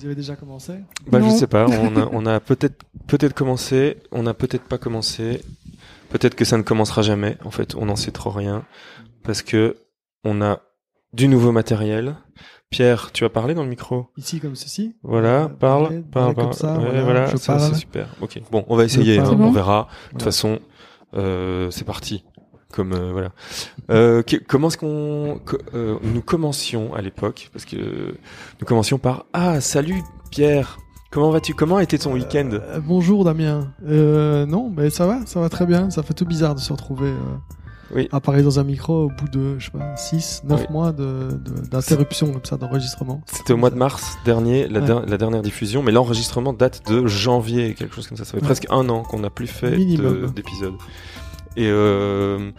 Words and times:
Vous 0.00 0.06
avez 0.06 0.14
déjà 0.14 0.34
commencé 0.34 0.72
Bah, 1.10 1.20
je 1.20 1.26
Non. 1.26 1.36
sais 1.36 1.46
pas. 1.46 1.66
On 1.68 1.94
a, 1.96 2.08
on 2.10 2.24
a 2.24 2.40
peut-être, 2.40 2.84
peut-être 3.06 3.34
commencé. 3.34 3.98
On 4.12 4.26
a 4.26 4.32
peut-être 4.32 4.64
pas 4.64 4.78
commencé. 4.78 5.42
Peut-être 6.08 6.34
que 6.34 6.46
ça 6.46 6.56
ne 6.56 6.62
commencera 6.62 7.02
jamais. 7.02 7.36
En 7.44 7.50
fait, 7.50 7.74
on 7.74 7.84
n'en 7.84 7.96
sait 7.96 8.10
trop 8.10 8.30
rien 8.30 8.64
parce 9.24 9.42
que 9.42 9.76
on 10.24 10.40
a 10.40 10.60
du 11.12 11.28
nouveau 11.28 11.52
matériel. 11.52 12.16
Pierre, 12.70 13.10
tu 13.12 13.24
vas 13.24 13.28
parler 13.30 13.52
dans 13.52 13.62
le 13.64 13.68
micro. 13.68 14.06
Ici 14.16 14.40
comme 14.40 14.54
ceci 14.56 14.96
Voilà, 15.02 15.42
Euh, 15.44 15.48
parle, 15.48 15.82
parler- 15.88 16.00
parle, 16.00 16.10
parler 16.10 16.34
comme 16.34 16.44
parle. 16.44 16.54
ça, 16.54 16.78
Ouais, 16.78 16.84
voilà, 16.84 17.02
voilà, 17.02 17.26
je 17.26 17.36
ça, 17.36 17.56
parle. 17.56 17.68
c'est 17.74 17.80
super. 17.80 18.08
Ok, 18.22 18.40
bon, 18.50 18.64
on 18.68 18.76
va 18.76 18.84
essayer, 18.84 19.16
Je 19.16 19.20
hein, 19.20 19.24
parle. 19.24 19.42
on 19.42 19.50
verra. 19.52 19.88
De 20.06 20.10
toute 20.12 20.22
façon, 20.22 20.60
euh, 21.14 21.70
c'est 21.70 21.84
parti. 21.84 22.24
Comme 22.72 22.92
euh, 22.92 23.10
voilà. 23.12 23.30
Euh, 23.90 24.22
que- 24.22 24.36
comment 24.36 24.68
est-ce 24.68 24.78
qu'on 24.78 25.40
que- 25.44 25.56
euh, 25.74 25.96
nous 26.02 26.22
commencions 26.22 26.94
à 26.94 27.00
l'époque 27.02 27.50
Parce 27.52 27.64
que 27.64 27.76
nous 27.76 28.66
commencions 28.66 28.98
par 28.98 29.26
ah 29.32 29.60
salut 29.60 30.02
Pierre. 30.30 30.78
Comment 31.10 31.30
vas-tu? 31.30 31.54
Comment 31.54 31.76
a 31.78 31.82
été 31.82 31.98
ton 31.98 32.12
week-end 32.12 32.50
bonjour 32.86 33.24
Damien. 33.24 33.72
Non, 33.82 34.72
mais 34.74 34.90
ça 34.90 35.06
va, 35.06 35.18
ça 35.26 35.40
va 35.40 35.48
très 35.48 35.66
bien. 35.66 35.90
Ça 35.90 36.04
fait 36.04 36.14
tout 36.14 36.24
bizarre 36.26 36.54
de 36.54 36.60
se 36.60 36.72
retrouver 36.72 37.12
Oui. 37.92 38.08
à 38.12 38.20
parler 38.20 38.44
dans 38.44 38.60
un 38.60 38.62
micro 38.62 39.06
au 39.06 39.08
bout 39.08 39.28
de, 39.28 39.58
je 39.58 39.64
sais 39.64 39.70
pas, 39.76 39.96
6, 39.96 40.42
9 40.44 40.60
Oui. 40.60 40.66
mois 40.70 40.92
de, 40.92 41.30
de- 41.32 41.66
d'interruption 41.68 42.32
comme 42.32 42.44
ça 42.44 42.56
d'enregistrement. 42.56 43.22
C'était 43.26 43.52
au 43.52 43.56
mois 43.56 43.70
de 43.70 43.74
mars 43.74 44.16
dernier, 44.24 44.68
la, 44.68 44.78
Ouais. 44.78 44.86
der- 44.86 45.04
la 45.06 45.18
dernière 45.18 45.42
diffusion, 45.42 45.82
mais 45.82 45.90
l'enregistrement 45.90 46.52
date 46.52 46.88
de 46.88 47.04
janvier, 47.08 47.74
quelque 47.74 47.96
chose 47.96 48.06
comme 48.06 48.16
ça. 48.16 48.24
Ça 48.24 48.30
fait 48.30 48.36
Ouais. 48.36 48.44
presque 48.44 48.68
un 48.70 48.88
an 48.88 49.02
qu'on 49.02 49.18
n'a 49.18 49.30
plus 49.30 49.48
fait 49.48 49.72
de- 49.76 50.28
d'épisodes. 50.32 50.74
Et 51.56 51.66
euh, 51.68 52.50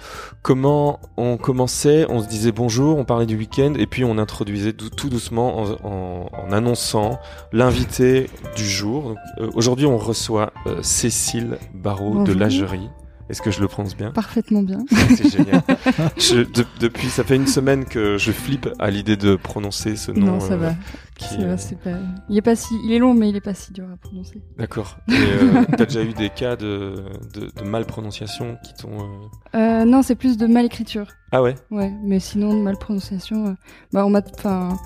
comment 0.42 1.00
on 1.18 1.38
commençait 1.38 2.06
On 2.10 2.22
se 2.22 2.28
disait 2.28 2.52
bonjour, 2.52 2.98
on 2.98 3.06
parlait 3.06 3.26
du 3.26 3.38
week-end, 3.38 3.74
et 3.78 3.86
puis 3.88 4.04
on 4.04 4.18
introduisait 4.18 4.74
dou- 4.74 4.90
tout 4.90 5.10
doucement 5.10 5.60
en, 5.60 5.72
en- 5.88 6.30
en 6.48 6.52
annonçant 6.52 7.20
l'invité 7.54 8.30
du 8.56 8.68
jour. 8.68 9.16
Euh, 9.40 9.50
Aujourd'hui, 9.54 9.86
on 9.86 9.98
reçoit 9.98 10.52
euh, 10.68 10.80
Cécile 10.82 11.58
Barrault 11.74 12.24
de. 12.24 12.34
Lagerie. 12.34 12.90
Est-ce 13.32 13.42
que 13.42 13.50
je 13.50 13.62
le 13.62 13.68
prononce 13.68 13.96
bien 13.96 14.12
Parfaitement 14.12 14.62
bien. 14.62 14.80
C'est 15.16 15.30
génial. 15.32 15.62
Je- 16.18 16.42
de- 16.44 16.66
depuis, 16.82 17.08
ça 17.10 17.24
fait 17.24 17.38
une 17.38 17.48
semaine 17.48 17.86
que 17.86 18.18
je 18.18 18.32
flippe 18.32 18.68
à 18.78 18.90
l'idée 18.92 19.16
de 19.16 19.36
prononcer 19.38 19.96
ce 19.96 20.12
nom. 20.12 20.34
non, 20.34 20.40
ça 20.42 20.54
euh, 20.54 20.58
va. 20.58 20.74
qui, 21.18 21.26
Ça 21.30 21.36
euh, 21.42 21.48
va, 21.48 21.58
c'est 21.58 21.80
pas... 21.80 21.92
Il 22.30 22.38
est 22.38 22.42
pas 22.42 22.56
si, 22.58 22.76
il 22.86 22.92
est 22.92 23.00
long, 23.00 23.14
mais 23.14 23.30
il 23.30 23.36
est 23.38 23.42
pas 23.42 23.54
si 23.54 23.72
dur 23.72 23.86
à 23.92 23.96
prononcer. 23.96 24.42
D'accord. 24.58 24.98
Et 25.08 25.14
euh, 25.14 25.64
t'as 25.78 25.86
déjà 25.86 26.04
eu 26.04 26.14
des 26.14 26.30
cas 26.30 26.58
de, 26.58 26.96
de, 27.34 27.50
de 27.56 27.64
mal 27.68 27.86
prononciation 27.86 28.58
qui 28.64 28.74
t'ont. 28.74 29.00
euh, 29.00 29.58
Euh, 29.58 29.86
non, 29.86 30.02
c'est 30.02 30.16
plus 30.16 30.36
de 30.38 30.46
mal 30.46 30.66
écriture. 30.66 31.08
Ah 31.32 31.42
ouais? 31.42 31.56
Ouais, 31.72 31.92
mais 32.04 32.20
sinon 32.20 32.54
de 32.54 32.62
mal 32.62 32.78
prononciation. 32.78 33.48
euh, 33.48 33.54
Bah, 33.94 34.06
on 34.06 34.10
m'a, 34.10 34.22
enfin, 34.38 34.78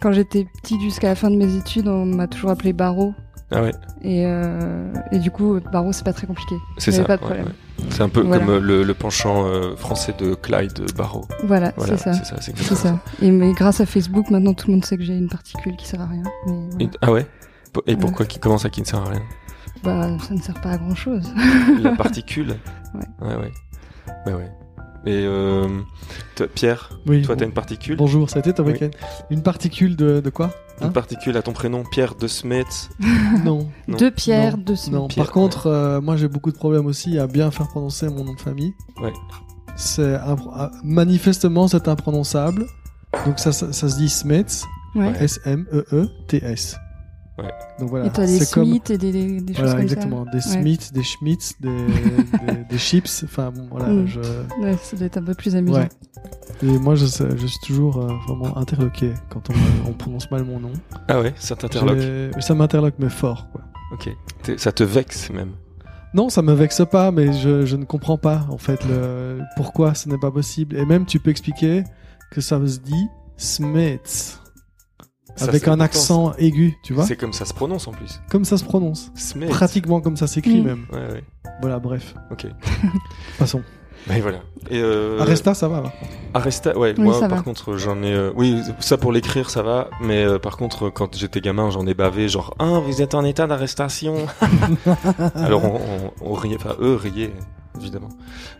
quand 0.00 0.12
j'étais 0.12 0.46
petite 0.62 0.80
jusqu'à 0.80 1.08
la 1.08 1.14
fin 1.14 1.30
de 1.30 1.36
mes 1.36 1.54
études, 1.56 1.88
on 1.88 2.06
m'a 2.06 2.26
toujours 2.26 2.50
appelé 2.50 2.72
Barreau. 2.72 3.12
Ah 3.52 3.62
ouais. 3.62 3.72
Et, 4.02 4.24
euh, 4.26 4.92
et 5.12 5.18
du 5.18 5.30
coup, 5.30 5.58
Barreau, 5.72 5.92
c'est 5.92 6.04
pas 6.04 6.12
très 6.12 6.26
compliqué. 6.26 6.54
C'est 6.78 6.92
ça. 6.92 7.04
pas 7.04 7.16
de 7.16 7.22
problème. 7.22 7.46
ouais. 7.46 7.52
C'est 7.90 8.02
un 8.02 8.08
peu 8.08 8.20
Voilà. 8.22 8.44
comme 8.44 8.54
euh, 8.54 8.60
le, 8.60 8.82
le 8.84 8.94
penchant 8.94 9.44
euh, 9.46 9.74
français 9.76 10.14
de 10.18 10.34
Clyde 10.34 10.84
Barrow. 10.96 11.24
Voilà, 11.44 11.72
Voilà, 11.76 11.96
c'est 11.96 12.04
ça. 12.04 12.12
c'est 12.12 12.24
ça. 12.24 12.36
C'est. 13.20 13.24
Et 13.26 13.30
mais 13.30 13.52
grâce 13.52 13.80
à 13.80 13.86
Facebook, 13.86 14.30
maintenant 14.30 14.54
tout 14.54 14.68
le 14.68 14.74
monde 14.74 14.84
sait 14.84 14.96
que 14.96 15.02
j'ai 15.02 15.16
une 15.16 15.28
particule 15.28 15.76
qui 15.76 15.86
sert 15.86 16.00
à 16.00 16.06
rien. 16.06 16.22
Mais 16.46 16.52
voilà. 16.70 16.84
Et- 16.84 16.90
ah 17.00 17.12
ouais? 17.12 17.26
Et 17.86 17.96
pourquoi 17.96 18.26
qui 18.26 18.38
commence 18.38 18.64
à 18.64 18.70
qui 18.70 18.80
ne 18.82 18.86
sert 18.86 19.00
à 19.00 19.08
rien? 19.10 19.22
Bah, 19.82 20.08
ça 20.20 20.34
ne 20.34 20.40
sert 20.40 20.60
pas 20.60 20.70
à 20.70 20.78
grand 20.78 20.94
chose. 20.94 21.32
La 21.82 21.92
particule? 21.96 22.54
Ouais. 22.94 23.26
Ouais 23.26 23.34
ouais. 23.36 23.52
Ouais 24.26 24.34
ouais. 24.34 24.50
Et 25.04 25.24
euh, 25.26 25.66
toi, 26.36 26.46
Pierre, 26.54 26.90
Oui. 27.06 27.22
toi 27.22 27.34
bon- 27.34 27.40
t'as 27.40 27.46
une 27.46 27.52
particule. 27.52 27.96
Bonjour, 27.96 28.30
ça 28.30 28.36
a 28.36 28.40
été 28.40 28.52
ton 28.52 28.64
Oui. 28.64 28.72
week-end 28.72 28.90
Une 29.30 29.42
particule 29.42 29.96
de, 29.96 30.20
de 30.20 30.30
quoi 30.30 30.50
Une 30.80 30.86
Hein 30.88 30.90
particule 30.90 31.36
à 31.36 31.42
ton 31.42 31.52
prénom, 31.52 31.82
Pierre 31.90 32.14
de 32.14 32.26
Smet. 32.28 32.64
Non. 33.44 33.68
Pierres, 34.16 34.56
Non. 34.56 34.62
deux 34.62 34.76
semaines. 34.76 35.00
Non, 35.00 35.08
Pierre, 35.08 35.24
par 35.26 35.32
contre, 35.32 35.66
euh, 35.66 36.00
moi 36.00 36.16
j'ai 36.16 36.28
beaucoup 36.28 36.52
de 36.52 36.56
problèmes 36.56 36.86
aussi 36.86 37.18
à 37.18 37.26
bien 37.26 37.50
faire 37.50 37.68
prononcer 37.68 38.08
mon 38.08 38.24
nom 38.24 38.34
de 38.34 38.40
famille. 38.40 38.72
Ouais. 39.02 39.12
C'est 39.76 40.14
ah, 40.14 40.70
manifestement 40.84 41.66
c'est 41.66 41.88
imprononçable. 41.88 42.66
Donc 43.26 43.38
ça, 43.38 43.52
ça, 43.52 43.72
ça 43.72 43.88
se 43.88 43.96
dit 43.96 44.08
Smets, 44.08 44.44
Ouais. 44.94 45.12
S 45.20 45.40
M 45.46 45.66
E 45.72 45.84
E 45.92 46.06
T 46.28 46.36
S. 46.44 46.76
Ouais. 47.38 47.50
Donc 47.78 47.88
voilà. 47.88 48.06
Et 48.06 48.10
t'as 48.10 48.26
des 48.26 48.38
comme 48.52 48.66
Smiths 48.66 48.90
et 48.90 48.98
des, 48.98 49.10
des, 49.10 49.40
des 49.40 49.54
choses 49.54 49.62
voilà 49.62 49.72
comme 49.72 49.82
exactement 49.82 50.24
des 50.26 50.32
Ouais. 50.34 50.40
Smiths, 50.40 50.92
des 50.92 51.02
Schmitz, 51.02 51.54
des, 51.60 51.70
des, 51.70 52.64
des 52.70 52.78
chips. 52.78 53.24
Enfin 53.24 53.50
bon, 53.50 53.68
voilà. 53.70 53.88
Mm. 53.88 54.06
Je... 54.06 54.22
ça. 54.22 54.30
Ouais, 54.60 54.76
ça 54.82 54.96
doit 54.96 55.06
être 55.06 55.16
un 55.16 55.22
peu 55.22 55.34
plus 55.34 55.56
amusant. 55.56 55.78
Ouais. 55.80 55.88
Et 56.62 56.78
moi 56.78 56.94
je, 56.94 57.06
je 57.06 57.46
suis 57.46 57.58
toujours 57.64 57.96
euh, 57.96 58.12
vraiment 58.28 58.56
interloqué 58.56 59.14
quand 59.30 59.48
on, 59.50 59.88
on 59.88 59.92
prononce 59.94 60.30
mal 60.30 60.44
mon 60.44 60.60
nom. 60.60 60.72
Ah 61.08 61.20
ouais, 61.20 61.32
ça 61.38 61.56
t'interloque. 61.56 61.98
Ça 62.40 62.54
m'interloque 62.54 62.94
mais 62.98 63.08
fort 63.08 63.48
quoi. 63.50 63.62
Ok. 63.92 64.10
Ça 64.58 64.72
te 64.72 64.84
vexe 64.84 65.30
même. 65.30 65.52
Non, 66.14 66.28
ça 66.28 66.42
me 66.42 66.52
vexe 66.52 66.82
pas, 66.90 67.10
mais 67.10 67.32
je, 67.32 67.64
je 67.64 67.76
ne 67.76 67.84
comprends 67.84 68.18
pas 68.18 68.46
en 68.50 68.58
fait 68.58 68.84
le 68.84 69.40
pourquoi 69.56 69.94
ce 69.94 70.10
n'est 70.10 70.18
pas 70.18 70.30
possible. 70.30 70.76
Et 70.76 70.84
même 70.84 71.06
tu 71.06 71.18
peux 71.18 71.30
expliquer 71.30 71.84
que 72.30 72.42
ça 72.42 72.58
se 72.66 72.78
dit 72.78 73.08
Smets 73.38 74.00
Ça, 75.36 75.46
avec 75.46 75.66
un 75.66 75.72
important, 75.72 75.84
accent 75.84 76.32
aigu, 76.38 76.74
tu 76.84 76.92
vois, 76.92 77.04
C'est 77.06 77.16
comme 77.16 77.32
ça 77.32 77.44
se 77.44 77.54
prononce 77.54 77.88
en 77.88 77.92
plus. 77.92 78.20
comme 78.30 78.44
ça 78.44 78.58
se 78.58 78.64
prononce, 78.64 79.10
pratiquement 79.48 80.00
comme 80.00 80.16
ça 80.16 80.26
s'écrit 80.26 80.60
Mm. 80.60 80.64
même. 80.64 80.86
Ouais 80.92 80.98
ouais. 81.14 81.24
Voilà, 81.60 81.78
bref, 81.78 82.14
Ok. 82.30 82.46
passons. 83.38 83.62
Mais 84.08 84.20
voilà. 84.20 84.38
Et 84.68 84.80
euh, 84.80 85.20
Arresta, 85.20 85.54
ça 85.54 85.68
va. 85.68 85.84
Arresta, 86.34 86.76
ouais, 86.76 86.92
Oui, 86.98 87.04
moi 87.04 87.20
par 87.20 87.28
va. 87.28 87.40
contre 87.42 87.76
j'en 87.76 88.02
ai, 88.02 88.12
euh, 88.12 88.32
oui, 88.34 88.60
ça 88.80 88.96
pour 88.98 89.12
l'écrire 89.12 89.48
ça 89.48 89.62
va, 89.62 89.90
mais 90.00 90.24
euh, 90.24 90.38
par 90.40 90.56
contre 90.56 90.90
quand 90.90 91.16
j'étais 91.16 91.40
gamin 91.40 91.70
j'en 91.70 91.86
ai 91.86 91.94
bavé 91.94 92.28
genre 92.28 92.52
ah 92.58 92.80
vous 92.84 93.00
êtes 93.00 93.14
en 93.14 93.24
état 93.24 93.46
d'arrestation. 93.46 94.16
Alors 95.36 95.64
on, 95.64 95.76
on, 95.76 96.30
on 96.30 96.32
riait, 96.34 96.56
enfin 96.56 96.74
eux 96.80 96.96
riaient 96.96 97.32
évidemment. 97.78 98.08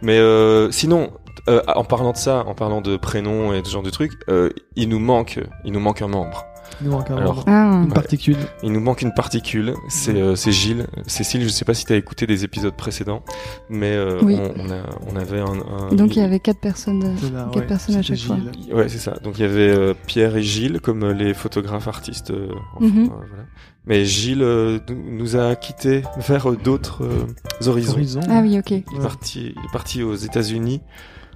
Mais 0.00 0.18
euh, 0.18 0.70
sinon 0.70 1.10
euh, 1.48 1.60
en 1.74 1.82
parlant 1.84 2.12
de 2.12 2.16
ça, 2.18 2.44
en 2.46 2.54
parlant 2.54 2.80
de 2.80 2.96
prénoms 2.96 3.52
et 3.52 3.62
de 3.62 3.66
ce 3.66 3.72
genre 3.72 3.82
de 3.82 3.90
trucs, 3.90 4.12
euh, 4.28 4.50
il 4.76 4.88
nous 4.88 5.00
manque, 5.00 5.40
il 5.64 5.72
nous 5.72 5.80
manque 5.80 6.02
un 6.02 6.08
membre. 6.08 6.44
Il 6.80 6.86
nous 6.88 6.92
manque 6.92 7.10
un 7.10 7.16
Alors, 7.16 7.34
membre. 7.36 7.44
Ah, 7.46 7.80
une 7.82 7.88
ouais. 7.88 7.94
particule. 7.94 8.36
Il 8.62 8.72
nous 8.72 8.80
manque 8.80 9.02
une 9.02 9.12
particule, 9.14 9.74
c'est 9.88 10.16
euh, 10.16 10.34
c'est 10.36 10.52
Gilles. 10.52 10.86
Cécile, 11.06 11.42
je 11.42 11.48
sais 11.48 11.64
pas 11.64 11.74
si 11.74 11.84
tu 11.84 11.92
as 11.92 11.96
écouté 11.96 12.26
des 12.26 12.44
épisodes 12.44 12.74
précédents, 12.76 13.22
mais 13.68 13.92
euh, 13.92 14.20
Oui. 14.22 14.36
on, 14.40 14.60
on, 14.62 14.70
a, 14.70 14.82
on 15.12 15.16
avait 15.16 15.40
un, 15.40 15.44
un- 15.90 15.94
donc 15.94 16.16
il 16.16 16.20
y 16.20 16.24
avait 16.24 16.40
quatre 16.40 16.60
personnes. 16.60 17.02
euh, 17.04 17.30
là, 17.34 17.44
Quatre 17.52 17.56
ouais, 17.60 17.66
personnes 17.66 17.96
à 17.96 18.02
chaque 18.02 18.18
fois. 18.18 18.36
Ouais, 18.72 18.88
c'est 18.88 18.98
ça. 18.98 19.12
Donc 19.22 19.38
il 19.38 19.42
y 19.42 19.44
avait 19.44 19.68
euh, 19.68 19.94
Pierre 20.06 20.36
et 20.36 20.42
Gilles 20.42 20.80
comme 20.80 21.02
euh, 21.04 21.12
les 21.12 21.34
photographes 21.34 21.88
artistes. 21.88 22.30
euh, 22.30 22.48
enfin, 22.76 22.86
Mhm. 22.86 23.04
euh, 23.04 23.08
voilà. 23.08 23.42
Mais 23.86 24.04
Gilles 24.04 24.42
euh, 24.42 24.78
nous- 24.90 25.36
a 25.36 25.54
quittés 25.56 26.02
vers 26.16 26.50
euh, 26.50 26.56
d'autres 26.56 27.02
euh, 27.04 27.68
horizons. 27.68 27.92
Horizon. 27.94 28.20
Ah 28.30 28.40
oui, 28.42 28.58
ok. 28.58 28.70
Il, 28.70 28.76
est 28.76 28.92
Ouais. 28.96 29.02
parti, 29.02 29.54
il 29.56 29.64
est 29.64 29.72
parti 29.72 30.02
aux 30.02 30.14
États-Unis. 30.14 30.80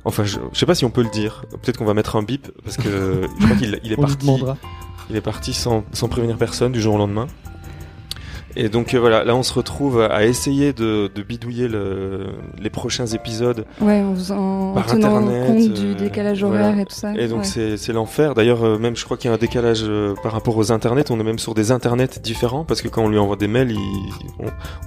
Enfin, 0.05 0.23
je, 0.23 0.39
je 0.53 0.59
sais 0.59 0.67
pas 0.67 0.77
si 0.77 0.85
on 0.85 0.91
peut 0.91 1.03
le 1.03 1.11
dire. 1.11 1.45
Peut-être 1.63 1.79
qu'on 1.79 1.85
va 1.85 1.95
mettre 1.95 2.15
un 2.15 2.23
bip 2.23 2.49
parce 2.63 2.77
que 2.77 3.23
je 3.41 3.45
crois 3.45 3.57
qu'il 3.57 3.81
il 3.83 3.93
est 3.93 3.97
On 3.99 4.03
lui 4.07 4.07
parti. 4.15 4.27
Il 5.11 5.17
est 5.17 5.21
parti 5.21 5.53
sans, 5.53 5.85
sans 5.93 6.09
prévenir 6.09 6.37
personne 6.37 6.73
du 6.73 6.81
jour 6.81 6.95
au 6.95 6.99
lendemain. 6.99 7.27
Et 8.59 8.71
donc 8.71 8.95
euh, 8.95 8.99
voilà, 8.99 9.23
là 9.23 9.37
on 9.37 9.43
se 9.43 9.53
retrouve 9.53 10.01
à 10.01 10.25
essayer 10.25 10.73
de, 10.73 11.11
de 11.15 11.23
bidouiller 11.23 11.69
le, 11.69 12.29
les 12.59 12.71
prochains 12.71 13.05
épisodes 13.05 13.67
Ouais, 13.83 14.01
en, 14.01 14.15
faisant- 14.15 14.71
en 14.71 14.73
Par 14.73 14.87
tenant 14.87 15.17
Internet, 15.19 15.47
compte 15.47 15.61
euh, 15.71 15.75
du 15.75 15.95
décalage 15.95 16.43
voilà. 16.43 16.69
horaire 16.69 16.79
et 16.79 16.87
tout 16.87 16.95
ça. 16.95 17.13
Et 17.17 17.29
donc 17.29 17.45
ouais. 17.45 17.77
c'est 17.77 17.93
l'enfer. 17.93 18.33
D'ailleurs, 18.33 18.65
euh, 18.65 18.79
même 18.79 18.97
je 18.97 19.05
crois 19.05 19.19
qu'il 19.19 19.29
y 19.29 19.31
a 19.31 19.35
un 19.35 19.39
décalage 19.39 19.81
euh, 19.83 20.15
par 20.23 20.33
rapport 20.33 20.57
aux 20.57 20.73
internets. 20.73 21.11
On 21.11 21.21
est 21.21 21.25
même 21.25 21.39
sur 21.39 21.53
des 21.53 21.71
internets 21.71 22.19
différents 22.23 22.65
parce 22.65 22.81
que 22.81 22.89
quand 22.89 23.05
on 23.05 23.11
lui 23.11 23.19
envoie 23.19 23.37
des 23.37 23.47
mails, 23.49 23.73
il, 23.73 23.79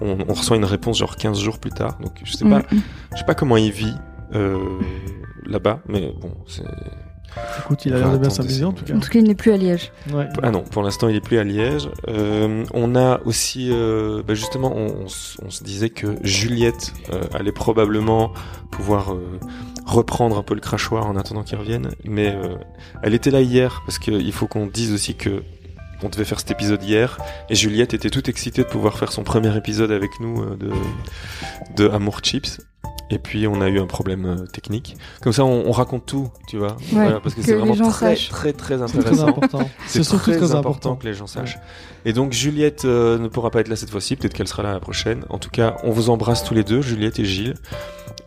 on, 0.01 0.07
on- 0.13 0.17
on 0.27 0.33
reçoit 0.33 0.57
une 0.57 0.65
réponse 0.65 0.97
genre 0.97 1.15
15 1.15 1.39
jours 1.39 1.59
plus 1.59 1.69
tard. 1.71 1.99
Donc 2.01 2.13
je 2.23 2.33
sais 2.33 2.45
pas, 2.49 2.59
Mm, 2.71 2.81
je 3.13 3.17
sais 3.19 3.25
pas 3.25 3.35
comment 3.35 3.57
il 3.57 3.71
vit 3.71 3.93
euh, 4.33 4.57
là-bas, 5.45 5.79
mais 5.87 6.11
bon, 6.19 6.31
c'est 6.47 6.63
Écoute, 7.59 7.85
il 7.85 7.93
a 7.93 7.97
On 7.97 7.99
l'air 7.99 8.11
de 8.13 8.17
bien 8.17 8.29
s'amuser 8.29 8.65
en 8.65 8.71
tout 8.73 8.83
cas. 8.85 8.95
En 8.95 8.99
tout 8.99 9.09
cas, 9.09 9.19
il 9.19 9.25
n'est 9.25 9.35
plus 9.35 9.51
à 9.51 9.57
Liège. 9.57 9.91
Ouais. 10.13 10.27
ah 10.41 10.51
non, 10.51 10.61
pour 10.63 10.81
l'instant 10.83 11.07
il 11.09 11.15
est 11.15 11.21
plus 11.21 11.37
à 11.37 11.43
Liège. 11.43 11.89
Euh, 12.07 12.63
on 12.73 12.95
a 12.95 13.19
aussi, 13.25 13.69
euh, 13.71 14.23
bah, 14.25 14.33
justement, 14.33 14.73
on, 14.75 15.03
on 15.03 15.05
s- 15.05 15.37
on 15.45 15.49
se 15.49 15.63
disait 15.63 15.89
que 15.89 16.15
Juliette 16.23 16.93
euh, 17.13 17.21
allait 17.33 17.51
probablement 17.51 18.31
pouvoir 18.71 19.13
euh, 19.13 19.39
reprendre 19.85 20.37
un 20.37 20.43
peu 20.43 20.53
le 20.55 20.61
crachoir 20.61 21.05
en 21.07 21.15
attendant 21.15 21.43
qu'il 21.43 21.57
revienne, 21.57 21.89
mais 22.03 22.35
euh, 22.35 22.55
elle 23.03 23.13
était 23.13 23.31
là 23.31 23.41
hier 23.41 23.81
parce 23.85 23.99
qu'il 23.99 24.31
faut 24.33 24.47
qu'on 24.47 24.65
dise 24.67 24.91
aussi 24.93 25.15
que 25.15 25.43
on 26.01 26.07
devait 26.07 26.23
faire 26.23 26.39
cet 26.39 26.51
épisode 26.51 26.81
hier 26.81 27.17
et 27.49 27.55
Juliette 27.55 27.93
était 27.93 28.09
toute 28.09 28.29
excitée 28.29 28.61
de 28.63 28.67
pouvoir 28.67 28.97
faire 28.97 29.11
son 29.11 29.23
premier 29.23 29.53
épisode 29.57 29.91
avec 29.91 30.11
nous 30.21 30.55
de, 30.55 30.71
de 31.75 31.89
Amour 31.89 32.19
Chips. 32.23 32.61
Et 33.11 33.17
puis 33.17 33.47
on 33.47 33.59
a 33.61 33.69
eu 33.69 33.79
un 33.79 33.85
problème 33.87 34.25
euh, 34.25 34.45
technique. 34.45 34.95
Comme 35.21 35.33
ça, 35.33 35.43
on, 35.43 35.65
on 35.67 35.71
raconte 35.71 36.05
tout, 36.05 36.29
tu 36.47 36.57
vois. 36.57 36.73
Ouais, 36.73 36.75
Voilà, 36.91 37.19
parce 37.19 37.33
que, 37.33 37.41
que 37.41 37.45
c'est 37.47 37.55
vraiment 37.55 37.89
très, 37.89 38.15
très, 38.15 38.53
très, 38.53 38.77
C'est 38.77 38.85
très 38.87 38.99
intéressant. 38.99 39.27
important. 39.27 39.69
C'est 39.87 40.03
surtout 40.03 40.19
très, 40.31 40.37
très 40.37 40.45
important, 40.51 40.59
important. 40.59 40.95
que 40.97 41.07
les 41.07 41.13
gens 41.15 41.25
sachent. 41.27 41.57
Et 42.05 42.13
donc 42.13 42.31
Juliette 42.33 42.85
euh, 42.85 43.17
ne 43.17 43.27
pourra 43.27 43.49
pas 43.49 43.61
être 43.61 43.67
là 43.67 43.75
cette 43.75 43.89
fois-ci. 43.89 44.15
Peut-être 44.15 44.33
qu'elle 44.33 44.47
sera 44.47 44.61
là 44.63 44.73
la 44.73 44.79
prochaine. 44.79 45.25
En 45.29 45.37
tout 45.39 45.49
cas, 45.49 45.77
on 45.83 45.91
vous 45.91 46.09
embrasse 46.11 46.43
tous 46.43 46.53
les 46.53 46.63
deux, 46.63 46.81
Juliette 46.81 47.19
et 47.19 47.25
Gilles. 47.25 47.55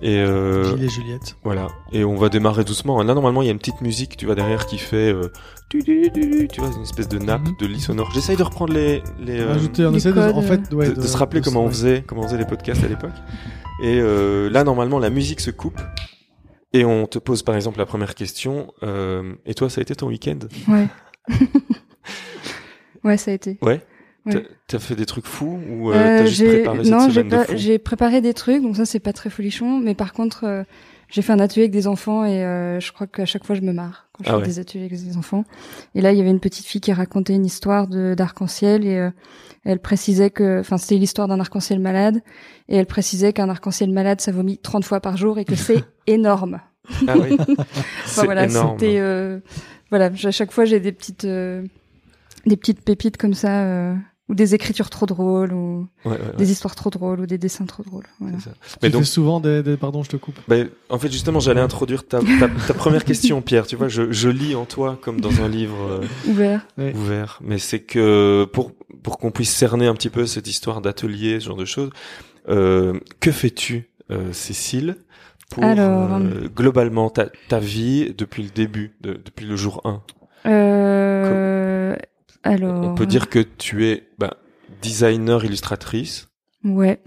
Et 0.02 0.16
euh, 0.18 0.64
Gilles 0.74 0.84
et 0.84 0.88
Juliette. 0.88 1.36
voilà. 1.44 1.68
Et 1.92 2.04
on 2.04 2.16
va 2.16 2.28
démarrer 2.28 2.64
doucement. 2.64 3.00
Là, 3.02 3.14
normalement, 3.14 3.40
il 3.42 3.46
y 3.46 3.48
a 3.48 3.52
une 3.52 3.58
petite 3.58 3.80
musique, 3.82 4.16
tu 4.16 4.26
vois, 4.26 4.34
derrière 4.34 4.66
qui 4.66 4.78
fait, 4.78 5.12
euh, 5.12 5.30
tu, 5.68 5.82
tu, 5.84 6.10
tu, 6.50 6.60
vois, 6.60 6.70
une 6.74 6.82
espèce 6.82 7.08
de 7.08 7.18
nappe, 7.18 7.46
Mhm. 7.46 7.54
de 7.60 7.66
lit 7.66 7.80
sonore. 7.80 8.10
J'essaye 8.12 8.36
de 8.36 8.42
reprendre 8.42 8.72
les, 8.74 9.00
les, 9.24 9.38
euh, 9.40 9.52
Rajouter, 9.52 9.86
on 9.86 9.90
les 9.92 9.98
essaie 9.98 10.12
de, 10.12 10.20
en 10.20 10.42
fait, 10.42 10.72
ouais, 10.74 10.88
de, 10.90 10.94
de 11.00 11.06
se 11.06 11.16
rappeler 11.16 11.40
de- 11.40 11.44
comment 11.44 11.62
on 11.62 11.68
faisait, 11.68 12.02
comment 12.06 12.22
on 12.22 12.24
faisait 12.26 12.38
les 12.38 12.44
podcasts 12.46 12.82
à 12.82 12.88
l'époque. 12.88 13.12
Et 13.82 13.98
euh, 14.00 14.48
là, 14.48 14.62
normalement, 14.62 14.98
la 15.00 15.10
musique 15.10 15.40
se 15.40 15.50
coupe. 15.50 15.80
Et 16.72 16.84
on 16.84 17.06
te 17.06 17.18
pose 17.18 17.42
par 17.42 17.54
exemple 17.56 17.78
la 17.78 17.84
première 17.86 18.14
question. 18.14 18.72
Euh, 18.82 19.34
et 19.44 19.54
toi, 19.54 19.68
ça 19.68 19.80
a 19.80 19.82
été 19.82 19.94
ton 19.94 20.06
week-end? 20.06 20.38
Ouais. 20.68 20.86
ouais, 23.04 23.16
ça 23.16 23.32
a 23.32 23.34
été. 23.34 23.58
Ouais? 23.60 23.80
Ouais. 24.24 24.46
T'as- 24.68 24.78
fait 24.78 24.94
des 24.94 25.04
trucs 25.04 25.26
fous 25.26 25.60
ou 25.68 25.90
euh, 25.90 25.94
t'as 25.94 26.26
juste 26.26 26.46
préparé 26.46 26.84
cette 26.84 26.92
non, 26.92 27.08
j'ai 27.56 27.78
préparé 27.80 28.20
des 28.20 28.34
trucs, 28.34 28.62
donc 28.62 28.76
ça 28.76 28.86
c'est 28.86 29.00
pas 29.00 29.12
très 29.12 29.30
folichon. 29.30 29.80
Mais 29.80 29.96
par 29.96 30.12
contre, 30.12 30.64
j'ai 31.12 31.20
fait 31.22 31.32
un 31.32 31.38
atelier 31.40 31.62
avec 31.64 31.72
des 31.72 31.86
enfants 31.86 32.24
et 32.24 32.42
euh, 32.42 32.80
je 32.80 32.90
crois 32.90 33.06
qu'à 33.06 33.26
chaque 33.26 33.44
fois 33.44 33.54
je 33.54 33.60
me 33.60 33.72
marre 33.72 34.08
quand 34.12 34.24
je 34.24 34.30
Ah 34.30 34.32
fais 34.32 34.40
ouais. 34.40 34.46
des 34.46 34.58
ateliers 34.58 34.86
avec 34.86 35.04
des 35.04 35.16
enfants. 35.18 35.44
Et 35.94 36.00
là, 36.00 36.10
il 36.12 36.18
y 36.18 36.20
avait 36.22 36.30
une 36.30 36.40
petite 36.40 36.64
fille 36.66 36.80
qui 36.80 36.92
racontait 36.92 37.34
une 37.34 37.44
histoire 37.44 37.86
de 37.86 38.14
d'arc-en-ciel 38.14 38.86
et 38.86 38.96
euh, 38.96 39.10
elle 39.64 39.78
précisait 39.78 40.30
que, 40.30 40.60
enfin, 40.60 40.78
c'était 40.78 40.96
l'histoire 40.96 41.28
d'un 41.28 41.38
arc-en-ciel 41.38 41.80
malade 41.80 42.22
et 42.68 42.76
elle 42.76 42.86
précisait 42.86 43.32
qu'un 43.34 43.48
arc-en-ciel 43.50 43.90
malade 43.92 44.20
ça 44.22 44.32
vomit 44.32 44.56
30 44.58 44.84
fois 44.84 45.00
par 45.00 45.16
jour 45.18 45.38
et 45.38 45.44
que 45.44 45.54
c'est 45.54 45.84
énorme. 46.06 46.60
Ah 47.06 47.14
oui. 47.18 47.36
Enfin, 48.06 48.24
voilà, 48.24 48.48
c'était 48.48 48.98
euh, 48.98 49.38
voilà, 49.90 50.06
à 50.06 50.30
chaque 50.30 50.50
fois 50.50 50.64
j'ai 50.64 50.80
des 50.80 50.92
petites 50.92 51.26
euh, 51.26 51.62
des 52.46 52.56
petites 52.56 52.82
pépites 52.82 53.18
comme 53.18 53.34
ça 53.34 53.60
euh, 53.64 53.94
ou 54.32 54.34
des 54.34 54.54
écritures 54.54 54.88
trop 54.90 55.04
drôles 55.04 55.52
ou 55.52 55.86
Ouais, 56.04 56.12
ouais, 56.12 56.18
ouais, 56.18 56.36
des 56.38 56.50
histoires 56.50 56.74
trop 56.74 56.88
drôles 56.88 57.20
ou 57.20 57.26
des 57.26 57.36
dessins 57.38 57.66
trop 57.66 57.82
drôles. 57.82 58.06
Voilà. 58.18 58.38
c'est 58.38 58.44
ça. 58.48 58.54
Tu 58.70 58.76
Mais 58.82 58.88
donc, 58.88 59.02
fais 59.02 59.08
souvent 59.08 59.40
des, 59.40 59.62
des- 59.62 59.76
pardon, 59.76 60.02
je 60.02 60.08
te 60.08 60.16
coupe. 60.16 60.38
bah, 60.48 60.56
en 60.88 60.98
fait, 60.98 61.12
justement, 61.12 61.38
j'allais 61.38 61.60
introduire 61.60 62.06
ta, 62.08 62.20
ta, 62.20 62.48
ta 62.48 62.74
première 62.74 63.04
question, 63.04 63.42
Pierre. 63.42 63.66
Tu 63.66 63.76
vois, 63.76 63.88
je, 63.88 64.10
je 64.10 64.28
lis 64.30 64.54
en 64.54 64.64
toi 64.64 64.98
comme 65.02 65.20
dans 65.20 65.42
un 65.42 65.48
livre 65.48 65.76
euh, 66.00 66.30
Ouvert. 66.30 66.66
Ouais. 66.78 66.94
ouvert. 66.96 67.38
Mais 67.42 67.58
c'est 67.58 67.80
que 67.80 68.44
pour 68.52 68.72
pour 69.02 69.18
qu'on 69.18 69.30
puisse 69.30 69.50
cerner 69.54 69.86
un 69.86 69.94
petit 69.94 70.10
peu 70.10 70.26
cette 70.26 70.46
histoire 70.48 70.80
d'atelier, 70.80 71.38
ce 71.40 71.46
genre 71.46 71.56
de 71.56 71.64
choses. 71.64 71.90
Euh, 72.48 72.98
que 73.20 73.30
fais-tu, 73.32 73.90
euh, 74.10 74.32
Cécile, 74.32 74.96
pour 75.50 75.62
Alors, 75.64 76.14
euh, 76.14 76.48
globalement 76.54 77.10
ta, 77.10 77.26
ta 77.48 77.58
vie 77.58 78.14
depuis 78.16 78.42
le 78.44 78.48
début, 78.50 78.92
de- 79.02 79.20
depuis 79.24 79.44
le 79.46 79.56
jour 79.56 79.80
1 79.84 80.00
Euh, 80.46 81.22
alors. 82.42 82.84
On 82.84 82.94
peut 82.94 83.06
dire 83.06 83.28
que 83.28 83.38
tu 83.40 83.86
es 83.86 84.08
bah, 84.18 84.36
designer, 84.80 85.44
illustratrice. 85.44 86.28
Ouais. 86.64 87.00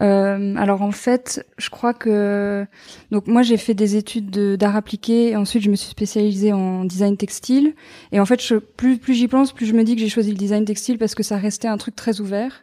Euh, 0.00 0.54
alors 0.56 0.82
en 0.82 0.92
fait, 0.92 1.44
je 1.58 1.68
crois 1.70 1.92
que 1.92 2.64
donc 3.10 3.26
moi 3.26 3.42
j'ai 3.42 3.56
fait 3.56 3.74
des 3.74 3.96
études 3.96 4.30
de- 4.30 4.54
d'art 4.54 4.76
appliqué 4.76 5.30
et 5.30 5.36
ensuite 5.36 5.64
je 5.64 5.70
me 5.70 5.74
suis 5.74 5.90
spécialisée 5.90 6.52
en 6.52 6.84
design 6.84 7.16
textile 7.16 7.74
et 8.12 8.20
en 8.20 8.24
fait 8.24 8.40
je, 8.40 8.54
plus 8.54 8.98
plus 8.98 9.14
j'y 9.14 9.26
pense 9.26 9.52
plus 9.52 9.66
je 9.66 9.72
me 9.72 9.82
dis 9.82 9.96
que 9.96 10.00
j'ai 10.00 10.08
choisi 10.08 10.30
le 10.30 10.36
design 10.36 10.64
textile 10.64 10.98
parce 10.98 11.16
que 11.16 11.24
ça 11.24 11.36
restait 11.36 11.66
un 11.66 11.78
truc 11.78 11.96
très 11.96 12.20
ouvert 12.20 12.62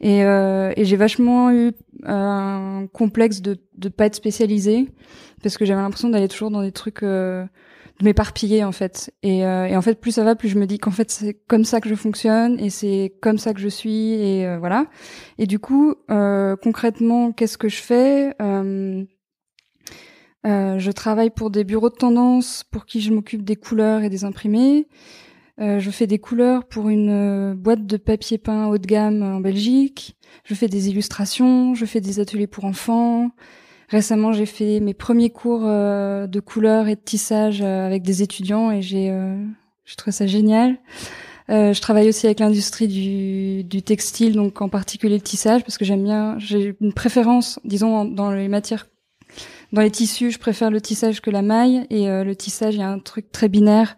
et, 0.00 0.22
euh, 0.22 0.72
et 0.76 0.84
j'ai 0.84 0.94
vachement 0.96 1.50
eu 1.50 1.72
un 2.04 2.86
complexe 2.92 3.40
de 3.42 3.58
de 3.76 3.88
pas 3.88 4.06
être 4.06 4.14
spécialisée 4.14 4.86
parce 5.42 5.56
que 5.58 5.64
j'avais 5.64 5.82
l'impression 5.82 6.10
d'aller 6.10 6.28
toujours 6.28 6.52
dans 6.52 6.62
des 6.62 6.70
trucs 6.72 7.02
euh, 7.02 7.44
m'éparpiller 8.04 8.64
en 8.64 8.72
fait. 8.72 9.12
Et, 9.22 9.44
euh, 9.44 9.66
et 9.66 9.76
en 9.76 9.82
fait 9.82 10.00
plus 10.00 10.12
ça 10.12 10.24
va 10.24 10.34
plus 10.34 10.48
je 10.48 10.58
me 10.58 10.66
dis 10.66 10.78
qu'en 10.78 10.90
fait 10.90 11.10
c'est 11.10 11.34
comme 11.34 11.64
ça 11.64 11.80
que 11.80 11.88
je 11.88 11.94
fonctionne 11.94 12.58
et 12.60 12.70
c'est 12.70 13.14
comme 13.20 13.38
ça 13.38 13.54
que 13.54 13.60
je 13.60 13.68
suis 13.68 14.14
et 14.14 14.46
euh, 14.46 14.58
voilà. 14.58 14.86
Et 15.38 15.46
du 15.46 15.58
coup 15.58 15.94
euh, 16.10 16.56
concrètement 16.56 17.32
qu'est-ce 17.32 17.58
que 17.58 17.68
je 17.68 17.80
fais? 17.80 18.34
Je 20.42 20.90
travaille 20.90 21.30
pour 21.30 21.50
des 21.50 21.64
bureaux 21.64 21.90
de 21.90 21.96
tendance 21.96 22.64
pour 22.64 22.86
qui 22.86 23.00
je 23.00 23.12
m'occupe 23.12 23.44
des 23.44 23.56
couleurs 23.56 24.02
et 24.02 24.08
des 24.08 24.24
imprimés. 24.24 24.88
Je 25.58 25.90
fais 25.90 26.06
des 26.06 26.18
couleurs 26.18 26.64
pour 26.64 26.88
une 26.88 27.52
boîte 27.52 27.86
de 27.86 27.98
papier 27.98 28.38
peint 28.38 28.68
haut 28.68 28.78
de 28.78 28.86
gamme 28.86 29.22
en 29.22 29.40
Belgique. 29.40 30.16
Je 30.44 30.54
fais 30.54 30.68
des 30.68 30.88
illustrations 30.88 31.74
je 31.74 31.84
fais 31.84 32.00
des 32.00 32.20
ateliers 32.20 32.46
pour 32.46 32.64
enfants 32.64 33.30
Récemment, 33.90 34.32
j'ai 34.32 34.46
fait 34.46 34.80
mes 34.80 34.94
premiers 34.94 35.30
cours 35.30 35.62
euh, 35.64 36.26
de 36.26 36.40
couleur 36.40 36.88
et 36.88 36.94
de 36.94 37.00
tissage 37.00 37.60
euh, 37.60 37.86
avec 37.86 38.02
des 38.02 38.22
étudiants 38.22 38.70
et 38.70 38.82
j'ai 38.82 39.10
euh, 39.10 39.36
j'ai 39.84 39.96
trouvé 39.96 40.12
ça 40.12 40.26
génial. 40.26 40.78
Euh, 41.50 41.72
je 41.72 41.80
travaille 41.80 42.08
aussi 42.08 42.26
avec 42.26 42.38
l'industrie 42.38 42.86
du, 42.86 43.64
du 43.64 43.82
textile, 43.82 44.34
donc 44.34 44.62
en 44.62 44.68
particulier 44.68 45.16
le 45.16 45.20
tissage, 45.20 45.62
parce 45.64 45.76
que 45.78 45.84
j'aime 45.84 46.04
bien. 46.04 46.36
J'ai 46.38 46.76
une 46.80 46.92
préférence, 46.92 47.58
disons, 47.64 47.96
en- 47.96 48.04
dans 48.04 48.30
les 48.30 48.46
matières, 48.46 48.86
dans 49.72 49.80
les 49.82 49.90
tissus, 49.90 50.30
je 50.30 50.38
préfère 50.38 50.70
le 50.70 50.80
tissage 50.80 51.20
que 51.20 51.30
la 51.30 51.42
maille. 51.42 51.86
Et 51.90 52.08
euh, 52.08 52.22
le 52.22 52.36
tissage, 52.36 52.76
il 52.76 52.80
y 52.80 52.84
a 52.84 52.88
un 52.90 53.00
truc 53.00 53.32
très 53.32 53.48
binaire 53.48 53.96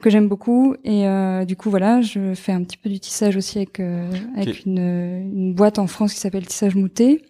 que 0.00 0.10
j'aime 0.10 0.28
beaucoup. 0.28 0.76
Et 0.84 1.08
euh, 1.08 1.44
du 1.44 1.56
coup, 1.56 1.70
voilà, 1.70 2.00
je 2.02 2.34
fais 2.34 2.52
un 2.52 2.62
petit 2.62 2.76
peu 2.76 2.88
du 2.88 3.00
tissage 3.00 3.36
aussi 3.36 3.58
avec 3.58 3.80
euh, 3.80 4.08
avec 4.36 4.64
une, 4.64 4.78
une 4.78 5.54
boîte 5.54 5.80
en 5.80 5.88
France 5.88 6.14
qui 6.14 6.20
s'appelle 6.20 6.46
Tissage 6.46 6.76
Mouté. 6.76 7.22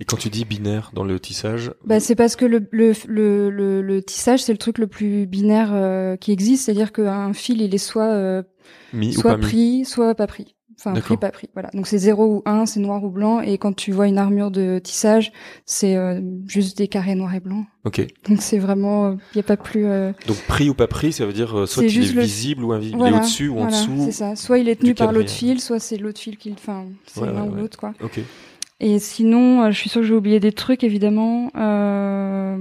Et 0.00 0.04
quand 0.04 0.16
tu 0.16 0.28
dis 0.28 0.44
binaire 0.44 0.90
dans 0.94 1.04
le 1.04 1.20
tissage, 1.20 1.72
Bah, 1.84 2.00
c'est 2.00 2.14
parce 2.16 2.34
que 2.36 2.44
le, 2.44 2.66
le, 2.72 2.92
le, 3.06 3.50
le, 3.50 3.80
le 3.82 4.02
tissage, 4.02 4.42
c'est 4.42 4.52
le 4.52 4.58
truc 4.58 4.78
le 4.78 4.86
plus 4.88 5.26
binaire 5.26 5.70
euh, 5.72 6.16
qui 6.16 6.32
existe. 6.32 6.64
C'est-à-dire 6.64 6.92
qu'un 6.92 7.32
fil, 7.32 7.62
il 7.62 7.74
est 7.74 7.78
soit, 7.78 8.10
euh, 8.12 8.42
ou 8.92 9.12
soit 9.12 9.32
pas 9.32 9.38
pris, 9.38 9.84
soit 9.84 10.14
pas 10.14 10.26
pris. 10.26 10.54
Enfin, 10.76 11.00
pris, 11.00 11.16
pas 11.16 11.30
pris. 11.30 11.48
Voilà. 11.54 11.70
Donc, 11.72 11.86
c'est 11.86 11.96
0 11.98 12.24
ou 12.26 12.42
1, 12.44 12.66
c'est 12.66 12.80
noir 12.80 13.04
ou 13.04 13.08
blanc. 13.08 13.40
Et 13.40 13.56
quand 13.58 13.72
tu 13.72 13.92
vois 13.92 14.08
une 14.08 14.18
armure 14.18 14.50
de 14.50 14.80
tissage, 14.80 15.32
c'est 15.64 15.96
euh, 15.96 16.20
juste 16.48 16.76
des 16.76 16.88
carrés 16.88 17.14
noirs 17.14 17.32
et 17.34 17.40
blancs. 17.40 17.64
Ok. 17.84 18.04
Donc, 18.28 18.42
c'est 18.42 18.58
vraiment, 18.58 19.12
il 19.12 19.18
n'y 19.36 19.40
a 19.40 19.44
pas 19.44 19.56
plus... 19.56 19.84
Donc 20.26 20.36
pris 20.48 20.68
ou 20.68 20.74
pas 20.74 20.88
pris, 20.88 21.12
ça 21.12 21.24
veut 21.24 21.32
dire 21.32 21.50
soit 21.68 21.84
C'est 21.84 21.86
il 21.86 22.04
est 22.10 22.12
le- 22.12 22.22
visible 22.22 22.64
ou 22.64 22.72
invisible, 22.72 22.98
voilà, 22.98 23.16
il 23.16 23.18
est 23.18 23.22
au-dessus 23.22 23.48
ou 23.48 23.60
en 23.60 23.66
dessous. 23.68 24.02
C'est 24.06 24.12
ça. 24.12 24.34
Soit 24.36 24.58
il 24.58 24.68
est 24.68 24.74
tenu 24.76 24.94
par 24.94 25.12
l'autre 25.12 25.30
fil, 25.30 25.60
soit 25.60 25.78
c'est 25.78 25.96
l'autre 25.96 26.20
fil 26.20 26.36
qui... 26.36 26.50
Enfin, 26.52 26.86
c'est 27.06 27.20
l'un 27.20 27.44
ouais, 27.44 27.48
ou 27.50 27.54
l'autre, 27.54 27.78
quoi. 27.78 27.94
Ok. 28.02 28.20
Et 28.80 28.98
sinon, 28.98 29.62
euh, 29.62 29.70
je 29.70 29.78
suis 29.78 29.88
sûre 29.88 30.00
que 30.00 30.06
j'ai 30.06 30.14
oublié 30.14 30.40
des 30.40 30.52
trucs, 30.52 30.84
évidemment. 30.84 31.50
Euh... 31.56 32.56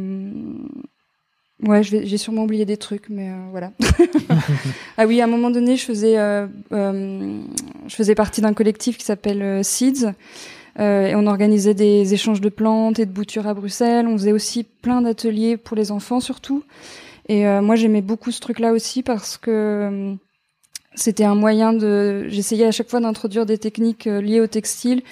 Ouais, 1.64 1.82
j'ai 1.82 2.18
sûrement 2.18 2.44
oublié 2.44 2.66
des 2.66 2.76
trucs, 2.76 3.10
mais 3.10 3.30
euh, 3.30 3.36
voilà. 3.52 3.72
ah 4.98 5.06
oui, 5.08 5.22
à 5.22 5.24
un 5.24 5.28
moment 5.28 5.50
donné, 5.50 5.78
je 5.78 5.86
faisais, 5.86 6.18
euh, 6.18 6.48
je 6.72 7.96
faisais 7.96 8.16
partie 8.16 8.42
d'un 8.42 8.54
collectif 8.54 8.98
qui 8.98 9.06
s'appelle 9.06 9.64
Seeds. 9.64 10.12
Et 10.80 11.14
on 11.16 11.28
organisait 11.28 11.76
des 11.76 12.16
échanges 12.16 12.42
de 12.42 12.50
plantes 12.50 12.98
et 12.98 13.06
de 13.06 13.12
boutures 13.12 13.46
à 13.46 13.54
Bruxelles. 13.54 14.08
On 14.08 14.18
faisait 14.18 14.32
aussi 14.32 14.64
plein 14.64 15.02
d'ateliers 15.04 15.56
pour 15.56 15.78
les 15.78 15.92
enfants, 15.92 16.20
surtout. 16.20 16.64
Et 17.30 17.46
moi, 17.62 17.76
j'aimais 17.76 18.02
beaucoup 18.02 18.32
ce 18.32 18.40
truc-là 18.40 18.72
aussi 18.72 19.04
parce 19.04 19.38
que 19.38 20.16
c'était 20.96 21.26
un 21.26 21.36
moyen 21.36 21.74
de. 21.74 22.28
J'essayais 22.28 22.66
à 22.66 22.72
chaque 22.72 22.90
fois 22.90 23.02
d'introduire 23.02 23.46
des 23.46 23.60
techniques 23.60 24.06
liées 24.06 24.42
au 24.42 24.48
textile 24.48 25.04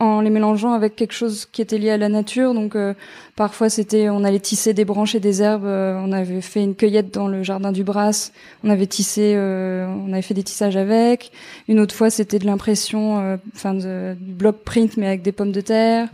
en 0.00 0.20
les 0.20 0.30
mélangeant 0.30 0.72
avec 0.72 0.96
quelque 0.96 1.12
chose 1.12 1.46
qui 1.50 1.62
était 1.62 1.78
lié 1.78 1.90
à 1.90 1.96
la 1.96 2.08
nature. 2.08 2.52
Donc 2.52 2.74
euh, 2.74 2.94
parfois 3.36 3.68
c'était, 3.68 4.08
on 4.08 4.24
allait 4.24 4.40
tisser 4.40 4.74
des 4.74 4.84
branches 4.84 5.14
et 5.14 5.20
des 5.20 5.40
herbes. 5.40 5.64
euh, 5.64 5.96
on 6.04 6.10
avait 6.10 6.40
fait 6.40 6.64
une 6.64 6.74
cueillette 6.74 7.14
dans 7.14 7.28
le 7.28 7.42
jardin 7.44 7.70
du 7.70 7.84
Brasse. 7.84 8.32
On 8.64 8.70
avait 8.70 8.88
tissé, 8.88 9.34
euh, 9.36 9.86
on 9.86 10.12
avait 10.12 10.22
fait 10.22 10.34
des 10.34 10.42
tissages 10.42 10.76
avec. 10.76 11.30
Une 11.68 11.78
autre 11.78 11.94
fois 11.94 12.10
c'était 12.10 12.40
de 12.40 12.46
l'impression, 12.46 13.38
enfin 13.54 13.74
du 13.74 14.32
block 14.32 14.64
print 14.64 14.96
mais 14.96 15.06
avec 15.06 15.22
des 15.22 15.32
pommes 15.32 15.52
de 15.52 15.60
terre. 15.60 16.08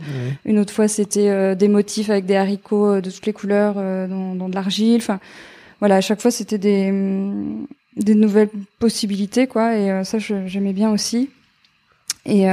Une 0.45 0.59
autre 0.59 0.73
fois, 0.73 0.87
c'était 0.87 1.55
des 1.55 1.67
motifs 1.67 2.09
avec 2.09 2.25
des 2.25 2.35
haricots 2.35 3.01
de 3.01 3.09
toutes 3.09 3.25
les 3.25 3.33
couleurs 3.33 3.75
dans, 3.75 4.35
dans 4.35 4.49
de 4.49 4.55
l'argile. 4.55 4.97
Enfin, 4.97 5.19
voilà, 5.79 5.95
à 5.95 6.01
chaque 6.01 6.21
fois, 6.21 6.31
c'était 6.31 6.57
des, 6.57 6.89
hum, 6.89 7.67
des 7.97 8.15
nouvelles 8.15 8.49
possibilités, 8.79 9.47
quoi. 9.47 9.75
Et 9.75 10.03
ça, 10.03 10.17
j'aimais 10.19 10.73
bien 10.73 10.91
aussi. 10.91 11.29
Et 12.25 12.45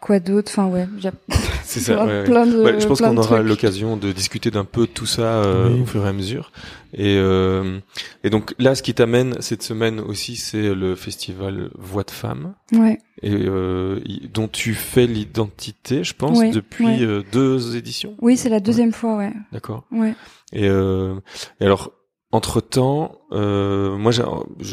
quoi 0.00 0.20
d'autre 0.20 0.50
Enfin, 0.52 0.66
ouais, 0.66 0.86
C'est 1.64 1.80
ça. 1.80 1.94
plein, 1.94 2.06
ouais, 2.06 2.24
plein 2.24 2.46
de. 2.46 2.62
Ouais, 2.62 2.80
je 2.80 2.86
pense 2.86 3.00
qu'on 3.00 3.16
aura 3.16 3.42
l'occasion 3.42 3.96
de 3.96 4.12
discuter 4.12 4.50
d'un 4.50 4.64
peu 4.64 4.86
tout 4.86 5.04
ça 5.06 5.42
euh, 5.42 5.68
Oui. 5.70 5.80
au 5.82 5.86
fur 5.86 6.04
et 6.04 6.08
à 6.08 6.12
mesure. 6.12 6.50
Et, 6.94 7.16
euh, 7.18 7.78
et 8.24 8.30
donc 8.30 8.54
là, 8.58 8.74
ce 8.74 8.82
qui 8.82 8.94
t'amène 8.94 9.36
cette 9.40 9.62
semaine 9.62 10.00
aussi, 10.00 10.36
c'est 10.36 10.74
le 10.74 10.94
festival 10.94 11.70
Voix 11.76 12.04
de 12.04 12.10
femmes, 12.10 12.54
Ouais, 12.72 12.98
et 13.22 13.30
euh, 13.34 14.00
y- 14.06 14.26
dont 14.28 14.48
tu 14.48 14.72
fais 14.72 15.06
l'identité, 15.06 16.02
je 16.04 16.14
pense, 16.14 16.38
Oui, 16.38 16.50
depuis 16.50 16.86
ouais. 16.86 17.02
euh, 17.02 17.22
deux 17.30 17.76
éditions. 17.76 18.14
oui, 18.22 18.38
c'est 18.38 18.48
la 18.48 18.60
deuxième 18.60 18.92
fois, 18.92 19.16
ouais, 19.18 19.32
D'accord. 19.52 19.84
ouais. 19.92 20.14
Et, 20.54 20.66
euh, 20.68 21.16
et 21.60 21.66
alors, 21.66 21.92
entre 22.30 22.60
temps, 22.60 23.22
euh, 23.32 23.96
moi, 23.96 24.12
j'ai, 24.12 24.22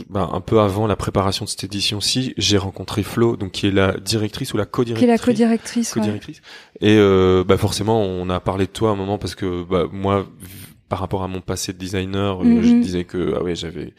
bah, 0.09 0.29
un 0.33 0.41
peu 0.41 0.59
avant 0.59 0.87
la 0.87 0.97
préparation 0.97 1.45
de 1.45 1.49
cette 1.49 1.63
édition-ci, 1.63 2.33
j'ai 2.37 2.57
rencontré 2.57 3.01
Flo, 3.01 3.37
donc 3.37 3.51
qui 3.51 3.67
est 3.67 3.71
la 3.71 3.97
directrice 3.97 4.53
ou 4.53 4.57
la 4.57 4.65
co-directrice. 4.65 5.05
Qui 5.05 5.09
est 5.09 5.13
la 5.13 5.17
co-directrice. 5.17 5.93
Co-directrice. 5.93 6.41
Et 6.81 6.97
euh, 6.97 7.45
bah 7.45 7.57
forcément, 7.57 8.01
on 8.01 8.29
a 8.29 8.41
parlé 8.41 8.65
de 8.65 8.71
toi 8.71 8.89
à 8.89 8.91
un 8.93 8.95
moment 8.95 9.17
parce 9.17 9.35
que 9.35 9.63
bah, 9.63 9.85
moi, 9.89 10.25
par 10.87 10.99
rapport 10.99 11.23
à 11.23 11.27
mon 11.27 11.41
passé 11.41 11.73
de 11.73 11.77
designer, 11.79 12.41
euh, 12.43 12.61
je 12.61 12.73
Mhm. 12.73 12.81
disais 12.81 13.03
que 13.05 13.33
ah 13.37 13.43
ouais, 13.43 13.55
j'avais, 13.55 13.93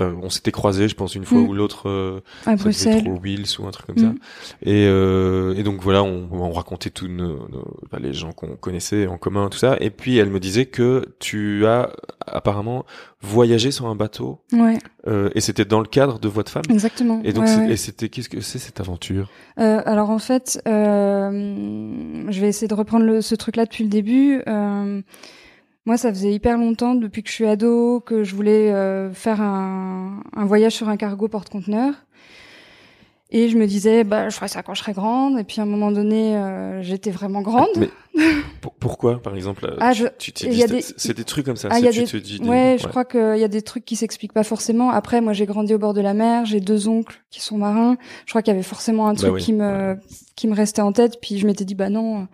on 0.00 0.28
s'était 0.28 0.50
croisés, 0.52 0.86
je 0.88 0.94
pense 0.94 1.14
une 1.14 1.24
fois 1.24 1.38
Mhm. 1.38 1.48
ou 1.48 1.54
l'autre, 1.54 1.88
euh, 1.88 2.20
à 2.44 2.56
Bruxelles. 2.56 3.08
au 3.08 3.18
Wheels 3.18 3.58
ou 3.58 3.66
un 3.66 3.70
truc 3.70 3.86
comme 3.86 3.98
ça. 3.98 4.06
Mhm. 4.08 4.18
Et, 4.62 4.86
euh, 4.86 5.54
et 5.56 5.62
donc 5.62 5.80
voilà, 5.80 6.02
on, 6.02 6.28
on 6.30 6.50
racontait 6.52 6.90
tous 6.90 7.08
nos, 7.08 7.48
nos- 7.48 7.76
bah, 7.90 7.98
les 8.00 8.12
gens 8.12 8.32
qu'on 8.32 8.56
connaissait 8.56 9.06
en 9.06 9.16
commun, 9.16 9.48
tout 9.48 9.58
ça. 9.58 9.76
Et 9.80 9.90
puis 9.90 10.18
elle 10.18 10.28
me 10.30 10.38
disait 10.40 10.66
que 10.66 11.06
tu 11.20 11.66
as 11.66 11.90
apparemment 12.26 12.84
voyagé 13.22 13.70
sur 13.70 13.86
un 13.86 13.96
bateau, 13.96 14.40
Ouais, 14.52 14.78
euh, 15.08 15.30
et 15.34 15.40
c'était 15.40 15.64
dans 15.64 15.80
le 15.80 15.86
cadre 15.86 16.18
de 16.18 16.28
Voix 16.28 16.42
de 16.42 16.48
femme. 16.50 16.62
exactement. 16.68 17.20
Et 17.24 17.32
donc 17.32 17.44
Ouais, 17.46 17.76
c'était 17.76 18.08
qu'est-ce 18.10 18.28
que 18.28 18.40
c'est 18.40 18.58
cette 18.58 18.78
aventure? 18.78 19.30
Euh, 19.58 19.80
alors 19.86 20.10
en 20.10 20.18
fait, 20.18 20.60
euh, 20.68 22.24
je 22.28 22.40
vais 22.40 22.48
essayer 22.48 22.68
de 22.68 22.74
reprendre 22.74 23.04
le, 23.04 23.20
ce 23.20 23.34
truc-là 23.34 23.64
depuis 23.64 23.84
le 23.84 23.90
début. 23.90 24.42
Euh, 24.46 25.00
moi, 25.86 25.96
ça 25.96 26.10
faisait 26.10 26.32
hyper 26.32 26.58
longtemps, 26.58 26.94
depuis 26.94 27.22
que 27.22 27.28
je 27.30 27.34
suis 27.34 27.46
ado, 27.46 28.00
que 28.00 28.24
je 28.24 28.34
voulais 28.34 28.72
euh, 28.72 29.10
faire 29.12 29.40
un, 29.40 30.20
un 30.34 30.44
voyage 30.44 30.72
sur 30.72 30.88
un 30.88 30.96
cargo 30.96 31.28
porte-conteneur. 31.28 31.94
Et 33.30 33.48
je 33.48 33.58
me 33.58 33.66
disais, 33.66 34.04
bah, 34.04 34.28
je 34.28 34.36
ferai 34.36 34.46
ça 34.46 34.62
quand 34.62 34.74
je 34.74 34.80
serai 34.82 34.92
grande. 34.92 35.36
Et 35.38 35.42
puis 35.42 35.58
à 35.60 35.64
un 35.64 35.66
moment 35.66 35.90
donné, 35.90 36.36
euh, 36.36 36.80
j'étais 36.82 37.10
vraiment 37.10 37.42
grande. 37.42 37.66
Mais 37.76 37.90
pour- 38.60 38.74
pourquoi, 38.74 39.20
par 39.20 39.34
exemple, 39.34 39.66
euh, 39.66 39.76
Ah, 39.80 39.92
je- 39.92 40.04
c'est- 40.18 40.66
des- 40.68 40.80
c'est 40.96 41.16
des 41.16 41.24
trucs 41.24 41.44
comme 41.44 41.56
ça. 41.56 41.68
Ah, 41.72 41.80
y 41.80 41.88
a 41.88 41.90
tu 41.92 42.00
des- 42.00 42.06
te 42.06 42.16
dis 42.18 42.38
des- 42.38 42.48
Ouais, 42.48 42.76
je 42.80 42.86
crois 42.86 43.04
qu'il 43.04 43.36
y 43.38 43.42
a 43.44 43.48
des 43.48 43.62
trucs 43.62 43.84
qui 43.84 43.96
s'expliquent 43.96 44.32
pas 44.32 44.44
forcément. 44.44 44.90
Après, 44.90 45.20
moi, 45.20 45.32
j'ai 45.32 45.44
grandi 45.44 45.74
au 45.74 45.78
bord 45.78 45.92
de 45.92 46.00
la 46.00 46.14
mer. 46.14 46.46
J'ai 46.46 46.60
deux 46.60 46.86
oncles 46.86 47.20
qui 47.30 47.40
sont 47.40 47.58
marins. 47.58 47.96
Je 48.26 48.30
crois 48.32 48.42
qu'il 48.42 48.52
y 48.52 48.54
avait 48.56 48.62
forcément 48.62 49.08
un 49.08 49.14
Bah 49.14 49.18
truc 49.18 49.32
oui, 49.34 49.42
qui 49.42 49.52
me 49.52 49.96
qui 50.36 50.46
me 50.46 50.54
restait 50.54 50.82
en 50.82 50.92
tête. 50.92 51.18
Puis 51.20 51.38
je 51.38 51.46
m'étais 51.48 51.64
dit, 51.64 51.74
bah 51.74 51.90
non, 51.90 52.28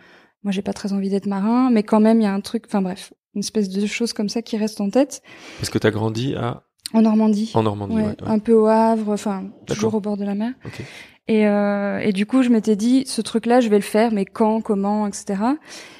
moi, 0.44 0.52
j'ai 0.52 0.62
pas 0.62 0.75
très 0.75 0.92
envie 0.92 1.09
d'être 1.09 1.26
marin, 1.26 1.71
mais 1.71 1.85
quand 1.85 2.00
même, 2.00 2.21
il 2.21 2.25
y 2.25 2.26
a 2.26 2.35
un 2.35 2.40
truc. 2.42 2.64
Enfin 2.66 2.82
bref, 2.82 3.14
une 3.35 3.41
espèce 3.41 3.69
de 3.69 3.87
chose 3.87 4.12
comme 4.12 4.29
ça 4.29 4.43
qui 4.43 4.57
reste 4.57 4.81
en 4.81 4.91
tête. 4.91 5.23
Parce 5.59 5.71
que 5.71 5.79
t'as 5.79 5.91
grandi 5.91 6.35
à 6.35 6.62
En 6.95 7.03
Normandie. 7.03 7.51
en 7.55 7.62
Normandie. 7.62 7.95
Ouais, 7.97 8.03
ouais, 8.03 8.09
ouais. 8.09 8.29
un 8.29 8.39
peu 8.39 8.53
au 8.55 8.67
Havre. 8.67 9.12
Enfin, 9.12 9.45
toujours 9.67 9.95
au 9.95 10.01
bord 10.01 10.17
de 10.17 10.25
la 10.25 10.35
mer. 10.35 10.53
Ok. 10.67 10.83
Et, 11.29 11.47
euh, 11.47 11.99
et 12.01 12.12
du 12.12 12.27
coup, 12.27 12.43
je 12.43 12.49
m'étais 12.51 12.75
dit, 12.77 13.05
ce 13.07 13.21
truc-là, 13.23 13.61
je 13.61 13.69
vais 13.69 13.77
le 13.77 13.83
faire, 13.83 14.12
mais 14.12 14.25
quand, 14.25 14.61
comment, 14.61 15.07
etc. 15.07 15.37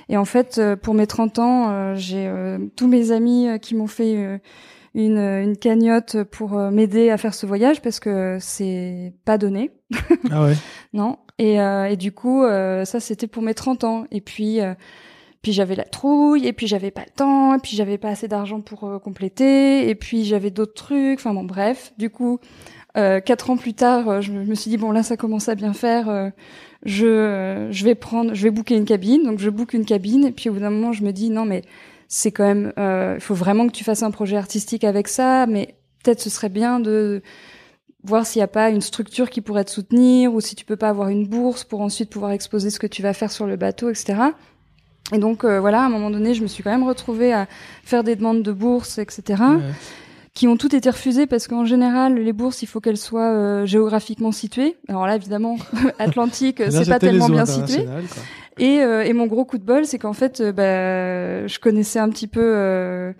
Et 0.09 0.17
en 0.17 0.25
fait, 0.25 0.59
euh, 0.59 0.75
pour 0.77 0.95
mes 0.95 1.07
30 1.07 1.39
ans, 1.39 1.71
euh, 1.71 1.95
j'ai 1.95 2.27
euh, 2.27 2.59
tous 2.77 2.89
mes 2.89 3.13
amis 3.13 3.47
euh, 3.49 3.59
qui 3.59 3.77
m'ont 3.77 3.87
fait 3.87 4.17
euh, 4.17 4.39
une, 4.95 5.19
une 5.19 5.57
cagnotte 5.57 6.25
pour 6.25 6.59
euh, 6.59 6.71
m'aider 6.73 7.09
à 7.11 7.19
faire 7.19 7.35
ce 7.35 7.47
voyage 7.47 7.81
parce 7.81 8.01
que 8.01 8.37
c'est 8.41 9.15
pas 9.25 9.39
donné, 9.39 9.71
Ah 10.31 10.43
ouais. 10.45 10.55
non. 10.93 11.19
Et, 11.39 11.61
euh, 11.61 11.85
et 11.85 11.97
du 11.97 12.11
coup, 12.13 12.43
euh, 12.43 12.85
ça, 12.85 12.99
c'était 12.99 13.29
pour 13.29 13.43
mes 13.45 13.55
30 13.55 13.85
ans. 13.85 14.05
Et 14.11 14.21
puis, 14.21 14.61
euh, 14.61 14.75
puis 15.43 15.53
j'avais 15.53 15.75
la 15.75 15.85
trouille, 15.85 16.47
et 16.47 16.53
puis 16.53 16.67
j'avais 16.69 16.91
pas 16.93 17.03
le 17.03 17.11
temps, 17.15 17.55
et 17.55 17.59
puis 17.59 17.77
j'avais 17.77 17.99
pas 17.99 18.09
assez 18.09 18.29
d'argent 18.29 18.61
pour 18.61 18.85
euh, 18.85 18.99
compléter, 18.99 19.89
et 19.89 19.95
puis 19.97 20.25
j'avais 20.25 20.51
d'autres 20.51 20.75
trucs. 20.75 21.19
Enfin 21.19 21.35
bon, 21.35 21.45
bref. 21.45 21.93
Du 21.99 22.11
coup, 22.11 22.39
euh, 22.97 23.21
quatre 23.21 23.51
ans 23.51 23.57
plus 23.57 23.75
tard, 23.75 24.09
euh, 24.09 24.21
je 24.21 24.33
me 24.33 24.55
suis 24.55 24.71
dit 24.71 24.77
bon 24.77 24.93
là, 24.93 25.03
ça 25.03 25.17
commence 25.17 25.49
à 25.49 25.55
bien 25.55 25.73
faire. 25.73 26.09
euh, 26.09 26.31
je 26.85 27.69
je 27.71 27.85
vais 27.85 27.95
prendre, 27.95 28.35
je 28.35 28.43
vais 28.45 28.51
booker 28.51 28.77
une 28.77 28.85
cabine. 28.85 29.25
Donc 29.25 29.39
je 29.41 29.51
book 29.51 29.75
une 29.75 29.85
cabine, 29.85 30.27
et 30.27 30.33
puis 30.33 30.49
au 30.49 30.55
bout 30.55 30.61
d'un 30.61 30.71
moment, 30.71 30.93
je 30.93 31.03
me 31.05 31.13
dis 31.13 31.31
non 31.31 31.45
mais 31.45 31.63
c'est 32.09 32.31
quand 32.33 32.45
même, 32.45 32.73
il 32.77 33.21
faut 33.21 33.35
vraiment 33.35 33.67
que 33.67 33.73
tu 33.73 33.85
fasses 33.85 34.03
un 34.03 34.11
projet 34.11 34.37
artistique 34.37 34.85
avec 34.85 35.09
ça, 35.09 35.47
mais 35.47 35.77
peut-être 36.03 36.21
ce 36.21 36.29
serait 36.31 36.51
bien 36.51 36.79
de 36.81 37.23
voir 38.05 38.27
s'il 38.27 38.41
n'y 38.41 38.45
a 38.45 38.49
pas 38.49 38.69
une 38.71 38.81
structure 38.81 39.31
qui 39.31 39.41
pourrait 39.41 39.65
te 39.65 39.71
soutenir 39.71 40.35
ou 40.35 40.41
si 40.41 40.55
tu 40.55 40.65
peux 40.65 40.77
pas 40.77 40.89
avoir 40.89 41.09
une 41.09 41.27
bourse 41.27 41.65
pour 41.65 41.81
ensuite 41.81 42.11
pouvoir 42.11 42.33
exposer 42.33 42.71
ce 42.71 42.79
que 42.79 42.87
tu 42.87 43.01
vas 43.01 43.13
faire 43.13 43.31
sur 43.31 43.47
le 43.47 43.57
bateau, 43.57 43.89
etc. 43.91 44.15
Et 45.13 45.19
donc 45.19 45.45
euh, 45.45 45.61
voilà, 45.61 45.83
à 45.83 45.87
un 45.87 45.89
moment 45.91 46.11
donné, 46.11 46.35
je 46.35 46.43
me 46.43 46.47
suis 46.49 46.63
quand 46.63 46.71
même 46.71 46.87
retrouvée 46.87 47.33
à 47.33 47.47
faire 47.85 48.03
des 48.05 48.17
demandes 48.17 48.43
de 48.43 48.53
bourse, 48.53 48.99
etc., 48.99 49.43
Ouais. 49.43 49.63
qui 50.35 50.49
ont 50.49 50.57
toutes 50.57 50.73
été 50.75 50.89
refusées 50.89 51.27
parce 51.27 51.47
qu'en 51.49 51.65
général, 51.67 52.15
les 52.15 52.33
bourses, 52.33 52.63
il 52.63 52.67
faut 52.67 52.81
qu'elles 52.81 52.97
soient 52.97 53.33
euh, 53.33 53.67
géographiquement 53.67 54.33
situées. 54.33 54.77
Alors 54.89 55.07
là, 55.07 55.17
évidemment, 55.17 55.57
Atlantique, 55.99 56.63
c'est 56.71 56.89
pas 56.89 56.99
tellement 56.99 57.29
bien 57.29 57.45
situé. 57.47 57.85
Et, 58.59 58.81
euh, 58.83 59.03
et 59.03 59.13
mon 59.13 59.27
gros 59.27 59.45
coup 59.45 59.59
de 59.59 59.65
bol, 59.65 59.85
c'est 59.87 59.99
qu'en 59.99 60.13
fait, 60.13 60.41
euh, 60.41 60.53
bah, 60.53 61.47
je 61.47 61.59
connaissais 61.59 61.99
un 61.99 62.09
petit 62.11 62.27
peu 62.27 62.41
euh, 62.43 63.13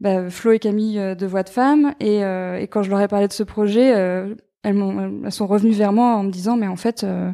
bah, 0.00 0.28
Flo 0.30 0.52
et 0.52 0.58
Camille 0.58 0.98
euh, 0.98 1.14
de 1.14 1.26
Voix 1.26 1.42
de 1.44 1.48
Femmes, 1.48 1.94
et, 2.00 2.24
euh, 2.24 2.58
et 2.58 2.66
quand 2.66 2.82
je 2.82 2.90
leur 2.90 3.00
ai 3.00 3.06
parlé 3.08 3.28
de 3.28 3.32
ce 3.32 3.42
projet, 3.44 3.86
elles, 3.86 4.36
elles 4.64 5.32
sont 5.32 5.46
revenues 5.46 5.72
vers 5.72 5.92
moi 5.92 6.14
en 6.16 6.24
me 6.24 6.30
disant, 6.30 6.56
mais 6.56 6.66
en 6.68 6.76
fait, 6.76 7.04
euh, 7.04 7.30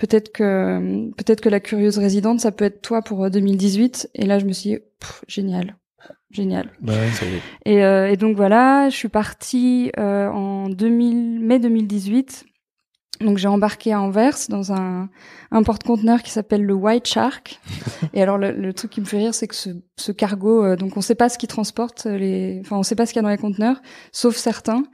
peut-être 0.00 0.32
que 0.32 1.10
peut-être 1.16 1.40
que 1.40 1.48
la 1.48 1.60
curieuse 1.60 1.98
résidente, 1.98 2.40
ça 2.40 2.50
peut 2.50 2.64
être 2.64 2.80
toi 2.80 3.02
pour 3.02 3.24
euh, 3.24 3.30
2018. 3.30 4.10
Et 4.14 4.24
là, 4.26 4.38
je 4.38 4.46
me 4.46 4.52
suis 4.52 4.70
dit, 4.70 4.78
Pff, 4.98 5.22
génial, 5.28 5.76
génial. 6.30 6.70
Bah 6.80 6.94
ouais. 6.94 7.10
Ça 7.12 7.26
y 7.26 7.34
est. 7.34 7.40
Et, 7.66 7.84
euh, 7.84 8.10
et 8.10 8.16
donc 8.16 8.36
voilà, 8.36 8.88
je 8.88 8.96
suis 8.96 9.08
partie 9.08 9.92
euh, 9.98 10.28
en 10.28 10.68
2000, 10.68 11.40
mai 11.40 11.58
2018. 11.58 12.46
Donc 13.20 13.36
j'ai 13.36 13.48
embarqué 13.48 13.92
à 13.92 14.00
Anvers 14.00 14.36
dans 14.48 14.72
un, 14.72 15.10
un 15.50 15.62
porte-conteneur 15.62 16.22
qui 16.22 16.30
s'appelle 16.30 16.64
le 16.64 16.72
White 16.72 17.06
Shark. 17.06 17.60
et 18.14 18.22
alors 18.22 18.38
le, 18.38 18.52
le 18.52 18.72
truc 18.72 18.92
qui 18.92 19.02
me 19.02 19.06
fait 19.06 19.18
rire, 19.18 19.34
c'est 19.34 19.46
que 19.46 19.54
ce, 19.54 19.70
ce 19.98 20.12
cargo, 20.12 20.64
euh, 20.64 20.76
donc 20.76 20.96
on 20.96 21.02
sait 21.02 21.14
pas 21.14 21.28
ce 21.28 21.36
qui 21.36 21.46
transporte 21.46 22.06
les, 22.06 22.62
enfin 22.64 22.78
on 22.78 22.82
sait 22.82 22.94
pas 22.94 23.04
ce 23.04 23.12
qu'il 23.12 23.18
y 23.18 23.20
a 23.20 23.24
dans 23.24 23.28
les 23.28 23.36
conteneurs, 23.36 23.82
sauf 24.10 24.36
certains. 24.36 24.84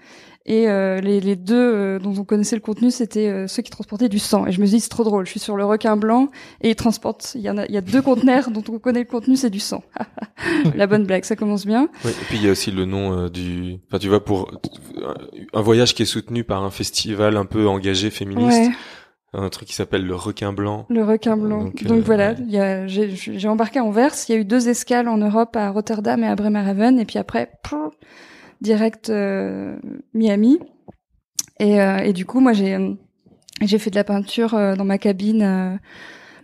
Et 0.48 0.68
euh, 0.68 1.00
les, 1.00 1.20
les 1.20 1.34
deux 1.34 1.54
euh, 1.74 1.98
dont 1.98 2.14
on 2.16 2.22
connaissait 2.24 2.54
le 2.54 2.62
contenu, 2.62 2.92
c'était 2.92 3.26
euh, 3.28 3.48
ceux 3.48 3.62
qui 3.62 3.70
transportaient 3.72 4.08
du 4.08 4.20
sang. 4.20 4.46
Et 4.46 4.52
je 4.52 4.60
me 4.60 4.66
suis 4.66 4.76
dit, 4.76 4.80
c'est 4.80 4.88
trop 4.88 5.02
drôle. 5.02 5.26
Je 5.26 5.30
suis 5.32 5.40
sur 5.40 5.56
le 5.56 5.64
requin 5.64 5.96
blanc 5.96 6.28
et 6.60 6.70
ils 6.70 6.76
transportent. 6.76 7.32
Il 7.34 7.40
y 7.40 7.50
en 7.50 7.58
a, 7.58 7.66
il 7.66 7.72
y 7.72 7.76
a 7.76 7.80
deux 7.80 8.00
conteneurs 8.00 8.50
dont 8.52 8.62
on 8.68 8.78
connaît 8.78 9.00
le 9.00 9.06
contenu, 9.06 9.34
c'est 9.34 9.50
du 9.50 9.58
sang. 9.58 9.82
La 10.76 10.86
bonne 10.86 11.04
blague, 11.04 11.24
ça 11.24 11.34
commence 11.34 11.66
bien. 11.66 11.88
Ouais, 12.04 12.12
et 12.12 12.24
puis 12.28 12.36
il 12.36 12.44
y 12.44 12.48
a 12.48 12.52
aussi 12.52 12.70
le 12.70 12.84
nom 12.84 13.24
euh, 13.24 13.28
du. 13.28 13.78
Enfin, 13.88 13.98
tu 13.98 14.08
vois, 14.08 14.24
pour 14.24 14.48
un 15.52 15.60
voyage 15.62 15.94
qui 15.94 16.02
est 16.02 16.06
soutenu 16.06 16.44
par 16.44 16.62
un 16.62 16.70
festival 16.70 17.36
un 17.36 17.44
peu 17.44 17.66
engagé 17.66 18.10
féministe, 18.10 18.58
Ouais. 18.58 18.70
un 19.32 19.48
truc 19.48 19.66
qui 19.68 19.74
s'appelle 19.74 20.06
le 20.06 20.14
Requin 20.14 20.52
Blanc. 20.52 20.86
Le 20.88 21.02
requin 21.04 21.36
blanc. 21.36 21.64
Donc, 21.64 21.82
Donc, 21.82 21.98
euh, 21.98 22.02
voilà, 22.04 22.34
ouais. 22.34 22.84
j'ai 22.86 23.48
embarqué 23.48 23.80
à 23.80 23.84
Anvers. 23.84 24.12
Il 24.28 24.32
y 24.32 24.38
a 24.38 24.40
eu 24.40 24.44
deux 24.44 24.68
escales 24.68 25.08
en 25.08 25.16
Europe, 25.18 25.56
à 25.56 25.70
Rotterdam 25.70 26.22
et 26.22 26.26
à 26.28 26.36
Bremerhaven. 26.36 26.98
Et 27.00 27.04
puis 27.04 27.18
après, 27.18 27.50
pouf, 27.64 27.92
direct 28.60 29.10
euh, 29.10 29.76
Miami. 30.14 30.58
Et, 31.60 31.80
euh, 31.80 31.98
et 31.98 32.12
du 32.12 32.24
coup, 32.26 32.40
moi, 32.40 32.52
j'ai 32.52 32.76
j'ai 33.62 33.78
fait 33.78 33.90
de 33.90 33.94
la 33.96 34.04
peinture 34.04 34.54
euh, 34.54 34.74
dans 34.76 34.84
ma 34.84 34.98
cabine. 34.98 35.42
euh, 35.42 35.76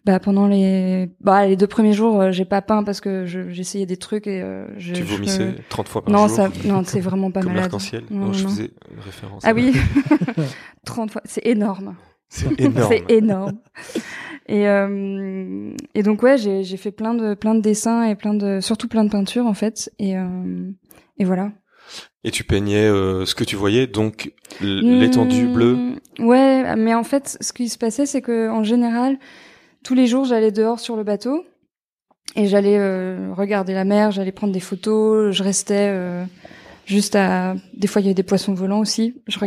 bah, 0.04 0.19
pendant 0.19 0.49
les 0.49 1.11
bah 1.21 1.47
les 1.47 1.54
deux 1.54 1.69
premiers 1.69 1.92
jours, 1.92 2.33
j'ai 2.33 2.45
pas 2.45 2.61
peint 2.61 2.83
parce 2.83 3.00
que 3.00 3.25
je- 3.25 3.50
j'essayais 3.50 3.87
des 3.87 3.97
trucs 3.97 4.26
et 4.26 4.42
euh, 4.42 4.66
je, 4.76 4.95
Tu 4.95 5.04
je- 5.04 5.14
vomissais 5.14 5.54
30 5.69 5.87
fois 5.88 6.02
par 6.02 6.12
Non, 6.12 6.26
jour. 6.26 6.37
ça, 6.37 6.49
non, 6.64 6.83
c'est 6.85 6.99
vraiment 6.99 7.31
pas 7.31 7.40
comme 7.40 7.50
malade. 7.52 7.66
l'arc-en-ciel. 7.71 8.02
Non, 8.11 8.26
Non, 8.26 8.33
je 8.33 8.42
non. 8.42 8.49
faisais 8.49 8.71
référence. 8.99 9.45
Ah 9.47 9.52
oui, 9.54 9.73
30 10.87 11.12
fois, 11.12 11.23
c'est 11.25 11.47
énorme. 11.47 11.95
C'est 12.28 12.59
énorme. 12.61 12.83
C'est 12.88 13.04
énorme. 13.14 13.59
Et, 14.49 14.66
euh, 14.66 15.73
et 15.95 16.02
donc 16.02 16.23
ouais, 16.23 16.37
j'ai 16.37 16.64
j'ai 16.64 16.76
fait 16.78 16.90
plein 16.90 17.14
de 17.14 17.35
plein 17.35 17.54
de 17.54 17.61
dessins 17.61 18.02
et 18.04 18.16
plein 18.16 18.35
de 18.35 18.59
surtout 18.61 18.88
plein 18.88 19.04
de 19.04 19.11
peintures 19.11 19.47
en 19.47 19.54
fait. 19.54 19.92
Et 20.00 20.16
euh, 20.16 20.69
et 21.19 21.25
voilà. 21.25 21.52
Et 22.25 22.31
tu 22.31 22.45
peignais 22.45 22.87
euh, 22.87 23.26
ce 23.26 23.35
que 23.35 23.43
tu 23.45 23.57
voyais, 23.57 23.87
donc 23.88 24.33
l'étendue 24.61 25.47
Mmh, 25.47 25.52
bleue. 25.52 25.79
Ouais, 26.21 26.76
mais 26.76 26.95
en 26.95 27.02
fait, 27.02 27.37
ce 27.41 27.52
qui 27.52 27.69
se 27.69 27.79
passait, 27.79 28.07
c'est 28.07 28.23
que 28.23 28.49
en 28.49 28.62
général, 28.62 29.19
tous 29.83 29.95
les 29.95 30.07
jours, 30.07 30.25
j'allais 30.25 30.52
dehors 30.52 30.79
sur 30.79 30.95
le 30.97 31.02
bateau 31.02 31.45
et 32.37 32.47
j'allais 32.47 32.79
euh, 32.79 33.33
regarder 33.37 33.75
la 33.75 33.85
mer, 33.85 34.12
j'allais 34.12 34.31
prendre 34.33 34.52
des 34.52 34.61
photos, 34.61 35.35
je 35.35 35.43
restais 35.43 35.88
euh, 35.91 36.25
juste 36.87 37.17
à. 37.17 37.57
Des 37.75 37.88
fois, 37.88 38.00
il 38.00 38.05
y 38.05 38.09
avait 38.09 38.14
des 38.14 38.23
poissons 38.23 38.55
volants 38.55 38.79
aussi. 38.79 39.21
Je, 39.26 39.38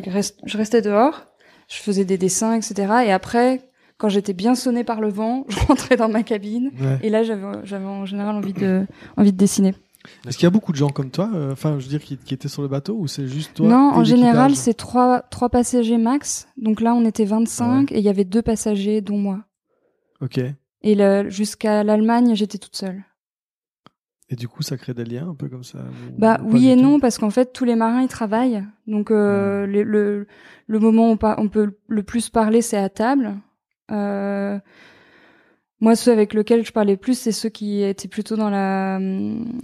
restais 0.58 0.82
dehors, 0.82 1.28
je 1.70 1.78
faisais 1.78 2.04
des 2.04 2.18
dessins, 2.18 2.54
etc. 2.56 2.76
Et 3.06 3.12
après, 3.14 3.62
quand 3.98 4.10
j'étais 4.10 4.34
bien 4.34 4.54
sonnée 4.54 4.84
par 4.84 5.00
le 5.00 5.08
vent, 5.08 5.46
je 5.50 5.60
rentrais 5.62 5.96
dans 5.96 6.10
ma 6.10 6.24
cabine 6.24 6.72
Ouais. 6.82 7.00
et 7.04 7.10
là, 7.10 7.24
j'avais 7.24 7.46
j'avais 7.64 7.86
en 7.86 8.06
général 8.06 8.36
envie 8.36 8.52
de 8.54 8.86
envie 9.16 9.32
de 9.32 9.38
dessiner. 9.38 9.74
Est-ce 10.28 10.38
qu'il 10.38 10.46
y 10.46 10.48
a 10.48 10.52
beaucoup 10.52 10.72
de 10.72 10.78
gens 10.78 10.90
comme 10.90 11.12
toi, 11.12 11.30
euh, 11.34 11.52
enfin, 11.52 11.78
je 11.80 11.84
veux 11.84 11.90
dire, 11.90 12.02
qui, 12.02 12.18
qui 12.18 12.34
étaient 12.34 12.48
sur 12.48 12.62
le 12.62 12.68
bateau 12.68 12.96
ou 12.98 13.08
c'est 13.08 13.28
juste 13.28 13.56
toi 13.56 13.68
non, 13.68 13.92
en 13.94 14.04
général, 14.04 14.56
c'est 14.56 14.74
trois, 14.74 15.22
trois 15.22 15.50
passagers 15.50 15.98
max. 15.98 16.48
Donc 16.58 16.82
là, 16.82 16.94
on 16.94 17.06
était 17.06 17.26
25 17.26 17.92
et 17.92 17.98
il 17.98 18.04
y 18.04 18.10
avait 18.10 18.26
deux 18.26 18.42
passagers, 18.42 19.02
dont 19.02 19.18
moi. 19.18 19.44
Ok. 20.22 20.40
Et 20.84 20.98
jusqu'à 21.30 21.84
l'Allemagne, 21.84 22.36
j'étais 22.36 22.58
toute 22.58 22.76
seule. 22.76 23.04
Et 24.30 24.36
du 24.36 24.48
coup, 24.48 24.64
ça 24.64 24.76
crée 24.78 24.94
des 24.94 25.06
liens 25.06 25.30
un 25.30 25.36
peu 25.36 25.48
comme 25.50 25.64
ça 25.64 25.80
Bah 26.18 26.40
oui 26.44 26.70
et 26.70 26.76
non, 26.76 27.00
parce 27.00 27.18
qu'en 27.20 27.30
fait, 27.30 27.54
tous 27.54 27.66
les 27.66 27.76
marins, 27.76 28.02
ils 28.02 28.08
travaillent. 28.08 28.64
Donc 28.88 29.12
euh, 29.12 29.68
le, 29.68 29.84
le, 29.84 30.28
le 30.68 30.80
moment 30.80 31.12
où 31.12 31.18
on 31.22 31.48
peut 31.48 31.78
le 31.88 32.04
plus 32.04 32.30
parler, 32.30 32.62
c'est 32.62 32.78
à 32.78 32.90
table. 32.90 33.36
Euh, 33.92 34.58
moi, 35.80 35.96
ceux 35.96 36.12
avec 36.12 36.34
lesquels 36.34 36.66
je 36.66 36.72
parlais 36.72 36.98
plus, 36.98 37.18
c'est 37.20 37.32
ceux 37.32 37.50
qui 37.50 37.84
étaient 37.84 38.08
plutôt 38.08 38.36
dans 38.36 38.50
la 38.50 38.98
hum, 38.98 39.60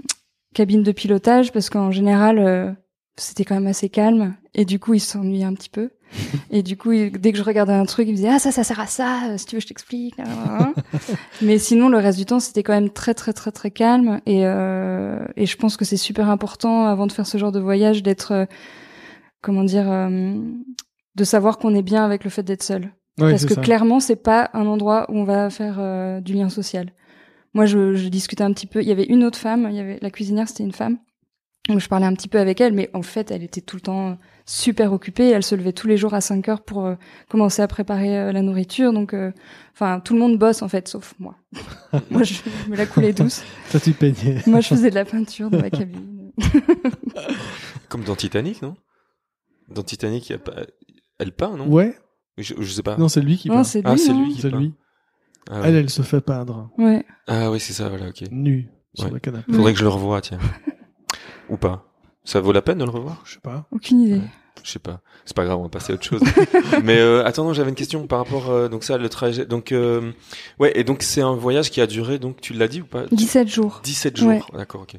cabine 0.53 0.83
de 0.83 0.91
pilotage 0.91 1.51
parce 1.51 1.69
qu'en 1.69 1.91
général, 1.91 2.39
euh, 2.39 2.71
c'était 3.17 3.45
quand 3.45 3.55
même 3.55 3.67
assez 3.67 3.89
calme 3.89 4.35
et 4.53 4.65
du 4.65 4.79
coup, 4.79 4.93
il 4.93 4.99
s'ennuyait 4.99 5.45
un 5.45 5.53
petit 5.53 5.69
peu. 5.69 5.91
et 6.51 6.61
du 6.61 6.75
coup, 6.75 6.91
il- 6.91 7.11
dès 7.11 7.31
que 7.31 7.37
je 7.37 7.43
regardais 7.43 7.71
un 7.73 7.85
truc, 7.85 8.05
il 8.07 8.11
me 8.11 8.15
disait 8.17 8.29
ah 8.29 8.39
ça, 8.39 8.51
ça 8.51 8.63
sert 8.65 8.79
à 8.81 8.87
ça. 8.87 9.29
euh, 9.29 9.37
Si 9.37 9.45
tu 9.45 9.55
veux, 9.55 9.61
je 9.61 9.67
t'explique. 9.67 10.15
Mais 11.41 11.57
sinon, 11.57 11.87
le 11.89 11.97
reste 11.97 12.17
du 12.17 12.25
temps, 12.25 12.39
c'était 12.41 12.63
quand 12.63 12.73
même 12.73 12.89
très 12.89 13.13
très 13.13 13.33
très 13.33 13.51
très 13.51 13.71
calme 13.71 14.19
et 14.25 14.45
euh, 14.45 15.19
et 15.37 15.45
je 15.45 15.55
pense 15.57 15.77
que 15.77 15.85
c'est 15.85 15.97
super 15.97 16.29
important 16.29 16.85
avant 16.85 17.07
de 17.07 17.11
faire 17.11 17.25
ce 17.27 17.37
genre 17.37 17.51
de 17.53 17.59
voyage 17.59 18.03
d'être 18.03 18.31
euh, 18.33 18.45
comment 19.41 19.63
dire 19.63 19.89
euh, 19.89 20.35
de 21.15 21.23
savoir 21.23 21.57
qu'on 21.57 21.75
est 21.75 21.81
bien 21.81 22.03
avec 22.05 22.23
le 22.23 22.29
fait 22.29 22.43
d'être 22.43 22.63
seul. 22.63 22.91
Parce 23.17 23.45
que 23.45 23.53
ça. 23.55 23.61
clairement, 23.61 23.99
c'est 23.99 24.15
pas 24.15 24.49
un 24.53 24.65
endroit 24.65 25.05
où 25.09 25.17
on 25.17 25.23
va 25.25 25.49
faire 25.49 26.21
du 26.21 26.33
lien 26.33 26.49
social. 26.49 26.91
Moi, 27.53 27.65
je, 27.65 27.95
je 27.95 28.07
discutais 28.07 28.43
un 28.43 28.53
petit 28.53 28.67
peu. 28.67 28.81
Il 28.81 28.87
y 28.87 28.91
avait 28.91 29.05
une 29.05 29.23
autre 29.23 29.37
femme. 29.37 29.67
Il 29.69 29.75
y 29.75 29.79
avait 29.79 29.99
la 30.01 30.09
cuisinière, 30.09 30.47
c'était 30.47 30.63
une 30.63 30.71
femme. 30.71 30.97
Donc, 31.69 31.79
je 31.79 31.87
parlais 31.87 32.07
un 32.07 32.13
petit 32.13 32.27
peu 32.27 32.39
avec 32.39 32.59
elle, 32.59 32.73
mais 32.73 32.89
en 32.93 33.03
fait, 33.03 33.29
elle 33.29 33.43
était 33.43 33.61
tout 33.61 33.75
le 33.75 33.81
temps 33.81 34.17
super 34.45 34.93
occupée. 34.93 35.29
Elle 35.29 35.43
se 35.43 35.53
levait 35.53 35.73
tous 35.73 35.87
les 35.87 35.95
jours 35.95 36.13
à 36.15 36.21
5 36.21 36.49
heures 36.49 36.63
pour 36.63 36.85
euh, 36.85 36.95
commencer 37.29 37.61
à 37.61 37.67
préparer 37.67 38.17
euh, 38.17 38.31
la 38.31 38.41
nourriture. 38.41 38.93
Donc, 38.93 39.13
euh, 39.13 39.31
enfin, 39.73 39.99
tout 39.99 40.13
le 40.13 40.19
monde 40.19 40.39
bosse 40.39 40.63
en 40.63 40.67
fait, 40.67 40.87
sauf 40.87 41.13
moi. 41.19 41.35
moi, 42.09 42.23
je, 42.23 42.33
me 42.67 42.75
la 42.75 42.87
coulais 42.87 43.13
douce. 43.13 43.43
Toi, 43.69 43.79
tu 43.79 43.91
peignais. 43.91 44.41
Moi, 44.47 44.61
je 44.61 44.69
faisais 44.69 44.89
de 44.89 44.95
la 44.95 45.05
peinture 45.05 45.51
dans 45.51 45.59
ma 45.59 45.69
cabine. 45.69 46.31
Comme 47.89 48.03
dans 48.03 48.15
Titanic, 48.15 48.63
non? 48.63 48.75
Dans 49.67 49.83
Titanic, 49.83 50.29
il 50.29 50.33
y 50.33 50.35
a 50.35 50.39
pas... 50.39 50.65
elle 51.19 51.31
peint, 51.31 51.55
non? 51.57 51.67
Ouais. 51.67 51.95
je, 52.39 52.55
je 52.57 52.71
sais 52.71 52.83
pas. 52.83 52.97
Non, 52.97 53.07
c'est 53.07 53.21
lui 53.21 53.37
qui 53.37 53.49
non, 53.49 53.57
peint. 53.57 53.63
c'est 53.63 53.81
lui. 53.81 53.87
Ah, 53.87 53.97
c'est 53.97 54.13
non 54.13 54.25
lui 54.25 54.33
qui 54.33 54.41
C'est 54.41 54.49
peint. 54.49 54.59
lui. 54.59 54.73
Ah, 55.49 55.61
ouais. 55.61 55.69
Elle, 55.69 55.75
elle 55.75 55.89
se 55.89 56.01
fait 56.01 56.21
peindre. 56.21 56.69
Ouais. 56.77 57.05
Ah 57.27 57.49
oui, 57.51 57.59
c'est 57.59 57.73
ça, 57.73 57.89
voilà, 57.89 58.07
ok. 58.09 58.23
Nu. 58.31 58.69
Sur 58.93 59.05
Ouais. 59.07 59.11
le 59.13 59.19
canapé. 59.19 59.51
Faudrait 59.53 59.73
que 59.73 59.79
je 59.79 59.83
le 59.83 59.89
revoie, 59.89 60.21
tiens. 60.21 60.39
Ou 61.49 61.57
pas. 61.57 61.85
Ça 62.23 62.39
vaut 62.39 62.51
la 62.51 62.61
peine 62.61 62.77
de 62.77 62.83
le 62.85 62.91
revoir? 62.91 63.21
Je 63.25 63.33
sais 63.35 63.39
pas. 63.39 63.65
Aucune 63.71 64.01
idée. 64.01 64.15
Ouais. 64.15 64.21
Je 64.63 64.69
sais 64.69 64.79
pas. 64.79 65.01
C'est 65.25 65.35
pas 65.35 65.43
grave, 65.45 65.57
on 65.57 65.63
va 65.63 65.69
passer 65.69 65.91
à 65.93 65.95
autre 65.95 66.03
chose. 66.03 66.21
Mais 66.83 66.99
euh, 66.99 67.25
attends, 67.25 67.43
non, 67.45 67.53
j'avais 67.53 67.69
une 67.69 67.75
question 67.75 68.05
par 68.05 68.19
rapport 68.19 68.51
euh, 68.51 68.67
donc 68.69 68.83
ça 68.83 68.97
le 68.97 69.09
trajet. 69.09 69.45
Donc 69.45 69.71
euh, 69.71 70.11
ouais, 70.59 70.71
et 70.75 70.83
donc 70.83 71.01
c'est 71.01 71.21
un 71.21 71.33
voyage 71.33 71.71
qui 71.71 71.81
a 71.81 71.87
duré 71.87 72.19
donc 72.19 72.41
tu 72.41 72.53
l'as 72.53 72.67
dit 72.67 72.81
ou 72.81 72.85
pas? 72.85 73.05
17 73.11 73.47
jours. 73.47 73.79
17 73.83 74.17
jours. 74.17 74.29
Ouais. 74.29 74.41
D'accord, 74.53 74.81
OK. 74.81 74.97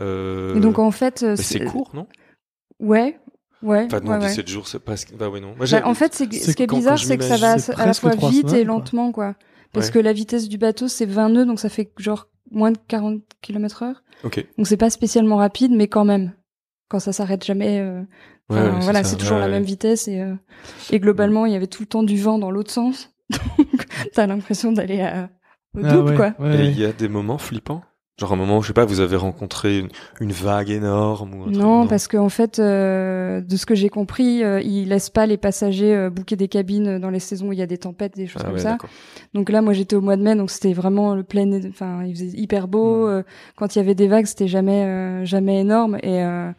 Euh, 0.00 0.54
Et 0.56 0.60
donc, 0.60 0.78
en 0.78 0.90
fait, 0.90 1.22
euh, 1.22 1.30
mais 1.36 1.36
c'est 1.36 1.64
court, 1.64 1.90
non? 1.92 2.06
Ouais. 2.80 3.18
Ouais. 3.62 3.84
Enfin 3.86 4.00
non, 4.00 4.12
ouais, 4.12 4.18
ouais. 4.18 4.28
17 4.28 4.48
jours, 4.48 4.68
c'est 4.68 4.78
pas 4.78 4.94
bah 5.18 5.28
ouais 5.28 5.40
non. 5.40 5.54
Moi, 5.56 5.66
Bah, 5.70 5.82
en 5.84 5.94
fait, 5.94 6.14
c'est 6.14 6.32
ce 6.32 6.52
qui 6.52 6.62
est 6.62 6.66
bizarre, 6.66 6.98
c'est 6.98 7.18
que 7.18 7.24
ça 7.24 7.36
va 7.36 7.56
à 7.76 7.86
la 7.86 7.94
fois 7.94 8.12
vite 8.14 8.48
semaines, 8.48 8.62
et 8.62 8.64
quoi. 8.66 8.74
lentement, 8.74 9.12
quoi. 9.12 9.34
Parce 9.74 9.86
Ouais. 9.88 9.92
que 9.92 9.98
la 9.98 10.12
vitesse 10.14 10.48
du 10.48 10.56
bateau, 10.56 10.88
c'est 10.88 11.04
20 11.04 11.28
nœuds, 11.28 11.44
donc 11.44 11.60
ça 11.60 11.68
fait 11.68 11.90
genre 11.98 12.28
moins 12.50 12.70
de 12.72 12.78
40 12.88 13.20
km 13.42 13.82
heure. 13.82 14.02
OK. 14.24 14.44
Donc 14.56 14.66
c'est 14.66 14.76
pas 14.78 14.88
spécialement 14.90 15.36
rapide, 15.36 15.72
mais 15.72 15.88
quand 15.88 16.04
même. 16.06 16.32
Quand 16.88 17.00
ça 17.00 17.12
s'arrête 17.12 17.44
jamais, 17.44 17.80
euh, 17.80 18.00
Ouais, 18.50 18.58
enfin, 18.58 18.74
ouais, 18.74 18.80
voilà, 18.80 19.04
c'est 19.04 19.16
toujours 19.16 19.34
Ouais, 19.36 19.40
la 19.40 19.46
ouais. 19.46 19.52
même 19.52 19.62
vitesse 19.64 20.06
et, 20.06 20.20
euh, 20.20 20.34
et 20.90 21.00
globalement, 21.00 21.46
il 21.46 21.52
y 21.52 21.56
avait 21.56 21.66
tout 21.66 21.82
le 21.82 21.86
temps 21.86 22.02
du 22.02 22.16
vent 22.18 22.38
dans 22.38 22.50
l'autre 22.50 22.70
sens. 22.70 23.10
Donc 23.58 23.86
t'as 24.12 24.26
l'impression 24.26 24.70
d'aller 24.72 25.00
à, 25.00 25.30
au 25.74 25.80
Ah 25.82 25.92
double, 25.94 26.10
ouais, 26.10 26.16
quoi. 26.16 26.34
ouais, 26.38 26.66
Et 26.66 26.68
il 26.68 26.78
y 26.78 26.84
a 26.84 26.92
des 26.92 27.08
moments 27.08 27.38
flippants 27.38 27.82
Genre 28.20 28.32
un 28.32 28.36
moment, 28.36 28.60
je 28.60 28.68
sais 28.68 28.72
pas, 28.72 28.84
vous 28.84 29.00
avez 29.00 29.16
rencontré 29.16 29.80
une, 29.80 29.88
une 30.20 30.30
vague 30.30 30.70
énorme 30.70 31.34
ou 31.34 31.42
un 31.42 31.44
truc, 31.46 31.56
Non, 31.56 31.88
parce 31.88 32.06
qu'en 32.06 32.28
fait, 32.28 32.60
euh, 32.60 33.40
de 33.40 33.56
ce 33.56 33.66
que 33.66 33.74
j'ai 33.74 33.88
compris, 33.88 34.44
euh, 34.44 34.60
ils 34.60 34.88
laissent 34.88 35.10
pas 35.10 35.26
les 35.26 35.36
passagers 35.36 35.92
euh, 35.96 36.10
booker 36.10 36.36
des 36.36 36.46
cabines 36.46 37.00
dans 37.00 37.10
les 37.10 37.18
saisons 37.18 37.48
où 37.48 37.52
il 37.52 37.58
y 37.58 37.62
a 37.62 37.66
des 37.66 37.78
tempêtes, 37.78 38.14
des 38.14 38.28
choses 38.28 38.42
Ah 38.44 38.46
comme 38.46 38.54
ouais, 38.54 38.60
ça. 38.60 38.70
d'accord. 38.72 38.88
Donc 39.34 39.50
là, 39.50 39.62
moi, 39.62 39.72
j'étais 39.72 39.96
au 39.96 40.00
mois 40.00 40.16
de 40.16 40.22
mai, 40.22 40.36
donc 40.36 40.52
c'était 40.52 40.72
vraiment 40.74 41.16
le 41.16 41.24
plein. 41.24 41.50
Enfin, 41.68 42.04
il 42.04 42.14
faisait 42.14 42.38
hyper 42.38 42.68
beau. 42.68 43.06
Mm. 43.06 43.10
euh, 43.10 43.22
quand 43.56 43.74
il 43.74 43.78
y 43.78 43.82
avait 43.82 43.96
des 43.96 44.06
vagues, 44.06 44.26
c'était 44.26 44.46
jamais, 44.46 44.84
euh, 44.84 45.24
jamais 45.24 45.58
énorme 45.60 45.96
et 46.02 46.22
euh, 46.22 46.52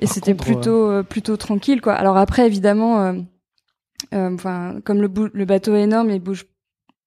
et 0.00 0.06
c'était 0.06 0.34
plutôt, 0.34 0.88
euh, 0.90 1.02
plutôt 1.02 1.36
tranquille, 1.36 1.80
quoi. 1.82 1.92
Alors 1.92 2.16
après, 2.16 2.46
évidemment, 2.46 3.00
euh, 3.02 3.12
euh, 4.14 4.34
enfin, 4.34 4.76
comme 4.84 5.00
le, 5.02 5.10
le 5.32 5.44
bateau 5.44 5.74
est 5.74 5.82
énorme, 5.82 6.10
il 6.10 6.20
bouge 6.20 6.46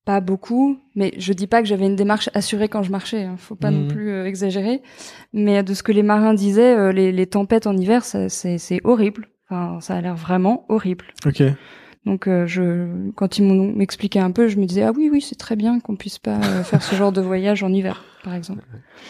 pas 0.07 0.21
beaucoup, 0.21 0.79
mais 0.95 1.13
je 1.17 1.33
dis 1.33 1.47
pas 1.47 1.61
que 1.61 1.67
j'avais 1.67 1.85
une 1.85 1.97
démarche 1.97 2.29
assurée 2.33 2.69
quand 2.69 2.81
je 2.81 2.91
marchais. 2.91 3.23
Hein, 3.25 3.35
faut 3.37 3.55
pas 3.55 3.71
Mhm. 3.71 3.77
non 3.81 3.87
plus 3.89 4.09
euh, 4.09 4.25
exagérer. 4.25 4.81
Mais 5.33 5.61
de 5.63 5.73
ce 5.73 5.83
que 5.83 5.91
les 5.91 6.01
marins 6.01 6.33
disaient, 6.33 6.75
euh, 6.77 6.93
les, 6.93 7.11
les 7.11 7.27
tempêtes 7.27 7.67
en 7.67 7.75
hiver, 7.75 8.05
c'est 8.05 8.79
horrible. 8.85 9.27
Enfin, 9.49 9.81
ça 9.81 9.95
a 9.95 10.01
l'air 10.01 10.15
vraiment 10.15 10.65
horrible. 10.69 11.05
Ok. 11.25 11.43
Donc, 12.05 12.27
euh, 12.27 12.47
je, 12.47 13.09
quand 13.15 13.37
ils 13.37 13.81
expliqué 13.81 14.17
un 14.19 14.31
peu, 14.31 14.47
je 14.47 14.57
me 14.57 14.65
disais 14.65 14.83
ah 14.83 14.93
oui 14.95 15.09
oui 15.11 15.19
c'est 15.19 15.35
très 15.35 15.57
bien 15.57 15.81
qu'on 15.81 15.97
puisse 15.97 16.19
pas 16.19 16.39
faire 16.63 16.81
ce 16.81 16.95
genre 16.95 17.11
de 17.11 17.19
voyage 17.21 17.63
en 17.63 17.73
hiver, 17.73 18.05
par 18.23 18.33
exemple. 18.33 18.63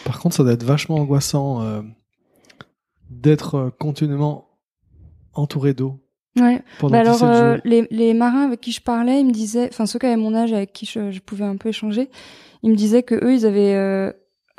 Par 0.04 0.18
contre, 0.18 0.34
ça 0.34 0.42
doit 0.42 0.52
être 0.54 0.64
vachement 0.64 0.96
angoissant 0.96 1.62
d'être 3.08 3.72
continuellement 3.78 4.48
entouré 5.32 5.74
d'eau 5.74 6.00
Ouais. 6.36 6.62
Bah 6.82 6.98
alors 7.00 7.14
17 7.14 7.28
euh, 7.28 7.58
les, 7.64 7.86
les 7.90 8.14
marins 8.14 8.44
avec 8.46 8.60
qui 8.60 8.70
je 8.72 8.80
parlais, 8.80 9.20
ils 9.20 9.26
me 9.26 9.32
disaient, 9.32 9.68
enfin 9.72 9.86
ceux 9.86 9.98
qui 9.98 10.06
avaient 10.06 10.16
mon 10.16 10.34
âge 10.34 10.52
avec 10.52 10.72
qui 10.72 10.86
je, 10.86 11.10
je 11.10 11.20
pouvais 11.20 11.44
un 11.44 11.56
peu 11.56 11.70
échanger, 11.70 12.10
ils 12.62 12.70
me 12.70 12.76
disaient 12.76 13.02
que 13.02 13.14
eux 13.16 13.32
ils 13.34 13.44
avaient 13.46 13.74
euh, 13.74 14.12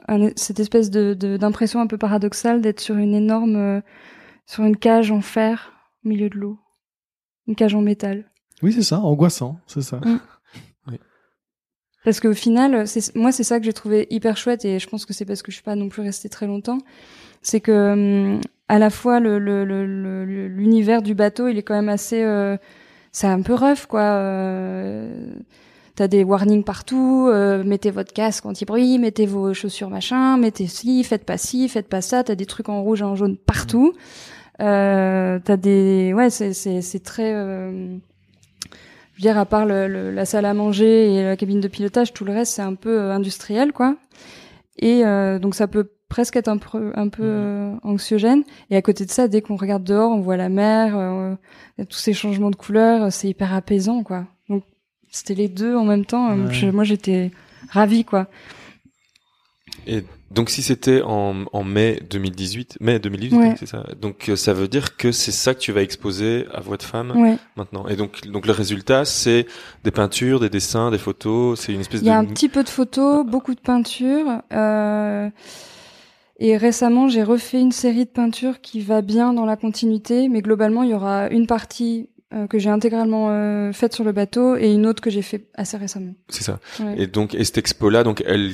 un- 0.09 0.31
cette 0.35 0.59
espèce 0.59 0.89
de 0.89 1.13
d'impression 1.37 1.79
un 1.79 1.87
peu 1.87 1.97
paradoxale 1.97 2.61
d'être 2.61 2.81
sur 2.81 2.97
une 2.97 3.13
énorme 3.13 3.55
euh, 3.55 3.81
sur 4.45 4.63
une 4.65 4.75
cage 4.75 5.11
en 5.11 5.21
fer 5.21 5.71
au 6.05 6.09
milieu 6.09 6.29
de 6.29 6.35
l'eau, 6.37 6.57
une 7.47 7.55
cage 7.55 7.75
en 7.75 7.81
métal. 7.81 8.29
Oui, 8.61 8.73
c'est 8.73 8.81
ça, 8.83 8.99
angoissant, 8.99 9.59
c'est 9.67 9.81
ça. 9.81 10.01
Parce 12.05 12.21
qu'au 12.21 12.33
final, 12.33 12.85
moi 13.15 13.31
c'est 13.33 13.43
ça 13.43 13.59
que 13.59 13.65
j'ai 13.65 13.73
trouvé 13.73 14.07
hyper 14.09 14.37
chouette 14.37 14.63
et 14.63 14.79
je 14.79 14.87
pense 14.87 15.05
que 15.05 15.13
c'est 15.13 15.25
parce 15.25 15.41
que 15.41 15.51
je 15.51 15.57
suis 15.57 15.63
pas 15.63 15.75
non 15.75 15.89
plus 15.89 16.01
restée 16.01 16.29
très 16.29 16.47
longtemps, 16.47 16.77
c'est 17.41 17.59
que 17.59 18.33
hum, 18.35 18.41
à 18.69 18.79
la 18.79 18.89
fois 18.89 19.19
le 19.19 19.39
le- 19.39 19.65
le- 19.65 20.25
l'univers 20.47 21.01
du 21.01 21.15
bateau, 21.15 21.47
il 21.49 21.57
est 21.57 21.63
quand 21.63 21.75
même 21.75 21.89
assez 21.89 22.23
euh, 22.23 22.57
c'est 23.11 23.27
un 23.27 23.41
peu 23.41 23.53
rough 23.55 23.85
quoi. 23.87 24.01
Euh, 24.03 25.33
T'as 25.95 26.07
des 26.07 26.23
warnings 26.23 26.63
partout, 26.63 27.27
euh, 27.29 27.61
mettez 27.65 27.91
votre 27.91 28.13
casque 28.13 28.45
anti-bruit, 28.45 28.99
mettez 28.99 29.25
vos 29.25 29.53
chaussures 29.53 29.89
machin, 29.89 30.37
mettez 30.37 30.67
ci, 30.67 31.03
faites 31.03 31.25
pas 31.25 31.37
ci, 31.37 31.67
faites 31.67 31.89
pas 31.89 31.99
ça, 32.01 32.23
t'as 32.23 32.35
des 32.35 32.45
trucs 32.45 32.69
en 32.69 32.81
rouge 32.83 33.01
et 33.01 33.03
en 33.03 33.15
jaune 33.17 33.35
partout. 33.37 33.93
Euh, 34.61 35.39
t'as 35.43 35.57
des 35.57 36.13
ouais 36.13 36.29
c'est 36.29 36.53
c'est 36.53 36.81
c'est 36.81 36.99
très 37.01 37.33
euh, 37.33 37.97
je 39.13 39.17
veux 39.17 39.21
dire, 39.21 39.37
à 39.37 39.45
part 39.45 39.65
le, 39.65 39.87
le- 39.87 40.11
la 40.11 40.25
salle 40.25 40.45
à 40.45 40.53
manger 40.53 41.13
et 41.15 41.23
la 41.23 41.35
cabine 41.37 41.59
de 41.61 41.67
pilotage, 41.67 42.13
tout 42.13 42.25
le 42.25 42.31
reste, 42.33 42.53
c'est 42.55 42.61
un 42.61 42.75
peu 42.75 42.99
euh, 42.99 43.11
industriel, 43.13 43.73
quoi. 43.73 43.95
Et 44.77 45.05
euh, 45.05 45.39
donc, 45.39 45.55
ça 45.55 45.67
peut 45.67 45.89
presque 46.09 46.35
être 46.35 46.47
un 46.49 46.57
peu, 46.57 46.91
un 46.95 47.07
peu 47.07 47.23
euh, 47.23 47.73
anxiogène. 47.83 48.43
Et 48.69 48.75
à 48.75 48.81
côté 48.81 49.05
de 49.05 49.11
ça, 49.11 49.27
dès 49.27 49.41
qu'on 49.41 49.55
regarde 49.55 49.83
dehors, 49.83 50.11
on 50.11 50.19
voit 50.19 50.37
la 50.37 50.49
mer, 50.49 50.97
euh, 50.97 51.35
tous 51.85 51.97
ces 51.99 52.13
changements 52.13 52.49
de 52.51 52.55
couleurs, 52.55 53.03
euh, 53.03 53.09
c'est 53.11 53.29
hyper 53.29 53.53
apaisant, 53.53 54.03
quoi. 54.03 54.25
Donc, 54.49 54.63
c'était 55.11 55.35
les 55.35 55.47
deux 55.47 55.75
en 55.75 55.85
même 55.85 56.05
temps. 56.05 56.35
Ouais. 56.35 56.51
je- 56.53 56.67
moi, 56.67 56.83
j'étais 56.83 57.31
ravie, 57.69 58.03
quoi. 58.03 58.27
Et 59.87 60.03
donc 60.31 60.49
si 60.49 60.61
c'était 60.61 61.01
en, 61.03 61.45
en 61.53 61.63
mai 61.63 61.99
2018, 62.09 62.77
mai 62.81 62.99
2018, 62.99 63.37
Ouais. 63.37 63.55
c'est 63.57 63.65
ça. 63.65 63.85
Donc 64.01 64.29
ça 64.35 64.53
veut 64.53 64.67
dire 64.67 64.97
que 64.97 65.11
c'est 65.11 65.31
ça 65.31 65.53
que 65.53 65.59
tu 65.59 65.71
vas 65.71 65.81
exposer 65.81 66.45
à 66.53 66.59
Voix 66.59 66.75
de 66.77 66.83
femme 66.83 67.11
Ouais. 67.15 67.37
maintenant. 67.55 67.87
Et 67.87 67.95
donc 67.95 68.27
donc 68.27 68.45
le 68.45 68.51
résultat 68.51 69.05
c'est 69.05 69.45
des 69.85 69.91
peintures, 69.91 70.39
des 70.41 70.49
dessins, 70.49 70.91
des 70.91 70.97
photos, 70.97 71.59
c'est 71.61 71.73
une 71.73 71.79
espèce 71.79 72.01
Il 72.01 72.07
y 72.07 72.09
a 72.09 72.21
de 72.21 72.27
un 72.27 72.33
petit 72.33 72.49
peu 72.49 72.63
de 72.63 72.69
photos, 72.69 73.25
beaucoup 73.25 73.55
de 73.55 73.59
peintures. 73.59 74.41
Euh, 74.51 75.29
et 76.39 76.55
récemment, 76.55 77.09
j'ai 77.09 77.21
refait 77.23 77.59
une 77.59 77.73
série 77.73 78.05
de 78.05 78.09
peintures 78.09 78.61
qui 78.61 78.79
va 78.79 79.01
bien 79.01 79.33
dans 79.33 79.45
la 79.45 79.57
continuité, 79.57 80.29
mais 80.29 80.41
globalement, 80.41 80.83
il 80.83 80.91
y 80.91 80.93
aura 80.93 81.29
une 81.29 81.47
partie 81.47 82.09
euh, 82.33 82.45
que 82.47 82.59
j'ai 82.59 82.69
intégralement 82.69 83.29
euh, 83.31 83.73
faite 83.73 83.93
sur 83.95 84.03
le 84.03 84.11
bateau 84.11 84.55
et 84.55 84.71
une 84.71 84.85
autre 84.85 85.01
que 85.01 85.09
j'ai 85.09 85.23
fait 85.23 85.45
assez 85.55 85.77
récemment. 85.77 86.13
c'est 86.29 86.43
ça. 86.43 86.59
Ouais. 86.79 87.01
Et 87.01 87.07
donc 87.07 87.33
et 87.33 87.43
cette 87.43 87.57
expo 87.57 87.89
là 87.89 88.03
donc 88.03 88.23
elle 88.27 88.51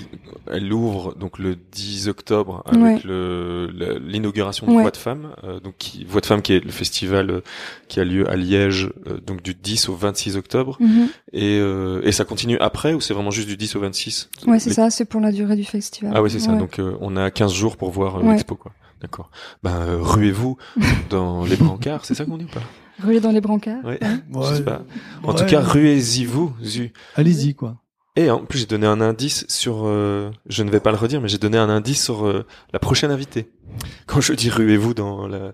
elle 0.50 0.72
ouvre 0.72 1.14
donc 1.16 1.40
le 1.40 1.56
10 1.56 2.08
octobre 2.08 2.64
avec 2.66 2.82
Ouais. 2.82 3.00
le 3.04 4.00
l'inauguration 4.00 4.66
de 4.68 4.72
Ouais. 4.72 4.82
Voix 4.82 4.92
de 4.92 4.98
femme 4.98 5.30
euh, 5.44 5.60
donc 5.60 5.76
qui 5.78 6.06
Voix 6.06 6.22
de 6.22 6.26
femme 6.26 6.42
qui 6.42 6.54
est 6.54 6.64
le 6.64 6.72
festival 6.72 7.30
euh, 7.30 7.42
qui 7.90 8.00
a 8.00 8.06
lieu 8.06 8.30
à 8.30 8.36
Liège 8.38 8.90
euh, 9.08 9.20
donc 9.20 9.42
du 9.44 9.54
10 9.56 9.90
au 9.90 9.96
26 9.96 10.38
octobre 10.38 10.78
Mhm. 10.80 11.08
et 11.34 11.60
euh, 11.60 12.02
et 12.04 12.12
ça 12.14 12.24
continue 12.24 12.58
après 12.60 12.94
ou 12.94 13.02
c'est 13.02 13.14
vraiment 13.14 13.32
juste 13.32 13.48
du 13.50 13.58
10 13.58 13.76
au 13.76 13.82
26 13.82 14.30
Ouais, 14.48 14.60
c'est 14.60 14.70
Les- 14.70 14.76
ça, 14.76 14.90
c'est 14.90 15.06
pour 15.06 15.20
la 15.20 15.32
durée 15.34 15.56
du 15.58 15.66
festival. 15.66 16.14
Ah 16.16 16.22
oui, 16.22 16.30
c'est 16.32 16.40
ça. 16.40 16.52
Ouais. 16.54 16.58
Donc 16.58 16.80
euh, 16.80 16.96
on 17.02 17.18
a 17.18 17.30
15 17.32 17.52
jours 17.54 17.76
pour 17.76 17.92
voir 17.92 18.24
Ouais. 18.24 18.32
l'expo 18.32 18.56
quoi. 18.56 18.72
D'accord. 19.02 19.30
Ben 19.64 19.98
ruez-vous 20.00 20.58
dans 21.10 21.44
les 21.44 21.58
brancards, 21.58 22.06
c'est 22.06 22.16
ça 22.16 22.24
qu'on 22.24 22.38
dit 22.38 22.46
ou 22.46 22.48
pas? 22.48 22.62
Rouler 23.04 23.20
dans 23.20 23.32
les 23.32 23.42
brancards. 23.42 23.84
Ouais. 23.84 24.00
Ouais. 24.02 24.48
Je 24.50 24.56
sais 24.56 24.64
pas. 24.64 24.84
En 25.24 25.34
Ouais. 25.34 25.36
tout 25.40 25.46
cas, 25.46 25.60
ruez-y 25.62 26.26
vous. 26.26 26.54
zu. 26.64 26.92
Allez-y, 27.16 27.54
quoi. 27.56 27.78
Et 28.16 28.30
en 28.30 28.46
plus, 28.46 28.60
j'ai 28.60 28.66
donné 28.66 28.88
un 28.88 29.02
indice 29.02 29.46
sur. 29.50 29.82
euh, 29.86 30.32
je 30.48 30.64
ne 30.64 30.70
vais 30.70 30.80
pas 30.80 30.92
le 30.92 30.98
redire, 30.98 31.20
mais 31.20 31.28
j'ai 31.28 31.38
donné 31.38 31.58
un 31.58 31.68
indice 31.70 32.02
sur 32.04 32.26
euh, 32.26 32.46
la 32.72 32.80
prochaine 32.80 33.12
invitée. 33.12 33.52
Quand 34.08 34.22
je 34.22 34.32
dis 34.34 34.50
ruez-vous 34.50 34.94
dans 34.94 35.28
la. 35.28 35.52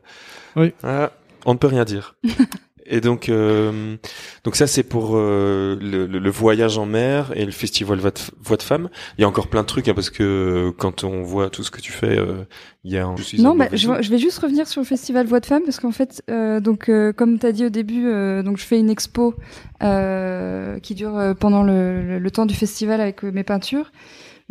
Oui. 0.56 0.74
Ah, 0.84 1.12
on 1.46 1.54
ne 1.54 1.58
peut 1.58 1.68
rien 1.68 1.86
dire. 1.86 2.16
Et 2.86 3.02
donc, 3.02 3.30
euh, 3.30 3.96
donc 4.44 4.56
ça 4.56 4.68
c'est 4.68 4.84
pour 4.84 5.12
euh, 5.16 5.78
le, 5.80 6.06
le, 6.08 6.30
voyage 6.30 6.78
en 6.78 6.86
mer 6.86 7.32
et 7.36 7.46
le 7.46 7.52
festival 7.52 8.00
Voix 8.00 8.12
de, 8.58 8.64
femmes. 8.64 8.90
Il 9.18 9.22
y 9.22 9.24
a 9.24 9.28
encore 9.28 9.48
plein 9.48 9.62
de 9.62 9.68
trucs 9.68 9.88
hein, 9.88 9.94
parce 9.94 10.10
que 10.10 10.24
euh, 10.24 10.72
quand 10.78 11.04
on 11.04 11.22
voit 11.24 11.50
tout 11.50 11.64
ce 11.64 11.72
que 11.72 11.82
tu 11.82 11.92
fais, 11.92 12.18
euh, 12.18 12.44
il 12.84 12.92
y 12.92 12.98
a. 12.98 13.06
Un, 13.06 13.16
je 13.18 13.42
Non, 13.42 13.56
bah, 13.56 13.68
je, 13.72 13.88
je 14.02 14.10
vais 14.10 14.18
juste 14.18 14.40
revenir 14.40 14.68
sur 14.68 14.82
le 14.82 14.86
festival 14.86 15.26
Voix 15.28 15.40
de 15.40 15.46
Femmes 15.46 15.64
parce 15.64 15.80
qu'en 15.80 15.92
fait, 15.92 16.24
euh, 16.30 16.60
donc 16.60 16.90
euh, 16.90 17.14
comme 17.14 17.40
tu 17.40 17.46
as 17.46 17.52
dit 17.52 17.66
au 17.66 17.70
début, 17.70 18.08
euh, 18.08 18.44
donc 18.44 18.58
je 18.58 18.64
fais 18.64 18.80
une 18.80 18.90
expo 18.90 19.36
euh, 19.84 20.80
qui 20.80 20.96
dure 20.96 21.36
pendant 21.40 21.64
le, 21.64 22.02
le- 22.02 22.20
le 22.20 22.32
temps 22.32 22.46
du 22.46 22.56
festival 22.56 23.02
avec 23.02 23.24
mes 23.24 23.44
peintures, 23.44 23.92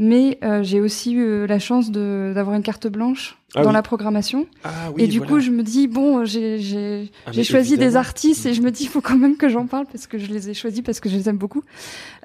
mais 0.03 0.39
euh, 0.43 0.63
j'ai 0.63 0.81
aussi 0.81 1.13
eu 1.13 1.47
la 1.47 1.59
chance 1.59 1.91
d'avoir 1.93 2.57
une 2.57 2.63
carte 2.63 2.87
blanche 2.87 3.37
Ah 3.55 3.61
dans 3.63 3.69
oui. 3.69 3.75
la 3.75 3.83
programmation. 3.83 4.47
Ah 4.65 4.91
oui, 4.95 5.03
et 5.03 5.07
du 5.07 5.19
voilà. 5.19 5.33
coup, 5.33 5.41
je 5.41 5.51
me 5.51 5.63
dis 5.63 5.89
bon, 5.89 6.25
j'ai 6.25 6.59
j'ai 6.59 7.11
Ah, 7.27 7.33
j'ai 7.33 7.45
choisi 7.45 7.77
des 7.77 7.97
artistes 7.97 8.47
et 8.47 8.55
je 8.55 8.63
me 8.63 8.71
dis 8.71 8.85
il 8.85 8.89
faut 8.89 9.03
quand 9.03 9.19
même 9.19 9.37
que 9.37 9.51
j'en 9.51 9.67
parle 9.67 9.85
parce 9.93 10.07
que 10.07 10.17
je 10.17 10.27
les 10.33 10.49
ai 10.49 10.55
choisis 10.55 10.81
parce 10.81 11.01
que 11.01 11.11
je 11.11 11.17
les 11.17 11.29
aime 11.29 11.37
beaucoup. 11.37 11.63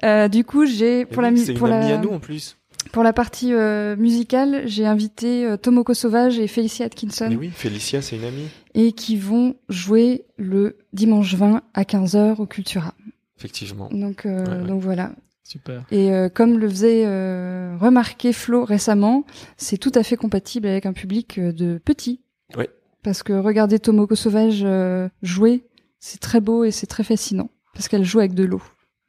Euh, 0.04 0.28
du 0.28 0.42
coup, 0.42 0.64
j'ai 0.64 1.04
pour 1.04 1.20
la 1.20 1.28
oui, 1.30 1.52
pour 1.52 1.68
la 1.68 1.80
à 1.96 1.98
nous 1.98 2.08
en 2.10 2.18
plus. 2.18 2.56
pour 2.92 3.02
la 3.02 3.12
partie 3.12 3.52
euh, 3.52 3.94
musicale, 3.96 4.62
j'ai 4.64 4.86
invité 4.86 5.44
euh, 5.44 5.58
Tomoko 5.58 5.92
Sauvage 5.92 6.38
et 6.38 6.46
Felicia 6.48 6.86
Atkinson 6.86 7.26
Mais 7.28 7.36
oui, 7.36 7.50
Félicia, 7.54 8.00
c'est 8.00 8.16
une 8.16 8.24
amie. 8.24 8.48
et 8.74 8.92
qui 8.92 9.16
vont 9.18 9.54
jouer 9.68 10.24
le 10.38 10.78
dimanche 10.94 11.34
20 11.34 11.60
à 11.74 11.82
15h 11.82 12.36
au 12.40 12.46
Cultura. 12.46 12.94
Effectivement. 13.38 13.90
Donc, 13.92 14.24
euh, 14.24 14.44
Ouais, 14.44 14.62
ouais. 14.62 14.66
donc 14.66 14.80
voilà. 14.80 15.10
Super. 15.46 15.84
Et 15.92 16.12
euh, 16.12 16.28
comme 16.28 16.58
le 16.58 16.68
faisait 16.68 17.04
euh, 17.06 17.76
remarquer 17.80 18.32
Flo 18.32 18.64
récemment, 18.64 19.24
c'est 19.56 19.78
tout 19.78 19.92
à 19.94 20.02
fait 20.02 20.16
compatible 20.16 20.66
avec 20.66 20.86
un 20.86 20.92
public 20.92 21.38
euh, 21.38 21.52
de 21.52 21.78
petits. 21.78 22.20
Ouais. 22.56 22.68
Parce 23.04 23.22
que 23.22 23.32
regarder 23.32 23.78
Tomoko 23.78 24.16
Sauvage 24.16 24.62
euh, 24.64 25.08
jouer, 25.22 25.64
c'est 26.00 26.18
très 26.18 26.40
beau 26.40 26.64
et 26.64 26.72
c'est 26.72 26.88
très 26.88 27.04
fascinant. 27.04 27.48
Parce 27.74 27.86
qu'elle 27.86 28.04
joue 28.04 28.18
avec 28.18 28.34
de 28.34 28.42
l'eau. 28.44 28.62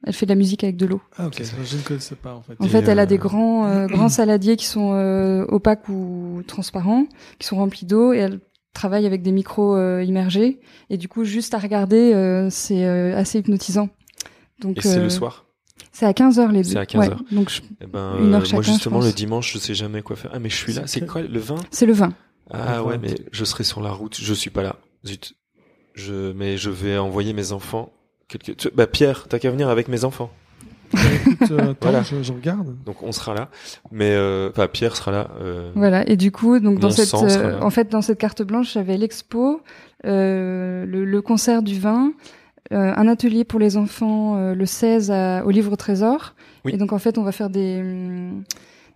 Elle 0.04 0.12
fait 0.12 0.26
de 0.26 0.30
la 0.30 0.36
musique 0.36 0.62
avec 0.62 0.76
de 0.76 0.86
l'eau. 0.86 1.00
Ah 1.16 1.26
ok, 1.26 1.42
je 1.42 1.76
ne 1.76 1.82
connaissais 1.82 2.14
pas 2.14 2.32
en 2.34 2.42
fait. 2.42 2.54
En 2.60 2.64
Et, 2.64 2.68
fait, 2.68 2.86
elle 2.86 3.00
a 3.00 3.06
des 3.06 3.18
grands, 3.18 3.66
euh, 3.66 3.86
grands 3.88 4.08
saladiers 4.20 4.56
qui 4.56 4.66
sont 4.66 4.92
euh, 4.94 5.44
opaques 5.48 5.88
ou 5.88 6.42
transparents, 6.46 7.06
qui 7.40 7.48
sont 7.48 7.56
remplis 7.56 7.84
d'eau, 7.84 8.12
et 8.12 8.18
elle 8.18 8.38
travaille 8.74 9.06
avec 9.06 9.22
des 9.22 9.32
micros 9.32 9.74
euh, 9.74 10.04
immergés. 10.04 10.60
Et 10.88 10.98
du 10.98 11.08
coup, 11.08 11.24
juste 11.24 11.52
à 11.54 11.58
regarder, 11.58 12.14
euh, 12.14 12.48
c'est 12.48 12.86
euh, 12.86 13.16
assez 13.16 13.40
hypnotisant. 13.40 13.88
Donc, 14.60 14.78
Et 14.78 14.82
c'est 14.82 14.98
euh, 14.98 15.02
le 15.04 15.10
soir. 15.10 15.46
C'est 15.92 16.06
à 16.06 16.12
15h 16.12 16.50
les 16.52 16.62
deux. 16.62 16.70
C'est 16.70 16.78
à 16.78 16.86
15 16.86 17.00
Ouais, 17.00 17.10
heures. 17.12 17.22
donc 17.32 17.50
je- 17.50 17.60
Eh 17.80 17.86
ben, 17.86 18.16
une 18.20 18.34
heure 18.34 18.40
euh, 18.42 18.44
chacun, 18.44 18.54
moi 18.56 18.62
justement 18.62 19.00
je 19.00 19.06
le 19.08 19.12
dimanche, 19.12 19.52
je 19.52 19.58
sais 19.58 19.74
jamais 19.74 20.02
quoi 20.02 20.16
faire. 20.16 20.30
Ah 20.34 20.38
mais 20.38 20.48
je 20.50 20.56
suis 20.56 20.72
là. 20.72 20.82
C'est 20.86 21.06
quoi 21.06 21.22
le 21.22 21.38
20 21.38 21.56
c'est 21.70 21.86
le 21.86 21.92
20. 21.92 22.12
Ah 22.50 22.76
Le 22.78 22.82
ouais, 22.82 22.94
20. 22.96 23.02
mais 23.02 23.14
je 23.32 23.44
serai 23.44 23.64
sur 23.64 23.80
la 23.82 23.90
route. 23.90 24.16
Je 24.20 24.32
suis 24.34 24.50
pas 24.50 24.62
là. 24.62 24.76
Zut. 25.06 25.34
Je 25.94 26.32
mais 26.32 26.56
je 26.56 26.70
vais 26.70 26.96
envoyer 26.98 27.32
mes 27.32 27.52
enfants. 27.52 27.92
Quelque... 28.28 28.52
tu- 28.52 28.70
Bah 28.74 28.86
Pierre, 28.86 29.26
t'as 29.28 29.38
qu'à 29.38 29.50
venir 29.50 29.68
avec 29.68 29.88
mes 29.88 30.04
enfants. 30.04 30.30
Bah, 30.92 31.00
écoute, 31.26 31.50
euh, 31.50 31.58
attends, 31.72 31.76
Voilà. 31.82 32.02
je, 32.02 32.22
je 32.22 32.32
regarde. 32.32 32.74
Donc 32.86 33.02
on 33.02 33.12
sera 33.12 33.34
là. 33.34 33.50
Mais 33.90 34.12
euh, 34.12 34.48
enfin 34.50 34.68
Pierre 34.68 34.96
sera 34.96 35.10
là. 35.10 35.30
euh, 35.40 35.70
Voilà. 35.74 36.08
Et 36.08 36.16
du 36.16 36.30
coup, 36.32 36.58
donc 36.60 36.78
dans 36.78 36.90
cette, 36.90 37.12
euh, 37.14 37.60
en 37.60 37.68
fait, 37.70 37.90
dans 37.90 38.00
cette 38.02 38.18
carte 38.18 38.42
blanche, 38.42 38.72
j'avais 38.72 38.96
l'expo, 38.96 39.60
euh, 40.06 40.86
le, 40.86 41.04
le 41.04 41.22
concert 41.22 41.62
du 41.62 41.78
vin, 41.78 42.12
euh, 42.72 42.92
un 42.96 43.08
atelier 43.08 43.44
pour 43.44 43.60
les 43.60 43.76
enfants 43.76 44.36
euh, 44.36 44.54
le 44.54 44.66
16 44.66 45.10
à, 45.10 45.44
au 45.44 45.50
livre 45.50 45.76
trésor. 45.76 46.34
Oui. 46.64 46.72
Et 46.74 46.76
donc 46.76 46.92
en 46.92 46.98
fait, 46.98 47.18
on 47.18 47.22
va 47.22 47.32
faire 47.32 47.50
des 47.50 47.80
hum, 47.80 48.44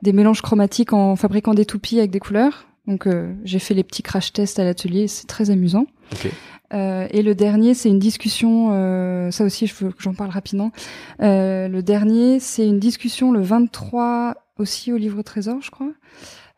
des 0.02 0.12
mélanges 0.12 0.42
chromatiques 0.42 0.92
en 0.92 1.16
fabriquant 1.16 1.54
des 1.54 1.64
toupies 1.64 1.98
avec 1.98 2.10
des 2.10 2.18
couleurs. 2.18 2.66
Donc 2.86 3.06
euh, 3.06 3.32
j'ai 3.44 3.60
fait 3.60 3.74
les 3.74 3.84
petits 3.84 4.02
crash 4.02 4.32
tests 4.32 4.58
à 4.58 4.64
l'atelier, 4.64 5.06
c'est 5.06 5.26
très 5.26 5.50
amusant. 5.50 5.86
Ok. 6.12 6.30
Euh, 6.74 7.06
et 7.10 7.22
le 7.22 7.34
dernier, 7.34 7.74
c'est 7.74 7.88
une 7.88 7.98
discussion. 7.98 8.70
euh, 8.72 9.30
ça 9.30 9.44
aussi, 9.44 9.66
je 9.66 9.74
veux 9.74 9.92
que 9.92 10.02
j'en 10.02 10.14
parle 10.14 10.30
rapidement. 10.30 10.72
Euh, 11.20 11.68
le 11.68 11.82
dernier, 11.82 12.40
c'est 12.40 12.66
une 12.66 12.78
discussion 12.78 13.30
le 13.30 13.40
23 13.40 14.34
aussi 14.58 14.92
au 14.92 14.96
livre 14.96 15.22
trésor, 15.22 15.58
je 15.60 15.70
crois, 15.70 15.90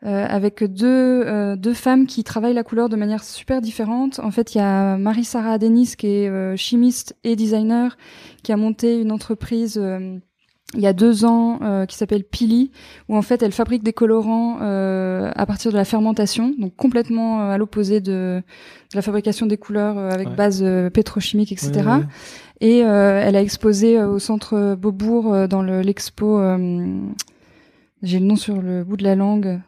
euh, 0.05 0.25
avec 0.29 0.63
deux 0.63 0.85
euh, 1.25 1.55
deux 1.55 1.73
femmes 1.73 2.05
qui 2.05 2.23
travaillent 2.23 2.53
la 2.53 2.63
couleur 2.63 2.89
de 2.89 2.95
manière 2.95 3.23
super 3.23 3.59
différente. 3.61 4.19
En 4.23 4.31
fait, 4.31 4.53
il 4.55 4.59
y 4.59 4.61
a 4.61 4.97
Marie-Sara 4.97 5.51
Adenis 5.53 5.95
qui 5.97 6.07
est 6.07 6.29
euh, 6.29 6.55
chimiste 6.55 7.15
et 7.23 7.35
designer, 7.35 7.97
qui 8.43 8.51
a 8.51 8.57
monté 8.57 8.99
une 9.01 9.11
entreprise. 9.11 9.77
euh, 9.81 10.17
il 10.73 10.81
y 10.81 10.87
a 10.87 10.93
deux 10.93 11.23
ans, 11.25 11.59
euh, 11.61 11.85
qui 11.85 11.95
s'appelle 11.95 12.23
Pili, 12.25 12.71
où 13.07 13.15
en 13.15 13.21
fait 13.21 13.41
elle 13.43 13.51
fabrique 13.53 13.83
des 13.83 13.93
colorants 13.93 14.57
euh, 14.61 15.31
à 15.35 15.45
partir 15.45 15.71
de 15.71 15.77
la 15.77 15.85
fermentation, 15.85 16.53
donc 16.59 16.75
complètement 16.75 17.39
euh, 17.43 17.51
à 17.53 17.57
l'opposé 17.57 18.01
de, 18.01 18.41
de 18.41 18.95
la 18.95 19.01
fabrication 19.01 19.45
des 19.45 19.57
couleurs 19.57 19.97
avec 19.97 20.27
Ouais. 20.29 20.35
base 20.35 20.65
pétrochimique, 20.91 21.51
etc. 21.53 21.71
Ouais, 21.75 21.81
ouais. 21.85 21.99
Et 22.61 22.83
euh, 22.83 23.21
elle 23.23 23.35
a 23.37 23.41
exposé 23.41 24.01
au 24.01 24.19
centre 24.19 24.75
Beaubourg 24.75 25.33
euh, 25.33 25.47
dans 25.47 25.61
le- 25.61 25.81
l'expo. 25.81 26.39
euh, 26.39 26.99
J'ai 28.01 28.19
le 28.19 28.25
nom 28.25 28.35
sur 28.35 28.61
le 28.61 28.83
bout 28.83 28.97
de 28.97 29.03
la 29.03 29.15
langue. 29.15 29.61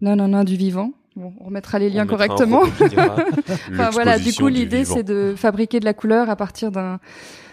Non, 0.00 0.16
non, 0.16 0.28
non, 0.28 0.44
du 0.44 0.56
vivant. 0.56 0.92
Bon, 1.16 1.32
on 1.40 1.44
remettra 1.46 1.78
les 1.78 1.90
liens 1.90 2.06
correctement. 2.06 2.62
Enfin 3.72 3.90
voilà, 3.90 4.18
du 4.18 4.32
coup 4.32 4.46
l'idée 4.48 4.84
c'est 4.84 5.02
de 5.02 5.34
fabriquer 5.36 5.80
de 5.80 5.84
la 5.84 5.94
couleur 5.94 6.30
à 6.30 6.36
partir 6.36 6.70
d'un 6.70 7.00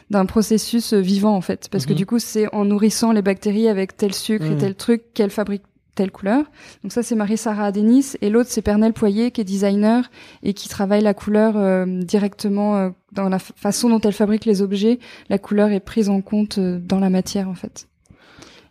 d'un 0.09 0.25
processus 0.25 0.93
euh, 0.93 0.99
vivant 1.01 1.35
en 1.35 1.41
fait, 1.41 1.67
parce 1.69 1.85
que 1.85 1.91
Mhm. 1.91 1.97
du 1.97 2.05
coup 2.05 2.19
c'est 2.19 2.53
en 2.55 2.63
nourrissant 2.63 3.11
les 3.11 3.21
bactéries 3.21 3.67
avec 3.67 3.97
tel 3.97 4.13
sucre 4.13 4.45
et 4.45 4.49
Ouais. 4.51 4.55
tel 4.57 4.73
truc 4.75 5.01
qu'elles 5.13 5.31
fabriquent 5.31 5.65
telle 5.95 6.11
couleur. 6.11 6.45
Donc 6.83 6.93
ça 6.93 7.03
c'est 7.03 7.15
Marie-Sara 7.15 7.65
Adenis 7.65 8.13
et 8.21 8.29
l'autre 8.29 8.49
c'est 8.49 8.61
Pernelle 8.61 8.93
Poyer 8.93 9.31
qui 9.31 9.41
est 9.41 9.43
designer 9.43 10.09
et 10.43 10.53
qui 10.53 10.69
travaille 10.69 11.01
la 11.01 11.13
couleur 11.13 11.57
euh, 11.57 11.85
directement 12.03 12.77
euh, 12.77 12.89
dans 13.11 13.27
la 13.27 13.39
fa- 13.39 13.53
façon 13.57 13.89
dont 13.89 13.99
elle 13.99 14.13
fabrique 14.13 14.45
les 14.45 14.61
objets. 14.61 14.99
La 15.29 15.39
couleur 15.39 15.71
est 15.71 15.81
prise 15.81 16.07
en 16.09 16.21
compte 16.21 16.57
euh, 16.57 16.79
dans 16.79 16.99
la 17.01 17.09
matière 17.09 17.49
en 17.49 17.55
fait. 17.55 17.87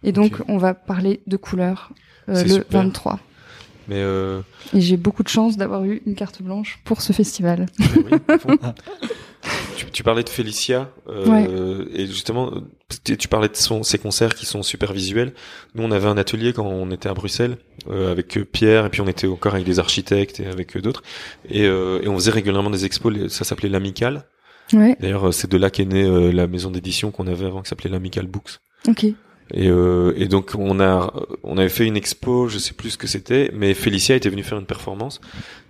Et 0.05 0.13
donc 0.13 0.41
on 0.49 0.57
va 0.57 0.73
parler 0.73 1.21
de 1.27 1.37
couleur 1.37 1.93
le 2.29 2.37
super. 2.47 2.83
23. 2.83 3.19
Mais 3.89 3.97
euh, 3.99 4.41
Et 4.75 4.81
j'ai 4.81 4.97
beaucoup 4.97 5.23
de 5.23 5.29
chance 5.29 5.57
d'avoir 5.57 5.85
eu 5.85 6.03
une 6.07 6.15
carte 6.15 6.43
blanche 6.43 6.81
pour 6.85 7.01
ce 7.03 7.13
festival. 7.13 7.67
oui, 7.79 8.19
tu, 9.77 9.87
tu 9.93 10.03
parlais 10.03 10.23
de 10.25 10.29
Félicia 10.29 10.91
euh, 11.09 11.85
et 11.95 12.07
justement 12.07 12.51
tu 13.05 13.29
parlais 13.29 13.49
de 13.49 13.57
son, 13.57 13.83
ses 13.83 13.99
concerts 13.99 14.35
qui 14.35 14.47
sont 14.47 14.63
super 14.63 14.93
visuels. 14.93 15.33
Nous 15.75 15.83
on 15.85 15.91
avait 15.91 16.09
un 16.09 16.17
atelier 16.17 16.53
quand 16.53 16.67
on 16.67 16.91
était 16.91 17.09
à 17.09 17.15
Bruxelles 17.15 17.59
euh, 17.89 18.11
avec 18.11 18.37
euh, 18.39 18.45
Pierre 18.45 18.87
et 18.87 18.91
puis 18.91 19.01
on 19.01 19.09
était 19.09 19.27
encore 19.27 19.55
avec 19.55 19.67
des 19.67 19.79
architectes 19.79 20.41
et 20.41 20.47
avec 20.47 20.77
euh, 20.77 20.81
d'autres 20.83 21.03
et, 21.49 21.65
euh, 21.67 22.01
et 22.03 22.09
on 22.09 22.15
faisait 22.17 22.31
régulièrement 22.33 22.71
des 22.71 22.85
expos. 22.85 23.15
Ça 23.29 23.45
s'appelait 23.45 23.69
l'Amical. 23.69 24.25
Ouais, 24.73 24.97
D'ailleurs 25.01 25.33
c'est 25.33 25.49
de 25.51 25.57
là 25.57 25.71
qu'est 25.71 25.85
née 25.85 26.03
euh, 26.05 26.33
la 26.33 26.49
maison 26.49 26.71
d'édition 26.71 27.13
qu'on 27.13 27.29
avait 27.29 27.47
avant 27.47 27.63
qui 27.63 27.69
s'appelait 27.69 27.91
l'Amical 27.91 28.27
Books. 28.27 28.59
ok. 28.89 29.07
Et, 29.53 29.69
euh, 29.69 30.13
et 30.17 30.27
donc 30.27 30.53
on 30.59 30.81
a 30.81 31.13
on 31.45 31.57
avait 31.57 31.69
fait 31.69 31.87
une 31.87 31.97
expo, 31.97 32.49
je 32.49 32.59
sais 32.59 32.75
plus 32.75 32.91
ce 32.91 32.99
que 32.99 33.07
c'était, 33.07 33.51
mais 33.55 33.75
Félicia 33.75 34.17
était 34.17 34.29
venue 34.29 34.43
faire 34.43 34.59
une 34.59 34.67
performance. 34.67 35.21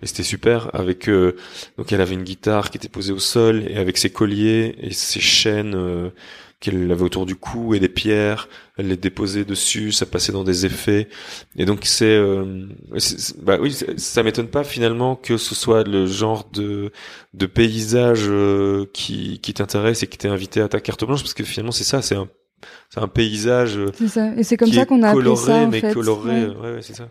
Et 0.02 0.06
c'était 0.06 0.22
super 0.22 0.74
avec 0.74 1.08
euh, 1.08 1.36
donc 1.76 1.92
elle 1.92 2.00
avait 2.00 2.14
une 2.14 2.24
guitare 2.24 2.70
qui 2.70 2.78
était 2.78 2.88
posée 2.88 3.12
au 3.12 3.18
sol 3.18 3.64
et 3.68 3.76
avec 3.76 3.98
ses 3.98 4.10
colliers 4.10 4.76
et 4.80 4.92
ses 4.92 5.20
chaînes 5.20 5.74
euh, 5.74 6.10
qu'elle 6.60 6.90
avait 6.90 7.02
autour 7.02 7.26
du 7.26 7.36
cou 7.36 7.74
et 7.74 7.80
des 7.80 7.88
pierres, 7.88 8.48
elle 8.78 8.88
les 8.88 8.96
déposait 8.96 9.44
dessus, 9.44 9.92
ça 9.92 10.06
passait 10.06 10.32
dans 10.32 10.44
des 10.44 10.64
effets. 10.64 11.08
Et 11.56 11.66
donc 11.66 11.80
c'est 11.84 12.16
euh, 12.16 12.66
bah 13.42 13.58
oui 13.60 13.76
ça 13.96 14.22
m'étonne 14.22 14.48
pas 14.48 14.64
finalement 14.64 15.16
que 15.16 15.36
ce 15.36 15.54
soit 15.54 15.84
le 15.84 16.06
genre 16.06 16.48
de 16.52 16.92
de 17.34 17.46
paysage 17.46 18.24
euh, 18.28 18.86
qui 18.94 19.38
qui 19.40 19.52
t'intéresse 19.54 20.02
et 20.02 20.06
qui 20.06 20.18
t'est 20.18 20.28
invité 20.28 20.60
à 20.60 20.68
ta 20.68 20.80
carte 20.80 21.04
blanche 21.04 21.20
parce 21.20 21.34
que 21.34 21.44
finalement 21.44 21.72
c'est 21.72 21.84
ça, 21.84 22.00
c'est 22.02 22.16
un 22.16 22.28
c'est 22.90 23.00
un 23.00 23.08
paysage 23.08 23.76
euh, 23.78 23.90
C'est 23.94 24.08
ça. 24.08 24.32
Et 24.36 24.42
c'est 24.42 24.56
comme 24.56 24.72
ça 24.72 24.86
qu'on 24.86 25.02
a 25.02 25.08
appelé 25.10 25.22
coloré, 25.24 25.46
ça 25.46 25.54
en 25.58 25.68
mais 25.68 25.80
fait. 25.80 25.92
coloré, 25.94 26.30
Ouais. 26.30 26.40
euh, 26.42 26.54
ouais, 26.54 26.74
ouais, 26.76 26.82
c'est 26.82 26.94
ça. 26.94 27.08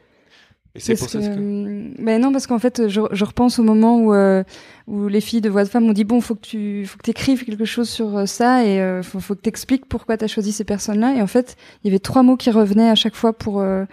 Et 0.78 0.82
c'est 0.82 0.96
pour 0.98 1.08
ça 1.10 1.20
que, 1.20 1.24
que. 1.24 1.40
euh, 1.40 1.94
ben 2.00 2.20
non, 2.22 2.34
parce 2.34 2.48
qu'en 2.48 2.60
fait, 2.60 2.90
je, 2.90 3.00
je 3.10 3.24
repense 3.24 3.60
au 3.60 3.64
moment 3.64 3.98
où 3.98 4.14
euh, 4.14 4.44
où 4.88 5.08
les 5.08 5.22
filles 5.22 5.40
de 5.40 5.50
Voix 5.50 5.64
de 5.64 5.70
Femme 5.70 5.86
m'ont 5.86 5.94
dit 5.94 6.04
bon, 6.04 6.20
faut 6.20 6.36
que 6.36 6.42
tu 6.46 6.86
faut 6.86 6.98
que 6.98 7.04
t'écrives 7.04 7.46
quelque 7.46 7.64
chose 7.64 7.88
sur 7.90 8.28
ça 8.28 8.66
et 8.66 8.82
euh, 8.82 9.02
faut, 9.02 9.22
faut 9.22 9.36
que 9.36 9.40
t'expliques 9.42 9.86
pourquoi 9.88 10.18
t'as 10.18 10.28
choisi 10.28 10.52
ces 10.52 10.66
personnes-là. 10.66 11.16
Et 11.16 11.22
en 11.22 11.28
fait, 11.28 11.56
il 11.84 11.88
y 11.88 11.90
avait 11.92 12.00
trois 12.00 12.24
mots 12.24 12.36
qui 12.36 12.52
revenaient 12.52 12.90
à 12.90 12.96
chaque 12.96 13.16
fois 13.16 13.32
pour 13.32 13.62
euh, 13.62 13.86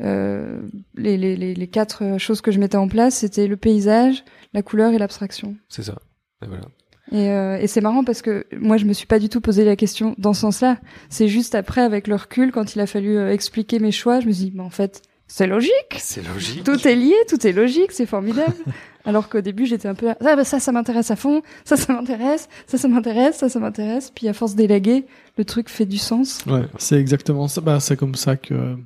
les, 0.00 1.16
les, 1.18 1.36
les, 1.36 1.54
les 1.54 1.66
quatre 1.68 2.16
choses 2.18 2.40
que 2.40 2.50
je 2.50 2.58
mettais 2.58 2.78
en 2.78 2.88
place. 2.88 3.16
C'était 3.16 3.46
le 3.46 3.58
paysage, 3.58 4.24
la 4.54 4.62
couleur 4.62 4.92
et 4.94 4.98
l'abstraction. 4.98 5.54
C'est 5.68 5.82
ça. 5.82 5.96
Et 6.42 6.46
voilà. 6.46 6.64
Et, 7.12 7.30
euh, 7.30 7.58
et 7.58 7.66
c'est 7.66 7.80
marrant 7.80 8.04
parce 8.04 8.22
que 8.22 8.46
moi, 8.58 8.78
je 8.78 8.86
me 8.86 8.92
suis 8.92 9.06
pas 9.06 9.18
du 9.18 9.28
tout 9.28 9.40
posé 9.40 9.64
la 9.64 9.76
question 9.76 10.14
dans 10.18 10.32
ce 10.32 10.40
sens-là. 10.40 10.78
C'est 11.10 11.28
juste 11.28 11.54
après, 11.54 11.82
avec 11.82 12.08
le 12.08 12.16
recul, 12.16 12.52
quand 12.52 12.74
il 12.74 12.80
a 12.80 12.86
fallu 12.86 13.16
euh, 13.16 13.30
expliquer 13.30 13.78
mes 13.78 13.92
choix, 13.92 14.20
je 14.20 14.26
me 14.26 14.32
suis 14.32 14.46
dit, 14.46 14.52
mais 14.54 14.62
en 14.62 14.70
fait, 14.70 15.02
c'est 15.26 15.46
logique. 15.46 15.72
C'est 15.98 16.26
logique. 16.26 16.64
Tout 16.64 16.86
est 16.86 16.94
lié, 16.94 17.14
tout 17.28 17.46
est 17.46 17.52
logique, 17.52 17.92
c'est 17.92 18.06
formidable. 18.06 18.54
Alors 19.04 19.28
qu'au 19.28 19.40
début, 19.40 19.66
j'étais 19.66 19.88
un 19.88 19.94
peu 19.94 20.06
là, 20.06 20.16
ah, 20.20 20.36
bah, 20.36 20.44
ça, 20.44 20.60
ça 20.60 20.72
m'intéresse 20.72 21.10
à 21.10 21.16
fond, 21.16 21.42
ça, 21.64 21.76
ça 21.76 21.92
m'intéresse, 21.92 22.48
ça, 22.66 22.78
ça 22.78 22.88
m'intéresse, 22.88 23.36
ça, 23.36 23.48
ça 23.48 23.58
m'intéresse. 23.58 24.12
Puis 24.14 24.28
à 24.28 24.32
force 24.32 24.54
d'élaguer, 24.54 25.06
le 25.36 25.44
truc 25.44 25.68
fait 25.68 25.86
du 25.86 25.98
sens. 25.98 26.40
Ouais, 26.46 26.66
c'est 26.78 26.98
exactement 26.98 27.48
ça. 27.48 27.60
Bah, 27.60 27.80
c'est 27.80 27.96
comme 27.96 28.14
ça 28.14 28.36
que 28.36 28.76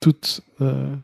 toute 0.00 0.42
euh, 0.60 0.94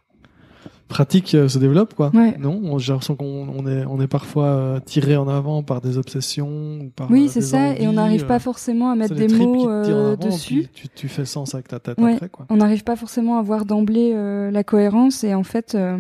pratique 0.92 1.34
euh, 1.34 1.48
se 1.48 1.58
développe, 1.58 1.94
quoi. 1.94 2.10
Ouais. 2.14 2.36
Non, 2.38 2.60
on- 2.64 2.78
j'ai 2.78 2.92
l'impression 2.92 3.16
qu'on 3.16 3.48
on 3.48 3.66
est, 3.66 3.84
on 3.86 4.00
est 4.00 4.06
parfois 4.06 4.46
euh, 4.46 4.80
tiré 4.80 5.16
en 5.16 5.26
avant 5.26 5.62
par 5.62 5.80
des 5.80 5.96
obsessions, 5.98 6.78
ou 6.82 6.90
par 6.94 7.10
Oui, 7.10 7.24
euh, 7.24 7.28
c'est 7.30 7.40
ça, 7.40 7.74
et 7.74 7.88
on 7.88 7.94
n'arrive 7.94 8.26
pas 8.26 8.38
forcément 8.38 8.90
à 8.90 8.94
mettre 8.94 9.14
des 9.14 9.28
mots 9.28 9.68
avant, 9.68 10.16
dessus. 10.16 10.68
Tu, 10.74 10.88
tu 10.88 11.08
fais 11.08 11.24
sens 11.24 11.54
avec 11.54 11.68
ta 11.68 11.80
tête 11.80 11.98
Ouais. 11.98 12.14
après, 12.14 12.28
quoi. 12.28 12.46
On 12.50 12.56
n'arrive 12.56 12.84
pas 12.84 12.96
forcément 12.96 13.38
à 13.38 13.42
voir 13.42 13.64
d'emblée 13.64 14.12
euh, 14.14 14.50
la 14.50 14.64
cohérence, 14.64 15.24
et 15.24 15.34
en 15.34 15.44
fait, 15.44 15.74
euh, 15.74 15.98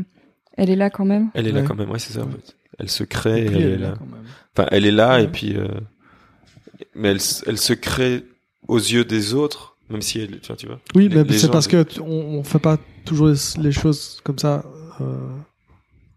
elle 0.56 0.70
est 0.70 0.76
là 0.76 0.90
quand 0.90 1.04
même. 1.06 1.30
Elle 1.34 1.46
est 1.48 1.52
là 1.52 1.62
quand 1.62 1.74
même, 1.74 1.90
ouais, 1.90 1.98
c'est 1.98 2.12
ça. 2.12 2.22
en 2.22 2.28
fait. 2.28 2.56
Elle 2.78 2.88
se 2.90 3.04
crée, 3.04 3.42
Et 3.42 3.44
et 3.44 3.48
puis, 3.48 3.56
elle 3.56 3.62
elle 3.62 3.72
est 3.72 3.76
là 3.78 3.88
là. 3.90 3.94
quand 3.98 4.06
même. 4.06 4.24
Enfin, 4.56 4.68
elle 4.70 4.86
est 4.86 4.90
là, 4.92 5.14
Ouais. 5.16 5.24
et 5.24 5.28
puis, 5.28 5.56
euh, 5.56 5.66
mais 6.94 7.08
elle, 7.10 7.20
se 7.58 7.72
crée 7.72 8.24
aux 8.68 8.78
yeux 8.78 9.04
des 9.04 9.34
autres, 9.34 9.76
même 9.90 10.02
si 10.02 10.20
elle, 10.20 10.38
enfin, 10.42 10.54
tu 10.56 10.66
vois. 10.66 10.80
Oui, 10.94 11.08
Les- 11.08 11.24
mais 11.24 11.32
c'est 11.32 11.50
parce 11.50 11.66
que 11.68 11.82
tu- 11.82 12.00
on, 12.00 12.38
on 12.38 12.44
fait 12.44 12.58
pas 12.58 12.78
toujours 13.04 13.28
les, 13.28 13.36
les 13.62 13.72
choses 13.72 14.20
comme 14.24 14.38
ça 14.38 14.64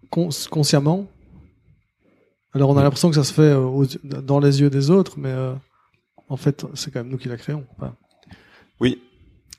cons- 0.10 0.30
consciemment. 0.50 1.08
Alors 2.54 2.69
on 2.69 2.78
a 2.78 2.84
l'impression 2.84 3.10
que 3.10 3.15
ça 3.15 3.24
se 3.24 3.34
fait 3.34 3.41
euh, 3.41 3.60
aux- 3.60 3.86
dans 4.04 4.39
les 4.39 4.62
yeux 4.62 4.69
des 4.69 4.89
autres, 4.89 5.17
mais 5.17 5.30
euh, 5.32 5.54
en 6.30 6.38
fait 6.38 6.65
c'est 6.74 6.91
quand 6.91 7.00
même 7.02 7.10
nous 7.12 7.17
qui 7.17 7.28
la 7.28 7.38
créons. 7.38 7.65
Enfin, 7.78 7.95
Oui. 8.80 9.02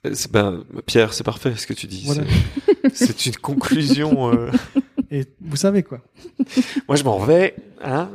Euh, 0.06 0.14
ben, 0.30 0.64
Pierre, 0.86 1.12
c'est 1.12 1.24
parfait 1.24 1.54
ce 1.56 1.66
que 1.66 1.74
tu 1.74 1.86
dis. 1.86 2.02
Voilà. 2.06 2.24
C'est- 2.24 3.06
C'est 3.06 3.26
une 3.26 3.36
conclusion. 3.36 4.32
euh, 4.32 4.50
et 5.10 5.24
vous 5.40 5.56
savez 5.56 5.82
quoi 5.82 6.00
Moi, 6.88 6.96
je 6.96 7.04
m'en 7.04 7.18
vais. 7.18 7.54
Hein 7.84 8.10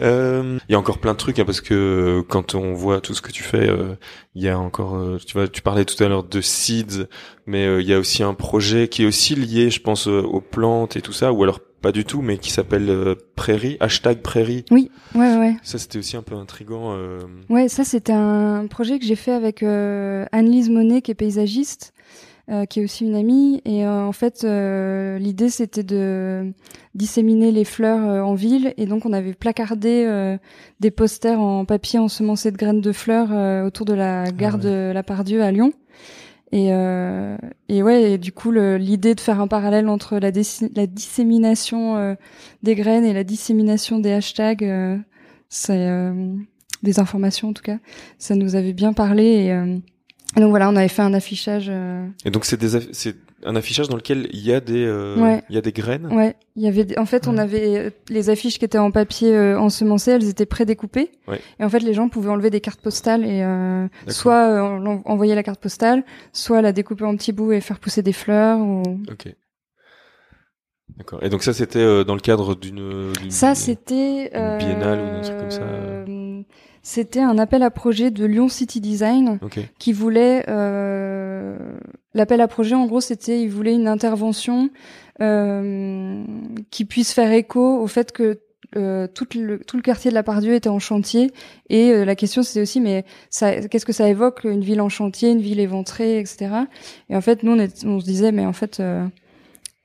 Euh, 0.00 0.58
Il 0.68 0.72
y 0.72 0.74
a 0.74 0.78
encore 0.78 0.98
plein 0.98 1.12
de 1.12 1.18
trucs 1.18 1.38
hein, 1.38 1.44
parce 1.44 1.60
que 1.60 1.74
euh, 1.74 2.22
quand 2.28 2.54
on 2.54 2.74
voit 2.74 3.00
tout 3.00 3.14
ce 3.14 3.22
que 3.22 3.30
tu 3.32 3.42
fais, 3.42 3.68
euh, 3.68 3.94
il 4.34 4.42
y 4.42 4.48
a 4.48 4.58
encore. 4.58 4.96
euh, 4.96 5.18
tu 5.24 5.34
vois, 5.34 5.48
tu 5.48 5.62
parlais 5.62 5.84
tout 5.84 6.02
à 6.02 6.08
l'heure 6.08 6.24
de 6.24 6.40
seeds, 6.40 7.06
mais 7.46 7.64
euh, 7.66 7.80
il 7.80 7.88
y 7.88 7.94
a 7.94 7.98
aussi 7.98 8.22
un 8.22 8.34
projet 8.34 8.88
qui 8.88 9.02
est 9.04 9.06
aussi 9.06 9.34
lié, 9.34 9.70
je 9.70 9.80
pense, 9.80 10.08
euh, 10.08 10.20
aux 10.22 10.40
plantes 10.40 10.96
et 10.96 11.00
tout 11.02 11.12
ça, 11.12 11.32
ou 11.32 11.42
alors 11.42 11.60
pas 11.80 11.92
du 11.92 12.04
tout, 12.04 12.20
mais 12.20 12.38
qui 12.38 12.50
s'appelle 12.50 12.90
euh, 12.90 13.14
Prairie. 13.36 13.76
Hashtag 13.80 14.20
Prairie. 14.22 14.64
Ouais, 14.70 14.88
ouais, 15.14 15.36
ouais. 15.38 15.56
Ça, 15.62 15.78
c'était 15.78 15.98
aussi 15.98 16.16
un 16.16 16.22
peu 16.22 16.34
intrigant. 16.34 16.94
euh, 16.96 17.20
Ouais, 17.48 17.68
ça 17.68 17.84
c'était 17.84 18.12
un 18.12 18.66
projet 18.66 18.98
que 18.98 19.04
j'ai 19.04 19.14
fait 19.16 19.32
avec 19.32 19.62
euh, 19.62 20.24
Anne-Lise 20.32 20.68
Monet 20.70 21.00
qui 21.00 21.12
est 21.12 21.14
paysagiste, 21.14 21.92
qui 22.68 22.80
est 22.80 22.84
aussi 22.84 23.04
une 23.04 23.14
amie. 23.14 23.60
Et 23.64 23.84
euh, 23.84 24.04
en 24.04 24.12
fait, 24.12 24.44
euh, 24.44 25.18
l'idée 25.18 25.48
c'était 25.48 25.82
de 25.82 26.52
disséminer 26.94 27.52
les 27.52 27.64
fleurs 27.64 28.08
euh, 28.08 28.22
en 28.22 28.34
ville. 28.34 28.72
Et 28.76 28.86
donc 28.86 29.06
on 29.06 29.12
avait 29.12 29.34
placardé 29.34 30.04
euh, 30.06 30.38
des 30.80 30.90
posters 30.90 31.40
en 31.40 31.64
papier 31.64 31.98
ensemencé 31.98 32.50
de 32.50 32.56
graines 32.56 32.80
de 32.80 32.92
fleurs 32.92 33.32
euh, 33.32 33.66
autour 33.66 33.86
de 33.86 33.94
la 33.94 34.30
gare 34.30 34.54
ouais. 34.54 34.60
de 34.60 34.92
La 34.92 35.02
Pardieu 35.02 35.42
à 35.42 35.50
Lyon. 35.50 35.72
Et, 36.52 36.72
euh, 36.72 37.36
et 37.68 37.82
ouais, 37.82 38.12
et 38.12 38.18
du 38.18 38.32
coup, 38.32 38.52
l'idée 38.52 39.14
de 39.14 39.20
faire 39.20 39.40
un 39.40 39.48
parallèle 39.48 39.88
entre 39.88 40.18
la, 40.18 40.30
dissémination 40.30 41.96
euh, 41.96 42.14
des 42.62 42.74
graines 42.74 43.04
et 43.04 43.12
la 43.12 43.24
dissémination 43.24 43.98
des 43.98 44.12
hashtags, 44.12 44.64
euh, 44.64 44.96
c'est 45.48 45.88
euh, 45.88 46.34
des 46.82 47.00
informations 47.00 47.48
en 47.48 47.52
tout 47.52 47.62
cas, 47.62 47.78
ça 48.18 48.36
nous 48.36 48.54
avait 48.54 48.72
bien 48.72 48.92
parlé. 48.92 49.24
Et, 49.24 49.52
euh, 49.52 49.76
et 50.36 50.40
donc 50.40 50.50
voilà, 50.50 50.68
on 50.68 50.76
avait 50.76 50.88
fait 50.88 51.02
un 51.02 51.14
affichage. 51.14 51.66
euh, 51.70 52.06
Et 52.24 52.30
donc, 52.30 52.44
c'est 52.44 52.56
des, 52.58 52.68
c'est 52.92 53.16
un 53.44 53.56
affichage 53.56 53.88
dans 53.88 53.96
lequel 53.96 54.28
il 54.32 54.40
y 54.40 54.52
a 54.52 54.60
des, 54.60 54.84
euh, 54.84 55.16
Ouais. 55.16 55.42
il 55.48 55.54
y 55.54 55.58
a 55.58 55.60
des 55.60 55.72
graines. 55.72 56.06
Ouais, 56.12 56.34
il 56.56 56.62
y 56.62 56.68
avait, 56.68 56.84
des- 56.84 56.98
en 56.98 57.06
fait, 57.06 57.26
on 57.28 57.38
avait 57.38 57.76
euh, 57.78 57.90
les 58.08 58.28
affiches 58.30 58.58
qui 58.58 58.64
étaient 58.64 58.78
en 58.78 58.90
papier 58.90 59.34
euh, 59.34 59.58
ensemencé, 59.58 60.10
elles 60.12 60.28
étaient 60.28 60.46
prédécoupées. 60.46 61.10
Ouais. 61.28 61.40
Et 61.60 61.64
en 61.64 61.68
fait, 61.68 61.80
les 61.80 61.94
gens 61.94 62.08
pouvaient 62.08 62.30
enlever 62.30 62.50
des 62.50 62.60
cartes 62.60 62.80
postales 62.80 63.24
et 63.24 63.42
euh, 63.42 63.86
soit 64.08 64.48
euh, 64.50 64.60
en- 64.62 65.02
envoyer 65.04 65.34
la 65.34 65.42
carte 65.42 65.60
postale, 65.60 66.04
soit 66.32 66.60
la 66.62 66.72
découper 66.72 67.04
en 67.04 67.16
petits 67.16 67.32
bouts 67.32 67.52
et 67.52 67.60
faire 67.60 67.78
pousser 67.78 68.02
des 68.02 68.12
fleurs. 68.12 68.58
Ou... 68.58 68.82
Ok. 69.10 69.34
D'accord. 70.96 71.22
Et 71.22 71.28
donc 71.28 71.42
ça, 71.42 71.52
c'était 71.52 71.78
euh, 71.80 72.04
dans 72.04 72.14
le 72.14 72.20
cadre 72.20 72.54
d'une. 72.54 73.12
Ça, 73.28 73.54
c'était 73.54 74.30
une 74.34 74.58
biennale 74.58 74.98
ou 75.00 75.16
un 75.18 75.20
truc 75.20 75.36
comme 75.38 75.50
ça, 75.50 75.60
C'était 76.88 77.20
un 77.20 77.36
appel 77.36 77.64
à 77.64 77.70
projet 77.72 78.12
de 78.12 78.24
Lyon 78.24 78.48
City 78.48 78.80
Design 78.80 79.38
qui 79.80 79.92
voulait 79.92 80.44
euh, 80.48 81.58
l'appel 82.14 82.40
à 82.40 82.46
projet. 82.46 82.76
En 82.76 82.86
gros, 82.86 83.00
c'était 83.00 83.40
il 83.42 83.48
voulait 83.50 83.74
une 83.74 83.88
intervention 83.88 84.70
euh, 85.20 86.22
qui 86.70 86.84
puisse 86.84 87.12
faire 87.12 87.32
écho 87.32 87.80
au 87.80 87.88
fait 87.88 88.12
que 88.12 88.38
euh, 88.76 89.08
tout, 89.08 89.26
le, 89.34 89.58
tout 89.58 89.76
le 89.76 89.82
quartier 89.82 90.10
de 90.10 90.14
la 90.14 90.22
Pardieu 90.22 90.54
était 90.54 90.68
en 90.68 90.78
chantier 90.78 91.32
et 91.70 91.90
euh, 91.90 92.04
la 92.04 92.14
question 92.14 92.42
c'était 92.44 92.60
aussi 92.60 92.80
mais 92.80 93.04
qu'est-ce 93.40 93.86
que 93.86 93.92
ça 93.92 94.08
évoque 94.08 94.44
une 94.44 94.60
ville 94.60 94.80
en 94.80 94.88
chantier 94.88 95.30
une 95.30 95.40
ville 95.40 95.60
éventrée 95.60 96.18
etc 96.18 96.48
et 97.08 97.16
en 97.16 97.20
fait 97.20 97.42
nous 97.44 97.52
on, 97.52 97.58
est- 97.60 97.84
on 97.86 98.00
se 98.00 98.04
disait 98.04 98.32
mais 98.32 98.44
en 98.44 98.52
fait 98.52 98.80
euh, 98.80 99.06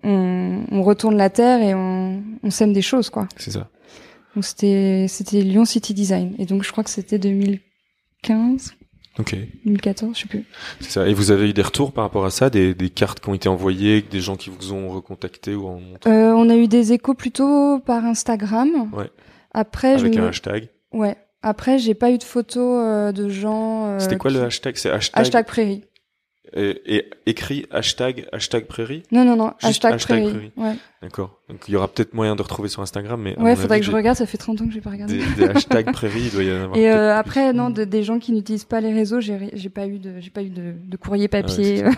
on, 0.03 0.63
on 0.71 0.81
retourne 0.83 1.15
la 1.15 1.29
terre 1.29 1.61
et 1.61 1.75
on, 1.75 2.23
on 2.43 2.49
sème 2.49 2.73
des 2.73 2.81
choses 2.81 3.09
quoi 3.11 3.27
C'est 3.37 3.51
ça. 3.51 3.69
Donc 4.35 4.45
c'était 4.45 5.05
c'était 5.09 5.41
Lyon 5.41 5.65
City 5.65 5.93
Design 5.93 6.35
et 6.39 6.45
donc 6.45 6.63
je 6.63 6.71
crois 6.71 6.83
que 6.83 6.89
c'était 6.89 7.19
2015 7.19 8.73
Ok. 9.19 9.35
2014 9.65 10.15
je 10.15 10.21
sais 10.21 10.27
plus 10.27 10.45
C'est 10.79 10.89
ça. 10.91 11.07
Et 11.07 11.13
vous 11.13 11.31
avez 11.31 11.49
eu 11.49 11.53
des 11.53 11.61
retours 11.61 11.91
par 11.91 12.05
rapport 12.05 12.25
à 12.25 12.31
ça, 12.31 12.49
des, 12.49 12.73
des 12.73 12.89
cartes 12.89 13.19
qui 13.19 13.27
ont 13.27 13.33
été 13.33 13.49
envoyées, 13.49 14.01
des 14.01 14.21
gens 14.21 14.37
qui 14.37 14.49
vous 14.49 14.71
ont 14.71 14.87
recontacté 14.89 15.53
ou 15.53 15.67
en 15.67 15.81
Euh, 16.07 16.31
on 16.31 16.49
a 16.49 16.55
eu 16.55 16.67
des 16.69 16.93
échos 16.93 17.13
plutôt 17.13 17.79
par 17.79 18.05
Instagram. 18.05 18.69
Ouais. 18.93 19.09
Après, 19.53 19.95
avec 19.95 20.13
je 20.13 20.17
un 20.19 20.21
me- 20.23 20.27
hashtag. 20.29 20.69
ouais. 20.93 21.17
Après, 21.43 21.77
j'ai 21.77 21.93
pas 21.93 22.09
eu 22.11 22.19
de 22.19 22.23
photos 22.23 22.81
euh, 22.85 23.11
de 23.11 23.27
gens. 23.27 23.87
euh, 23.87 23.99
C'était 23.99 24.15
quoi 24.15 24.31
qui- 24.31 24.37
le 24.37 24.43
hashtag? 24.43 24.75
C'est 24.77 24.89
hashtag, 24.91 25.21
hashtag 25.21 25.45
prairie 25.45 25.83
et, 26.53 26.81
et 26.97 27.09
écrit 27.25 27.65
hashtag 27.71 28.27
hashtag 28.31 28.65
prairie? 28.65 29.03
Non, 29.11 29.23
non, 29.25 29.35
non. 29.35 29.47
Juste 29.61 29.83
Hashtag, 29.85 29.93
hashtag 29.93 30.23
prairie. 30.29 30.51
Ouais. 30.57 30.75
D'accord. 31.01 31.39
Donc 31.49 31.61
il 31.67 31.71
y 31.71 31.75
aura 31.77 31.87
peut-être 31.87 32.13
moyen 32.13 32.35
de 32.35 32.41
retrouver 32.41 32.69
sur 32.69 32.81
Instagram, 32.81 33.21
mais 33.21 33.37
Ouais, 33.39 33.55
faudrait 33.55 33.77
avis, 33.77 33.85
que 33.85 33.91
je 33.91 33.95
regarde. 33.95 34.17
Ça 34.17 34.25
fait 34.25 34.37
30 34.37 34.61
ans 34.61 34.67
que 34.67 34.73
j'ai 34.73 34.81
pas 34.81 34.89
regardé. 34.91 35.17
Des, 35.17 35.25
des 35.35 35.49
hashtags 35.49 35.91
prairie, 35.91 36.23
il 36.25 36.31
doit 36.31 36.43
y 36.43 36.51
en 36.51 36.61
avoir. 36.63 36.77
Et 36.77 36.91
euh, 36.91 36.95
plus. 37.13 37.19
après, 37.19 37.53
non, 37.53 37.69
de- 37.69 37.83
des 37.85 38.03
gens 38.03 38.19
qui 38.19 38.31
n'utilisent 38.33 38.65
pas 38.65 38.81
les 38.81 38.93
réseaux, 38.93 39.19
j'ai 39.21 39.69
pas 39.69 39.87
eu 39.87 39.99
de, 39.99 40.19
j'ai 40.19 40.29
pas 40.29 40.43
eu 40.43 40.49
de, 40.49 40.73
de 40.85 40.97
courrier 40.97 41.29
Ah 41.31 41.37
ouais, 41.37 41.41
papier. 41.43 41.83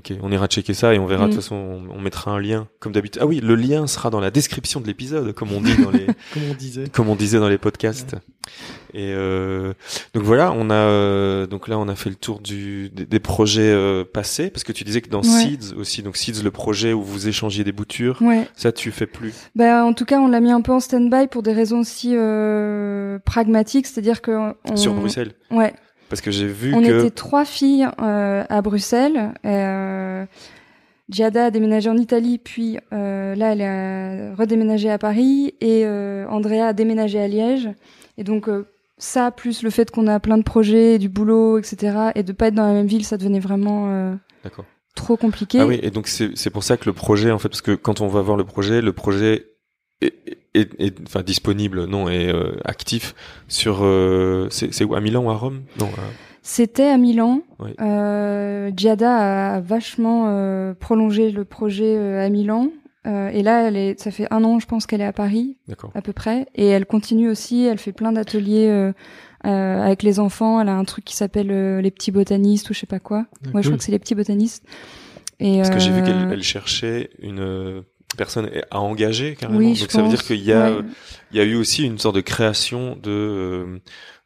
Ok, 0.00 0.14
on 0.22 0.32
ira 0.32 0.46
checker 0.46 0.72
ça 0.72 0.94
et 0.94 0.98
on 0.98 1.04
verra. 1.06 1.24
De 1.24 1.28
Mm. 1.28 1.34
toute 1.34 1.42
façon, 1.42 1.54
on, 1.56 1.96
on 1.96 2.00
mettra 2.00 2.30
un 2.30 2.40
lien, 2.40 2.68
comme 2.80 2.92
d'habitude. 2.92 3.20
Ah 3.22 3.26
oui, 3.26 3.40
le 3.40 3.54
lien 3.54 3.86
sera 3.86 4.08
dans 4.08 4.20
la 4.20 4.30
description 4.30 4.80
de 4.80 4.86
l'épisode, 4.86 5.32
comme 5.34 5.52
on 5.52 5.60
dit 5.60 5.76
dans 5.76 5.90
les, 5.90 6.06
Comme 6.32 6.42
on 6.50 6.54
disait. 6.54 6.84
comme 6.90 7.08
on 7.10 7.16
disait 7.16 7.38
dans 7.38 7.48
les 7.50 7.58
podcasts. 7.58 8.16
Et 8.94 9.12
euh, 9.14 9.74
donc 10.14 10.24
voilà, 10.24 10.52
on 10.52 10.70
a 10.70 10.74
euh, 10.74 11.46
donc 11.46 11.68
là 11.68 11.78
on 11.78 11.86
a 11.88 11.94
fait 11.94 12.08
le 12.10 12.16
tour 12.16 12.40
du 12.40 12.88
des, 12.88 13.04
des 13.04 13.20
projets 13.20 13.70
euh, 13.70 14.04
passés 14.10 14.50
parce 14.50 14.64
que 14.64 14.72
tu 14.72 14.82
disais 14.82 15.00
que 15.02 15.08
dans 15.10 15.20
Ouais. 15.20 15.28
Seeds 15.28 15.74
aussi, 15.76 16.02
donc 16.02 16.16
Seeds 16.16 16.42
le 16.42 16.50
projet 16.50 16.92
où 16.94 17.02
vous 17.02 17.28
échangiez 17.28 17.62
des 17.62 17.72
boutures, 17.72 18.20
ouais. 18.22 18.48
ça 18.56 18.72
tu 18.72 18.90
fais 18.90 19.06
plus. 19.06 19.34
Bah, 19.54 19.84
en 19.84 19.92
tout 19.92 20.06
cas, 20.06 20.18
on 20.18 20.26
l'a 20.28 20.40
mis 20.40 20.50
un 20.50 20.62
peu 20.62 20.72
en 20.72 20.80
stand-by 20.80 21.28
pour 21.28 21.42
des 21.42 21.52
raisons 21.52 21.80
aussi 21.80 22.12
euh, 22.16 23.18
pragmatiques, 23.24 23.86
c'est-à-dire 23.86 24.22
que 24.22 24.54
on... 24.64 24.76
Sur 24.76 24.94
Bruxelles, 24.94 25.32
Ouais. 25.50 25.74
Parce 26.10 26.20
que 26.20 26.30
j'ai 26.30 26.46
vu 26.46 26.74
On 26.74 26.82
que 26.82 27.00
était 27.00 27.10
trois 27.10 27.44
filles 27.46 27.88
euh, 28.02 28.44
à 28.48 28.60
Bruxelles. 28.60 29.32
Euh, 29.46 30.26
Giada 31.08 31.46
a 31.46 31.50
déménagé 31.50 31.88
en 31.88 31.96
Italie, 31.96 32.38
puis 32.38 32.78
euh, 32.92 33.34
là, 33.34 33.52
elle 33.52 33.62
a 33.62 34.34
redéménagé 34.34 34.90
à 34.90 34.98
Paris, 34.98 35.54
et 35.60 35.86
euh, 35.86 36.26
Andrea 36.28 36.66
a 36.66 36.72
déménagé 36.72 37.20
à 37.20 37.28
Liège. 37.28 37.68
Et 38.18 38.24
donc, 38.24 38.48
ça, 38.98 39.30
plus 39.30 39.62
le 39.62 39.70
fait 39.70 39.90
qu'on 39.90 40.06
a 40.08 40.20
plein 40.20 40.36
de 40.36 40.42
projets, 40.42 40.98
du 40.98 41.08
boulot, 41.08 41.58
etc., 41.58 42.10
et 42.14 42.22
de 42.22 42.32
pas 42.32 42.48
être 42.48 42.54
dans 42.54 42.66
la 42.66 42.74
même 42.74 42.86
ville, 42.86 43.04
ça 43.04 43.16
devenait 43.16 43.40
vraiment 43.40 44.18
trop 44.96 45.16
compliqué. 45.16 45.60
Ah 45.60 45.66
oui, 45.66 45.78
et 45.82 45.90
donc 45.90 46.08
c'est 46.08 46.36
c'est 46.36 46.50
pour 46.50 46.64
ça 46.64 46.76
que 46.76 46.86
le 46.86 46.92
projet, 46.92 47.30
en 47.30 47.38
fait, 47.38 47.48
parce 47.48 47.62
que 47.62 47.72
quand 47.72 48.00
on 48.00 48.08
va 48.08 48.20
voir 48.20 48.36
le 48.36 48.44
projet, 48.44 48.82
le 48.82 48.92
projet 48.92 49.46
est, 50.02 51.00
enfin 51.06 51.22
disponible, 51.22 51.84
non, 51.86 52.08
est 52.08 52.32
euh, 52.32 52.52
actif 52.64 53.14
sur, 53.48 53.80
euh, 53.82 54.48
c'est 54.50 54.70
à 54.82 55.00
Milan 55.00 55.24
ou 55.24 55.30
à 55.30 55.34
Rome? 55.36 55.62
Non. 55.78 55.86
à- 55.86 56.00
C'était 56.42 56.86
à 56.88 56.96
Milan. 56.96 57.42
Oui. 57.58 57.70
Euh, 57.80 58.70
Giada 58.76 59.54
a 59.54 59.60
vachement 59.60 60.24
euh, 60.28 60.72
prolongé 60.74 61.30
le 61.30 61.44
projet 61.44 61.96
euh, 61.96 62.24
à 62.24 62.28
Milan. 62.30 62.68
Euh, 63.06 63.28
et 63.28 63.42
là, 63.42 63.66
elle 63.66 63.76
est, 63.76 63.98
ça 64.00 64.10
fait 64.10 64.26
un 64.30 64.42
an, 64.44 64.58
je 64.58 64.66
pense, 64.66 64.86
qu'elle 64.86 65.00
est 65.00 65.06
à 65.06 65.12
Paris. 65.12 65.56
D'accord. 65.68 65.90
à 65.94 66.02
peu 66.02 66.12
près. 66.12 66.46
Et 66.54 66.66
elle 66.66 66.86
continue 66.86 67.28
aussi, 67.30 67.64
elle 67.64 67.78
fait 67.78 67.92
plein 67.92 68.12
d'ateliers 68.12 68.68
euh, 68.68 68.92
euh, 69.46 69.82
avec 69.82 70.02
les 70.02 70.18
enfants. 70.20 70.60
Elle 70.60 70.68
a 70.68 70.74
un 70.76 70.84
truc 70.84 71.04
qui 71.04 71.16
s'appelle 71.16 71.50
euh, 71.50 71.80
les 71.80 71.90
petits 71.90 72.10
botanistes 72.10 72.68
ou 72.70 72.74
je 72.74 72.80
sais 72.80 72.86
pas 72.86 73.00
quoi. 73.00 73.26
Moi, 73.52 73.62
je 73.62 73.68
crois 73.68 73.78
que 73.78 73.84
c'est 73.84 73.92
les 73.92 73.98
petits 73.98 74.14
botanistes. 74.14 74.64
Et, 75.40 75.56
Parce 75.58 75.70
que 75.70 75.78
j'ai 75.78 75.90
vu 75.92 76.02
qu'elle 76.02 76.28
elle 76.30 76.42
cherchait 76.42 77.08
une 77.22 77.82
personne 78.16 78.50
à 78.70 78.80
engager 78.80 79.36
carrément. 79.36 79.58
Oui, 79.58 79.68
donc 79.68 79.76
je 79.76 79.86
ça 79.88 80.02
veut 80.02 80.08
dire 80.08 80.22
qu'il 80.22 80.44
y 80.44 80.52
a, 80.52 80.70
Ouais. 80.72 80.78
il 81.32 81.38
y 81.38 81.40
a 81.40 81.44
eu 81.44 81.54
aussi 81.56 81.84
une 81.84 81.98
sorte 81.98 82.16
de 82.16 82.20
création 82.20 82.96
de 83.02 83.10
euh, 83.10 83.78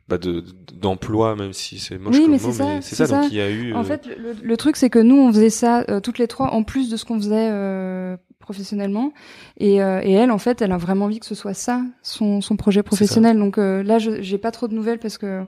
bah 0.09 0.19
de 0.19 0.45
d'emploi, 0.73 1.35
même 1.37 1.53
si 1.53 1.79
c'est 1.79 1.97
moche 1.99 2.15
Oui, 2.17 2.23
comme 2.23 2.33
mais 2.33 2.39
c'est 2.39 2.53
ça, 2.53 2.81
c'est 2.83 2.95
ça. 2.97 3.07
Donc 3.07 3.23
ça. 3.25 3.29
il 3.31 3.37
y 3.37 3.41
a 3.41 3.49
eu. 3.51 3.73
En 3.75 3.81
euh, 3.81 3.85
fait, 3.85 4.07
le, 4.19 4.35
le 4.43 4.57
truc, 4.57 4.77
c'est 4.77 4.91
que 4.91 4.99
nous, 4.99 5.17
on 5.17 5.33
faisait 5.33 5.51
ça 5.51 5.85
euh, 5.89 6.01
toutes 6.01 6.19
les 6.19 6.29
trois, 6.29 6.49
en 6.53 6.63
plus 6.63 6.91
de 6.91 6.97
ce 6.97 7.05
qu'on 7.07 7.17
faisait 7.19 7.49
euh, 7.51 8.17
professionnellement. 8.39 9.13
Et, 9.59 9.83
euh, 9.83 10.01
et 10.03 10.13
elle, 10.13 10.31
en 10.31 10.37
fait, 10.39 10.61
elle 10.61 10.73
a 10.73 10.77
vraiment 10.77 11.07
envie 11.07 11.21
que 11.21 11.27
ce 11.27 11.35
soit 11.35 11.55
ça, 11.55 11.81
son, 12.03 12.43
son 12.43 12.57
projet 12.57 12.83
professionnel. 12.83 13.39
Donc 13.39 13.57
euh, 13.57 13.83
là, 13.83 13.99
je 13.99 14.21
j'ai 14.21 14.37
pas 14.37 14.51
trop 14.51 14.69
de 14.69 14.75
nouvelles 14.75 14.99
parce 14.99 15.17
que 15.17 15.45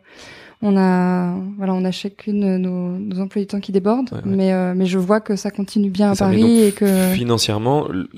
on 0.62 0.76
a, 0.76 1.34
voilà, 1.58 1.74
on 1.74 1.84
a 1.84 1.90
chacune 1.90 2.56
nos, 2.56 2.98
nos 2.98 3.20
emplois 3.20 3.42
du 3.42 3.46
temps 3.46 3.60
qui 3.60 3.72
débordent. 3.72 4.10
Ouais, 4.12 4.18
ouais. 4.18 4.36
Mais, 4.36 4.52
euh, 4.52 4.72
mais 4.74 4.86
je 4.86 4.98
vois 4.98 5.20
que 5.20 5.36
ça 5.36 5.50
continue 5.50 5.90
bien 5.90 6.12
à 6.12 6.14
ça, 6.14 6.28
mais 6.28 6.40
Paris 6.40 6.62
et 6.64 6.72
que. 6.72 6.86
Financièrement, 7.12 7.88
le, 7.88 8.08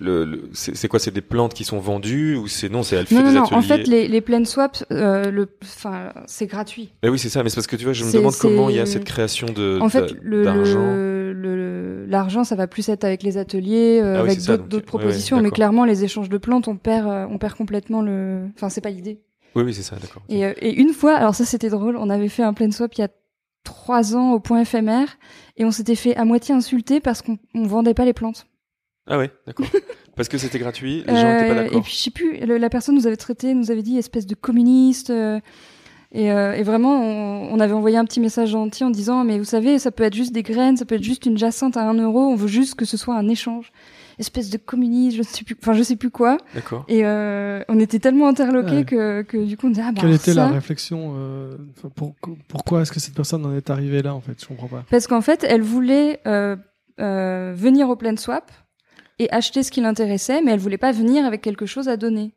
le- 0.00 0.24
le- 0.24 0.50
c'est 0.52 0.88
quoi 0.88 0.98
C'est 0.98 1.10
des 1.12 1.20
plantes 1.22 1.54
qui 1.54 1.64
sont 1.64 1.78
vendues 1.78 2.36
ou 2.36 2.46
c'est 2.48 2.68
non 2.68 2.82
C'est 2.82 2.96
elle 2.96 3.06
fait 3.06 3.14
Non, 3.14 3.22
non, 3.22 3.28
des 3.28 3.34
non. 3.36 3.42
ateliers. 3.44 3.56
En 3.58 3.62
fait, 3.62 3.86
les, 3.86 4.08
les 4.08 4.20
plain 4.20 4.44
swaps, 4.44 4.84
euh, 4.92 5.30
le, 5.30 5.48
enfin, 5.62 6.12
c'est 6.26 6.46
gratuit. 6.46 6.90
Eh 7.02 7.08
oui, 7.08 7.18
c'est 7.18 7.28
ça. 7.28 7.42
Mais 7.42 7.48
c'est 7.48 7.56
parce 7.56 7.66
que 7.66 7.76
tu 7.76 7.84
vois, 7.84 7.92
je 7.94 8.04
me 8.04 8.12
demande 8.12 8.34
comment 8.40 8.68
il 8.68 8.76
y 8.76 8.80
a 8.80 8.86
cette 8.86 9.04
création 9.04 9.46
de 9.46 9.78
En 9.80 9.88
fait, 9.88 10.14
le, 10.20 10.42
l'argent, 12.08 12.44
ça 12.44 12.54
va 12.54 12.66
plus 12.66 12.88
être 12.88 13.04
avec 13.04 13.22
les 13.22 13.38
ateliers, 13.38 14.00
euh, 14.02 14.16
Ah 14.18 14.22
oui, 14.24 14.30
avec 14.30 14.42
d'autres 14.44 14.76
ouais, 14.76 14.82
propositions. 14.82 15.40
mais 15.40 15.50
clairement, 15.50 15.84
les 15.84 16.04
échanges 16.04 16.28
de 16.28 16.38
plantes, 16.38 16.68
on 16.68 16.76
perd, 16.76 17.08
euh, 17.08 17.26
on 17.30 17.38
perd 17.38 17.54
complètement 17.54 18.02
le. 18.02 18.42
Enfin, 18.56 18.68
c'est 18.68 18.80
pas 18.80 18.90
l'idée. 18.90 19.20
Oui, 19.54 19.62
oui, 19.64 19.74
c'est 19.74 19.82
ça. 19.82 19.96
D'accord. 19.96 20.22
Et, 20.28 20.44
euh, 20.46 20.52
et 20.60 20.72
une 20.74 20.92
fois, 20.92 21.14
alors 21.14 21.34
ça 21.34 21.44
c'était 21.44 21.68
drôle, 21.70 21.96
on 21.96 22.08
avait 22.10 22.28
fait 22.28 22.42
un 22.42 22.52
plain 22.54 22.70
swap 22.70 22.94
il 22.94 23.00
y 23.02 23.04
a 23.04 23.08
trois 23.64 24.16
ans 24.16 24.32
au 24.32 24.40
point 24.40 24.60
éphémère 24.62 25.18
et 25.56 25.64
on 25.64 25.70
s'était 25.70 25.94
fait 25.94 26.16
à 26.16 26.24
moitié 26.24 26.54
insulter 26.54 27.00
parce 27.00 27.22
qu'on 27.22 27.38
on 27.54 27.66
vendait 27.66 27.94
pas 27.94 28.04
les 28.04 28.12
plantes. 28.12 28.46
Ah 29.06 29.18
ouais, 29.18 29.30
d'accord. 29.46 29.66
parce 30.16 30.28
que 30.28 30.38
c'était 30.38 30.58
gratuit, 30.58 31.04
les 31.06 31.16
gens 31.16 31.34
étaient 31.34 31.46
pas 31.48 31.52
Euh, 31.54 31.62
d'accord. 31.64 31.78
et 31.78 31.82
puis 31.82 31.92
je 31.92 31.98
sais 32.02 32.10
plus, 32.10 32.38
le- 32.38 32.56
la 32.58 32.70
personne 32.70 32.94
nous 32.94 33.06
avait 33.06 33.16
traité, 33.16 33.52
nous 33.54 33.70
avait 33.70 33.82
dit 33.82 33.98
espèce 33.98 34.26
de 34.26 34.34
communiste. 34.34 35.10
euh, 35.10 35.38
et, 36.14 36.30
euh, 36.30 36.52
et 36.54 36.62
vraiment, 36.62 37.00
on, 37.00 37.52
on 37.54 37.60
avait 37.60 37.72
envoyé 37.72 37.96
un 37.96 38.04
petit 38.04 38.20
message 38.20 38.50
gentil 38.50 38.84
en 38.84 38.90
disant 38.90 39.24
mais 39.24 39.38
vous 39.38 39.44
savez, 39.44 39.78
ça 39.78 39.90
peut 39.90 40.04
être 40.04 40.14
juste 40.14 40.32
des 40.32 40.42
graines, 40.42 40.76
ça 40.76 40.84
peut 40.84 40.96
être 40.96 41.02
juste 41.02 41.24
une 41.26 41.38
jacinthe 41.38 41.76
à 41.76 41.88
un 41.88 41.94
euro. 41.94 42.20
On 42.20 42.34
veut 42.36 42.48
juste 42.48 42.74
que 42.74 42.84
ce 42.84 42.96
soit 42.96 43.14
un 43.16 43.28
échange. 43.28 43.72
Espèce 44.22 44.50
de 44.50 44.56
communiste, 44.56 45.16
je 45.16 45.22
sais 45.22 45.42
plus, 45.44 45.56
enfin 45.60 45.72
je 45.74 45.82
sais 45.82 45.96
plus 45.96 46.10
quoi. 46.10 46.38
D'accord. 46.54 46.84
Et 46.88 47.04
euh, 47.04 47.62
on 47.68 47.78
était 47.80 47.98
tellement 47.98 48.28
interloqués 48.28 48.76
Ouais. 48.76 48.84
que, 48.84 49.22
que 49.22 49.44
du 49.44 49.56
coup 49.56 49.66
on 49.66 49.70
disait 49.70 49.82
ah 49.84 49.90
bah 49.92 50.00
Quelle 50.00 50.12
était 50.12 50.32
ça, 50.32 50.46
la 50.46 50.54
réflexion 50.54 51.14
euh, 51.16 51.56
enfin, 51.76 51.88
pour- 51.94 52.14
Pourquoi 52.48 52.82
est-ce 52.82 52.92
que 52.92 53.00
cette 53.00 53.14
personne 53.14 53.44
en 53.44 53.54
est 53.54 53.68
arrivée 53.68 54.00
là 54.00 54.14
en 54.14 54.20
fait 54.20 54.40
Je 54.40 54.46
comprends 54.46 54.68
pas. 54.68 54.84
Parce 54.90 55.06
qu'en 55.08 55.20
fait, 55.22 55.44
elle 55.48 55.62
voulait 55.62 56.20
euh, 56.26 56.54
euh, 57.00 57.52
venir 57.56 57.88
au 57.90 57.96
Plain 57.96 58.16
Swap 58.16 58.50
et 59.18 59.28
acheter 59.32 59.62
ce 59.64 59.70
qui 59.72 59.80
l'intéressait, 59.80 60.40
mais 60.40 60.52
elle 60.52 60.60
voulait 60.60 60.78
pas 60.78 60.92
venir 60.92 61.24
avec 61.26 61.42
quelque 61.42 61.66
chose 61.66 61.88
à 61.88 61.96
donner. 61.96 62.30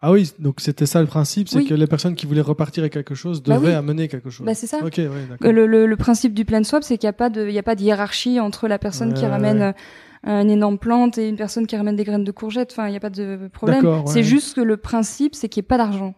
Ah 0.00 0.12
oui, 0.12 0.32
donc 0.38 0.60
c'était 0.60 0.86
ça 0.86 1.00
le 1.00 1.08
principe, 1.08 1.48
c'est 1.48 1.58
Oui. 1.58 1.66
que 1.66 1.74
les 1.74 1.88
personnes 1.88 2.14
qui 2.14 2.24
voulaient 2.26 2.40
repartir 2.40 2.82
avec 2.84 2.92
quelque 2.92 3.16
chose 3.16 3.42
Bah 3.42 3.56
devaient 3.56 3.68
oui. 3.70 3.74
amener 3.74 4.06
quelque 4.06 4.30
chose. 4.30 4.46
Bah 4.46 4.54
c'est 4.54 4.68
ça. 4.68 4.78
Ouais. 4.82 4.90
Le, 5.52 5.66
le, 5.66 5.86
le 5.86 5.96
principe 5.96 6.34
du 6.34 6.44
Plain 6.44 6.62
Swap, 6.62 6.84
c'est 6.84 6.98
qu'il 6.98 7.06
n'y 7.06 7.10
a 7.10 7.14
pas 7.14 7.30
de, 7.30 7.46
il 7.48 7.52
y 7.52 7.58
a 7.58 7.64
pas 7.64 7.74
de 7.74 7.82
hiérarchie 7.82 8.38
entre 8.38 8.68
la 8.68 8.78
personne 8.78 9.12
qui 9.12 9.26
ramène 9.26 9.58
ouais. 9.60 9.74
Une 10.24 10.50
énorme 10.50 10.78
plante 10.78 11.18
et 11.18 11.28
une 11.28 11.36
personne 11.36 11.66
qui 11.66 11.76
ramène 11.76 11.96
des 11.96 12.04
graines 12.04 12.24
de 12.24 12.32
courgettes. 12.32 12.72
Enfin, 12.72 12.86
il 12.88 12.90
n'y 12.90 12.96
a 12.96 13.00
pas 13.00 13.10
de 13.10 13.48
problème. 13.52 13.84
Ouais. 13.86 14.02
C'est 14.06 14.22
juste 14.22 14.54
que 14.56 14.60
le 14.60 14.76
principe, 14.76 15.34
c'est 15.34 15.48
qu'il 15.48 15.60
n'y 15.62 15.66
ait 15.66 15.68
pas 15.68 15.78
d'argent. 15.78 16.14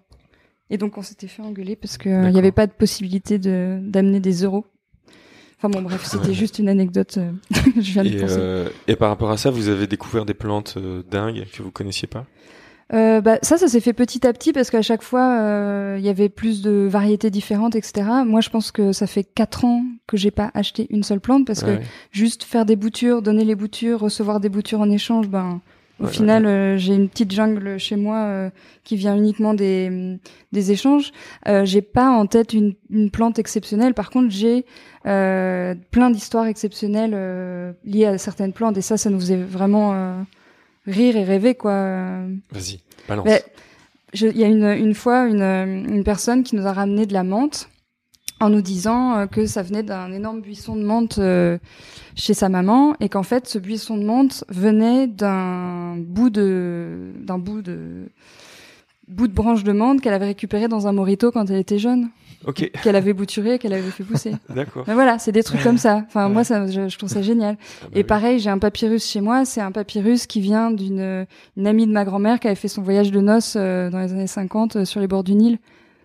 Et 0.70 0.78
donc 0.78 0.96
on 0.98 1.02
s'était 1.02 1.26
fait 1.26 1.42
engueuler 1.42 1.74
parce 1.76 1.98
qu'il 1.98 2.12
n'y 2.30 2.38
avait 2.38 2.52
pas 2.52 2.66
de 2.66 2.72
possibilité 2.72 3.38
de 3.38 3.78
d'amener 3.82 4.20
des 4.20 4.44
euros. 4.44 4.64
Enfin 5.58 5.68
bon, 5.68 5.82
bref, 5.82 6.04
c'était 6.06 6.28
Ouais. 6.28 6.32
juste 6.32 6.58
une 6.58 6.68
anecdote. 6.68 7.18
euh, 7.18 7.32
je 7.76 7.92
viens 7.92 8.04
de 8.04 8.08
Et, 8.08 8.16
penser. 8.20 8.36
euh, 8.38 8.68
et 8.88 8.96
par 8.96 9.08
rapport 9.10 9.30
à 9.30 9.36
ça, 9.36 9.50
vous 9.50 9.68
avez 9.68 9.86
découvert 9.86 10.24
des 10.24 10.32
plantes 10.32 10.74
euh, 10.78 11.02
dingues 11.10 11.44
que 11.52 11.62
vous 11.62 11.70
connaissiez 11.70 12.08
pas? 12.08 12.24
Euh, 12.92 13.20
bah, 13.20 13.38
ça, 13.42 13.56
ça 13.56 13.68
s'est 13.68 13.80
fait 13.80 13.92
petit 13.92 14.26
à 14.26 14.32
petit 14.32 14.52
parce 14.52 14.70
qu'à 14.70 14.82
chaque 14.82 15.02
fois, 15.02 15.38
euh, 15.40 15.96
il 15.98 16.04
y 16.04 16.08
avait 16.08 16.28
plus 16.28 16.60
de 16.60 16.88
variétés 16.90 17.30
différentes, 17.30 17.76
etc. 17.76 18.08
Moi, 18.26 18.40
je 18.40 18.50
pense 18.50 18.72
que 18.72 18.92
ça 18.92 19.06
fait 19.06 19.22
quatre 19.24 19.64
ans 19.64 19.84
que 20.06 20.16
j'ai 20.16 20.32
pas 20.32 20.50
acheté 20.54 20.86
une 20.90 21.04
seule 21.04 21.20
plante 21.20 21.46
parce 21.46 21.62
que 21.62 21.78
juste 22.10 22.42
faire 22.42 22.66
des 22.66 22.76
boutures, 22.76 23.22
donner 23.22 23.44
les 23.44 23.54
boutures, 23.54 24.00
recevoir 24.00 24.40
des 24.40 24.48
boutures 24.48 24.80
en 24.80 24.90
échange, 24.90 25.28
ben, 25.28 25.60
au 26.00 26.04
Ouais, 26.04 26.10
final, 26.10 26.46
euh, 26.46 26.78
j'ai 26.78 26.94
une 26.94 27.10
petite 27.10 27.30
jungle 27.30 27.78
chez 27.78 27.94
moi 27.96 28.16
euh, 28.24 28.50
qui 28.84 28.96
vient 28.96 29.14
uniquement 29.14 29.52
des, 29.52 30.18
des 30.50 30.72
échanges. 30.72 31.12
Euh, 31.46 31.66
j'ai 31.66 31.82
pas 31.82 32.08
en 32.10 32.24
tête 32.24 32.54
une, 32.54 32.74
une 32.88 33.10
plante 33.10 33.38
exceptionnelle. 33.38 33.92
Par 33.92 34.08
contre, 34.08 34.30
j'ai 34.30 34.64
euh, 35.06 35.74
plein 35.90 36.10
d'histoires 36.10 36.46
exceptionnelles 36.46 37.74
liées 37.84 38.06
à 38.06 38.16
certaines 38.16 38.54
plantes 38.54 38.78
et 38.78 38.80
ça, 38.82 38.96
ça 38.96 39.10
nous 39.10 39.20
faisait 39.20 39.36
vraiment 39.36 39.92
euh, 39.92 40.14
rire 40.86 41.16
et 41.16 41.24
rêver, 41.24 41.54
quoi. 41.54 41.72
Vas-y, 42.50 42.80
balance. 43.08 43.28
Il 44.14 44.36
y 44.36 44.44
a 44.44 44.48
une, 44.48 44.64
une 44.64 44.94
fois 44.94 45.26
une, 45.28 45.42
une 45.42 46.02
personne 46.02 46.42
qui 46.42 46.56
nous 46.56 46.66
a 46.66 46.72
ramené 46.72 47.06
de 47.06 47.12
la 47.12 47.22
menthe 47.22 47.68
en 48.40 48.48
nous 48.48 48.62
disant 48.62 49.16
euh, 49.16 49.26
que 49.26 49.46
ça 49.46 49.62
venait 49.62 49.82
d'un 49.82 50.10
énorme 50.12 50.40
buisson 50.40 50.74
de 50.74 50.82
menthe 50.82 51.18
euh, 51.18 51.58
chez 52.16 52.34
sa 52.34 52.48
maman 52.48 52.94
et 52.98 53.08
qu'en 53.08 53.22
fait 53.22 53.46
ce 53.46 53.58
buisson 53.58 53.96
de 53.96 54.04
menthe 54.04 54.44
venait 54.48 55.06
d'un 55.06 55.96
bout 55.96 56.30
de 56.30 57.12
d'un 57.20 57.38
bout 57.38 57.62
de 57.62 58.08
bout 59.06 59.28
de 59.28 59.32
branche 59.34 59.62
de 59.62 59.72
menthe 59.72 60.00
qu'elle 60.00 60.14
avait 60.14 60.26
récupéré 60.26 60.68
dans 60.68 60.86
un 60.86 60.92
morito 60.92 61.30
quand 61.30 61.50
elle 61.50 61.58
était 61.58 61.78
jeune, 61.78 62.08
Ok, 62.46 62.70
qu'elle 62.82 62.96
avait 62.96 63.12
bouturé, 63.12 63.58
qu'elle 63.58 63.72
avait 63.74 63.82
fait 63.90 64.02
pousser. 64.04 64.32
d'accord. 64.48 64.84
Mais 64.86 64.94
voilà, 64.94 65.18
c'est 65.18 65.32
des 65.32 65.42
trucs 65.42 65.62
comme 65.62 65.76
ça. 65.78 66.04
Enfin 66.06 66.26
Ouais. 66.26 66.32
moi 66.32 66.42
ça 66.44 66.66
je, 66.66 66.88
je 66.88 66.96
trouve 66.98 67.10
ça 67.10 67.20
génial. 67.22 67.56
Ah 67.60 67.84
bah 67.84 67.88
Et 67.94 67.98
oui. 67.98 68.04
pareil, 68.04 68.38
j'ai 68.38 68.48
un 68.50 68.58
papyrus 68.58 69.06
chez 69.06 69.20
moi. 69.20 69.44
C'est 69.44 69.60
un 69.60 69.72
papyrus 69.72 70.26
qui 70.26 70.40
vient 70.40 70.70
d'une 70.70 71.26
une 71.56 71.66
amie 71.66 71.86
de 71.86 71.92
ma 71.92 72.04
grand-mère 72.04 72.40
qui 72.40 72.46
avait 72.46 72.56
fait 72.56 72.68
son 72.68 72.80
voyage 72.82 73.10
de 73.10 73.20
noces 73.20 73.54
euh, 73.56 73.90
dans 73.90 73.98
les 74.00 74.12
années 74.12 74.26
50 74.26 74.76
euh, 74.76 74.84
sur 74.86 75.00
les 75.00 75.06
bords 75.06 75.24
du 75.24 75.34
Nil. 75.34 75.58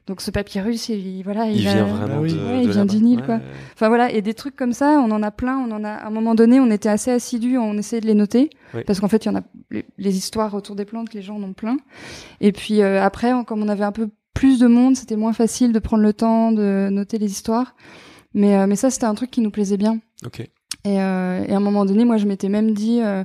Donc 0.07 0.21
ce 0.21 0.29
papyrus, 0.29 0.89
il, 0.89 1.23
voilà, 1.23 1.47
il, 1.47 1.61
Il 1.61 1.67
a- 1.67 1.73
vient 1.73 1.85
vraiment 1.85 2.15
Bah 2.17 2.21
oui. 2.21 2.31
de, 2.33 2.37
Ouais, 2.37 2.57
de 2.59 2.63
il 2.65 2.69
vient 2.69 2.85
du 2.85 2.97
Nil, 2.97 3.21
Ouais, 3.21 3.25
quoi. 3.25 3.39
Enfin 3.73 3.87
voilà, 3.87 4.11
et 4.11 4.21
des 4.21 4.35
trucs 4.35 4.55
comme 4.55 4.71
ça, 4.73 4.99
on 5.03 5.09
en 5.09 5.23
a 5.23 5.31
plein. 5.31 5.57
On 5.57 5.71
en 5.71 5.83
a. 5.83 5.89
À 5.89 6.07
un 6.07 6.11
moment 6.11 6.35
donné, 6.35 6.59
on 6.59 6.69
était 6.69 6.89
assez 6.89 7.09
assidus, 7.11 7.57
on 7.57 7.75
essayait 7.77 8.01
de 8.01 8.05
les 8.07 8.13
noter 8.13 8.51
Oui. 8.75 8.81
parce 8.85 8.99
qu'en 8.99 9.07
fait, 9.07 9.25
il 9.25 9.29
y 9.29 9.31
en 9.31 9.37
a 9.37 9.41
les, 9.71 9.83
les 9.97 10.15
histoires 10.17 10.53
autour 10.53 10.75
des 10.75 10.85
plantes, 10.85 11.13
les 11.15 11.23
gens 11.23 11.37
en 11.37 11.43
ont 11.43 11.53
plein. 11.53 11.77
Et 12.39 12.51
puis 12.51 12.81
euh, 12.83 13.01
après, 13.01 13.31
comme 13.47 13.63
on 13.63 13.67
avait 13.67 13.83
un 13.83 13.91
peu 13.91 14.09
plus 14.35 14.59
de 14.59 14.67
monde, 14.67 14.95
c'était 14.95 15.15
moins 15.15 15.33
facile 15.33 15.71
de 15.73 15.79
prendre 15.79 16.03
le 16.03 16.13
temps 16.13 16.51
de 16.51 16.89
noter 16.91 17.17
les 17.17 17.31
histoires. 17.31 17.75
Mais 18.35 18.55
euh, 18.55 18.67
mais 18.67 18.75
ça, 18.75 18.91
c'était 18.91 19.05
un 19.07 19.15
truc 19.15 19.31
qui 19.31 19.41
nous 19.41 19.49
plaisait 19.49 19.77
bien. 19.77 19.99
Ok. 20.25 20.41
Et, 20.41 20.49
euh, 21.01 21.43
et 21.47 21.51
à 21.53 21.57
un 21.57 21.59
moment 21.61 21.85
donné, 21.85 22.05
moi, 22.05 22.17
je 22.17 22.27
m'étais 22.27 22.49
même 22.49 22.73
dit, 22.73 23.01
euh, 23.01 23.23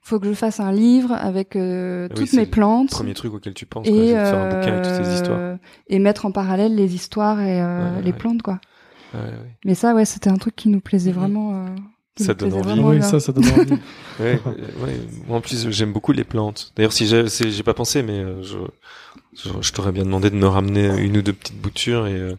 faut 0.00 0.18
que 0.20 0.26
je 0.28 0.32
fasse 0.32 0.60
un 0.60 0.72
livre 0.72 1.12
avec 1.12 1.54
euh, 1.56 2.06
Ah 2.08 2.14
oui, 2.14 2.20
toutes 2.20 2.28
c'est 2.30 2.36
mes 2.38 2.44
le 2.44 2.50
plantes 2.50 2.90
Premier 2.90 3.14
truc 3.14 3.34
auquel 3.34 3.52
tu 3.52 3.66
penses, 3.66 3.86
et 3.86 3.90
c'est 3.90 4.00
de 4.14 4.18
faire 4.24 4.38
un 4.38 4.48
bouquin 4.48 4.72
avec 4.72 4.82
toutes 4.84 5.04
ces 5.04 5.12
histoires. 5.14 5.56
et 5.88 5.98
mettre 5.98 6.24
en 6.24 6.30
parallèle 6.32 6.74
les 6.74 6.94
histoires 6.94 7.40
et 7.42 7.60
euh, 7.60 7.96
Ouais, 7.96 8.02
les 8.02 8.12
ouais. 8.12 8.16
plantes, 8.16 8.42
quoi. 8.42 8.58
Ouais, 9.12 9.20
ouais. 9.20 9.56
Mais 9.64 9.74
ça, 9.74 9.94
ouais, 9.94 10.04
c'était 10.06 10.30
un 10.30 10.36
truc 10.36 10.56
qui 10.56 10.68
nous 10.68 10.80
plaisait 10.80 11.10
Mhm. 11.12 11.18
vraiment. 11.18 11.66
euh, 11.66 11.68
Ça 12.16 12.32
donne 12.34 12.54
envie. 12.54 12.80
oui, 12.80 13.02
ça, 13.02 13.18
ça 13.20 13.32
donne 13.32 13.44
envie. 13.48 13.72
Ouais, 14.20 14.40
ouais. 14.46 15.00
Moi, 15.26 15.38
en 15.38 15.40
plus, 15.40 15.68
j'aime 15.70 15.92
beaucoup 15.92 16.12
les 16.12 16.24
plantes. 16.24 16.72
D'ailleurs, 16.76 16.92
si 16.92 17.06
j'ai, 17.06 17.62
pas 17.64 17.74
pensé, 17.74 18.02
mais 18.04 18.24
je, 18.42 18.56
je, 19.36 19.72
t'aurais 19.72 19.92
bien 19.92 20.04
demandé 20.04 20.30
de 20.30 20.36
me 20.36 20.46
ramener 20.46 20.86
une 21.02 21.16
ou 21.16 21.22
deux 21.22 21.32
petites 21.32 21.60
boutures 21.60 22.06
et 22.06 22.14
euh, 22.14 22.36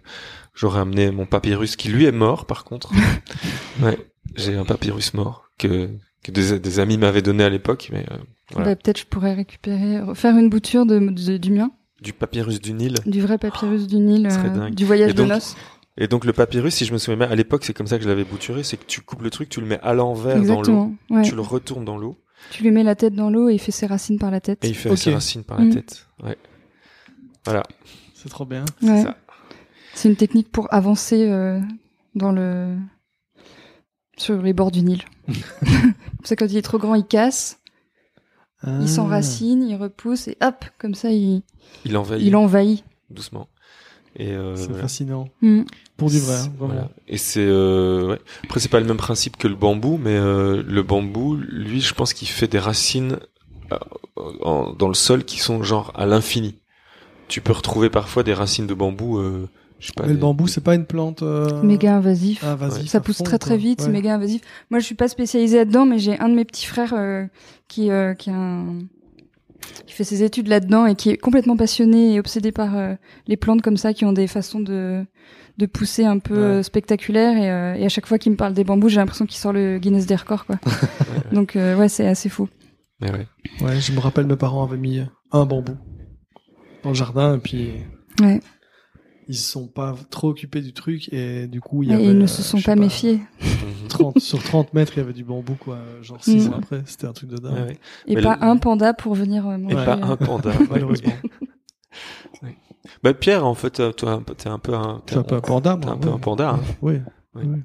j'aurais 0.54 0.80
amené 0.80 1.12
mon 1.12 1.26
papyrus 1.26 1.76
qui 1.76 1.90
lui 1.90 2.06
est 2.06 2.12
mort, 2.12 2.46
par 2.46 2.64
contre. 2.64 2.92
ouais, 3.82 3.98
j'ai 4.36 4.56
un 4.56 4.66
papyrus 4.66 5.14
mort 5.14 5.50
que 5.58 5.90
que 6.24 6.32
des, 6.32 6.60
des 6.60 6.80
amis 6.80 6.98
m'avaient 6.98 7.22
donné 7.22 7.44
à 7.44 7.50
l'époque, 7.50 7.90
mais 7.92 8.06
euh, 8.12 8.18
voilà. 8.52 8.70
Bah, 8.72 8.76
Peut-être 8.76 9.00
je 9.00 9.06
pourrais 9.06 9.34
récupérer, 9.36 10.02
faire 10.16 10.36
une 10.38 10.50
bouture 10.50 10.86
de, 10.88 10.98
de- 11.00 11.38
du 11.38 11.52
mien, 11.52 11.70
du 12.02 12.14
papyrus 12.14 12.60
du 12.60 12.74
Nil. 12.74 12.96
du 13.06 13.22
vrai 13.22 13.38
papyrus 13.38 13.86
du 13.88 13.98
Nil, 13.98 14.28
euh, 14.32 14.70
du 14.72 14.86
voyage 14.86 15.14
de 15.14 15.24
noces. 15.24 15.56
Et 15.98 16.08
donc 16.08 16.26
le 16.26 16.34
papyrus, 16.34 16.74
si 16.74 16.84
je 16.86 16.92
me 16.94 16.98
souviens 16.98 17.18
bien, 17.26 17.30
à 17.32 17.36
l'époque, 17.36 17.64
c'est 17.64 17.74
comme 17.74 17.88
ça 17.88 17.98
que 17.98 18.04
je 18.04 18.10
l'avais 18.10 18.24
bouturé, 18.26 18.64
c'est 18.64 18.76
que 18.76 18.86
tu 18.86 19.02
coupes 19.02 19.22
le 19.22 19.30
truc, 19.30 19.50
tu 19.50 19.62
le 19.62 19.68
mets 19.68 19.80
à 19.82 19.94
l'envers 19.94 20.42
dans 20.42 20.62
l'eau. 20.62 20.92
Ouais. 21.12 21.22
tu 21.22 21.36
le 21.36 21.42
retournes 21.42 21.86
dans 21.86 21.98
l'eau 21.98 22.18
Tu 22.52 22.64
lui 22.64 22.72
mets 22.72 22.84
la 22.84 22.96
tête 22.96 23.14
dans 23.14 23.30
l'eau 23.30 23.48
et 23.50 23.54
il 23.54 23.60
fait 23.60 23.72
ses 23.72 23.86
racines 23.86 24.18
par 24.20 24.30
la 24.32 24.42
tête. 24.42 24.66
et 24.66 24.68
il 24.68 24.76
fait 24.76 24.90
Ok. 24.90 24.98
ses 24.98 25.14
racines 25.14 25.44
par 25.44 25.60
la 25.60 25.66
Mm. 25.66 25.74
tête. 25.76 26.08
Ouais. 26.24 26.38
Voilà, 27.46 27.64
C'est 28.14 28.30
trop 28.30 28.46
bien. 28.46 28.66
c'est 28.82 28.90
Ouais. 28.90 29.06
C'est 29.94 30.10
une 30.10 30.16
technique 30.16 30.52
pour 30.52 30.74
avancer 30.74 31.30
euh, 31.30 31.60
dans 32.16 32.32
le 32.32 32.76
sur 34.18 34.42
les 34.42 34.54
bords 34.54 34.72
du 34.72 34.82
Nil. 34.82 35.04
Comme 35.28 35.94
ça, 36.24 36.36
quand 36.36 36.48
il 36.48 36.58
est 36.58 36.62
trop 36.62 36.78
grand, 36.78 36.96
il 36.96 37.06
casse, 37.06 37.60
Ah. 38.62 38.78
il 38.82 38.90
s'enracine, 38.90 39.64
il 39.64 39.76
repousse 39.76 40.28
et 40.28 40.38
hop, 40.42 40.66
comme 40.80 40.96
ça, 40.96 41.12
il, 41.12 41.44
Il 41.86 41.96
envahit 41.98 42.26
il 42.26 42.36
envahit. 42.36 42.84
doucement. 43.10 43.48
Et 44.18 44.32
euh, 44.32 44.56
C'est 44.56 44.68
voilà. 44.68 44.82
fascinant. 44.84 45.28
Mm. 45.42 45.64
Pour 45.98 46.10
du 46.10 46.20
vrai, 46.20 46.36
hein, 46.38 46.54
Voilà. 46.58 46.90
Et 47.08 47.18
c'est 47.18 47.46
euh, 47.46 48.08
ouais. 48.08 48.20
après 48.46 48.60
c'est 48.62 48.70
pas 48.70 48.80
le 48.80 48.86
même 48.86 48.98
principe 48.98 49.36
que 49.38 49.48
le 49.50 49.56
bambou, 49.56 49.98
mais 50.02 50.16
euh, 50.16 50.64
le 50.66 50.84
bambou, 50.84 51.36
lui, 51.36 51.82
je 51.82 51.94
pense 51.94 52.14
qu'il 52.14 52.28
fait 52.30 52.48
des 52.48 52.60
racines 52.60 53.20
euh, 53.74 53.78
en- 54.42 54.72
dans 54.74 54.88
le 54.88 54.94
sol 54.94 55.26
qui 55.26 55.40
sont 55.40 55.62
genre 55.64 55.92
à 55.96 56.06
l'infini. 56.06 56.56
Tu 57.28 57.42
peux 57.42 57.54
retrouver 57.54 57.90
parfois 57.90 58.24
des 58.24 58.34
racines 58.34 58.68
de 58.68 58.74
bambou. 58.74 59.18
Euh, 59.18 59.48
je 59.80 59.88
sais 59.88 59.94
pas. 59.96 60.04
Mais 60.04 60.10
le 60.10 60.16
des- 60.16 60.22
bambou, 60.22 60.48
c'est 60.48 60.64
pas 60.64 60.76
une 60.76 60.86
plante. 60.86 61.24
euh, 61.24 61.62
Méga 61.64 61.96
invasif. 61.98 62.44
Ah, 62.46 62.56
vas-y. 62.56 62.88
ça 62.88 63.00
pousse 63.02 63.18
fond, 63.18 63.24
très 63.24 63.40
très 63.40 63.58
vite, 63.58 63.80
Ouais. 63.80 63.86
c'est 63.86 63.92
méga 63.92 64.16
invasif. 64.16 64.42
Moi, 64.70 64.80
je 64.80 64.86
suis 64.86 64.96
pas 64.96 65.08
spécialisée 65.08 65.58
là-dedans, 65.58 65.86
mais 65.86 66.00
j'ai 66.00 66.20
un 66.20 66.30
de 66.30 66.36
mes 66.36 66.46
petits 66.46 66.66
frères 66.66 66.94
euh, 66.96 67.26
qui 67.68 67.92
euh, 67.92 68.14
qui 68.14 68.30
a 68.30 68.36
un 68.36 68.80
qui 69.88 69.94
fait 69.96 70.04
ses 70.04 70.22
études 70.22 70.48
là-dedans 70.48 70.86
et 70.86 70.94
qui 70.96 71.10
est 71.10 71.18
complètement 71.18 71.58
passionné 71.58 72.14
et 72.14 72.20
obsédé 72.20 72.52
par 72.52 72.78
euh, 72.78 72.94
les 73.28 73.36
plantes 73.38 73.62
comme 73.64 73.78
ça, 73.78 73.94
qui 73.94 74.06
ont 74.06 74.14
des 74.14 74.28
façons 74.28 74.60
de 74.60 75.04
de 75.58 75.66
pousser 75.66 76.04
un 76.06 76.20
peu 76.20 76.58
Ouais. 76.58 76.64
spectaculaires. 76.64 77.38
Et, 77.38 77.50
euh, 77.50 77.76
et 77.82 77.86
à 77.86 77.90
chaque 77.90 78.06
fois 78.06 78.18
qu'il 78.20 78.32
me 78.34 78.38
parle 78.38 78.54
des 78.54 78.64
bambous, 78.64 78.90
j'ai 78.90 78.98
l'impression 78.98 79.26
qu'il 79.26 79.38
sort 79.38 79.54
le 79.54 79.80
Guinness 79.80 80.06
des 80.06 80.16
records, 80.16 80.46
quoi. 80.46 80.58
Donc 81.32 81.56
euh, 81.56 81.76
ouais, 81.78 81.90
c'est 81.90 82.06
assez 82.08 82.30
fou. 82.30 82.48
Mais 83.02 83.12
ouais. 83.12 83.26
Ouais, 83.62 83.80
je 83.80 83.92
me 83.94 84.00
rappelle, 84.00 84.26
mes 84.28 84.36
parents 84.36 84.64
avaient 84.64 84.78
mis 84.78 85.02
un 85.32 85.46
bambou 85.46 85.76
dans 86.86 86.92
le 86.92 86.96
jardin 86.96 87.36
et 87.36 87.40
puis 87.40 87.72
Ouais. 88.22 88.40
ils 89.28 89.36
se 89.36 89.52
sont 89.52 89.68
pas 89.68 89.94
trop 90.10 90.30
occupés 90.30 90.62
du 90.62 90.72
truc 90.72 91.12
et 91.12 91.48
du 91.48 91.60
coup 91.60 91.84
il 91.84 91.90
y 91.90 91.92
Et 91.92 91.96
avait. 91.96 92.06
ils 92.06 92.18
ne 92.18 92.24
euh, 92.24 92.28
se 92.28 92.42
sont 92.42 92.62
pas 92.62 92.76
méfiés. 92.78 93.20
Mhm. 93.42 93.88
30, 93.90 94.20
sur 94.20 94.42
30 94.42 94.74
mètres, 94.74 94.94
il 94.96 95.00
y 95.00 95.04
avait 95.04 95.14
du 95.14 95.24
bambou, 95.24 95.56
quoi. 95.56 95.78
Genre 96.02 96.24
6 96.24 96.48
Mm. 96.48 96.54
ans 96.54 96.58
après, 96.58 96.84
c'était 96.86 97.08
un 97.08 97.14
truc 97.14 97.30
de 97.30 97.38
dingue. 97.38 97.54
Ouais, 97.54 97.62
ouais. 97.64 97.80
Et 98.08 98.16
Mais 98.16 98.22
pas 98.22 98.36
le- 98.38 98.44
un 98.44 98.58
panda 98.58 98.94
pour 98.94 99.14
venir 99.16 99.48
euh, 99.48 99.56
Et 99.56 99.58
manger. 99.58 99.76
pas 99.76 99.98
euh, 99.98 100.04
un 100.04 100.16
panda. 100.18 100.52
Malheureusement. 100.70 101.14
Bah 103.04 103.14
Pierre, 103.14 103.46
en 103.46 103.56
fait, 103.56 103.80
euh, 103.80 103.92
toi, 103.92 104.22
t'es 104.38 104.48
un 104.50 104.60
peu 104.60 104.74
un, 104.76 105.02
un 105.16 105.24
peu 105.24 105.36
un 105.36 105.42
panda, 105.42 105.78
t'es 105.80 105.86
moi. 105.88 105.96
un 105.96 105.98
peu 105.98 106.10
un 106.10 106.18
panda. 106.20 106.50
hein. 106.52 106.60
Oui. 106.82 107.00
Oui. 107.36 107.44
oui. 107.46 107.60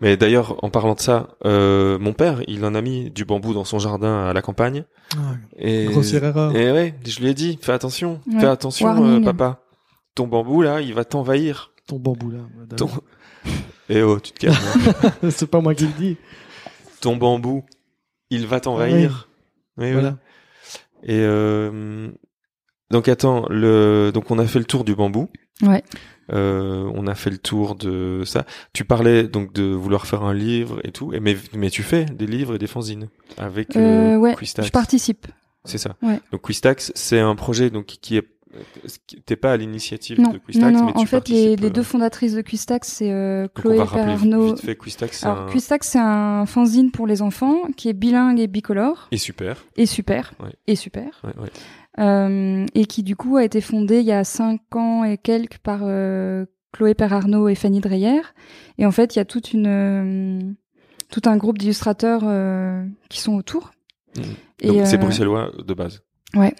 Mais 0.00 0.16
d'ailleurs, 0.16 0.62
en 0.64 0.70
parlant 0.70 0.94
de 0.94 1.00
ça, 1.00 1.36
euh, 1.44 1.98
mon 1.98 2.12
père, 2.12 2.42
il 2.48 2.64
en 2.64 2.74
a 2.74 2.82
mis 2.82 3.10
du 3.10 3.24
bambou 3.24 3.54
dans 3.54 3.64
son 3.64 3.78
jardin 3.78 4.26
à 4.26 4.32
la 4.32 4.42
campagne. 4.42 4.84
Ah, 5.16 5.34
Et, 5.58 5.86
grossière 5.86 6.24
erreur. 6.24 6.54
et 6.56 6.70
ouais, 6.72 6.94
je 7.06 7.20
lui 7.20 7.28
ai 7.28 7.34
dit, 7.34 7.58
fais 7.60 7.72
attention, 7.72 8.20
Ouais. 8.32 8.40
fais 8.40 8.46
attention, 8.46 9.04
euh, 9.04 9.20
papa. 9.20 9.62
Ton 10.14 10.26
bambou 10.26 10.62
là, 10.62 10.80
il 10.80 10.94
va 10.94 11.04
t'envahir. 11.04 11.72
Ton 11.86 11.98
bambou 11.98 12.30
là. 12.30 12.40
madame. 12.56 12.76
Ton... 12.78 12.88
Eh 13.88 14.02
oh, 14.02 14.18
tu 14.18 14.32
te 14.32 14.40
calmes. 14.46 14.56
hein. 15.04 15.12
c'est 15.30 15.46
pas 15.48 15.60
moi 15.60 15.74
qui 15.74 15.84
le 15.86 15.92
dis. 15.92 16.16
Ton 17.00 17.16
bambou, 17.16 17.64
il 18.30 18.46
va 18.46 18.58
t'envahir. 18.58 19.28
Oui, 19.78 19.92
Voilà. 19.92 20.00
voilà. 20.00 20.16
Et 21.04 21.20
euh, 21.20 22.08
donc 22.90 23.06
attends, 23.08 23.46
le 23.48 24.10
donc 24.12 24.28
on 24.32 24.38
a 24.40 24.46
fait 24.46 24.58
le 24.58 24.64
tour 24.64 24.82
du 24.82 24.96
bambou. 24.96 25.28
Ouais. 25.62 25.84
Euh, 26.32 26.90
on 26.94 27.06
a 27.06 27.14
fait 27.14 27.30
le 27.30 27.38
tour 27.38 27.74
de 27.76 28.22
ça. 28.24 28.44
Tu 28.72 28.84
parlais 28.84 29.24
donc 29.24 29.52
de 29.52 29.62
vouloir 29.64 30.06
faire 30.06 30.22
un 30.22 30.34
livre 30.34 30.80
et 30.84 30.90
tout. 30.92 31.12
Et 31.14 31.20
mais 31.20 31.36
mais 31.54 31.70
tu 31.70 31.82
fais 31.82 32.04
des 32.04 32.26
livres 32.26 32.54
et 32.54 32.58
des 32.58 32.66
fanzines 32.66 33.08
avec 33.38 33.76
euh, 33.76 34.14
Euh, 34.14 34.16
ouais, 34.16 34.34
Quistax. 34.36 34.66
je 34.66 34.72
participe. 34.72 35.26
C'est 35.64 35.78
ça. 35.78 35.96
Ouais. 36.02 36.20
Donc 36.32 36.42
Quistax, 36.46 36.92
c'est 36.94 37.20
un 37.20 37.34
projet 37.34 37.70
donc 37.70 37.86
qui 37.86 38.16
est 38.16 38.26
t'es 39.26 39.36
pas 39.36 39.52
à 39.52 39.56
l'initiative 39.56 40.16
de 40.18 40.38
Quistax, 40.38 40.72
non, 40.72 40.78
non. 40.80 40.86
mais 40.86 40.92
tu 40.92 40.98
En 40.98 41.04
fait, 41.06 41.28
les, 41.28 41.56
deux 41.56 41.82
fondatrices 41.82 42.32
de 42.34 42.40
Quistax, 42.40 42.88
c'est 42.88 43.10
euh, 43.12 43.48
Chloé 43.54 43.78
rappeler 43.78 44.04
Perarnaud. 44.04 44.46
vite 44.46 44.60
fait 44.64 44.76
Quistax, 44.76 45.18
c'est 45.18 45.26
Alors, 45.26 45.42
un... 45.42 45.50
Quistax, 45.52 45.88
c'est 45.88 45.98
un 45.98 46.46
fanzine 46.46 46.90
pour 46.90 47.06
les 47.06 47.22
enfants 47.22 47.62
qui 47.76 47.88
est 47.88 47.92
bilingue 47.92 48.40
et 48.40 48.46
bicolore 48.46 49.08
et 49.10 49.18
super. 49.18 49.62
et 49.76 49.84
super 49.84 50.32
Ouais. 50.40 50.52
et 50.66 50.76
super. 50.76 51.20
Ouais, 51.24 51.32
ouais. 51.42 51.50
Euh, 51.98 52.66
et 52.74 52.84
qui 52.86 53.02
du 53.02 53.16
coup 53.16 53.36
a 53.36 53.44
été 53.44 53.60
fondé 53.60 54.00
il 54.00 54.04
y 54.06 54.12
a 54.12 54.22
cinq 54.24 54.60
ans 54.76 55.02
et 55.04 55.16
quelques 55.16 55.58
par 55.58 55.80
euh, 55.82 56.44
Chloé 56.72 56.94
Perarnaud 56.94 57.48
et 57.48 57.54
Fanny 57.54 57.80
Dreyer. 57.80 58.20
Et 58.78 58.84
en 58.86 58.90
fait, 58.90 59.14
il 59.16 59.18
y 59.18 59.22
a 59.22 59.24
toute 59.24 59.52
une 59.52 59.66
euh, 59.66 60.40
tout 61.10 61.22
un 61.26 61.36
groupe 61.36 61.56
d'illustrateurs 61.58 62.22
qui 63.08 63.20
sont 63.20 63.34
autour. 63.34 63.70
Et, 64.60 64.68
Donc 64.68 64.86
c'est 64.86 64.98
bruxellois 64.98 65.52
de 65.56 65.74
base. 65.74 66.02
Ouais. 66.34 66.54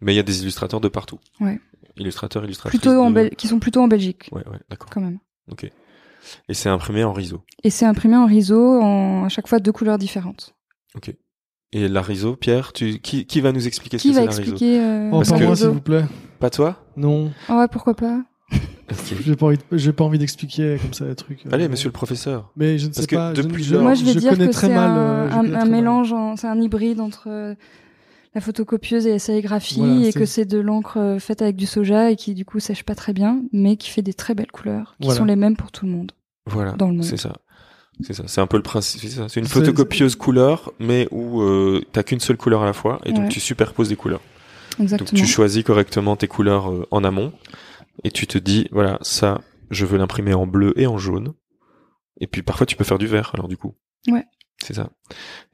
Mais 0.00 0.12
il 0.14 0.16
y 0.16 0.20
a 0.20 0.22
des 0.24 0.40
illustrateurs 0.42 0.80
de 0.80 0.88
partout. 0.88 1.18
Ouais. 1.40 1.60
Illustrateurs, 1.96 2.44
illustratrices. 2.44 2.80
plutôt 2.80 2.96
en 3.02 3.10
de- 3.10 3.28
qui 3.28 3.48
sont 3.48 3.58
plutôt 3.58 3.82
en 3.82 3.88
Belgique 3.88 4.30
Ouais, 4.32 4.46
ouais, 4.48 4.58
d'accord. 4.70 4.88
quand 4.90 5.00
même. 5.00 5.18
Ok. 5.50 5.70
Et 6.48 6.54
c'est 6.54 6.68
imprimé 6.68 7.04
en 7.04 7.12
riso. 7.12 7.42
Et 7.62 7.70
c'est 7.70 7.84
imprimé 7.84 8.16
en 8.16 8.26
riso 8.26 8.80
en 8.80 9.24
à 9.24 9.28
chaque 9.28 9.46
fois 9.48 9.58
deux 9.58 9.72
couleurs 9.72 9.98
différentes. 9.98 10.54
Ok. 10.94 11.14
Et 11.72 11.86
la 11.88 12.02
riso, 12.02 12.34
Pierre, 12.36 12.72
tu 12.72 12.98
qui, 12.98 13.26
qui 13.26 13.40
va 13.40 13.52
nous 13.52 13.66
expliquer 13.66 13.98
ce 13.98 14.02
Qui 14.02 14.10
que 14.10 14.14
va 14.16 14.20
c'est 14.22 14.26
la 14.26 14.30
riso 14.32 14.42
expliquer 14.42 14.80
euh, 14.80 15.08
Oh, 15.12 15.18
Parce 15.18 15.30
que- 15.32 15.44
moi, 15.44 15.56
s'il 15.56 15.66
vous 15.68 15.80
plaît. 15.80 16.04
Pas 16.40 16.50
toi? 16.50 16.84
Non. 16.96 17.30
Ah 17.48 17.58
ouais, 17.58 17.68
pourquoi 17.70 17.94
pas? 17.94 18.22
J'ai 19.24 19.36
pas 19.36 19.46
envie, 19.46 19.56
de- 19.58 19.78
j'ai 19.78 19.92
pas 19.92 20.02
envie 20.02 20.18
d'expliquer 20.18 20.78
comme 20.82 20.92
ça 20.92 21.04
les 21.04 21.14
trucs. 21.14 21.46
euh, 21.46 21.50
Allez, 21.52 21.68
monsieur 21.68 21.88
le 21.88 21.92
professeur. 21.92 22.50
Mais 22.56 22.76
je 22.78 22.86
ne 22.86 22.88
Parce 22.90 23.02
sais 23.02 23.06
que 23.06 23.14
pas. 23.14 23.34
je- 23.34 23.42
depuis 23.42 23.62
je, 23.62 23.76
Moi, 23.76 23.94
je 23.94 24.04
vais 24.04 24.14
dire 24.16 24.30
connais 24.32 24.48
que 24.48 24.52
très 24.52 24.66
c'est 24.66 24.74
mal. 24.74 24.90
un, 24.90 24.96
euh, 24.96 25.30
je 25.30 25.34
un- 25.36 25.54
un 25.60 25.64
mélange, 25.66 26.12
c'est 26.36 26.48
un 26.48 26.60
hybride 26.60 26.98
entre 27.00 27.28
euh, 27.28 27.54
la 28.34 28.40
photocopieuse 28.40 29.06
et 29.06 29.12
la 29.12 29.18
sérigraphie, 29.20 29.78
Voilà, 29.78 30.06
et 30.08 30.12
que 30.12 30.24
c'est 30.24 30.44
de 30.44 30.58
l'encre 30.58 30.96
euh, 30.98 31.18
faite 31.20 31.40
avec 31.42 31.54
du 31.54 31.66
soja 31.66 32.10
et 32.10 32.16
qui 32.16 32.34
du 32.34 32.44
coup 32.44 32.58
sèche 32.58 32.82
pas 32.82 32.96
très 32.96 33.12
bien, 33.12 33.42
mais 33.52 33.76
qui 33.76 33.90
fait 33.90 34.02
des 34.02 34.14
très 34.14 34.34
belles 34.34 34.50
couleurs, 34.50 34.96
qui 35.00 35.04
Voilà. 35.06 35.18
sont 35.18 35.24
les 35.24 35.36
mêmes 35.36 35.56
pour 35.56 35.70
tout 35.70 35.86
le 35.86 35.92
monde. 35.92 36.10
Voilà. 36.46 36.72
Dans 36.72 36.88
le 36.88 36.94
monde. 36.94 37.04
C'est 37.04 37.16
ça. 37.16 37.34
C'est 38.02 38.14
ça. 38.14 38.24
C'est 38.26 38.40
un 38.40 38.46
peu 38.46 38.56
le 38.56 38.62
principe. 38.62 39.00
C'est 39.02 39.08
ça. 39.08 39.28
C'est 39.28 39.40
une 39.40 39.46
photocopieuse 39.46 40.16
couleur, 40.16 40.72
mais 40.78 41.08
où 41.10 41.42
euh, 41.42 41.80
t'as 41.92 42.02
qu'une 42.02 42.20
seule 42.20 42.36
couleur 42.36 42.62
à 42.62 42.66
la 42.66 42.72
fois, 42.72 43.00
et 43.04 43.12
donc 43.12 43.24
Ouais. 43.24 43.28
tu 43.28 43.40
superposes 43.40 43.88
des 43.88 43.96
couleurs. 43.96 44.20
Donc 44.78 44.84
Exactement. 44.84 45.18
tu 45.20 45.26
choisis 45.26 45.62
correctement 45.64 46.16
tes 46.16 46.26
couleurs 46.28 46.70
euh, 46.70 46.86
en 46.90 47.04
amont, 47.04 47.32
et 48.04 48.10
tu 48.10 48.26
te 48.26 48.38
dis 48.38 48.68
voilà 48.72 48.98
ça, 49.02 49.40
je 49.70 49.84
veux 49.86 49.98
l'imprimer 49.98 50.32
en 50.34 50.46
bleu 50.46 50.72
et 50.76 50.86
en 50.86 50.96
jaune. 50.98 51.32
Et 52.20 52.26
puis 52.26 52.42
parfois 52.42 52.66
tu 52.66 52.76
peux 52.76 52.84
faire 52.84 52.98
du 52.98 53.06
vert. 53.06 53.30
Alors 53.34 53.48
du 53.48 53.56
coup. 53.56 53.74
Ouais. 54.08 54.24
C'est 54.62 54.74
ça. 54.74 54.90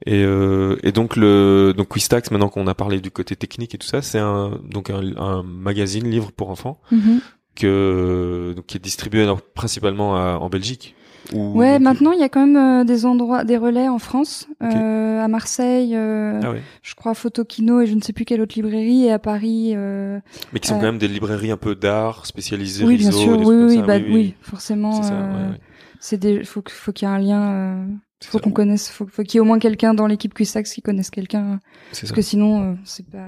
Et, 0.05 0.23
euh, 0.23 0.77
et 0.83 0.91
donc 0.91 1.15
le 1.15 1.73
donc 1.75 1.87
Quistax 1.93 2.29
maintenant 2.29 2.49
qu'on 2.49 2.67
a 2.67 2.75
parlé 2.75 2.99
du 2.99 3.09
côté 3.09 3.35
technique 3.37 3.73
et 3.73 3.77
tout 3.77 3.87
ça, 3.87 4.01
c'est 4.01 4.19
un 4.19 4.59
donc 4.69 4.89
un, 4.89 5.01
un 5.17 5.43
magazine 5.43 6.09
livre 6.09 6.31
pour 6.33 6.49
enfants 6.49 6.81
Mhm. 6.91 7.21
que 7.55 8.53
donc, 8.55 8.65
qui 8.65 8.77
est 8.77 8.81
distribué 8.81 9.23
alors, 9.23 9.41
principalement 9.41 10.15
à- 10.17 10.37
en 10.37 10.49
Belgique. 10.49 10.93
Ou- 11.33 11.57
Ouais, 11.57 11.73
donc- 11.73 11.81
maintenant 11.81 12.11
il 12.13 12.19
y 12.19 12.23
a 12.23 12.29
quand 12.29 12.45
même 12.45 12.55
euh, 12.81 12.83
des 12.85 13.05
endroits, 13.05 13.43
des 13.43 13.57
relais 13.57 13.87
en 13.89 13.99
France, 13.99 14.47
euh, 14.63 15.19
à 15.21 15.27
Marseille, 15.27 15.93
euh, 15.95 16.39
Ah 16.43 16.51
ouais. 16.51 16.61
je 16.83 16.95
crois 16.95 17.13
Photokino 17.13 17.81
et 17.81 17.85
je 17.87 17.95
ne 17.95 18.01
sais 18.01 18.13
plus 18.13 18.23
quelle 18.23 18.39
autre 18.41 18.55
librairie, 18.55 19.05
et 19.05 19.11
à 19.11 19.19
Paris. 19.19 19.73
euh, 19.75 20.19
Mais 20.53 20.59
qui 20.59 20.67
sont 20.69 20.75
Euh, 20.75 20.77
quand 20.79 20.85
même 20.85 20.97
des 20.97 21.07
librairies 21.09 21.51
un 21.51 21.57
peu 21.57 21.75
d'art 21.75 22.25
spécialisées. 22.25 22.85
Oui, 22.85 22.95
bien 22.97 23.11
sûr, 23.11 23.37
des 23.37 23.43
oui, 23.45 23.55
oui, 23.55 23.81
bah 23.85 23.97
oui, 23.97 24.35
forcément. 24.41 25.01
C'est 25.03 25.11
euh, 25.13 25.33
ouais, 25.45 25.51
ouais. 25.51 25.59
C'est 25.99 26.17
des, 26.17 26.43
faut, 26.45 26.63
faut 26.69 26.91
qu'il 26.93 27.07
y 27.07 27.11
ait 27.11 27.13
un 27.13 27.19
lien. 27.19 27.51
euh, 27.51 27.85
faut 28.23 28.39
qu'on 28.39 28.51
connaisse, 28.51 28.89
faut, 28.89 29.05
faut 29.07 29.23
qu'il 29.23 29.35
y 29.35 29.37
ait 29.37 29.41
au 29.41 29.45
moins 29.45 29.59
quelqu'un 29.59 29.93
dans 29.93 30.07
l'équipe 30.07 30.33
Cusax 30.33 30.71
qui 30.73 30.81
connaisse 30.81 31.09
quelqu'un, 31.11 31.59
C'est 31.91 32.01
parce 32.01 32.09
ça. 32.11 32.15
que 32.15 32.21
sinon, 32.21 32.61
euh, 32.61 32.75
c'est 32.83 33.05
pas. 33.09 33.27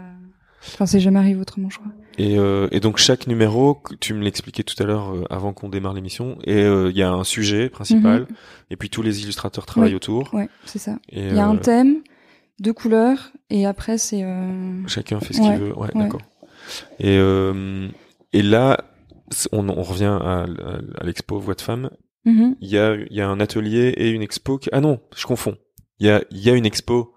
Enfin, 0.73 0.85
c'est 0.85 0.99
jamais 0.99 1.19
arrivé 1.19 1.39
autrement, 1.39 1.69
je 1.69 1.77
crois. 1.79 1.91
Et, 2.17 2.37
euh, 2.37 2.67
et 2.71 2.79
donc 2.81 2.97
chaque 2.97 3.27
numéro, 3.27 3.81
tu 4.01 4.13
me 4.13 4.21
l'expliquais 4.23 4.63
tout 4.63 4.75
à 4.81 4.85
l'heure 4.85 5.13
euh, 5.15 5.23
avant 5.29 5.53
qu'on 5.53 5.69
démarre 5.69 5.93
l'émission, 5.93 6.37
et 6.43 6.63
euh, 6.63 6.89
il 6.91 6.97
y 6.97 7.03
a 7.03 7.11
un 7.11 7.23
sujet 7.23 7.69
principal, 7.69 8.21
Mhm. 8.21 8.27
et 8.71 8.75
puis 8.75 8.89
tous 8.89 9.01
les 9.01 9.21
illustrateurs 9.23 9.65
travaillent 9.65 9.91
Oui. 9.91 9.95
autour. 9.95 10.33
Ouais, 10.33 10.49
c'est 10.65 10.79
ça. 10.79 10.97
Il 11.11 11.33
y 11.33 11.39
a 11.39 11.47
un 11.47 11.55
euh, 11.55 11.59
thème, 11.59 12.01
deux 12.59 12.73
couleurs, 12.73 13.31
et 13.49 13.65
après 13.65 13.97
c'est. 13.97 14.23
Euh... 14.23 14.85
Chacun 14.87 15.19
fait 15.21 15.33
ce 15.33 15.41
Ouais, 15.41 15.47
qu'il 15.47 15.57
veut. 15.59 15.77
Ouais, 15.77 15.87
ouais. 15.95 16.03
d'accord. 16.03 16.21
Et, 16.99 17.17
euh, 17.17 17.87
et 18.33 18.41
là, 18.41 18.77
on, 19.53 19.69
on 19.69 19.81
revient 19.83 20.05
à, 20.21 20.41
à- 20.41 20.45
à 20.99 21.03
l'expo 21.05 21.39
Voix 21.39 21.55
de 21.55 21.61
femmes. 21.61 21.89
mhm. 22.25 22.55
Il 22.59 22.67
y 22.69 22.77
a, 22.77 22.95
il 22.95 23.15
y 23.15 23.21
a 23.21 23.29
un 23.29 23.39
atelier 23.39 23.93
et 23.95 24.09
une 24.09 24.21
expo. 24.21 24.57
qui- 24.57 24.69
Ah 24.73 24.81
non, 24.81 24.99
je 25.15 25.25
confonds. 25.25 25.55
Il 25.99 26.07
y 26.07 26.09
a, 26.09 26.21
il 26.31 26.39
y 26.39 26.49
a 26.49 26.53
une 26.55 26.65
expo 26.65 27.13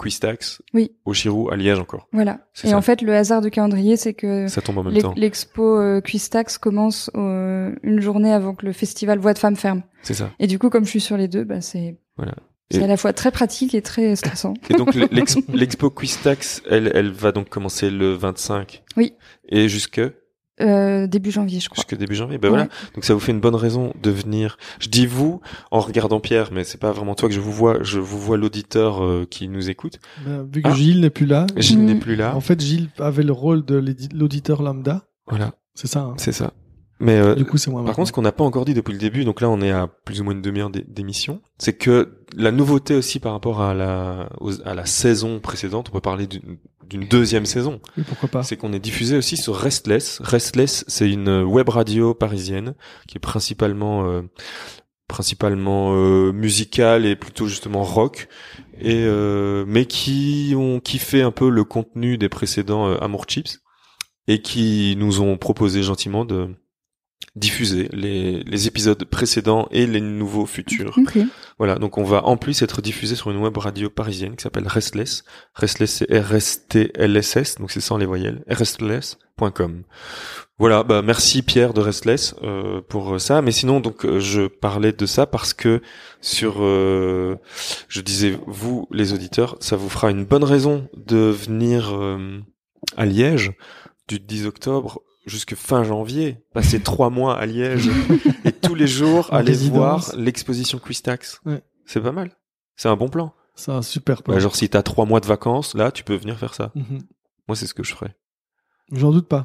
Quistax 0.00 0.62
Oui. 0.74 0.92
au 1.04 1.12
Chirou 1.12 1.50
à 1.50 1.56
Liège 1.56 1.78
encore. 1.78 2.08
Voilà. 2.12 2.38
Et 2.64 2.68
ça. 2.68 2.76
en 2.76 2.82
fait, 2.82 3.02
le 3.02 3.14
hasard 3.14 3.40
du 3.40 3.50
calendrier, 3.50 3.96
c'est 3.96 4.14
que 4.14 4.48
Ça 4.48 4.60
tombe 4.62 4.78
en 4.78 4.84
même 4.84 4.96
temps. 5.00 5.14
l'expo 5.16 5.78
euh, 5.78 6.00
Quistax 6.00 6.58
commence 6.58 7.10
euh, 7.16 7.72
une 7.82 8.00
journée 8.00 8.32
avant 8.32 8.54
que 8.54 8.64
le 8.66 8.72
festival 8.72 9.18
Voix 9.18 9.34
de 9.34 9.38
Femmes 9.38 9.56
ferme. 9.56 9.82
C'est 10.02 10.14
ça. 10.14 10.30
Et 10.38 10.46
du 10.46 10.58
coup, 10.58 10.70
comme 10.70 10.84
je 10.84 10.90
suis 10.90 11.00
sur 11.00 11.16
les 11.16 11.28
deux, 11.28 11.44
bah, 11.44 11.60
c'est 11.60 11.96
Voilà. 12.16 12.34
c'est 12.70 12.82
à 12.82 12.86
la 12.86 12.96
fois 12.96 13.12
très 13.12 13.30
pratique 13.30 13.74
et 13.74 13.82
très 13.82 14.16
stressant. 14.16 14.54
Et 14.70 14.74
donc 14.74 14.94
l'ex- 14.94 15.36
l'expo 15.52 15.90
Quistax, 15.90 16.62
elle, 16.70 16.90
elle 16.94 17.10
va 17.10 17.32
donc 17.32 17.48
commencer 17.48 17.90
le 17.90 18.14
25. 18.14 18.82
Oui. 18.96 19.14
Et 19.48 19.68
jusque 19.68 20.00
Euh, 20.60 21.06
début 21.06 21.30
janvier, 21.30 21.60
je 21.60 21.68
crois. 21.68 21.82
jusque 21.82 21.96
début 21.98 22.14
janvier. 22.14 22.38
Ben 22.38 22.48
voilà. 22.48 22.68
Donc 22.94 23.04
ça 23.04 23.14
vous 23.14 23.20
fait 23.20 23.32
une 23.32 23.40
bonne 23.40 23.54
raison 23.54 23.92
de 24.02 24.10
venir. 24.10 24.58
Je 24.78 24.88
dis 24.88 25.06
vous 25.06 25.40
en 25.70 25.80
regardant 25.80 26.20
Pierre, 26.20 26.50
mais 26.52 26.64
c'est 26.64 26.78
pas 26.78 26.92
vraiment 26.92 27.14
toi 27.14 27.28
que 27.28 27.34
je 27.34 27.40
vous 27.40 27.52
vois. 27.52 27.82
Je 27.82 27.98
vous 27.98 28.18
vois 28.18 28.36
l'auditeur 28.36 29.02
euh, 29.02 29.26
qui 29.28 29.48
nous 29.48 29.70
écoute. 29.70 29.98
Ben, 30.26 30.46
vu 30.52 30.62
que 30.62 30.68
Ah. 30.68 30.74
Gilles 30.74 31.00
n'est 31.00 31.10
plus 31.10 31.26
là. 31.26 31.46
Gilles 31.56 31.78
Mhm. 31.80 31.86
n'est 31.86 31.94
plus 31.98 32.16
là. 32.16 32.34
En 32.36 32.40
fait, 32.40 32.60
Gilles 32.60 32.88
avait 32.98 33.22
le 33.22 33.32
rôle 33.32 33.64
de 33.64 33.82
l'auditeur 34.14 34.62
lambda. 34.62 35.02
Voilà, 35.28 35.52
C'est 35.74 35.86
ça. 35.86 36.00
hein. 36.00 36.14
c'est 36.16 36.32
ça. 36.32 36.52
Mais 37.02 37.16
euh, 37.18 37.34
Du 37.34 37.46
coup, 37.46 37.56
c'est 37.56 37.70
moi. 37.70 37.82
Par 37.82 37.94
contre, 37.94 38.08
ce 38.08 38.12
qu'on 38.12 38.20
n'a 38.20 38.32
pas 38.32 38.44
encore 38.44 38.66
dit 38.66 38.74
depuis 38.74 38.92
le 38.92 38.98
début, 38.98 39.24
donc 39.24 39.40
là 39.40 39.48
on 39.48 39.62
est 39.62 39.70
à 39.70 39.86
plus 39.86 40.20
ou 40.20 40.24
moins 40.24 40.34
une 40.34 40.42
demi-heure 40.42 40.68
d'é- 40.68 40.84
d'émission, 40.86 41.40
c'est 41.56 41.72
que 41.72 42.18
la 42.36 42.52
nouveauté 42.52 42.94
aussi 42.94 43.20
par 43.20 43.32
rapport 43.32 43.62
à 43.62 43.72
la 43.72 44.28
aux- 44.40 44.60
à 44.66 44.74
la 44.74 44.84
saison 44.84 45.40
précédente, 45.40 45.88
on 45.88 45.92
peut 45.92 46.00
parler 46.02 46.28
d'une 46.90 47.06
deuxième 47.06 47.46
saison, 47.46 47.80
Oui, 47.96 48.02
pourquoi 48.06 48.28
pas. 48.28 48.42
c'est 48.42 48.56
qu'on 48.56 48.72
est 48.74 48.80
diffusé 48.80 49.16
aussi 49.16 49.36
sur 49.38 49.56
Restless. 49.56 50.18
Restless, 50.22 50.84
c'est 50.88 51.08
une 51.10 51.42
web 51.44 51.68
radio 51.70 52.12
parisienne 52.12 52.74
qui 53.08 53.16
est 53.16 53.20
principalement 53.20 54.04
euh, 54.06 54.22
principalement 55.08 55.92
euh, 55.94 56.32
musicale 56.32 57.06
et 57.06 57.16
plutôt 57.16 57.46
justement 57.46 57.82
rock 57.82 58.28
et 58.80 59.04
euh, 59.04 59.64
mais 59.66 59.86
qui 59.86 60.54
ont 60.56 60.80
kiffé 60.80 61.22
un 61.22 61.32
peu 61.32 61.48
le 61.50 61.64
contenu 61.64 62.16
des 62.18 62.28
précédents 62.28 62.86
euh, 62.88 62.96
Amour 63.00 63.24
Chips 63.28 63.58
et 64.28 64.40
qui 64.42 64.94
nous 64.98 65.20
ont 65.20 65.36
proposé 65.36 65.82
gentiment 65.82 66.24
de 66.24 66.54
diffuser 67.36 67.88
les, 67.92 68.42
les 68.42 68.66
épisodes 68.66 69.04
précédents 69.04 69.68
et 69.70 69.86
les 69.86 70.00
nouveaux 70.00 70.46
futurs. 70.46 70.98
Ok. 70.98 71.18
Voilà, 71.58 71.76
donc 71.76 71.96
on 71.98 72.04
va 72.04 72.24
en 72.26 72.36
plus 72.36 72.62
être 72.62 72.82
diffusé 72.82 73.14
sur 73.14 73.30
une 73.30 73.38
web 73.38 73.56
radio 73.56 73.88
parisienne 73.88 74.36
qui 74.36 74.42
s'appelle 74.42 74.66
Restless. 74.66 75.24
Restless, 75.54 75.90
c'est 75.92 76.12
R-S-T-L-S-S, 76.12 77.56
donc 77.56 77.70
c'est 77.70 77.80
sans 77.80 77.98
les 77.98 78.06
voyelles. 78.06 78.42
Restless.com. 78.48 79.84
Voilà, 80.58 80.82
bah 80.82 81.00
merci 81.00 81.40
Pierre 81.42 81.72
de 81.72 81.80
Restless 81.80 82.34
euh, 82.42 82.82
pour 82.86 83.18
ça. 83.20 83.40
Mais 83.40 83.52
sinon, 83.52 83.80
donc 83.80 84.04
euh, 84.04 84.20
je 84.20 84.46
parlais 84.46 84.92
de 84.92 85.06
ça 85.06 85.24
parce 85.26 85.54
que 85.54 85.80
sur, 86.20 86.56
euh, 86.58 87.36
je 87.88 88.02
disais 88.02 88.38
vous 88.46 88.86
les 88.90 89.14
auditeurs, 89.14 89.56
ça 89.60 89.76
vous 89.76 89.88
fera 89.88 90.10
une 90.10 90.26
bonne 90.26 90.44
raison 90.44 90.88
de 90.96 91.16
venir 91.16 91.94
euh, 91.94 92.40
à 92.96 93.06
Liège 93.06 93.52
du 94.08 94.20
10 94.20 94.46
octobre 94.46 95.00
jusque 95.30 95.54
fin 95.54 95.84
janvier, 95.84 96.38
passer 96.52 96.80
trois 96.80 97.08
mois 97.08 97.38
à 97.38 97.46
Liège 97.46 97.88
et 98.44 98.52
tous 98.52 98.74
les 98.74 98.86
jours 98.86 99.32
aller 99.32 99.54
voir 99.54 100.12
l'exposition 100.16 100.78
Quistax. 100.78 101.40
Ouais. 101.46 101.62
C'est 101.86 102.00
pas 102.00 102.12
mal. 102.12 102.32
C'est 102.76 102.88
un 102.88 102.96
bon 102.96 103.08
plan. 103.08 103.32
C'est 103.54 103.72
un 103.72 103.82
super 103.82 104.22
plan. 104.22 104.34
Bah, 104.34 104.40
genre 104.40 104.56
si 104.56 104.68
t'as 104.68 104.82
trois 104.82 105.06
mois 105.06 105.20
de 105.20 105.26
vacances, 105.26 105.74
là 105.74 105.90
tu 105.92 106.04
peux 106.04 106.16
venir 106.16 106.38
faire 106.38 106.54
ça. 106.54 106.72
Mhm. 106.74 107.00
Moi 107.48 107.56
c'est 107.56 107.66
ce 107.66 107.74
que 107.74 107.82
je 107.82 107.94
ferais. 107.94 108.14
J'en 108.92 109.12
doute 109.12 109.28
pas. 109.28 109.44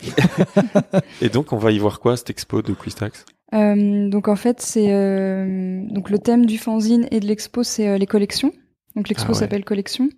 Et 1.20 1.28
donc 1.28 1.52
on 1.52 1.58
va 1.58 1.70
y 1.72 1.78
voir 1.78 2.00
quoi 2.00 2.16
cette 2.16 2.30
expo 2.30 2.62
de 2.62 2.72
Quistax 2.72 3.24
Euh, 3.54 4.08
donc 4.08 4.28
en 4.28 4.36
fait, 4.36 4.60
c'est 4.60 4.92
euh, 4.92 5.82
donc 5.90 6.10
le 6.10 6.18
thème 6.18 6.46
du 6.46 6.58
fanzine 6.58 7.06
et 7.10 7.20
de 7.20 7.26
l'expo, 7.26 7.62
c'est 7.62 7.86
euh, 7.88 7.98
les 7.98 8.06
collections. 8.06 8.52
Donc 8.96 9.08
l'expo 9.08 9.28
Ah 9.30 9.32
ouais. 9.32 9.38
s'appelle 9.38 9.64
collection. 9.64 10.08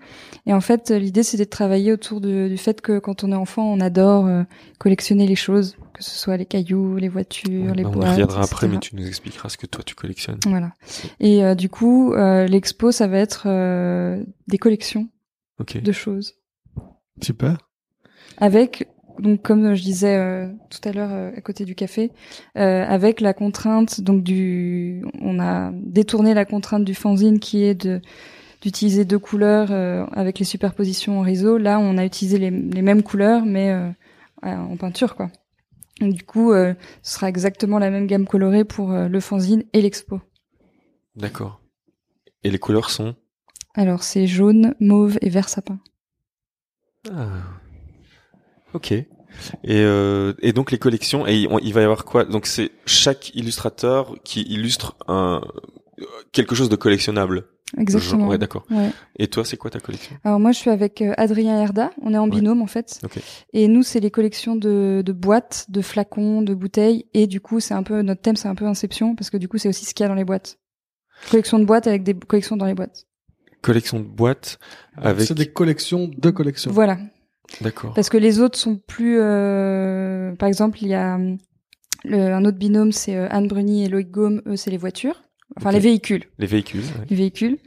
Et 0.46 0.52
en 0.52 0.60
fait, 0.60 0.90
l'idée 0.90 1.22
c'est 1.22 1.36
de 1.36 1.44
travailler 1.44 1.92
autour 1.92 2.20
de- 2.20 2.48
du 2.48 2.56
fait 2.56 2.80
que 2.80 2.98
quand 2.98 3.22
on 3.24 3.30
est 3.32 3.36
enfant, 3.36 3.64
on 3.72 3.80
adore 3.80 4.26
euh, 4.26 4.42
collectionner 4.78 5.26
les 5.26 5.36
choses, 5.36 5.76
que 5.92 6.02
ce 6.02 6.10
soit 6.18 6.36
les 6.36 6.44
cailloux, 6.46 6.96
les 6.96 7.08
voitures, 7.08 7.70
Ouais, 7.70 7.74
les 7.76 7.82
bah, 7.84 7.90
On 7.90 7.92
boîtes. 7.92 8.06
y 8.08 8.10
reviendra 8.10 8.42
après, 8.42 8.66
mais 8.66 8.78
tu 8.80 8.96
nous 8.96 9.06
expliqueras 9.06 9.48
ce 9.48 9.56
que 9.56 9.66
toi 9.66 9.82
tu 9.84 9.94
collectionnes. 9.94 10.40
Voilà. 10.46 10.72
Et 11.20 11.44
euh, 11.44 11.54
du 11.54 11.68
coup, 11.68 12.12
euh, 12.14 12.46
l'expo, 12.46 12.90
ça 12.90 13.06
va 13.06 13.18
être 13.18 13.44
euh, 13.46 14.22
des 14.48 14.58
collections 14.58 15.08
Ok. 15.60 15.80
de 15.80 15.92
choses 15.92 16.34
Super. 17.22 17.58
avec 18.38 18.88
donc 19.20 19.42
comme 19.42 19.74
je 19.74 19.82
disais 19.84 20.16
euh, 20.16 20.48
tout 20.70 20.80
à 20.88 20.92
l'heure 20.92 21.10
euh, 21.12 21.30
à 21.36 21.40
côté 21.40 21.64
du 21.64 21.76
café, 21.76 22.10
euh, 22.58 22.84
avec 22.84 23.20
la 23.20 23.32
contrainte 23.32 24.00
donc 24.00 24.24
du, 24.24 25.04
on 25.22 25.38
a 25.38 25.70
détourné 25.72 26.34
la 26.34 26.44
contrainte 26.44 26.84
du 26.84 26.94
fanzine 26.96 27.38
qui 27.38 27.62
est 27.62 27.76
de 27.76 28.00
d'utiliser 28.64 29.04
deux 29.04 29.18
couleurs 29.18 29.70
euh, 29.70 30.04
avec 30.12 30.38
les 30.40 30.44
superpositions 30.44 31.20
en 31.20 31.22
réseau. 31.22 31.58
Là, 31.58 31.78
on 31.78 31.96
a 31.98 32.04
utilisé 32.04 32.38
les, 32.38 32.50
les 32.50 32.82
mêmes 32.82 33.02
couleurs 33.02 33.44
mais 33.44 33.70
euh, 33.70 33.90
en 34.42 34.76
peinture 34.76 35.14
quoi. 35.14 35.30
Donc, 36.00 36.14
du 36.14 36.24
coup, 36.24 36.52
euh, 36.52 36.74
ce 37.02 37.14
sera 37.14 37.28
exactement 37.28 37.78
la 37.78 37.90
même 37.90 38.08
gamme 38.08 38.26
colorée 38.26 38.64
pour 38.64 38.90
le 38.90 39.20
fanzine 39.20 39.62
et 39.72 39.80
l'expo. 39.80 40.20
D'accord. 41.14 41.60
Et 42.42 42.50
les 42.50 42.58
couleurs 42.58 42.90
sont? 42.90 43.14
Alors 43.74 44.02
c'est 44.02 44.26
jaune, 44.26 44.74
mauve 44.80 45.18
et 45.20 45.28
vert 45.28 45.48
sapin. 45.48 45.78
Ah. 47.12 47.28
Ok. 48.72 48.92
Et, 48.92 49.06
euh, 49.64 50.32
et 50.40 50.52
donc 50.52 50.70
les 50.70 50.78
collections, 50.78 51.26
et 51.26 51.46
on- 51.50 51.58
il 51.58 51.72
va 51.74 51.80
y 51.80 51.84
avoir 51.84 52.04
quoi? 52.04 52.24
Donc 52.24 52.46
c'est 52.46 52.70
chaque 52.86 53.34
illustrateur 53.34 54.14
qui 54.24 54.42
illustre 54.42 54.96
un 55.06 55.42
quelque 56.32 56.54
chose 56.54 56.68
de 56.68 56.76
collectionnable. 56.76 57.46
Exactement. 57.78 58.28
Ouais, 58.28 58.38
d'accord. 58.38 58.64
Ouais. 58.70 58.90
Et 59.16 59.26
toi, 59.28 59.44
c'est 59.44 59.56
quoi 59.56 59.70
ta 59.70 59.80
collection? 59.80 60.16
Alors 60.24 60.38
moi, 60.40 60.52
je 60.52 60.58
suis 60.58 60.70
avec 60.70 61.02
euh, 61.02 61.12
Adrien 61.16 61.58
Herda. 61.60 61.90
On 62.02 62.12
est 62.14 62.18
en 62.18 62.24
Ouais. 62.24 62.30
binôme 62.30 62.62
en 62.62 62.66
fait. 62.66 63.00
Ok. 63.04 63.18
Et 63.52 63.68
nous, 63.68 63.82
c'est 63.82 64.00
les 64.00 64.10
collections 64.10 64.56
de, 64.56 65.02
de 65.04 65.12
boîtes, 65.12 65.66
de 65.68 65.80
flacons, 65.82 66.42
de 66.42 66.54
bouteilles. 66.54 67.06
Et 67.14 67.26
du 67.26 67.40
coup, 67.40 67.60
c'est 67.60 67.74
un 67.74 67.82
peu 67.82 68.02
notre 68.02 68.20
thème, 68.22 68.36
c'est 68.36 68.48
un 68.48 68.54
peu 68.54 68.66
Inception 68.66 69.14
parce 69.16 69.30
que 69.30 69.36
du 69.36 69.48
coup, 69.48 69.58
c'est 69.58 69.68
aussi 69.68 69.84
ce 69.84 69.94
qu'il 69.94 70.04
y 70.04 70.06
a 70.06 70.08
dans 70.08 70.14
les 70.14 70.24
boîtes. 70.24 70.58
Collection 71.30 71.58
de 71.58 71.64
boîtes 71.64 71.86
avec 71.86 72.02
des 72.02 72.14
collections 72.14 72.56
dans 72.56 72.66
les 72.66 72.74
boîtes. 72.74 73.06
Collection 73.62 73.98
de 73.98 74.04
boîtes 74.04 74.58
avec. 74.96 75.26
C'est 75.26 75.34
des 75.34 75.50
collections 75.50 76.10
de 76.16 76.30
collections. 76.30 76.70
Voilà. 76.70 76.98
D'accord. 77.60 77.94
Parce 77.94 78.08
que 78.08 78.16
les 78.18 78.40
autres 78.40 78.58
sont 78.58 78.76
plus. 78.76 79.18
euh, 79.20 80.34
Par 80.36 80.48
exemple, 80.48 80.78
il 80.82 80.88
y 80.88 80.94
a 80.94 81.18
le, 82.04 82.18
un 82.32 82.44
autre 82.44 82.58
binôme, 82.58 82.92
c'est 82.92 83.16
euh, 83.16 83.26
Anne 83.30 83.48
Bruni 83.48 83.84
et 83.84 83.88
Loïc 83.88 84.10
Gaume. 84.10 84.42
Eux, 84.46 84.56
c'est 84.56 84.70
les 84.70 84.76
voitures. 84.76 85.22
Enfin, 85.56 85.70
les 85.70 85.78
véhicules. 85.78 86.24
Les 86.38 86.46
véhicules. 86.46 86.80
ouais. 86.80 87.06
les 87.08 87.16
véhicules. 87.16 87.58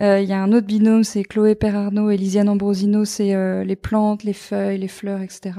Euh, 0.00 0.20
Il 0.20 0.28
y 0.28 0.32
a 0.32 0.42
un 0.42 0.52
autre 0.52 0.66
binôme, 0.66 1.04
c'est 1.04 1.22
Chloé 1.24 1.54
Perarno 1.54 2.10
et 2.10 2.16
Lisiane 2.16 2.48
Ambrosino, 2.48 3.04
c'est 3.04 3.34
euh, 3.34 3.64
les 3.64 3.76
plantes, 3.76 4.24
les 4.24 4.32
feuilles, 4.32 4.78
les 4.78 4.88
fleurs, 4.88 5.20
etc. 5.20 5.52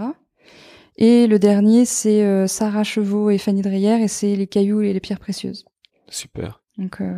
Et 0.97 1.27
le 1.27 1.37
dernier, 1.39 1.85
c'est 1.85 2.23
euh, 2.23 2.47
Sarah 2.47 2.83
Chevaux 2.83 3.29
et 3.29 3.37
Fanny 3.37 3.61
Dreyer, 3.61 4.01
et 4.01 4.07
c'est 4.07 4.35
les 4.35 4.47
cailloux 4.47 4.81
et 4.81 4.93
les 4.93 4.99
pierres 4.99 5.19
précieuses. 5.19 5.65
Super. 6.09 6.61
Donc, 6.77 7.01
euh, 7.01 7.13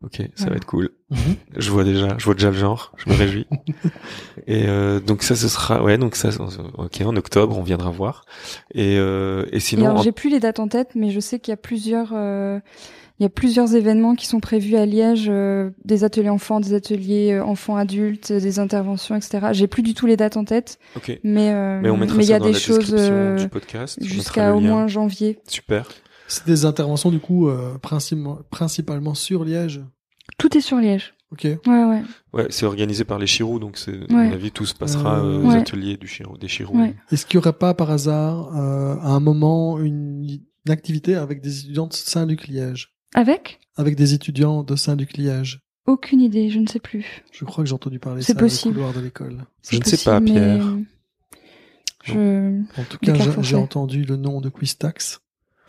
Ok, 0.00 0.16
ça 0.18 0.24
Voilà. 0.36 0.50
va 0.52 0.56
être 0.58 0.64
cool. 0.66 0.90
Mhm. 1.10 1.18
Je 1.56 1.70
vois 1.70 1.82
déjà, 1.84 2.16
je 2.18 2.24
vois 2.24 2.34
déjà 2.34 2.50
le 2.50 2.56
genre. 2.56 2.92
Je 2.98 3.10
me 3.10 3.16
réjouis. 3.16 3.46
et 4.46 4.66
euh, 4.68 5.00
donc 5.00 5.22
ça, 5.24 5.34
ce 5.34 5.48
sera, 5.48 5.82
ouais, 5.82 5.98
donc 5.98 6.14
ça, 6.14 6.30
ok, 6.78 7.00
en 7.04 7.16
octobre, 7.16 7.58
on 7.58 7.62
viendra 7.64 7.90
voir. 7.90 8.24
Et 8.72 8.96
euh, 8.98 9.44
et 9.52 9.56
et 9.56 9.60
sinon, 9.60 9.86
alors, 9.86 9.98
en- 9.98 10.02
j'ai 10.02 10.12
plus 10.12 10.30
les 10.30 10.38
dates 10.40 10.60
en 10.60 10.68
tête, 10.68 10.90
mais 10.94 11.10
je 11.10 11.18
sais 11.18 11.40
qu'il 11.40 11.50
y 11.50 11.54
a 11.54 11.56
plusieurs, 11.56 12.10
euh, 12.14 12.60
il 13.18 13.24
y 13.24 13.26
a 13.26 13.28
plusieurs 13.28 13.74
événements 13.74 14.14
qui 14.14 14.26
sont 14.26 14.40
prévus 14.40 14.76
à 14.76 14.86
Liège, 14.86 15.26
euh, 15.28 15.70
des 15.84 16.04
ateliers 16.04 16.28
enfants, 16.28 16.60
des 16.60 16.72
ateliers 16.74 17.32
euh, 17.32 17.44
enfants 17.44 17.76
adultes, 17.76 18.32
des 18.32 18.58
interventions, 18.58 19.16
etc. 19.16 19.48
J'ai 19.52 19.66
plus 19.66 19.82
du 19.82 19.94
tout 19.94 20.06
les 20.06 20.16
dates 20.16 20.36
en 20.36 20.44
tête, 20.44 20.78
ok. 20.96 21.18
mais 21.24 21.50
euh, 21.52 21.80
Mais 21.82 21.90
on 21.90 21.96
mettra 21.96 22.16
il 22.18 22.22
y 22.22 22.26
ça 22.26 22.36
a 22.36 22.38
dans 22.38 22.46
des 22.46 22.52
la 22.52 22.58
choses 22.58 22.94
euh, 22.96 23.36
du 23.36 23.48
podcast. 23.48 23.98
Jusqu'à 24.02 24.54
au 24.54 24.60
moins 24.60 24.86
janvier. 24.86 25.38
Super. 25.48 25.88
C'est 26.28 26.46
des 26.46 26.64
interventions 26.66 27.10
du 27.10 27.20
coup 27.20 27.48
euh, 27.48 27.78
principalement, 27.78 28.38
principalement 28.50 29.14
sur 29.14 29.44
Liège? 29.44 29.80
Tout 30.38 30.56
est 30.56 30.60
sur 30.60 30.76
Liège. 30.76 31.14
Ok. 31.32 31.44
Ouais, 31.44 31.58
ouais. 31.66 32.02
Ouais, 32.32 32.46
c'est 32.50 32.64
organisé 32.66 33.04
par 33.04 33.18
les 33.18 33.26
Chirous, 33.26 33.58
donc 33.58 33.76
c'est, 33.76 33.92
à 33.92 34.12
mon 34.12 34.32
avis, 34.32 34.50
tout 34.50 34.64
se 34.64 34.74
passera 34.74 35.18
Euh, 35.24 35.42
aux 35.42 35.48
Ouais. 35.50 35.56
ateliers 35.58 35.96
du 35.96 36.06
Chirou, 36.06 36.38
des 36.38 36.48
Chirous. 36.48 36.78
Ouais. 36.78 36.94
Est-ce 37.12 37.26
qu'il 37.26 37.34
y 37.34 37.38
aurait 37.38 37.52
pas 37.52 37.74
par 37.74 37.90
hasard 37.90 38.56
euh, 38.56 38.94
à 39.02 39.08
un 39.10 39.20
moment 39.20 39.78
une, 39.78 40.24
une 40.24 40.72
activité 40.72 41.16
avec 41.16 41.42
des 41.42 41.60
étudiants 41.60 41.86
de 41.86 41.92
Saint-Luc 41.92 42.46
Liège, 42.48 42.94
Avec? 43.14 43.60
Avec 43.76 43.96
des 43.96 44.14
étudiants 44.14 44.62
de 44.62 44.76
Saint-Luc 44.76 45.16
Liège 45.16 45.60
Aucune 45.86 46.20
idée, 46.20 46.50
je 46.50 46.58
ne 46.58 46.66
sais 46.66 46.80
plus. 46.80 47.24
Je 47.32 47.44
crois 47.46 47.64
que 47.64 47.68
j'ai 47.68 47.74
entendu 47.74 47.98
parler 47.98 48.22
ça 48.22 48.34
possible. 48.34 48.74
dans 48.74 48.80
le 48.80 48.86
couloir 48.86 48.92
de 48.94 49.00
l'école. 49.00 49.44
Je 49.70 49.78
ne 49.78 49.84
sais 49.84 49.96
pas, 50.04 50.20
mais, 50.20 50.30
Pierre. 50.32 50.66
euh, 50.66 50.76
Je... 52.04 52.80
En 52.80 52.84
tout 52.84 52.98
cas, 52.98 53.14
j'ai- 53.42 53.56
entendu 53.56 54.02
le 54.04 54.16
nom 54.16 54.40
de 54.42 54.50
Quistax 54.50 55.20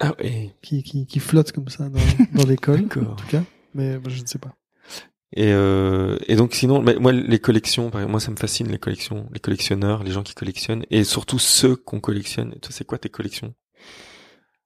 Ah 0.01 0.13
qui, 0.61 0.83
qui, 0.83 1.05
qui 1.05 1.19
flotte 1.19 1.53
comme 1.53 1.69
ça 1.69 1.87
dans, 1.89 1.99
dans 2.33 2.45
l'école, 2.45 2.81
D'accord. 2.83 3.13
en 3.13 3.15
tout 3.15 3.27
cas. 3.27 3.43
Mais 3.73 3.97
bah, 3.97 4.09
je 4.09 4.21
ne 4.21 4.27
sais 4.27 4.39
pas. 4.39 4.53
Et, 5.33 5.53
euh, 5.53 6.17
et 6.27 6.35
donc 6.35 6.55
sinon, 6.55 6.81
mais 6.81 6.95
moi 6.95 7.11
les 7.13 7.39
collections, 7.39 7.91
par 7.91 8.01
exemple, 8.01 8.11
moi 8.11 8.19
ça 8.19 8.31
me 8.31 8.35
fascine 8.35 8.67
les 8.67 8.79
collections, 8.79 9.29
les 9.31 9.39
collectionneurs, 9.39 10.03
les 10.03 10.09
gens 10.11 10.23
qui 10.23 10.33
collectionnent, 10.33 10.83
et 10.89 11.03
surtout 11.03 11.37
ceux 11.39 11.75
qu'on 11.75 11.99
collectionne. 11.99 12.51
Et 12.55 12.59
toi, 12.59 12.71
c'est 12.73 12.83
quoi 12.83 12.97
tes 12.97 13.09
collections? 13.09 13.53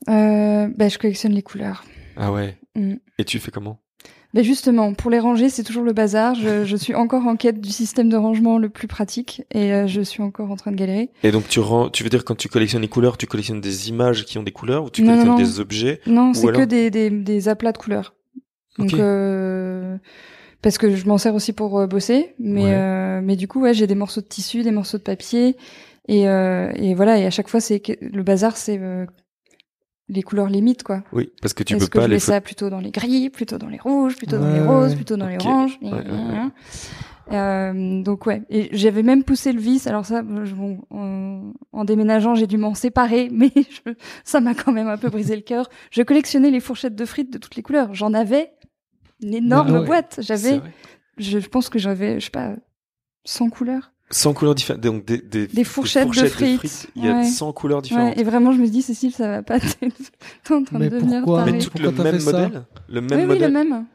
Euh, 0.10 0.68
bah, 0.78 0.88
je 0.90 0.98
collectionne 0.98 1.34
les 1.34 1.44
couleurs. 1.44 1.84
Ah 2.18 2.32
ouais. 2.32 2.58
Mm. 2.76 2.96
Et 3.20 3.24
tu 3.26 3.40
fais 3.40 3.52
comment? 3.52 3.80
Bah 4.34 4.42
justement, 4.42 4.96
pour 4.96 5.12
les 5.12 5.20
ranger, 5.20 5.50
c'est 5.50 5.62
toujours 5.64 5.84
le 5.84 5.94
bazar. 5.94 6.34
Je, 6.34 6.66
je 6.66 6.76
suis 6.76 6.96
encore 6.96 7.28
en 7.28 7.36
quête 7.36 7.62
du 7.62 7.70
système 7.70 8.10
de 8.10 8.18
rangement 8.18 8.58
le 8.58 8.68
plus 8.70 8.88
pratique 8.88 9.44
et 9.52 9.72
euh, 9.72 9.86
je 9.86 10.02
suis 10.02 10.24
encore 10.24 10.50
en 10.50 10.56
train 10.56 10.72
de 10.72 10.76
galérer. 10.76 11.12
Et 11.22 11.30
donc 11.32 11.48
tu 11.48 11.60
rends, 11.60 11.90
tu 11.90 12.02
veux 12.04 12.10
dire 12.10 12.26
quand 12.26 12.34
tu 12.36 12.50
collectionnes 12.50 12.82
les 12.82 12.88
couleurs, 12.88 13.16
tu 13.18 13.28
collectionnes 13.28 13.62
des 13.62 13.90
images 13.90 14.26
qui 14.26 14.40
ont 14.40 14.44
des 14.44 14.52
couleurs 14.52 14.86
ou 14.86 14.90
tu 14.90 15.04
Non, 15.04 15.10
collectionnes 15.10 15.32
non. 15.34 15.38
des 15.38 15.60
objets 15.60 16.02
Non, 16.08 16.34
c'est 16.34 16.48
alors 16.48 16.62
que 16.62 16.66
des, 16.66 16.90
des, 16.90 17.12
des 17.12 17.48
aplats 17.48 17.74
de 17.74 17.78
couleurs. 17.78 18.16
Donc, 18.80 18.96
euh, 18.96 19.98
parce 20.64 20.80
que 20.80 20.96
je 20.96 21.06
m'en 21.06 21.20
sers 21.20 21.36
aussi 21.36 21.54
pour 21.54 21.78
euh, 21.78 21.86
bosser, 21.86 22.34
mais 22.40 22.64
Ouais. 22.64 22.74
euh, 22.74 23.22
mais 23.24 23.36
du 23.36 23.48
coup, 23.48 23.62
ouais, 23.62 23.76
j'ai 23.76 23.86
des 23.86 23.94
morceaux 23.94 24.22
de 24.22 24.26
tissu, 24.26 24.64
des 24.64 24.72
morceaux 24.72 24.98
de 24.98 25.04
papier, 25.04 25.58
et 26.08 26.28
euh, 26.28 26.72
et 26.76 26.96
voilà. 26.96 27.20
Et 27.20 27.26
à 27.28 27.30
chaque 27.30 27.50
fois, 27.50 27.60
c'est 27.60 27.84
le 28.02 28.24
bazar, 28.24 28.58
c'est 28.58 28.80
euh, 28.82 29.06
les 30.10 30.22
couleurs 30.22 30.48
limites, 30.48 30.84
quoi. 30.84 31.04
Oui, 31.14 31.32
parce 31.42 31.54
que 31.54 31.64
tu 31.64 31.74
peux 31.80 31.88
que 31.88 31.98
pas 32.00 32.04
je 32.06 32.10
les 32.10 32.20
ça 32.20 32.42
plutôt 32.42 32.70
dans 32.70 32.80
les 32.80 32.92
gris, 32.92 33.30
plutôt 33.30 33.58
dans 33.58 33.70
les 33.70 33.78
rouges, 33.80 34.18
plutôt 34.18 34.38
dans 34.38 34.50
les 34.52 34.60
roses, 34.68 34.96
plutôt 34.96 35.16
dans 35.18 35.28
les 35.28 35.38
oranges 35.38 35.80
Ouais, 35.82 35.92
ouais, 35.92 36.02
ouais. 36.02 36.50
Euh, 37.32 38.02
Donc 38.04 38.26
ouais, 38.26 38.42
et 38.50 38.70
j'avais 38.76 39.02
même 39.04 39.24
poussé 39.24 39.54
le 39.54 39.60
vice. 39.62 39.88
Alors 39.88 40.06
ça, 40.06 40.22
je- 40.44 40.54
bon, 40.56 40.82
en, 40.90 41.54
en 41.72 41.86
déménageant, 41.86 42.36
j'ai 42.36 42.48
dû 42.48 42.58
m'en 42.58 42.74
séparer, 42.74 43.30
mais 43.34 43.50
je- 43.56 43.94
ça 44.26 44.42
m'a 44.42 44.54
quand 44.54 44.74
même 44.74 44.88
un 44.90 44.98
peu 44.98 45.10
brisé 45.10 45.36
le 45.36 45.42
cœur. 45.42 45.70
Je 45.92 46.02
collectionnais 46.02 46.52
les 46.52 46.60
fourchettes 46.60 46.96
de 46.96 47.06
frites 47.06 47.32
de 47.32 47.38
toutes 47.38 47.56
les 47.56 47.64
couleurs. 47.64 47.94
J'en 47.94 48.14
avais 48.14 48.52
une 49.22 49.34
énorme 49.34 49.72
boîte. 49.86 50.20
J'avais, 50.22 50.60
je, 51.18 51.40
je 51.40 51.48
pense 51.48 51.70
que 51.70 51.80
j'avais, 51.80 52.20
je 52.20 52.26
sais 52.26 52.32
pas, 52.32 52.56
100 53.24 53.50
couleurs. 53.50 53.93
100 54.14 54.34
couleurs 54.34 54.56
différentes, 54.56 54.82
donc 54.82 55.06
des, 55.06 55.18
des, 55.18 55.48
Des 55.48 55.64
fourchettes 55.64 56.08
de 56.10 56.26
frites. 56.28 56.88
Il 56.96 57.04
y 57.06 57.10
a 57.10 57.18
Ouais. 57.18 57.24
100 57.26 57.52
couleurs 57.54 57.82
différentes. 57.82 58.16
Ouais, 58.16 58.22
et 58.22 58.24
vraiment, 58.24 58.52
je 58.52 58.60
me 58.60 58.68
dis, 58.68 58.82
Cécile, 58.82 59.12
ça 59.14 59.28
va 59.28 59.42
pas. 59.44 59.60
T'es 60.44 60.54
en 60.54 60.64
train 60.64 60.80
Mais 60.80 60.90
de 60.90 60.96
devenir 60.98 61.20
pourquoi 61.24 61.40
tarée. 61.40 61.52
Mais 61.54 61.60
tout 61.60 61.70
Pourquoi 61.72 61.92
le 61.92 62.04
même 62.04 62.14
fait 62.16 62.20
ça 62.20 62.32
modèle, 62.32 62.64
le 62.90 63.02
même 63.02 63.12
Oui, 63.12 63.18
oui, 63.22 63.26
modèle. 63.28 63.54
le 63.54 63.64
même. 63.64 63.86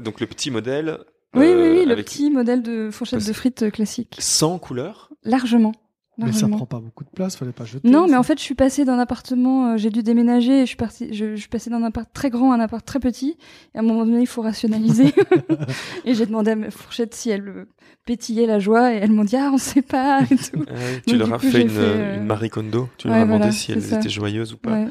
Donc 0.00 0.20
le 0.20 0.26
petit 0.26 0.50
modèle. 0.50 0.98
Oui, 1.34 1.46
oui, 1.46 1.52
euh, 1.52 1.72
oui, 1.80 1.84
le 1.84 1.92
avec 1.92 2.06
petit 2.06 2.30
modèle 2.30 2.62
de 2.62 2.90
fourchette 2.92 3.26
de 3.26 3.32
frites 3.32 3.64
euh, 3.64 3.70
classique. 3.70 4.16
100 4.20 4.58
couleurs. 4.60 5.10
Largement. 5.24 5.72
Mais 6.16 6.32
ça 6.32 6.46
prend 6.48 6.66
pas 6.66 6.78
beaucoup 6.78 7.02
de 7.04 7.08
place, 7.10 7.34
fallait 7.36 7.50
pas 7.52 7.64
jeter. 7.64 7.88
Non, 7.88 8.04
mais 8.04 8.12
ça. 8.12 8.20
en 8.20 8.22
fait, 8.22 8.38
je 8.38 8.44
suis 8.44 8.54
passée 8.54 8.84
d'un 8.84 8.98
appartement, 8.98 9.72
euh, 9.72 9.76
j'ai 9.76 9.90
dû 9.90 10.02
déménager, 10.02 10.58
et 10.58 10.60
je 10.60 10.66
suis 10.66 10.76
partie, 10.76 11.12
je, 11.12 11.34
je 11.34 11.40
suis 11.40 11.48
passée 11.48 11.70
d'un 11.70 11.82
appart 11.82 12.08
très 12.12 12.30
grand 12.30 12.52
à 12.52 12.56
un 12.56 12.60
appart 12.60 12.84
très 12.84 13.00
petit. 13.00 13.36
Et 13.74 13.78
à 13.78 13.80
un 13.80 13.84
moment 13.84 14.04
donné, 14.04 14.20
il 14.20 14.26
faut 14.26 14.42
rationaliser. 14.42 15.12
et 16.04 16.14
j'ai 16.14 16.26
demandé 16.26 16.52
à 16.52 16.56
ma 16.56 16.70
fourchette 16.70 17.14
si 17.14 17.30
elle 17.30 17.48
euh, 17.48 17.68
pétillait 18.06 18.46
la 18.46 18.58
joie, 18.60 18.92
et 18.94 18.96
elles 18.98 19.10
m'ont 19.12 19.24
dit 19.24 19.36
ah 19.36 19.50
on 19.52 19.58
sait 19.58 19.82
pas 19.82 20.20
et 20.22 20.36
tout. 20.36 20.64
Ah 20.68 20.74
tu 21.06 21.16
Donc, 21.16 21.28
leur 21.28 21.34
as 21.34 21.38
coup, 21.40 21.50
fait 21.50 21.62
une, 21.62 21.68
fait, 21.68 21.78
euh, 21.80 22.16
une 22.18 22.24
Marie 22.26 22.50
Kondo. 22.50 22.88
Tu 22.96 23.08
ouais, 23.08 23.14
leur 23.14 23.22
as 23.22 23.26
demandé 23.26 23.52
si 23.52 23.72
elles 23.72 23.82
ça. 23.82 23.98
étaient 23.98 24.08
joyeuses 24.08 24.52
ou 24.52 24.56
pas. 24.56 24.72
Ouais. 24.72 24.86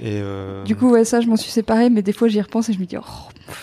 Et 0.00 0.20
euh... 0.22 0.62
Du 0.62 0.76
coup, 0.76 0.88
ouais, 0.90 1.04
ça, 1.04 1.20
je 1.20 1.26
m'en 1.26 1.34
suis 1.36 1.50
séparée, 1.50 1.90
mais 1.90 2.02
des 2.02 2.12
fois, 2.12 2.28
j'y 2.28 2.40
repense 2.40 2.68
et 2.68 2.72
je 2.72 2.78
me 2.78 2.84
dis 2.84 2.96
oh 2.96 3.02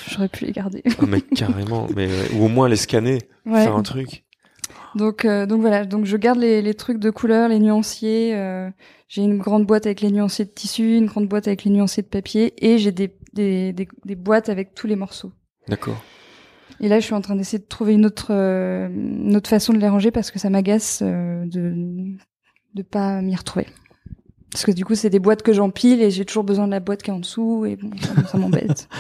j'aurais 0.10 0.28
pu 0.28 0.44
les 0.46 0.52
garder. 0.52 0.84
ah, 1.00 1.06
mais 1.08 1.22
carrément. 1.22 1.88
Mais 1.96 2.10
ou 2.34 2.46
au 2.46 2.48
moins 2.50 2.68
les 2.68 2.76
scanner, 2.76 3.20
Ouais. 3.46 3.64
faire 3.64 3.76
un 3.78 3.84
truc. 3.84 4.25
Donc, 4.96 5.26
euh, 5.26 5.46
donc 5.46 5.62
voilà, 5.62 5.86
donc 5.86 6.06
je 6.06 6.16
garde 6.18 6.40
les, 6.40 6.62
les 6.62 6.74
trucs 6.74 7.00
de 7.00 7.10
couleur, 7.10 7.50
les 7.50 7.60
nuanciers. 7.60 8.36
euh, 8.36 8.70
j'ai 9.08 9.22
une 9.24 9.38
grande 9.38 9.66
boîte 9.66 9.86
avec 9.86 10.02
les 10.02 10.10
nuanciers 10.12 10.46
de 10.46 10.50
tissu, 10.50 10.96
une 10.98 11.06
grande 11.06 11.28
boîte 11.28 11.48
avec 11.48 11.64
les 11.66 11.72
nuanciers 11.72 12.02
de 12.04 12.08
papier, 12.08 12.54
et 12.66 12.78
j'ai 12.78 12.92
des, 12.92 13.16
des, 13.34 13.74
des, 13.74 13.88
des 14.06 14.16
boîtes 14.16 14.50
avec 14.50 14.74
tous 14.74 14.88
les 14.88 14.96
morceaux. 14.96 15.32
D'accord. 15.68 16.02
Et 16.80 16.88
là, 16.90 17.00
je 17.00 17.06
suis 17.06 17.14
en 17.14 17.22
train 17.22 17.36
d'essayer 17.36 17.60
de 17.60 17.66
trouver 17.68 17.94
une 17.94 18.06
autre, 18.06 18.28
euh, 18.32 18.90
une 18.90 19.36
autre 19.36 19.50
façon 19.50 19.74
de 19.74 19.78
les 19.80 19.88
ranger 19.88 20.12
parce 20.12 20.32
que 20.32 20.40
ça 20.40 20.50
m'agace 20.50 21.00
euh, 21.04 21.46
de 21.46 21.74
de 22.74 22.82
pas 22.84 23.22
m'y 23.22 23.36
retrouver. 23.36 23.68
Parce 24.52 24.66
que 24.66 24.72
du 24.72 24.84
coup, 24.84 24.96
c'est 24.96 25.10
des 25.10 25.20
boîtes 25.20 25.42
que 25.44 25.54
j'empile 25.54 26.02
et 26.02 26.12
j'ai 26.12 26.26
toujours 26.26 26.44
besoin 26.44 26.66
de 26.68 26.72
la 26.72 26.82
boîte 26.82 27.02
qui 27.04 27.10
est 27.10 27.14
en 27.14 27.20
dessous 27.20 27.66
et 27.66 27.78
bon, 27.78 27.92
ça, 28.02 28.28
ça 28.28 28.38
m'embête. 28.38 28.88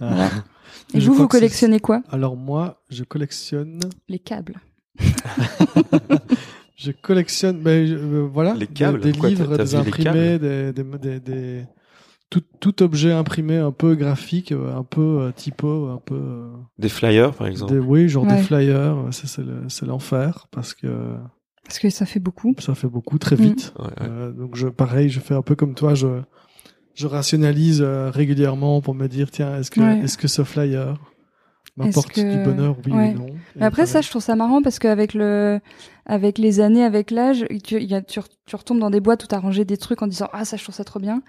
Ah. 0.00 0.06
Voilà. 0.10 0.30
Et 0.94 1.00
Je 1.00 1.08
vous, 1.08 1.14
vous 1.14 1.28
collectionnez 1.28 1.80
quoi? 1.80 2.02
Alors 2.08 2.36
moi, 2.36 2.82
je 2.88 3.02
collectionne, 3.04 3.80
Les 4.08 4.18
câbles. 4.20 4.54
je 6.76 6.90
collectionne, 6.92 7.60
ben 7.60 7.86
je- 7.86 7.94
euh, 7.94 8.28
voilà, 8.32 8.54
Les 8.54 8.66
des- 8.66 8.72
câbles, 8.74 9.00
des, 9.00 9.10
pourquoi 9.12 9.28
livres, 9.30 9.56
des 9.56 9.74
imprimés, 9.74 10.38
des, 10.38 10.72
des, 10.72 10.82
des, 10.84 11.20
des- 11.20 11.64
tout, 12.30 12.42
tout 12.60 12.82
objet 12.82 13.10
imprimé 13.12 13.56
un 13.56 13.72
peu 13.72 13.94
graphique, 13.94 14.52
euh, 14.52 14.76
un 14.76 14.82
peu 14.84 15.00
euh, 15.20 15.32
typo, 15.32 15.88
un 15.88 16.00
peu, 16.04 16.14
euh, 16.14 16.46
Des 16.78 16.88
flyers, 16.90 17.32
par 17.32 17.46
exemple? 17.46 17.72
des, 17.72 17.78
oui, 17.78 18.08
genre 18.08 18.24
Ouais. 18.24 18.36
des 18.36 18.42
flyers. 18.42 18.96
Ça 19.12 19.26
c'est 19.26 19.42
le- 19.42 19.68
c'est 19.68 19.86
l'enfer 19.86 20.46
parce 20.50 20.74
que 20.74 21.14
Parce 21.64 21.78
que 21.78 21.88
ça 21.90 22.04
fait 22.06 22.20
beaucoup. 22.20 22.54
ça 22.58 22.74
fait 22.74 22.88
beaucoup 22.88 23.18
très 23.18 23.36
Mm. 23.36 23.40
vite. 23.40 23.72
Ouais, 23.78 23.84
ouais. 23.86 23.92
Euh, 24.02 24.32
donc 24.32 24.56
je, 24.56 24.68
pareil, 24.68 25.08
je 25.08 25.20
fais 25.20 25.34
un 25.34 25.42
peu 25.42 25.54
comme 25.54 25.74
toi, 25.74 25.94
je, 25.94 26.20
je 26.94 27.06
rationalise 27.06 27.80
euh, 27.80 28.10
régulièrement 28.10 28.82
pour 28.82 28.94
me 28.94 29.06
dire 29.06 29.30
tiens, 29.30 29.56
est-ce 29.58 29.70
que, 29.70 29.80
Ouais. 29.80 30.00
est-ce 30.00 30.18
que 30.18 30.28
ce 30.28 30.44
flyer 30.44 30.98
m'apporte 31.76 32.12
que- 32.12 32.20
du 32.36 32.42
bonheur, 32.42 32.76
oui 32.86 32.92
ouais. 32.92 33.14
ou 33.14 33.18
non 33.18 33.26
Mais 33.56 33.64
après, 33.66 33.86
ça, 33.86 34.00
je 34.00 34.10
trouve 34.10 34.22
ça 34.22 34.34
marrant 34.36 34.62
parce 34.62 34.78
qu'avec 34.78 35.14
le, 35.14 35.60
avec 36.06 36.38
les 36.38 36.60
années, 36.60 36.84
avec 36.84 37.10
l'âge, 37.10 37.44
tu, 37.64 37.80
y 37.82 37.94
a, 37.94 38.02
tu, 38.02 38.20
re- 38.20 38.26
tu 38.46 38.56
retombes 38.56 38.80
dans 38.80 38.90
des 38.90 39.00
boîtes 39.00 39.24
où 39.24 39.26
t'as 39.26 39.38
rangé 39.38 39.64
des 39.64 39.76
trucs 39.76 40.02
en 40.02 40.06
disant 40.06 40.28
ah 40.32 40.44
ça, 40.44 40.56
je 40.56 40.62
trouve 40.62 40.74
ça 40.74 40.84
trop 40.84 41.00
bien. 41.00 41.22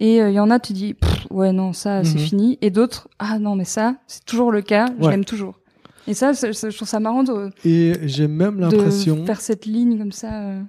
Et 0.00 0.20
euh, 0.20 0.30
il 0.30 0.34
y 0.34 0.40
en 0.40 0.50
a, 0.50 0.58
tu 0.58 0.72
dis 0.72 0.96
ouais 1.30 1.52
non 1.52 1.72
ça 1.72 2.02
c'est 2.02 2.14
Mhm. 2.18 2.24
fini. 2.24 2.58
Et 2.62 2.70
d'autres 2.70 3.08
ah 3.20 3.38
non 3.38 3.54
mais 3.54 3.64
ça 3.64 3.96
c'est 4.08 4.24
toujours 4.24 4.50
le 4.50 4.60
cas, 4.62 4.86
je 4.98 5.04
Ouais. 5.04 5.10
l'aime 5.12 5.24
toujours. 5.24 5.60
Et 6.06 6.12
ça, 6.14 6.32
je 6.34 6.76
trouve 6.76 6.86
ça 6.88 7.00
marrant 7.00 7.22
de, 7.22 7.50
Et 7.64 7.94
j'ai 8.02 8.28
même 8.28 8.56
de 8.56 8.60
l'impression, 8.62 9.24
faire 9.24 9.40
cette 9.40 9.64
ligne 9.64 9.96
comme 9.96 10.12
ça. 10.12 10.42
euh. 10.42 10.60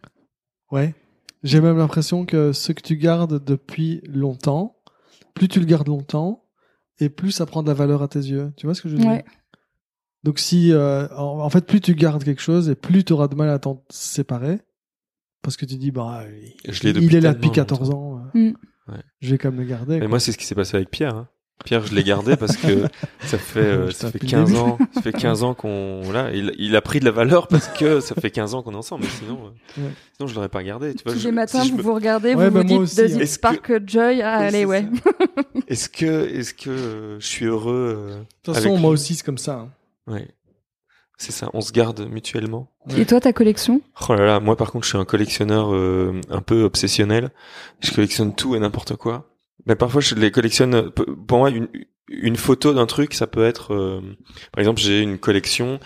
ouais, 0.72 0.94
j'ai 1.44 1.60
même 1.60 1.78
l'impression 1.78 2.26
que 2.26 2.54
ce 2.54 2.72
que 2.72 2.82
tu 2.82 2.96
gardes 2.98 3.44
depuis 3.44 4.02
longtemps, 4.08 4.78
plus 5.34 5.50
tu 5.50 5.60
le 5.60 5.66
gardes 5.66 5.88
longtemps, 5.90 6.45
et 7.00 7.10
plus 7.10 7.32
ça 7.32 7.46
prend 7.46 7.62
de 7.64 7.68
la 7.68 7.74
valeur 7.74 8.02
à 8.02 8.08
tes 8.08 8.20
yeux. 8.20 8.54
Tu 8.58 8.66
vois 8.66 8.76
ce 8.76 8.82
que 8.82 8.90
je 8.90 8.96
veux 8.98 9.04
Ouais. 9.06 9.16
dire 9.24 9.24
Donc 10.24 10.40
si, 10.40 10.72
euh, 10.72 11.08
en, 11.16 11.40
en 11.40 11.50
fait, 11.50 11.66
plus 11.66 11.82
tu 11.82 11.94
gardes 11.96 12.24
quelque 12.24 12.42
chose, 12.42 12.70
et 12.70 12.76
plus 12.76 13.04
tu 13.04 13.14
auras 13.14 13.28
de 13.28 13.36
mal 13.36 13.50
à 13.50 13.60
t'en 13.60 13.84
séparer, 13.90 14.60
parce 15.42 15.58
que 15.58 15.66
tu 15.66 15.76
dis 15.76 15.92
bah, 15.92 16.24
il, 16.66 16.74
Je 16.74 16.84
l'ai 16.84 16.90
il 16.92 17.16
est 17.16 17.22
là 17.22 17.34
depuis 17.34 17.52
14 17.52 17.90
ans, 17.92 18.22
euh, 18.36 18.40
Mm. 18.40 18.54
Ouais. 18.88 19.00
je 19.20 19.32
vais 19.32 19.38
quand 19.40 19.50
même 19.52 19.60
le 19.62 19.66
garder. 19.68 19.96
Et 19.96 20.00
quoi. 20.00 20.08
moi, 20.08 20.20
c'est 20.20 20.32
ce 20.32 20.38
qui 20.38 20.46
s'est 20.46 20.54
passé 20.56 20.76
avec 20.78 20.90
Pierre. 20.92 21.16
hein. 21.16 21.28
Pierre, 21.64 21.86
je 21.88 21.96
l'ai 21.96 22.04
gardé 22.04 22.36
parce 22.36 22.58
que 22.58 22.84
ça 23.22 23.38
fait, 23.40 23.60
euh, 23.60 23.90
ça 23.92 24.12
fait 24.12 24.20
depuis 24.20 24.28
le 24.28 24.32
15 24.44 24.50
début. 24.50 24.60
ans, 24.60 24.78
ça 24.94 25.02
fait 25.02 25.14
15 25.14 25.44
ans 25.44 25.54
qu'on, 25.56 26.02
voilà, 26.04 26.32
il, 26.32 26.54
il 26.60 26.76
a 26.76 26.82
pris 26.82 27.00
de 27.00 27.06
la 27.06 27.12
valeur 27.12 27.48
parce 27.48 27.68
que 27.70 28.02
ça 28.02 28.14
fait 28.14 28.30
15 28.30 28.54
ans 28.54 28.62
qu'on 28.62 28.74
est 28.74 28.78
ensemble, 28.78 29.04
mais 29.06 29.10
sinon, 29.10 29.40
euh, 29.46 29.82
Ouais. 29.82 29.90
sinon 30.16 30.28
je 30.28 30.36
l'aurais 30.36 30.50
pas 30.50 30.62
gardé. 30.64 30.94
Tu 30.94 31.04
vois, 31.04 31.14
Tous 31.14 31.20
je- 31.20 31.26
les 31.26 31.32
matins, 31.32 31.64
si 31.64 31.72
vous 31.72 31.78
me- 31.78 31.82
vous 31.82 31.94
regardez, 31.96 32.36
Ouais, 32.36 32.50
vous 32.50 32.54
bah, 32.56 32.62
vous 32.62 32.68
dites 32.68 32.78
aussi, 32.80 32.96
Does 32.98 33.22
hein. 33.22 33.26
spark 33.26 33.72
joy 33.88 34.22
Ah, 34.22 34.36
allez 34.38 34.66
ouais. 34.66 34.86
Est-ce 35.68 35.90
que, 35.90 36.28
est-ce 36.28 36.54
que 36.54 36.70
euh, 36.70 37.20
je 37.20 37.26
suis 37.26 37.46
heureux 37.46 37.96
euh, 37.98 38.20
De 38.20 38.26
toute 38.44 38.54
façon, 38.56 38.68
avec 38.70 38.82
moi 38.82 38.92
aussi, 38.92 39.16
c'est 39.16 39.26
comme 39.26 39.38
ça. 39.40 39.54
hein. 39.54 39.70
Ouais. 40.06 40.28
C'est 41.18 41.32
ça, 41.32 41.50
on 41.54 41.62
se 41.62 41.72
garde 41.72 42.08
mutuellement. 42.12 42.68
Et 42.98 43.06
toi, 43.06 43.22
ta 43.22 43.32
collection? 43.32 43.82
Oh 44.10 44.14
là 44.16 44.26
là, 44.26 44.40
moi 44.42 44.58
par 44.58 44.72
contre, 44.72 44.84
je 44.84 44.90
suis 44.90 44.98
un 44.98 45.06
collectionneur 45.06 45.74
euh, 45.74 46.20
un 46.30 46.42
peu 46.42 46.64
obsessionnel. 46.64 47.30
Je 47.80 47.92
collectionne 47.94 48.36
tout 48.36 48.54
et 48.56 48.60
n'importe 48.60 48.98
quoi. 48.98 49.32
Mais 49.66 49.76
parfois, 49.76 50.02
je 50.02 50.16
les 50.16 50.32
collectionne. 50.32 50.92
Pour 50.92 51.40
moi, 51.40 51.50
une, 51.50 51.68
une 52.10 52.36
photo 52.36 52.74
d'un 52.74 52.86
truc, 52.86 53.14
ça 53.14 53.28
peut 53.28 53.46
être. 53.46 53.74
euh, 53.74 54.02
par 54.52 54.60
exemple, 54.60 54.80
j'ai 54.82 55.02
une 55.02 55.18
collection 55.18 55.80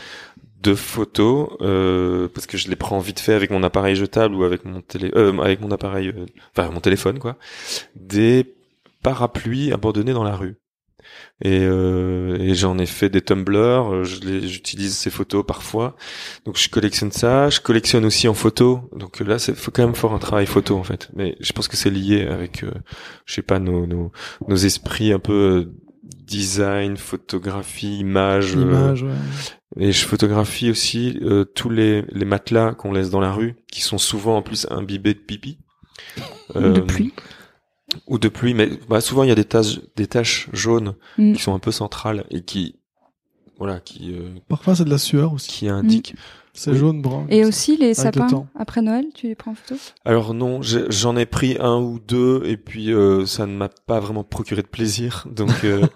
de 0.62 0.76
photos 0.76 1.50
euh, 1.62 2.28
parce 2.34 2.46
que 2.46 2.58
je 2.58 2.70
les 2.70 2.76
prends 2.76 3.00
vite 3.00 3.20
fait 3.20 3.34
avec 3.34 3.50
mon 3.50 3.64
appareil 3.64 3.96
jetable 3.96 4.36
ou 4.36 4.44
avec 4.44 4.66
mon 4.66 4.82
télé, 4.82 5.12
euh, 5.16 5.38
avec 5.40 5.62
mon 5.62 5.72
appareil, 5.72 6.10
euh, 6.10 6.26
enfin 6.56 6.70
mon 6.72 6.82
téléphone 6.82 7.20
quoi. 7.20 7.38
Des 7.96 8.56
parapluies 9.02 9.72
abandonnés 9.72 10.14
dans 10.14 10.24
la 10.26 10.36
rue. 10.36 10.58
Et, 11.42 11.60
euh, 11.62 12.38
et 12.40 12.54
j'en 12.54 12.78
ai 12.78 12.86
fait 12.86 13.10
des 13.10 13.22
tumblers. 13.22 13.94
euh, 13.94 14.04
J'utilise 14.04 14.98
ces 14.98 15.10
photos 15.10 15.46
parfois. 15.46 15.96
Donc 16.46 16.58
je 16.58 16.68
collectionne 16.70 17.12
ça. 17.12 17.50
Je 17.50 17.62
collectionne 17.62 18.06
aussi 18.06 18.28
en 18.28 18.34
photo. 18.34 18.90
Donc 18.96 19.20
là, 19.22 19.40
c'est 19.40 19.56
faut 19.56 19.72
quand 19.72 19.86
même 19.86 19.96
faire 19.96 20.12
un 20.12 20.20
travail 20.20 20.46
photo 20.46 20.76
en 20.78 20.84
fait. 20.84 21.10
Mais 21.16 21.38
je 21.40 21.54
pense 21.54 21.68
que 21.68 21.78
c'est 21.78 21.90
lié 21.90 22.28
avec, 22.28 22.64
euh, 22.64 22.72
je 23.26 23.34
sais 23.36 23.42
pas, 23.42 23.60
nos, 23.60 23.88
nos, 23.88 24.12
nos 24.48 24.56
esprits 24.58 25.14
un 25.14 25.20
peu 25.20 25.72
design, 26.04 26.98
photographie, 26.98 28.00
image. 28.00 28.56
L'image, 28.56 29.04
ouais. 29.04 29.10
et 29.80 29.92
je 29.92 30.06
photographie 30.06 30.70
aussi 30.70 31.20
euh, 31.22 31.46
tous 31.46 31.70
les, 31.70 32.04
les 32.12 32.26
matelas 32.26 32.74
qu'on 32.74 32.92
laisse 32.92 33.10
dans 33.10 33.20
la 33.22 33.32
rue, 33.32 33.56
qui 33.72 33.82
sont 33.82 33.98
souvent 33.98 34.38
en 34.38 34.42
plus 34.42 34.68
imbibés 34.70 35.14
de 35.14 35.20
pipi. 35.20 35.58
de 36.56 36.60
Euh, 36.60 36.82
pluie 36.82 37.14
Ou 38.08 38.20
de 38.20 38.28
pluie, 38.30 38.54
mais 38.54 38.70
bah, 38.88 39.02
souvent 39.02 39.24
il 39.24 39.30
y 39.30 39.32
a 39.32 39.36
des 39.36 39.46
taches, 39.46 39.80
des 39.96 40.08
taches 40.08 40.50
jaunes 40.54 40.94
Mm. 41.18 41.34
qui 41.34 41.42
sont 41.42 41.54
un 41.54 41.60
peu 41.60 41.72
centrales 41.72 42.26
et 42.30 42.42
qui, 42.42 42.76
voilà, 43.58 43.80
qui, 43.80 44.14
euh, 44.14 44.30
Parfois, 44.48 44.76
c'est 44.76 44.86
de 44.86 44.90
la 44.90 44.98
sueur 44.98 45.34
aussi. 45.34 45.50
qui 45.50 45.68
indiquent. 45.70 46.16
C'est 46.54 46.72
Oui. 46.72 46.78
jaune, 46.78 47.02
brun. 47.02 47.26
Et 47.30 47.46
aussi 47.46 47.78
les 47.78 47.90
le 47.90 47.94
sapins 47.94 48.48
après 48.56 48.82
Noël, 48.82 49.06
tu 49.14 49.28
les 49.28 49.36
prends 49.36 49.52
en 49.52 49.56
photo? 49.56 49.80
Alors 50.04 50.34
non, 50.34 50.62
j'en 50.62 51.16
ai 51.16 51.26
pris 51.26 51.56
un 51.60 51.78
ou 51.80 52.00
deux 52.00 52.42
et 52.46 52.58
puis 52.58 52.92
euh, 52.92 53.26
ça 53.26 53.46
ne 53.46 53.54
m'a 53.56 53.70
pas 53.70 54.00
vraiment 54.00 54.24
procuré 54.24 54.62
de 54.62 54.68
plaisir, 54.68 55.26
donc 55.32 55.64
euh, 55.64 55.88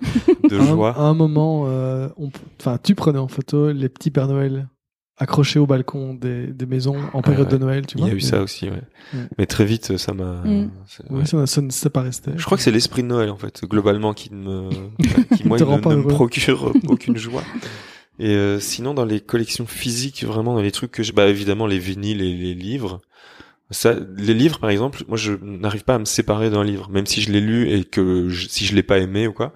de 0.50 0.58
À 0.58 0.62
un- 0.62 0.66
joie. 0.68 0.92
À 0.98 1.02
un 1.02 1.14
moment, 1.14 1.66
euh, 1.68 2.08
on- 2.18 2.30
enfin, 2.62 2.78
tu 2.82 2.96
prenais 2.96 3.20
en 3.20 3.28
photo 3.28 3.72
les 3.72 3.90
petits 3.90 4.12
Pères 4.12 4.28
Noël? 4.28 4.68
Accrochés 5.18 5.60
au 5.60 5.66
balcon 5.68 6.14
des, 6.14 6.48
des 6.48 6.66
maisons 6.66 6.98
en 7.14 7.22
période 7.22 7.46
ouais. 7.48 7.54
de 7.54 7.58
Noël, 7.58 7.86
tu 7.86 7.98
Il 7.98 8.02
y 8.02 8.04
vois. 8.04 8.12
a 8.12 8.16
eu 8.16 8.22
ça 8.22 8.42
aussi, 8.42 8.70
ouais. 8.70 8.82
Mm. 9.14 9.18
Mais 9.38 9.46
très 9.46 9.66
vite, 9.66 9.98
ça 9.98 10.14
m'a. 10.14 10.42
Mm. 10.44 10.72
ouais. 11.12 11.26
ça, 11.26 11.46
ça 11.46 11.62
ne 11.62 11.70
s'est 11.70 11.90
pas 11.90 12.02
resté. 12.02 12.32
Je 12.36 12.44
crois 12.46 12.58
que 12.58 12.64
c'est 12.64 12.72
l'esprit 12.72 13.04
de 13.04 13.08
Noël 13.08 13.30
en 13.30 13.38
fait, 13.38 13.62
globalement, 13.66 14.14
qui 14.14 14.34
me, 14.34 14.70
qui 15.38 15.48
moi 15.48 15.58
ne, 15.60 15.96
me 15.96 16.08
procure 16.08 16.74
aucune 16.88 17.18
joie. 17.18 17.44
Et 18.20 18.30
euh, 18.36 18.60
sinon, 18.60 18.94
dans 18.94 19.06
les 19.06 19.20
collections 19.22 19.66
physiques, 19.66 20.24
vraiment 20.24 20.56
dans 20.56 20.62
les 20.62 20.72
trucs 20.72 20.92
que 20.92 21.04
j'ai, 21.04 21.14
bah 21.14 21.28
évidemment 21.28 21.66
les 21.68 21.80
vinyles 21.80 22.22
et 22.22 22.34
les 22.36 22.54
livres. 22.54 23.02
Ça, 23.72 23.96
les 24.18 24.36
livres, 24.36 24.60
par 24.60 24.70
exemple, 24.70 25.04
moi 25.08 25.18
je 25.18 25.34
n'arrive 25.42 25.84
pas 25.84 25.96
à 25.96 26.00
me 26.00 26.06
séparer 26.06 26.52
d'un 26.52 26.64
livre, 26.64 26.90
même 26.92 27.08
si 27.08 27.22
je 27.22 27.32
l'ai 27.32 27.42
lu 27.42 27.72
et 27.72 27.86
que 27.86 28.30
je- 28.30 28.48
si 28.48 28.66
je 28.66 28.76
l'ai 28.76 28.84
pas 28.84 29.00
aimé 29.00 29.26
ou 29.28 29.34
quoi. 29.34 29.54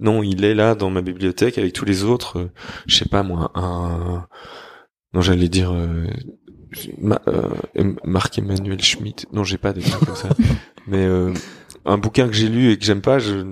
Non, 0.00 0.24
il 0.24 0.44
est 0.44 0.54
là 0.54 0.74
dans 0.74 0.90
ma 0.90 1.02
bibliothèque 1.02 1.56
avec 1.56 1.72
tous 1.72 1.84
les 1.84 2.02
autres. 2.02 2.38
euh, 2.40 2.50
je 2.86 2.96
sais 2.96 3.04
pas 3.08 3.22
moi, 3.22 3.52
un. 3.54 4.26
Non, 5.14 5.20
j'allais 5.20 5.48
dire. 5.48 5.72
euh, 5.72 6.06
Ma- 6.98 7.20
euh, 7.26 7.94
Marc 8.04 8.38
Emmanuel 8.38 8.80
Schmitt. 8.82 9.26
Non, 9.32 9.42
j'ai 9.44 9.58
pas 9.58 9.72
des 9.72 9.80
trucs 9.80 10.04
comme 10.06 10.14
ça. 10.16 10.28
Mais 10.86 11.04
euh, 11.04 11.34
un 11.84 11.98
bouquin 11.98 12.26
que 12.28 12.32
j'ai 12.34 12.48
lu 12.48 12.70
et 12.70 12.78
que 12.78 12.84
j'aime 12.84 13.00
pas, 13.02 13.18
je, 13.18 13.44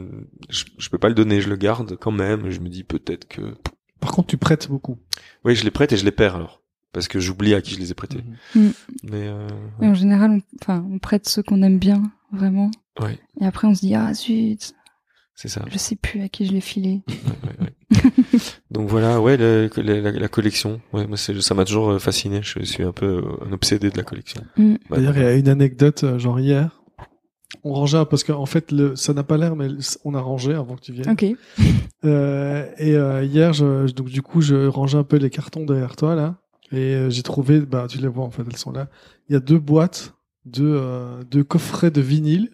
je 0.51 0.65
je 0.79 0.89
peux 0.89 0.99
pas 0.99 1.09
le 1.09 1.15
donner, 1.15 1.41
je 1.41 1.49
le 1.49 1.57
garde 1.57 1.97
quand 1.97 2.13
même. 2.13 2.51
Je 2.51 2.61
me 2.61 2.69
dis 2.69 2.85
peut-être 2.85 3.27
que 3.27 3.57
Par 4.01 4.13
contre, 4.13 4.29
tu 4.29 4.37
prêtes 4.37 4.69
beaucoup. 4.69 4.99
oui, 5.45 5.57
je 5.57 5.65
les 5.65 5.71
prête 5.73 5.93
et 5.93 5.97
je 5.97 6.05
les 6.05 6.13
perds 6.13 6.37
alors 6.37 6.63
parce 6.93 7.07
que 7.09 7.19
j'oublie 7.21 7.55
à 7.55 7.61
qui 7.61 7.75
je 7.75 7.81
les 7.81 7.91
ai 7.91 7.95
prêtés. 7.95 8.23
Mhm. 8.55 8.73
Mais 9.05 9.27
euh, 9.29 9.49
Et 9.83 9.87
en 9.87 9.95
général, 9.95 10.31
on, 10.31 10.41
enfin, 10.63 10.87
on 10.91 10.99
prête 10.99 11.29
ceux 11.29 11.43
qu'on 11.43 11.63
aime 11.63 11.79
bien, 11.79 12.03
vraiment. 12.33 12.71
ouais, 13.01 13.19
Et 13.41 13.45
après, 13.47 13.67
on 13.69 13.75
se 13.75 13.81
dit 13.81 13.95
ah 13.97 14.15
zut, 14.15 14.75
c'est 15.35 15.49
ça. 15.49 15.65
je 15.71 15.77
sais 15.79 15.97
plus 15.97 16.23
à 16.23 16.29
qui 16.29 16.47
je 16.47 16.53
l'ai 16.53 16.61
filé. 16.61 17.03
Ouais, 17.09 17.15
ouais, 17.45 17.67
ouais. 17.67 18.41
Donc 18.71 18.89
voilà, 18.89 19.21
ouais, 19.21 19.37
la, 19.37 19.67
la- 19.83 20.11
la 20.13 20.29
collection. 20.29 20.81
Ouais, 20.93 21.07
moi 21.07 21.17
c'est- 21.17 21.41
ça 21.41 21.55
m'a 21.55 21.65
toujours 21.65 21.91
euh, 21.93 21.99
fasciné. 21.99 22.41
Je 22.43 22.63
suis 22.65 22.83
un 22.83 22.93
peu 22.93 23.07
euh, 23.07 23.47
un 23.49 23.53
obsédé 23.53 23.91
de 23.91 23.97
la 23.97 24.03
collection. 24.03 24.43
Mm. 24.57 24.75
D'ailleurs, 24.91 25.17
il 25.17 25.23
y 25.23 25.27
a 25.27 25.35
une 25.35 25.49
anecdote, 25.49 26.05
euh, 26.05 26.19
genre 26.19 26.39
hier. 26.39 26.83
On 27.65 27.73
rangeait, 27.73 28.05
parce 28.11 28.25
qu'en 28.25 28.45
fait, 28.45 28.71
le, 28.73 28.95
ça 28.95 29.15
n'a 29.15 29.23
pas 29.23 29.39
l'air, 29.39 29.57
mais 29.57 29.69
on 30.05 30.15
a 30.15 30.21
rangé 30.21 30.53
avant 30.53 30.77
que 30.77 30.83
tu 30.83 30.93
viennes. 30.93 31.11
Ok. 31.11 31.25
Euh, 32.05 32.67
et 32.79 32.95
euh, 32.95 33.25
hier, 33.25 33.53
je, 33.55 33.91
donc 33.93 34.09
du 34.09 34.23
coup, 34.23 34.41
je 34.43 34.67
rangeais 34.67 34.99
un 34.99 35.03
peu 35.05 35.17
les 35.17 35.31
cartons 35.31 35.65
derrière 35.65 35.97
toi 35.97 36.15
là. 36.15 36.37
Et 36.71 36.95
euh, 36.95 37.11
j'ai 37.11 37.23
trouvé, 37.23 37.61
bah 37.61 37.87
tu 37.89 37.99
les 37.99 38.09
vois 38.09 38.25
en 38.25 38.31
fait, 38.31 38.43
elles 38.47 38.57
sont 38.59 38.73
là. 38.73 38.89
Il 39.29 39.33
y 39.33 39.37
a 39.37 39.41
deux 39.41 39.59
boîtes 39.59 40.15
de 40.45 40.65
euh, 40.67 41.23
de 41.31 41.43
coffrets 41.43 41.91
de 41.91 42.01
vinyle. 42.03 42.51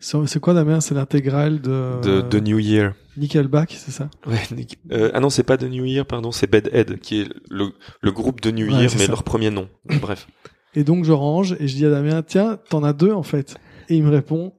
C'est 0.00 0.38
quoi 0.40 0.54
Damien 0.54 0.80
C'est 0.80 0.94
l'intégrale 0.94 1.60
de, 1.60 2.00
De, 2.02 2.20
de 2.22 2.40
New 2.40 2.58
Year. 2.58 2.94
Nickelback, 3.16 3.72
c'est 3.76 3.90
ça? 3.90 4.08
Ouais, 4.26 4.38
Nick- 4.54 4.78
euh, 4.92 5.10
ah 5.12 5.18
non, 5.20 5.28
c'est 5.28 5.42
pas 5.42 5.56
de 5.56 5.66
New 5.66 5.84
Year, 5.84 6.06
pardon, 6.06 6.30
c'est 6.30 6.48
Bedhead, 6.48 7.00
qui 7.00 7.22
est 7.22 7.28
le, 7.50 7.72
le 8.00 8.12
groupe 8.12 8.40
de 8.40 8.50
New 8.52 8.66
Year, 8.66 8.90
mais 8.96 9.04
ça. 9.06 9.08
leur 9.08 9.24
premier 9.24 9.50
nom. 9.50 9.68
Bref. 10.00 10.28
Et 10.74 10.84
donc 10.84 11.04
je 11.04 11.10
range 11.12 11.56
et 11.58 11.66
je 11.66 11.74
dis 11.74 11.84
à 11.86 11.90
Damien, 11.90 12.22
tiens, 12.22 12.58
t'en 12.70 12.84
as 12.84 12.92
deux 12.92 13.12
en 13.12 13.22
fait. 13.24 13.56
Et 13.88 13.96
il 13.96 14.04
me 14.04 14.10
répond, 14.10 14.52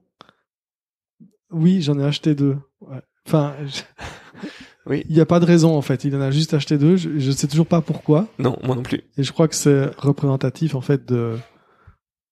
oui, 1.50 1.82
j'en 1.82 1.98
ai 1.98 2.04
acheté 2.04 2.34
deux. 2.34 2.56
Ouais. 2.80 3.00
Enfin, 3.26 3.54
je- 3.66 3.82
Oui. 4.86 5.04
il 5.08 5.14
n'y 5.14 5.20
a 5.20 5.26
pas 5.26 5.40
de 5.40 5.44
raison 5.44 5.76
en 5.76 5.82
fait. 5.82 6.04
Il 6.04 6.16
en 6.16 6.20
a 6.20 6.30
juste 6.30 6.52
acheté 6.54 6.78
deux. 6.78 6.96
Je, 6.96 7.18
je 7.18 7.30
sais 7.30 7.46
toujours 7.46 7.66
pas 7.66 7.80
pourquoi. 7.80 8.26
Non, 8.38 8.58
moi 8.64 8.74
non 8.74 8.82
plus. 8.82 9.02
Et 9.16 9.22
je 9.22 9.32
crois 9.32 9.46
que 9.46 9.54
c'est 9.54 9.86
représentatif 9.98 10.74
en 10.74 10.80
fait 10.80 11.06
de 11.06 11.36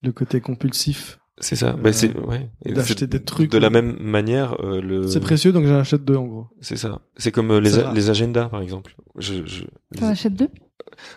le 0.02 0.12
côté 0.12 0.40
compulsif. 0.40 1.18
C'est 1.40 1.56
ça. 1.56 1.68
Euh, 1.68 1.72
Bah, 1.74 1.92
c'est, 1.92 2.16
ouais. 2.18 2.48
Et 2.64 2.72
d'acheter 2.72 3.06
des 3.06 3.22
trucs, 3.22 3.50
De 3.50 3.58
la 3.58 3.68
ouais. 3.68 3.72
même 3.82 3.96
manière, 4.00 4.56
euh, 4.64 4.80
le. 4.80 5.06
C'est 5.08 5.20
précieux 5.20 5.52
donc 5.52 5.66
j'en 5.66 5.78
achète 5.78 6.04
deux 6.04 6.16
en 6.16 6.24
gros. 6.26 6.46
C'est 6.60 6.76
ça. 6.76 7.00
C'est 7.16 7.30
comme 7.32 7.50
euh, 7.52 7.60
les, 7.60 7.78
a- 7.78 7.92
les 7.92 8.10
agendas, 8.10 8.46
par 8.48 8.60
exemple. 8.62 8.94
Je, 9.16 9.46
je, 9.46 9.64
T'en 9.98 10.08
achètes 10.08 10.34
deux? 10.34 10.48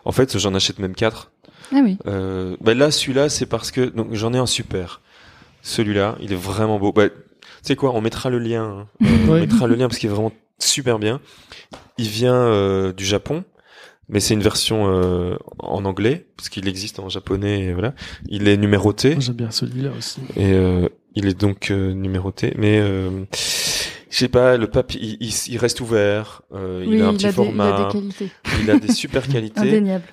En 0.06 0.12
fait, 0.12 0.38
j'en 0.38 0.54
achète 0.54 0.80
même 0.80 0.94
quatre. 0.96 1.32
Ah 1.74 1.80
oui. 1.84 1.98
Euh, 2.06 2.56
bah 2.62 2.74
là, 2.74 2.92
celui-là, 2.92 3.30
c'est 3.30 3.46
parce 3.46 3.72
que 3.72 3.82
donc 3.90 4.14
j'en 4.14 4.34
ai 4.34 4.38
un 4.38 4.46
super. 4.46 5.02
Celui-là, 5.64 6.18
il 6.22 6.34
est 6.34 6.36
vraiment 6.42 6.80
beau. 6.80 6.92
Bah, 6.92 7.10
tu 7.10 7.16
sais 7.64 7.76
quoi, 7.76 7.92
on 7.96 8.02
mettra 8.02 8.30
le 8.30 8.40
lien. 8.40 8.64
hein. 8.64 8.88
Euh, 9.08 9.08
On 9.28 9.32
Ouais. 9.34 9.40
mettra 9.42 9.68
le 9.68 9.76
lien 9.76 9.88
parce 9.88 9.98
qu'il 10.00 10.10
est 10.10 10.14
vraiment 10.14 10.32
super 10.60 11.00
bien. 11.00 11.20
Il 11.98 12.08
vient 12.08 12.36
euh, 12.36 12.92
du 12.94 13.06
Japon, 13.06 13.44
mais 14.12 14.20
c'est 14.20 14.36
une 14.36 14.42
version 14.44 14.84
euh, 14.88 15.36
en 15.60 15.84
anglais 15.86 16.28
parce 16.38 16.50
qu'il 16.50 16.68
existe 16.68 17.00
en 17.00 17.10
japonais. 17.10 17.62
Et 17.62 17.74
voilà, 17.74 17.96
il 18.30 18.48
est 18.48 18.58
numéroté 18.58 19.16
J'aime 19.20 19.36
bien 19.36 19.50
celui-là 19.52 19.90
aussi. 19.98 20.20
et 20.36 20.52
euh, 20.54 20.88
il 21.16 21.28
est 21.28 21.40
donc 21.40 21.72
euh, 21.72 21.94
numéroté, 21.94 22.54
mais 22.58 22.80
euh, 22.80 23.10
je 24.10 24.18
sais 24.18 24.28
pas, 24.28 24.58
le 24.58 24.68
papier, 24.68 25.00
il, 25.02 25.18
il- 25.28 25.54
il 25.54 25.58
reste 25.58 25.80
ouvert. 25.82 26.42
euh, 26.54 26.84
oui, 26.86 26.96
il 26.98 27.02
a 27.02 27.08
un 27.08 27.12
il, 27.12 27.18
petit 27.18 27.28
a 27.28 27.30
des, 27.32 27.34
il 27.34 27.36
format. 27.46 27.76
a 27.76 27.86
des 27.88 27.92
qualités. 27.94 28.30
il 28.62 28.70
a 28.72 28.78
des 28.78 28.92
super 28.92 29.28
qualités. 29.30 29.60
Indéniables. 29.62 30.04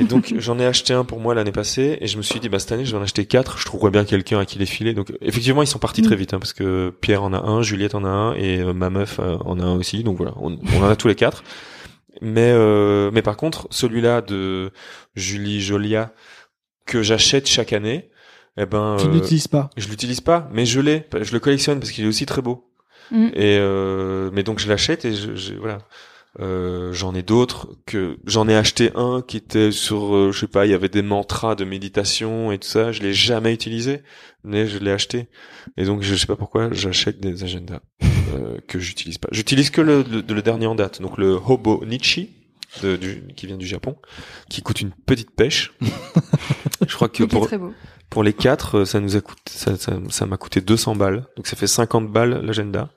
Et 0.00 0.04
donc 0.04 0.32
j'en 0.38 0.58
ai 0.60 0.66
acheté 0.66 0.92
un 0.92 1.04
pour 1.04 1.18
moi 1.20 1.34
l'année 1.34 1.50
passée 1.52 1.98
et 2.00 2.06
je 2.06 2.16
me 2.16 2.22
suis 2.22 2.38
dit 2.40 2.48
bah 2.48 2.58
cette 2.60 2.70
année 2.72 2.84
je 2.84 2.92
vais 2.92 2.98
en 2.98 3.02
acheter 3.02 3.26
quatre. 3.26 3.58
Je 3.58 3.64
trouverais 3.64 3.90
bien 3.90 4.04
quelqu'un 4.04 4.38
à 4.38 4.44
qui 4.44 4.58
les 4.60 4.66
filer. 4.66 4.94
Donc 4.94 5.12
effectivement 5.20 5.62
ils 5.62 5.66
sont 5.68 5.78
partis 5.80 6.02
Mm. 6.02 6.04
très 6.04 6.16
vite 6.16 6.34
hein, 6.34 6.38
parce 6.38 6.52
que 6.52 6.92
Pierre 7.00 7.22
en 7.24 7.32
a 7.32 7.38
un, 7.38 7.62
Juliette 7.62 7.94
en 7.96 8.04
a 8.04 8.08
un 8.08 8.34
et 8.34 8.60
euh, 8.60 8.72
ma 8.72 8.88
meuf 8.90 9.18
euh, 9.20 9.36
en 9.44 9.58
a 9.58 9.64
un 9.64 9.74
aussi. 9.76 10.04
Donc 10.04 10.16
voilà, 10.16 10.32
on, 10.40 10.56
on 10.76 10.82
en 10.82 10.88
a 10.88 10.94
tous 10.96 11.08
les 11.08 11.16
quatre. 11.16 11.42
Mais 12.20 12.50
euh, 12.52 13.10
mais 13.12 13.22
par 13.22 13.36
contre 13.36 13.66
celui-là 13.70 14.20
de 14.20 14.70
Julie 15.14 15.60
Jolia 15.60 16.12
que 16.86 17.02
j'achète 17.02 17.46
chaque 17.46 17.72
année, 17.72 18.10
eh 18.56 18.66
ben 18.66 18.96
Tu 18.98 19.06
euh, 19.06 19.10
n'utilises 19.10 19.48
pas. 19.48 19.70
je 19.76 19.88
l'utilise 19.88 20.20
pas, 20.20 20.48
mais 20.52 20.66
je 20.66 20.80
l'ai. 20.80 21.06
Je 21.20 21.32
le 21.32 21.40
collectionne 21.40 21.78
parce 21.80 21.92
qu'il 21.92 22.04
est 22.04 22.08
aussi 22.08 22.26
très 22.26 22.42
beau. 22.42 22.70
Mm. 23.10 23.26
Et 23.34 23.58
euh, 23.58 24.30
mais 24.32 24.42
donc 24.42 24.58
je 24.58 24.68
l'achète 24.68 25.04
et 25.04 25.14
je, 25.14 25.34
je- 25.34 25.54
voilà. 25.54 25.78
Euh, 26.38 26.92
j'en 26.92 27.12
ai 27.16 27.24
d'autres 27.24 27.70
que 27.86 28.16
j'en 28.24 28.46
ai 28.48 28.54
acheté 28.54 28.92
un 28.94 29.20
qui 29.20 29.36
était 29.36 29.72
sur 29.72 30.14
euh, 30.14 30.30
je 30.30 30.38
sais 30.38 30.46
pas 30.46 30.64
il 30.64 30.70
y 30.70 30.74
avait 30.74 30.88
des 30.88 31.02
mantras 31.02 31.56
de 31.56 31.64
méditation 31.64 32.52
et 32.52 32.58
tout 32.58 32.68
ça 32.68 32.92
je 32.92 33.02
l'ai 33.02 33.12
jamais 33.12 33.52
utilisé 33.52 34.02
mais 34.44 34.68
je 34.68 34.78
l'ai 34.78 34.92
acheté 34.92 35.28
et 35.76 35.84
donc 35.84 36.02
je 36.02 36.14
sais 36.14 36.26
pas 36.26 36.36
pourquoi 36.36 36.68
j'achète 36.72 37.18
des 37.18 37.42
agendas 37.42 37.80
euh, 38.34 38.58
que 38.68 38.78
j'utilise 38.78 39.18
pas 39.18 39.28
j'utilise 39.32 39.70
que 39.70 39.80
le, 39.80 40.02
le, 40.02 40.22
le 40.26 40.42
dernier 40.42 40.66
en 40.66 40.74
date 40.74 41.00
donc 41.02 41.18
le 41.18 41.32
Hobo 41.34 41.84
Nichi 41.86 42.30
de, 42.82 42.96
du, 42.96 43.22
qui 43.36 43.46
vient 43.46 43.56
du 43.56 43.66
Japon 43.66 43.96
qui 44.48 44.62
coûte 44.62 44.80
une 44.80 44.92
petite 44.92 45.30
pêche 45.32 45.72
je 46.86 46.94
crois 46.94 47.08
que 47.08 47.24
pour 47.24 47.48
pour 48.08 48.24
les 48.24 48.32
quatre, 48.32 48.78
euh, 48.78 48.84
ça 48.84 48.98
nous 48.98 49.14
a 49.14 49.20
coûté, 49.20 49.40
ça, 49.46 49.76
ça, 49.76 49.92
ça 50.08 50.26
m'a 50.26 50.36
coûté 50.36 50.60
200 50.60 50.96
balles. 50.96 51.26
Donc 51.36 51.46
ça 51.46 51.54
fait 51.54 51.68
50 51.68 52.10
balles 52.10 52.44
l'agenda. 52.44 52.90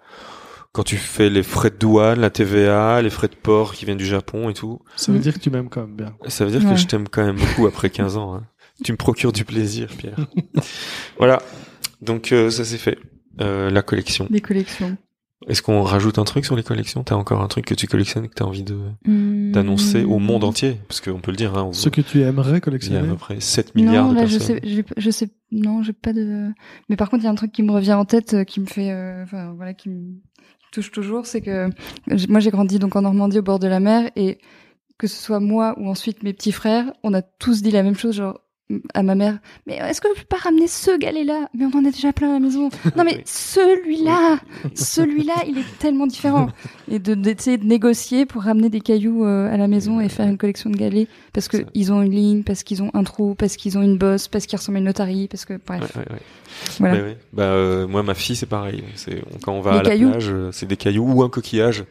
Quand 0.72 0.82
tu 0.82 0.98
fais 0.98 1.30
les 1.30 1.44
frais 1.44 1.70
de 1.70 1.76
douane, 1.76 2.20
la 2.20 2.32
TVA, 2.32 3.00
les 3.04 3.12
frais 3.12 3.28
de 3.28 3.36
port 3.36 3.76
qui 3.76 3.86
viennent 3.86 4.00
du 4.00 4.08
Japon 4.08 4.50
et 4.50 4.56
tout, 4.56 4.80
Ça 4.96 5.12
veut 5.12 5.20
dire 5.20 5.36
que 5.36 5.40
tu 5.40 5.52
m'aimes 5.52 5.70
quand 5.70 5.82
même 5.82 5.96
bien. 5.96 6.16
ça 6.30 6.46
veut 6.46 6.52
dire 6.58 6.68
que 6.68 6.76
je 6.76 6.88
t'aime 6.88 7.08
quand 7.08 7.24
même 7.24 7.36
beaucoup 7.38 7.68
après 7.68 7.92
15 7.92 8.18
ans. 8.18 8.34
hein. 8.34 8.44
Tu 8.84 8.92
me 8.92 8.98
procures 8.98 9.32
du 9.32 9.46
plaisir, 9.46 9.88
Pierre. 9.96 10.18
voilà. 11.20 11.40
Donc 12.02 12.32
euh, 12.32 12.50
ça 12.50 12.66
c'est 12.66 12.80
fait. 12.80 12.98
Euh, 13.40 13.70
la 13.70 13.84
collection. 13.84 14.26
Des 14.32 14.42
collections. 14.42 14.98
Est-ce 15.48 15.62
qu'on 15.62 15.82
rajoute 15.84 16.18
un 16.20 16.24
truc 16.24 16.46
sur 16.46 16.56
les 16.56 16.64
collections? 16.64 17.04
T'as 17.04 17.16
encore 17.16 17.42
un 17.42 17.48
truc 17.48 17.66
que 17.66 17.74
tu 17.74 17.88
collectionnes 17.88 18.26
et 18.26 18.30
que 18.30 18.34
t'as 18.34 18.46
envie 18.46 18.64
de 18.64 18.78
Hmm. 19.06 19.52
d'annoncer 19.52 20.04
au 20.04 20.20
monde 20.20 20.44
entier? 20.44 20.78
Parce 20.88 21.02
qu'on 21.02 21.20
peut 21.20 21.32
le 21.32 21.38
dire, 21.38 21.58
hein, 21.58 21.64
on- 21.66 21.74
Ce 21.74 21.90
que 21.90 22.02
tu 22.02 22.22
aimerais 22.22 22.50
il 22.50 22.52
y 22.52 22.54
a 22.54 22.58
à 22.58 22.60
collectionner? 22.62 23.08
peu 23.08 23.16
près 23.16 23.40
7 23.40 23.76
milliards 23.76 24.06
non, 24.08 24.14
de 24.14 24.16
là, 24.16 24.26
je 24.26 24.40
sais, 24.40 24.62
je 24.98 25.10
sais, 25.12 25.30
non, 25.52 25.84
j'ai 25.84 25.94
pas 25.94 26.14
de. 26.14 26.50
Mais 26.90 26.96
par 26.96 27.10
contre, 27.10 27.24
il 27.24 27.26
y 27.26 27.28
a 27.28 27.32
un 27.32 27.36
truc 27.36 27.52
qui 27.52 27.64
me 27.64 27.72
revient 27.72 27.94
en 27.94 28.06
tête, 28.06 28.34
euh, 28.34 28.44
qui 28.44 28.60
me 28.60 28.66
fait, 28.66 28.92
euh, 28.92 29.24
enfin, 29.24 29.54
voilà, 29.56 29.74
qui 29.74 29.90
me 29.90 30.14
touche 30.72 30.92
toujours, 30.92 31.26
c'est 31.26 31.42
que 31.42 31.70
moi, 32.30 32.40
j'ai 32.40 32.50
grandi 32.50 32.80
donc 32.80 32.96
en 32.96 33.02
Normandie, 33.02 33.40
au 33.40 33.44
bord 33.44 33.60
de 33.60 33.68
la 33.68 33.80
mer, 33.80 34.10
et 34.16 34.40
que 34.98 35.08
ce 35.08 35.22
soit 35.22 35.40
moi 35.40 35.76
ou 35.80 35.88
ensuite 35.90 36.24
mes 36.24 36.34
petits 36.34 36.52
frères, 36.52 36.92
on 37.04 37.14
a 37.14 37.22
tous 37.22 37.62
dit 37.62 37.72
la 37.72 37.84
même 37.84 37.96
chose, 37.96 38.16
genre 38.16 38.40
à 38.94 39.04
ma 39.04 39.16
mère, 39.16 39.40
mais 39.68 39.76
est-ce 39.78 40.02
que 40.02 40.08
je 40.16 40.22
peux 40.22 40.28
pas 40.28 40.38
ramener 40.38 40.68
ce 40.68 40.98
galet-là? 40.98 41.50
Mais 41.54 41.66
on 41.66 41.78
en 41.78 41.86
a 41.86 41.92
déjà 41.92 42.14
plein 42.14 42.30
à 42.30 42.34
la 42.34 42.40
maison. 42.40 42.70
Non, 42.96 43.04
mais 43.04 43.16
Oui. 43.18 43.22
celui-là, 43.26 44.40
celui-là, 44.76 45.34
il 45.48 45.58
est 45.58 45.78
tellement 45.80 46.08
différent. 46.08 46.48
Et 46.90 47.00
de 47.00 47.14
d'essayer 47.16 47.58
de 47.58 47.66
négocier 47.66 48.26
pour 48.26 48.44
ramener 48.44 48.70
des 48.70 48.82
cailloux 48.82 49.26
euh, 49.26 49.52
à 49.54 49.58
la 49.58 49.68
maison 49.68 50.00
et 50.00 50.10
faire 50.10 50.28
une 50.28 50.38
collection 50.38 50.70
de 50.70 50.78
galets 50.78 51.08
parce 51.34 51.48
que 51.48 51.58
Ça. 51.58 51.64
ils 51.74 51.92
ont 51.94 52.02
une 52.02 52.12
ligne, 52.12 52.44
parce 52.44 52.64
qu'ils 52.64 52.84
ont 52.84 52.92
un 52.94 53.04
trou, 53.04 53.36
parce 53.36 53.56
qu'ils 53.58 53.78
ont 53.78 53.82
une 53.82 53.98
bosse, 53.98 54.28
parce 54.28 54.46
qu'ils 54.46 54.58
ressemblent 54.58 54.78
à 54.78 54.80
une 54.80 54.86
notarie, 54.86 55.28
parce 55.28 55.46
que 55.46 55.60
bref, 55.66 55.82
Ouais, 55.96 56.02
ouais, 56.02 56.12
ouais. 56.14 56.22
voilà. 56.80 56.96
Bah. 56.96 57.08
Bah, 57.34 57.44
euh, 57.44 57.88
moi, 57.88 58.04
ma 58.04 58.14
fille, 58.14 58.36
c'est 58.36 58.46
pareil. 58.46 58.84
C'est 58.96 59.22
quand 59.44 59.54
on 59.54 59.62
va 59.62 59.72
Les 59.84 59.90
à 59.92 59.96
la 59.96 60.10
plage, 60.10 60.30
euh, 60.30 60.52
c'est 60.52 60.66
des 60.68 60.78
cailloux 60.78 61.06
ou 61.12 61.24
un 61.24 61.30
coquillage. 61.30 61.86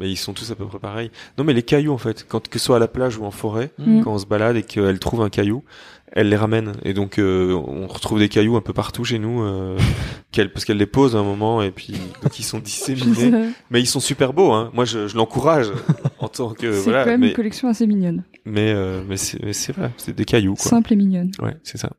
Mais 0.00 0.08
ils 0.08 0.16
sont 0.16 0.32
tous 0.32 0.48
à 0.52 0.54
peu 0.54 0.64
près 0.64 0.78
pareils. 0.78 1.10
Non, 1.38 1.42
mais 1.44 1.52
les 1.52 1.64
cailloux, 1.64 1.92
en 1.92 1.98
fait, 1.98 2.24
quand 2.28 2.48
que 2.48 2.60
ce 2.60 2.66
soit 2.66 2.76
à 2.76 2.78
la 2.78 2.86
plage 2.86 3.16
ou 3.18 3.24
en 3.24 3.32
forêt, 3.32 3.70
Mm. 3.78 4.02
quand 4.02 4.12
on 4.12 4.18
se 4.18 4.26
balade 4.26 4.56
et 4.56 4.62
qu'elle 4.62 5.00
trouve 5.00 5.22
un 5.22 5.28
caillou, 5.28 5.64
elle 6.12 6.28
les 6.28 6.36
ramène. 6.36 6.72
Et 6.84 6.94
donc, 6.94 7.18
euh, 7.18 7.52
on 7.52 7.86
retrouve 7.86 8.18
des 8.18 8.28
cailloux 8.28 8.56
un 8.56 8.60
peu 8.60 8.72
partout 8.72 9.04
chez 9.04 9.18
nous, 9.18 9.42
euh, 9.42 9.78
qu'elle, 10.32 10.52
parce 10.52 10.64
qu'elle 10.64 10.76
les 10.78 10.86
pose 10.86 11.16
à 11.16 11.18
un 11.18 11.22
moment 11.22 11.62
et 11.62 11.70
puis 11.70 11.94
donc 12.22 12.38
ils 12.38 12.44
sont 12.44 12.58
disséminés. 12.58 13.50
Mais 13.70 13.80
ils 13.80 13.86
sont 13.86 14.00
super 14.00 14.32
beaux. 14.32 14.52
Hein. 14.52 14.70
Moi, 14.74 14.84
je, 14.84 15.08
je 15.08 15.16
l'encourage 15.16 15.70
en 16.18 16.28
tant 16.28 16.50
que 16.54 16.72
c'est 16.72 16.84
voilà. 16.84 17.04
quand 17.04 17.10
même 17.10 17.20
mais 17.20 17.28
une 17.28 17.34
collection 17.34 17.68
assez 17.68 17.86
mignonne, 17.86 18.24
mais 18.44 18.72
euh, 18.72 19.02
mais 19.08 19.16
c'est 19.16 19.42
mais 19.42 19.52
c'est 19.52 19.72
vrai, 19.72 19.92
c'est 19.96 20.14
des 20.14 20.24
cailloux 20.24 20.54
quoi. 20.54 20.64
simple 20.70 20.92
et 20.92 20.96
mignonne. 20.96 21.30
Ouais, 21.40 21.56
c'est 21.62 21.78
ça. 21.78 21.90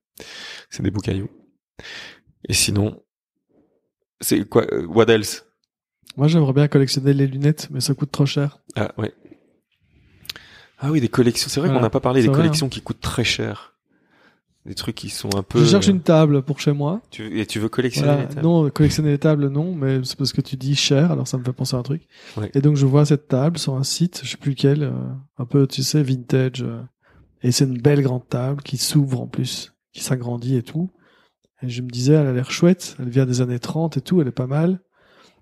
C'est 0.69 0.83
des 0.83 0.91
beaux 0.91 0.99
cailloux. 0.99 1.29
Et 2.47 2.53
sinon, 2.53 3.01
c'est 4.21 4.47
quoi 4.47 4.65
euh, 4.71 4.85
What 4.85 5.05
else? 5.05 5.45
Moi, 6.17 6.27
j'aimerais 6.27 6.53
bien 6.53 6.67
collectionner 6.67 7.13
les 7.13 7.27
lunettes, 7.27 7.69
mais 7.71 7.79
ça 7.79 7.93
coûte 7.93 8.11
trop 8.11 8.25
cher. 8.25 8.59
Ah 8.75 8.91
ouais. 8.97 9.13
Ah 10.79 10.91
oui, 10.91 11.01
des 11.01 11.07
collections. 11.09 11.47
C'est 11.49 11.59
vrai 11.59 11.69
Voilà. 11.69 11.79
qu'on 11.79 11.83
n'a 11.85 11.89
pas 11.89 11.99
parlé 11.99 12.21
des 12.21 12.27
vrai, 12.27 12.37
collections 12.37 12.69
qui 12.69 12.81
coûtent 12.81 13.01
très 13.01 13.23
cher. 13.23 13.68
Des 14.65 14.75
trucs 14.75 14.95
qui 14.95 15.09
sont 15.09 15.29
un 15.37 15.41
peu. 15.43 15.59
Je 15.59 15.65
cherche 15.65 15.87
une 15.87 16.01
table 16.01 16.41
pour 16.43 16.59
chez 16.59 16.73
moi. 16.73 17.01
Tu, 17.11 17.39
et 17.39 17.45
tu 17.45 17.59
veux 17.59 17.69
collectionner 17.69 18.07
Voilà. 18.07 18.21
les 18.23 18.27
tables 18.35 18.41
Non, 18.47 18.69
collectionner 18.69 19.09
les 19.11 19.17
tables, 19.17 19.47
non, 19.47 19.73
mais 19.73 20.01
c'est 20.03 20.17
parce 20.17 20.33
que 20.33 20.41
tu 20.41 20.57
dis 20.57 20.75
cher, 20.75 21.11
alors 21.11 21.27
ça 21.27 21.37
me 21.37 21.43
fait 21.43 21.53
penser 21.53 21.75
à 21.75 21.79
un 21.79 21.83
truc. 21.83 22.03
Ouais. 22.37 22.51
Et 22.53 22.61
donc, 22.61 22.75
je 22.75 22.85
vois 22.85 23.05
cette 23.05 23.27
table 23.29 23.57
sur 23.57 23.75
un 23.75 23.83
site, 23.83 24.21
je 24.23 24.29
sais 24.31 24.37
plus 24.37 24.51
lequel, 24.51 24.83
euh, 24.83 24.91
un 25.37 25.45
peu, 25.45 25.65
tu 25.65 25.81
sais, 25.81 26.03
vintage. 26.03 26.61
euh, 26.61 26.81
et 27.41 27.51
c'est 27.53 27.63
une 27.65 27.77
belle 27.81 28.01
grande 28.01 28.27
table 28.27 28.61
qui 28.61 28.77
s'ouvre 28.77 29.21
en 29.21 29.27
plus, 29.27 29.73
qui 29.93 30.03
s'agrandit 30.03 30.57
et 30.57 30.63
tout. 30.63 30.91
Et 31.63 31.69
je 31.69 31.81
me 31.81 31.87
disais, 31.89 32.13
elle 32.13 32.27
a 32.27 32.33
l'air 32.33 32.51
chouette, 32.51 32.95
elle 32.99 33.09
vient 33.09 33.25
des 33.25 33.39
années 33.41 33.59
30 33.59 33.95
et 33.97 34.01
tout, 34.01 34.21
elle 34.21 34.27
est 34.27 34.31
pas 34.31 34.45
mal. 34.47 34.81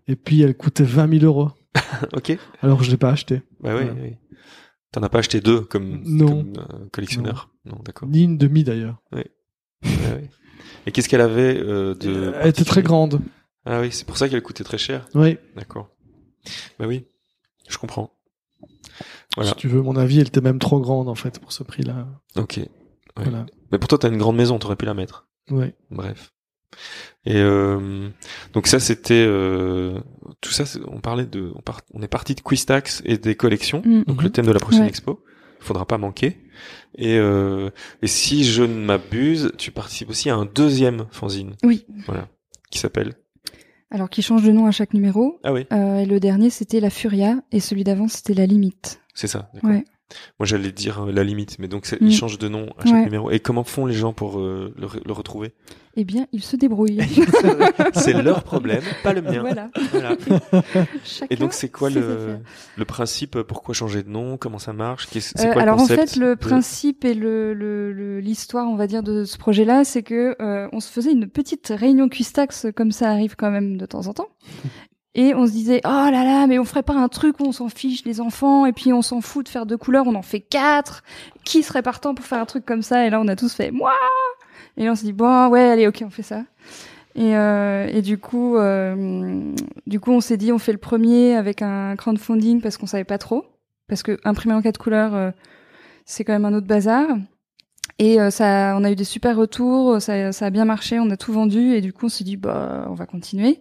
Et 0.07 0.15
puis, 0.15 0.41
elle 0.43 0.55
coûtait 0.55 0.83
20 0.83 1.19
000 1.19 1.25
euros. 1.25 1.51
ok. 2.15 2.37
Alors, 2.61 2.83
je 2.83 2.91
l'ai 2.91 2.97
pas 2.97 3.09
acheté. 3.09 3.41
Bah 3.61 3.71
oui. 3.75 3.83
Voilà. 3.85 3.93
oui. 4.01 4.15
T'en 4.91 5.03
as 5.03 5.09
pas 5.09 5.19
acheté 5.19 5.41
deux 5.41 5.61
comme, 5.61 6.01
Non. 6.05 6.27
comme 6.43 6.53
euh, 6.57 6.85
collectionneur. 6.91 7.49
Non, 7.65 7.77
d'accord. 7.83 8.07
Ni 8.07 8.23
une 8.23 8.37
demi 8.37 8.63
d'ailleurs. 8.63 9.01
Ouais, 9.11 9.29
ouais. 9.83 10.29
Et 10.85 10.91
qu'est-ce 10.91 11.09
qu'elle 11.09 11.21
avait 11.21 11.57
euh, 11.59 11.93
de 11.95 12.33
Elle 12.39 12.49
était 12.49 12.63
très 12.63 12.81
grande. 12.81 13.19
Ah 13.65 13.81
oui, 13.81 13.89
c'est 13.91 14.05
pour 14.07 14.17
ça 14.17 14.29
qu'elle 14.29 14.41
coûtait 14.41 14.63
très 14.63 14.77
cher. 14.77 15.05
Oui. 15.13 15.37
D'accord. 15.55 15.89
Bah 16.79 16.85
oui, 16.87 17.05
je 17.67 17.77
comprends. 17.77 18.13
Voilà. 19.35 19.49
Si 19.51 19.55
tu 19.57 19.67
veux 19.67 19.81
mon 19.81 19.97
avis, 19.97 20.19
elle 20.21 20.27
était 20.27 20.41
même 20.41 20.59
trop 20.59 20.79
grande 20.79 21.09
en 21.09 21.15
fait 21.15 21.39
pour 21.39 21.51
ce 21.51 21.63
prix-là. 21.63 22.07
Ok. 22.37 22.57
Ouais. 22.57 22.67
Voilà. 23.17 23.45
Mais 23.71 23.77
pour 23.79 23.89
toi, 23.89 23.97
t'as 23.97 24.07
une 24.09 24.17
grande 24.17 24.37
maison, 24.37 24.57
t'aurais 24.57 24.77
pu 24.77 24.85
la 24.85 24.93
mettre. 24.93 25.27
Ouais. 25.49 25.75
Bref. 25.91 26.31
Et 27.25 27.35
euh, 27.37 28.09
donc 28.53 28.67
ça, 28.67 28.79
c'était 28.79 29.25
euh, 29.27 29.99
tout 30.41 30.51
ça. 30.51 30.63
On 30.87 30.99
parlait 31.01 31.25
de, 31.25 31.51
on, 31.55 31.61
part- 31.61 31.81
on 31.93 32.01
est 32.01 32.07
parti 32.07 32.35
de 32.35 32.41
Quistax 32.41 33.01
et 33.05 33.17
des 33.17 33.35
collections. 33.35 33.81
Mm. 33.85 34.03
Donc 34.05 34.23
le 34.23 34.29
thème 34.29 34.45
de 34.45 34.51
la 34.51 34.59
prochaine 34.59 34.81
Ouais. 34.83 34.87
expo. 34.89 35.23
Il 35.59 35.65
faudra 35.65 35.85
pas 35.85 35.97
manquer. 35.97 36.37
Et, 36.95 37.17
euh, 37.17 37.69
et 38.01 38.07
si 38.07 38.43
je 38.43 38.63
ne 38.63 38.73
m'abuse, 38.85 39.51
tu 39.57 39.71
participes 39.71 40.09
aussi 40.09 40.29
à 40.29 40.35
un 40.35 40.45
deuxième 40.45 41.07
fanzine. 41.11 41.55
Oui. 41.63 41.85
Voilà. 42.05 42.27
Qui 42.71 42.79
s'appelle. 42.79 43.15
Alors 43.89 44.09
qui 44.09 44.21
change 44.21 44.43
de 44.43 44.51
nom 44.51 44.65
à 44.65 44.71
chaque 44.71 44.93
numéro. 44.93 45.39
Ah 45.43 45.53
oui. 45.53 45.65
Euh, 45.71 45.99
et 45.99 46.05
le 46.05 46.19
dernier 46.19 46.49
c'était 46.49 46.79
la 46.79 46.89
Furia 46.89 47.37
et 47.51 47.59
celui 47.59 47.83
d'avant 47.83 48.07
c'était 48.07 48.33
la 48.33 48.45
Limite. 48.45 49.01
C'est 49.13 49.27
ça. 49.27 49.49
d'accord. 49.53 49.69
Ouais. 49.71 49.85
Moi, 50.39 50.45
j'allais 50.45 50.71
dire 50.71 51.05
euh, 51.07 51.11
la 51.11 51.23
limite, 51.23 51.59
mais 51.59 51.67
donc 51.67 51.85
c'est- 51.85 52.01
Mm. 52.01 52.07
il 52.07 52.13
change 52.15 52.37
de 52.37 52.47
nom 52.47 52.67
à 52.77 52.85
chaque 52.85 52.93
Ouais. 52.93 53.03
numéro. 53.05 53.29
Et 53.31 53.39
comment 53.39 53.63
font 53.63 53.85
les 53.85 53.93
gens 53.93 54.13
pour 54.13 54.39
euh, 54.39 54.73
le, 54.77 54.87
re- 54.87 55.01
le 55.05 55.11
retrouver? 55.13 55.51
Eh 55.95 56.05
bien, 56.05 56.27
ils 56.31 56.43
se 56.43 56.55
débrouillent. 56.55 56.99
C'est 57.93 58.13
leur 58.21 58.43
problème, 58.43 58.83
pas 59.03 59.13
le 59.13 59.21
mien. 59.21 59.41
voilà. 59.41 59.69
Et 61.29 61.35
donc, 61.35 61.53
c'est 61.53 61.69
quoi 61.69 61.89
le, 61.89 62.37
principe 62.85 63.41
Pourquoi 63.41 63.73
changer 63.73 64.03
de 64.03 64.09
nom? 64.09 64.37
Comment 64.37 64.59
ça 64.59 64.73
marche? 64.73 65.07
C'est 65.11 65.39
Euh, 65.39 65.43
quoi 65.53 65.55
le 65.55 65.61
alors 65.61 65.81
en 65.81 65.85
fait, 65.87 66.15
le 66.15 66.29
de- 66.29 66.39
principe 66.39 67.03
et 67.03 67.13
l'histoire, 68.21 68.67
on 68.69 68.75
va 68.75 68.87
dire, 68.87 69.01
de 69.03 69.25
ce 69.25 69.37
projet-là, 69.37 69.83
c'est 69.83 70.03
que 70.03 70.35
euh, 70.41 70.67
on 70.71 70.79
se 70.79 70.91
faisait 70.91 71.11
une 71.11 71.27
petite 71.27 71.73
réunion 71.75 72.09
Cuistax, 72.09 72.67
comme 72.75 72.91
ça 72.91 73.09
arrive 73.09 73.35
quand 73.35 73.49
même 73.51 73.77
de 73.77 73.85
temps 73.85 74.05
en 74.07 74.13
temps. 74.13 74.27
Et 75.19 75.33
on 75.33 75.47
se 75.47 75.51
disait, 75.51 75.81
oh 75.83 75.87
là 76.11 76.23
là, 76.23 76.45
mais 76.45 76.59
on 76.59 76.63
ferait 76.63 76.83
pas 76.83 76.93
un 76.93 77.07
truc 77.07 77.39
où 77.39 77.45
on 77.45 77.51
s'en 77.51 77.69
fiche 77.69 78.05
les 78.05 78.21
enfants, 78.21 78.67
et 78.67 78.71
puis 78.71 78.93
on 78.93 79.01
s'en 79.01 79.19
fout 79.19 79.43
de 79.43 79.49
faire 79.49 79.65
deux 79.65 79.75
couleurs, 79.75 80.05
on 80.05 80.13
en 80.13 80.21
fait 80.21 80.41
quatre. 80.41 81.03
Qui 81.43 81.63
serait 81.63 81.81
partant 81.81 82.13
pour 82.13 82.23
faire 82.23 82.39
un 82.39 82.45
truc 82.45 82.65
comme 82.65 82.83
ça? 82.83 83.05
Et 83.05 83.09
là, 83.09 83.19
on 83.19 83.27
a 83.27 83.35
tous 83.35 83.51
fait, 83.51 83.71
moi 83.71 83.93
Et 84.77 84.85
là, 84.85 84.91
on 84.91 84.95
se 84.95 85.03
dit, 85.03 85.13
bon, 85.13 85.47
ouais, 85.47 85.71
allez, 85.71 85.87
ok, 85.87 86.03
on 86.05 86.11
fait 86.11 86.21
ça. 86.21 86.43
Et, 87.15 87.35
euh, 87.35 87.87
et 87.87 88.03
du 88.03 88.19
coup, 88.19 88.57
euh, 88.57 89.51
du 89.87 89.99
coup, 89.99 90.11
on 90.11 90.21
s'est 90.21 90.37
dit, 90.37 90.51
on 90.51 90.59
fait 90.59 90.71
le 90.71 90.77
premier 90.77 91.35
avec 91.35 91.63
un 91.63 91.95
crowdfunding 91.95 92.61
parce 92.61 92.77
qu'on 92.77 92.85
savait 92.85 93.03
pas 93.03 93.17
trop, 93.17 93.43
parce 93.87 94.03
que 94.03 94.19
imprimer 94.23 94.53
en 94.53 94.61
quatre 94.61 94.77
couleurs, 94.77 95.15
euh, 95.15 95.31
c'est 96.05 96.25
quand 96.25 96.33
même 96.33 96.45
un 96.45 96.53
autre 96.53 96.67
bazar. 96.67 97.07
Et 97.97 98.19
ça, 98.29 98.75
on 98.77 98.83
a 98.83 98.91
eu 98.91 98.95
des 98.95 99.03
super 99.03 99.35
retours, 99.35 99.99
ça, 99.99 100.31
ça 100.31 100.45
a 100.45 100.49
bien 100.51 100.65
marché, 100.65 100.99
on 100.99 101.09
a 101.09 101.17
tout 101.17 101.33
vendu, 101.33 101.73
et 101.73 101.81
du 101.81 101.93
coup, 101.93 102.05
on 102.05 102.09
s'est 102.09 102.23
dit, 102.23 102.37
bah, 102.37 102.85
on 102.87 102.93
va 102.93 103.07
continuer. 103.07 103.59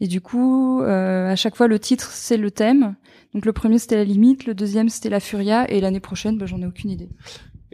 Et 0.00 0.06
du 0.08 0.20
coup, 0.20 0.80
euh, 0.82 1.30
à 1.30 1.36
chaque 1.36 1.54
fois, 1.56 1.68
le 1.68 1.78
titre, 1.78 2.10
c'est 2.12 2.36
le 2.38 2.50
thème. 2.50 2.94
Donc 3.34 3.44
le 3.44 3.52
premier, 3.52 3.78
c'était 3.78 3.96
la 3.96 4.04
limite, 4.04 4.46
le 4.46 4.54
deuxième, 4.54 4.88
c'était 4.88 5.10
la 5.10 5.20
furia, 5.20 5.70
et 5.70 5.80
l'année 5.80 6.00
prochaine, 6.00 6.38
bah, 6.38 6.46
j'en 6.46 6.60
ai 6.62 6.66
aucune 6.66 6.90
idée. 6.90 7.08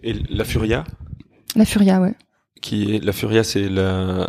Et 0.03 0.13
la 0.29 0.45
Furia, 0.45 0.85
La 1.55 1.65
furia, 1.65 2.01
ouais. 2.01 2.15
qui 2.61 2.95
est 2.97 3.05
la 3.05 3.13
Furia, 3.13 3.43
c'est 3.45 3.69
la. 3.69 4.29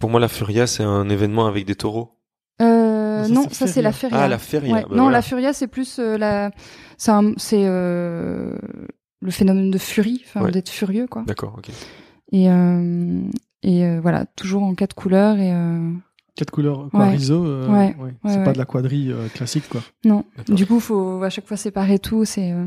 Pour 0.00 0.10
moi, 0.10 0.18
la 0.20 0.28
Furia, 0.28 0.66
c'est 0.66 0.82
un 0.82 1.08
événement 1.08 1.46
avec 1.46 1.64
des 1.66 1.74
taureaux. 1.76 2.18
Euh, 2.60 3.22
Ça, 3.24 3.28
non, 3.32 3.44
ça 3.50 3.66
c'est 3.68 3.82
la 3.82 3.92
Feria. 3.92 4.18
Ah, 4.22 4.28
la 4.28 4.38
Feria. 4.38 4.72
Ouais. 4.74 4.82
bah 4.82 4.88
non, 4.90 5.02
voilà. 5.04 5.18
la 5.18 5.22
furia, 5.22 5.52
c'est 5.52 5.68
plus 5.68 5.98
euh, 6.00 6.18
la, 6.18 6.50
c'est 6.96 7.12
un- 7.12 7.34
c'est 7.36 7.62
euh, 7.64 8.58
le 9.20 9.30
phénomène 9.30 9.70
de 9.70 9.78
furie, 9.78 10.22
enfin 10.26 10.42
Ouais. 10.42 10.50
d'être 10.50 10.68
furieux, 10.68 11.06
quoi. 11.06 11.22
D'accord, 11.26 11.54
ok. 11.58 11.70
Et 12.32 12.50
euh, 12.50 13.20
et 13.62 13.84
euh, 13.86 14.00
voilà, 14.00 14.26
toujours 14.26 14.62
en 14.64 14.74
quatre 14.74 14.94
couleurs 14.94 15.38
et 15.38 15.52
euh, 15.52 15.92
Quatre 16.38 16.52
couleurs 16.52 16.88
quoi, 16.92 17.00
Ouais. 17.00 17.10
riso, 17.10 17.44
euh, 17.44 17.66
Ouais. 17.66 17.96
ouais. 17.98 18.04
Ouais, 18.04 18.12
c'est 18.26 18.38
ouais. 18.38 18.44
pas 18.44 18.52
de 18.52 18.58
la 18.58 18.64
quadrille 18.64 19.10
euh, 19.10 19.26
classique 19.34 19.68
quoi. 19.68 19.80
non. 20.04 20.24
Du 20.46 20.66
coup, 20.66 20.78
faut 20.78 21.20
à 21.24 21.30
chaque 21.30 21.46
fois 21.48 21.56
séparer 21.56 21.98
tout. 21.98 22.24
C'est 22.24 22.52
euh, 22.52 22.64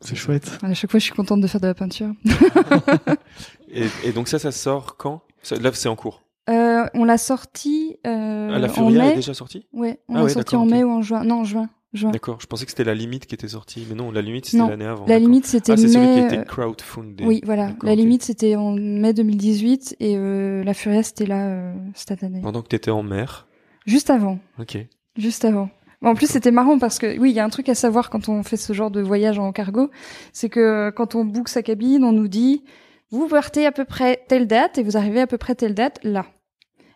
C'est 0.00 0.16
chouette. 0.16 0.58
à 0.62 0.74
chaque 0.74 0.90
fois, 0.90 0.98
je 0.98 1.04
suis 1.04 1.14
contente 1.14 1.40
de 1.40 1.46
faire 1.46 1.60
de 1.60 1.68
la 1.68 1.74
peinture. 1.74 2.12
Et, 3.72 3.86
et 4.04 4.12
donc 4.12 4.26
ça, 4.26 4.38
ça 4.40 4.50
sort 4.50 4.96
quand? 4.96 5.22
Ça- 5.42 5.54
Là, 5.56 5.70
c'est 5.72 5.88
en 5.88 5.94
cours. 5.94 6.22
Euh, 6.48 6.84
on 6.94 7.04
l'a 7.04 7.18
sorti 7.18 7.96
euh, 8.06 8.50
Ah, 8.52 8.58
la 8.58 8.66
en 8.68 8.72
Furia 8.72 9.02
mai. 9.04 9.12
est 9.12 9.16
déjà 9.16 9.34
sortie? 9.34 9.66
Ouais, 9.72 10.00
on 10.08 10.14
Ah 10.14 10.18
l'a 10.18 10.24
ouais, 10.24 10.30
sorti 10.30 10.56
en 10.56 10.66
mai 10.66 10.82
ou 10.82 10.90
en 10.90 11.02
juin. 11.02 11.22
Non, 11.22 11.40
en 11.40 11.44
juin. 11.44 11.68
Juin. 11.92 12.10
D'accord. 12.12 12.38
Je 12.40 12.46
pensais 12.46 12.64
que 12.64 12.70
c'était 12.70 12.84
la 12.84 12.94
limite 12.94 13.26
qui 13.26 13.34
était 13.34 13.48
sortie, 13.48 13.84
mais 13.88 13.96
non, 13.96 14.12
la 14.12 14.22
limite 14.22 14.46
c'était 14.46 14.66
l'année 14.68 14.84
avant. 14.84 15.06
La 15.06 15.18
limite, 15.18 15.44
c'était 15.46 15.72
Ah, 15.72 15.76
c'est 15.76 15.88
celui 15.88 16.06
qui 16.06 16.20
mai. 16.20 16.26
était 16.26 16.38
euh, 16.38 16.42
crowdfunded. 16.44 17.26
Oui, 17.26 17.40
voilà. 17.44 17.72
La 17.82 17.94
limite, 17.96 18.22
c'était 18.22 18.54
en 18.54 18.72
mai 18.72 19.12
2018 19.12 19.96
et 19.98 20.16
euh, 20.16 20.62
la 20.62 20.72
Furia, 20.74 21.02
c'était 21.02 21.26
là 21.26 21.48
euh, 21.48 21.74
cette 21.94 22.22
année. 22.22 22.40
Pendant 22.42 22.62
que 22.62 22.68
t'étais 22.68 22.92
en 22.92 23.02
mer. 23.02 23.48
Juste 23.86 24.10
avant. 24.10 24.38
Ok. 24.60 24.78
Juste 25.16 25.44
avant. 25.44 25.68
En 26.02 26.14
plus, 26.14 26.28
c'était 26.30 26.50
marrant 26.52 26.78
parce 26.78 26.98
que 26.98 27.18
oui, 27.18 27.30
il 27.30 27.34
y 27.34 27.40
a 27.40 27.44
un 27.44 27.50
truc 27.50 27.68
à 27.68 27.74
savoir 27.74 28.08
quand 28.08 28.28
on 28.28 28.42
fait 28.42 28.56
ce 28.56 28.72
genre 28.72 28.90
de 28.90 29.02
voyage 29.02 29.38
en 29.38 29.52
cargo, 29.52 29.90
c'est 30.32 30.48
que 30.48 30.60
euh, 30.60 30.90
quand 30.92 31.14
on 31.14 31.24
book 31.24 31.48
sa 31.48 31.62
cabine, 31.62 32.04
on 32.04 32.12
nous 32.12 32.28
dit 32.28 32.62
vous 33.10 33.26
partez 33.26 33.66
à 33.66 33.72
peu 33.72 33.84
près 33.84 34.24
telle 34.28 34.46
date 34.46 34.78
et 34.78 34.82
vous 34.84 34.96
arrivez 34.96 35.20
à 35.20 35.26
peu 35.26 35.36
près 35.38 35.54
telle 35.56 35.74
date 35.74 35.98
là. 36.04 36.24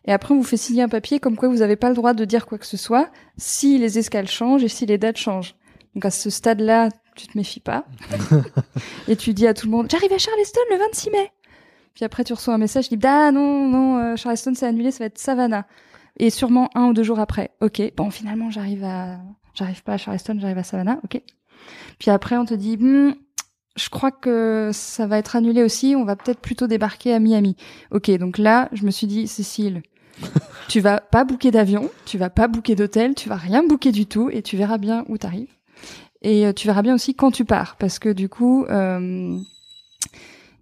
Et 0.07 0.13
après, 0.13 0.35
on 0.35 0.39
vous 0.39 0.45
fait 0.45 0.57
signer 0.57 0.83
un 0.83 0.89
papier 0.89 1.19
comme 1.19 1.37
quoi 1.37 1.49
vous 1.49 1.59
n'avez 1.59 1.77
pas 1.77 1.89
le 1.89 1.95
droit 1.95 2.13
de 2.15 2.25
dire 2.25 2.47
quoi 2.47 2.59
que 2.59 2.67
ce 2.67 2.77
soit 2.77 3.11
si 3.39 3.79
les 3.79 3.99
escales 3.99 4.29
changent 4.29 4.65
et 4.65 4.69
si 4.69 4.87
les 4.87 4.99
dates 4.99 5.17
changent. 5.17 5.55
Donc 5.95 6.05
à 6.05 6.11
ce 6.11 6.29
stade-là, 6.29 6.91
tu 7.17 7.27
te 7.27 7.39
méfies 7.39 7.61
pas 7.61 7.87
et 9.09 9.17
tu 9.17 9.33
dis 9.33 9.47
à 9.47 9.55
tout 9.55 9.67
le 9.67 9.73
monde 9.73 9.87
j'arrive 9.89 10.13
à 10.13 10.19
Charleston 10.19 10.61
le 10.71 10.79
26 10.79 11.11
mai. 11.11 11.31
Puis 11.95 12.05
après, 12.05 12.25
tu 12.25 12.33
reçois 12.33 12.55
un 12.55 12.59
message 12.59 12.89
qui 12.89 12.97
dit 12.97 13.07
ah 13.07 13.31
non 13.31 13.69
non 13.69 13.99
euh, 13.99 14.17
Charleston 14.17 14.53
c'est 14.55 14.67
annulé, 14.67 14.91
ça 14.91 15.01
va 15.01 15.07
être 15.07 15.19
Savannah 15.19 15.67
et 16.19 16.31
sûrement 16.31 16.71
un 16.75 16.87
ou 16.87 16.93
deux 16.93 17.03
jours 17.03 17.21
après. 17.21 17.51
Ok, 17.61 17.81
bon 17.97 18.11
finalement 18.11 18.51
j'arrive 18.51 18.85
à, 18.85 19.19
j'arrive 19.55 19.83
pas 19.83 19.95
à 19.95 19.97
Charleston, 19.97 20.37
j'arrive 20.41 20.59
à 20.59 20.65
Savannah. 20.65 20.99
Ok. 21.05 21.21
Puis 21.99 22.11
après 22.11 22.37
on 22.37 22.45
te 22.45 22.55
dit, 22.55 22.77
Hmm, 22.77 23.15
je 23.77 23.89
crois 23.89 24.11
que 24.11 24.71
ça 24.73 25.07
va 25.07 25.19
être 25.19 25.37
annulé 25.37 25.63
aussi. 25.63 25.95
On 25.97 26.05
va 26.05 26.17
peut-être 26.17 26.41
plutôt 26.41 26.67
débarquer 26.67 27.15
à 27.15 27.21
Miami. 27.21 27.57
Ok, 27.91 28.11
donc 28.13 28.39
là 28.39 28.69
je 28.73 28.85
me 28.85 28.91
suis 28.91 29.07
dit, 29.07 29.27
Cécile, 29.29 29.83
tu 30.69 30.81
vas 30.81 31.01
pas 31.01 31.25
booker 31.25 31.51
d'avion, 31.51 31.91
tu 32.05 32.19
vas 32.19 32.31
pas 32.31 32.49
booker 32.49 32.75
d'hôtel, 32.75 33.15
tu 33.15 33.29
vas 33.29 33.37
rien 33.37 33.67
booker 33.67 33.93
du 33.93 34.07
tout 34.07 34.31
et 34.31 34.43
tu 34.43 34.57
verras 34.57 34.79
bien 34.79 35.05
où 35.09 35.19
t'arrives. 35.19 35.53
Et 36.23 36.47
euh, 36.47 36.53
tu 36.53 36.67
verras 36.67 36.83
bien 36.83 36.95
aussi 36.95 37.15
quand 37.15 37.31
tu 37.31 37.45
pars, 37.45 37.77
parce 37.77 37.99
que 37.99 38.09
du 38.09 38.29
coup. 38.29 38.65
Euh, 38.71 39.39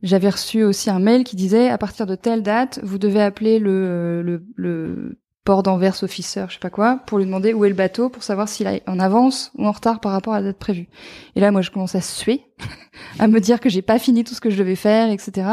j'avais 0.03 0.31
reçu 0.31 0.65
aussi 0.65 0.91
un 0.91 0.99
mail 0.99 1.23
qui 1.23 1.37
disait 1.37 1.69
à 1.69 1.79
partir 1.79 2.07
de 2.07 2.17
telle 2.17 2.43
date, 2.43 2.81
vous 2.83 2.99
devez 2.99 3.23
appeler 3.23 3.61
le, 3.61 4.23
le, 4.23 4.45
le 4.57 5.17
port 5.45 5.65
d'Anvers 5.65 6.05
officer, 6.05 6.45
je 6.49 6.55
sais 6.55 6.61
pas 6.61 6.71
quoi, 6.71 7.01
pour 7.07 7.19
lui 7.19 7.25
demander 7.25 7.53
où 7.53 7.65
est 7.65 7.69
le 7.69 7.75
bateau, 7.75 8.09
pour 8.09 8.23
savoir 8.23 8.49
s'il 8.49 8.69
est 8.69 8.83
en 8.89 9.01
avance 9.01 9.51
ou 9.57 9.67
en 9.67 9.73
retard 9.73 9.99
par 9.99 10.13
rapport 10.13 10.35
à 10.35 10.41
la 10.41 10.49
date 10.49 10.59
prévue. 10.59 10.87
Et 11.35 11.41
là, 11.41 11.51
moi, 11.51 11.63
je 11.63 11.71
commence 11.71 11.97
à 11.97 12.01
suer, 12.01 12.43
à 13.19 13.27
me 13.27 13.41
dire 13.41 13.59
que 13.59 13.69
j'ai 13.69 13.83
pas 13.83 13.99
fini 13.99 14.23
tout 14.23 14.35
ce 14.35 14.41
que 14.41 14.51
je 14.51 14.57
devais 14.57 14.77
faire, 14.77 15.11
etc. 15.11 15.49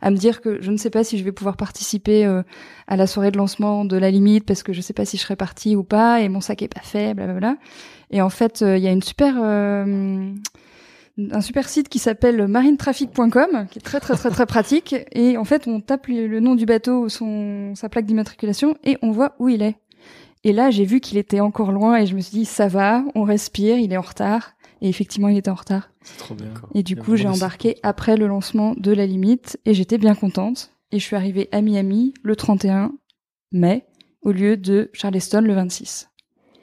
À 0.00 0.10
me 0.10 0.16
dire 0.16 0.40
que 0.40 0.62
je 0.62 0.70
ne 0.70 0.76
sais 0.76 0.90
pas 0.90 1.02
si 1.02 1.18
je 1.18 1.24
vais 1.24 1.32
pouvoir 1.32 1.56
participer 1.56 2.24
euh, 2.24 2.42
à 2.86 2.96
la 2.96 3.08
soirée 3.08 3.32
de 3.32 3.38
lancement 3.38 3.84
de 3.84 3.96
la 3.96 4.12
limite 4.12 4.46
parce 4.46 4.62
que 4.62 4.72
je 4.72 4.80
sais 4.80 4.92
pas 4.92 5.04
si 5.04 5.16
je 5.16 5.22
serai 5.22 5.34
partie 5.34 5.74
ou 5.74 5.82
pas 5.82 6.20
et 6.20 6.28
mon 6.28 6.40
sac 6.40 6.62
est 6.62 6.72
pas 6.72 6.82
fait, 6.82 7.14
blablabla. 7.14 7.56
Et 8.12 8.22
en 8.22 8.30
fait, 8.30 8.62
euh, 8.62 8.76
il 8.76 8.84
y 8.84 8.88
a 8.88 8.92
une 8.92 9.02
super 9.02 9.34
euh, 9.42 10.32
un 11.18 11.40
super 11.40 11.68
site 11.68 11.88
qui 11.88 11.98
s'appelle 11.98 12.46
marinetraffic.com, 12.46 13.66
qui 13.70 13.78
est 13.78 13.82
très 13.82 14.00
très 14.00 14.14
très 14.14 14.30
très 14.30 14.46
pratique. 14.46 14.94
Et 15.12 15.36
en 15.36 15.44
fait, 15.44 15.68
on 15.68 15.80
tape 15.80 16.06
le 16.08 16.40
nom 16.40 16.54
du 16.54 16.66
bateau 16.66 17.04
ou 17.04 17.08
son 17.08 17.74
sa 17.74 17.88
plaque 17.88 18.06
d'immatriculation 18.06 18.76
et 18.84 18.96
on 19.02 19.10
voit 19.10 19.34
où 19.38 19.48
il 19.48 19.62
est. 19.62 19.76
Et 20.44 20.52
là, 20.52 20.70
j'ai 20.70 20.84
vu 20.84 21.00
qu'il 21.00 21.18
était 21.18 21.40
encore 21.40 21.70
loin 21.70 21.96
et 21.96 22.06
je 22.06 22.16
me 22.16 22.20
suis 22.20 22.38
dit 22.38 22.44
ça 22.44 22.66
va, 22.68 23.04
on 23.14 23.22
respire, 23.22 23.78
il 23.78 23.92
est 23.92 23.96
en 23.96 24.02
retard. 24.02 24.54
Et 24.80 24.88
effectivement, 24.88 25.28
il 25.28 25.36
était 25.36 25.50
en 25.50 25.54
retard. 25.54 25.90
C'est 26.02 26.18
trop 26.18 26.34
bien. 26.34 26.52
Et 26.74 26.82
du 26.82 26.96
coup, 26.96 27.14
j'ai 27.14 27.28
embarqué 27.28 27.76
après 27.84 28.16
le 28.16 28.26
lancement 28.26 28.74
de 28.76 28.90
la 28.90 29.06
limite 29.06 29.60
et 29.64 29.74
j'étais 29.74 29.98
bien 29.98 30.16
contente. 30.16 30.72
Et 30.90 30.98
je 30.98 31.04
suis 31.04 31.14
arrivée 31.14 31.48
à 31.52 31.62
Miami 31.62 32.12
le 32.22 32.34
31 32.34 32.92
mai 33.52 33.86
au 34.22 34.32
lieu 34.32 34.56
de 34.56 34.90
Charleston 34.92 35.42
le 35.42 35.54
26. 35.54 36.08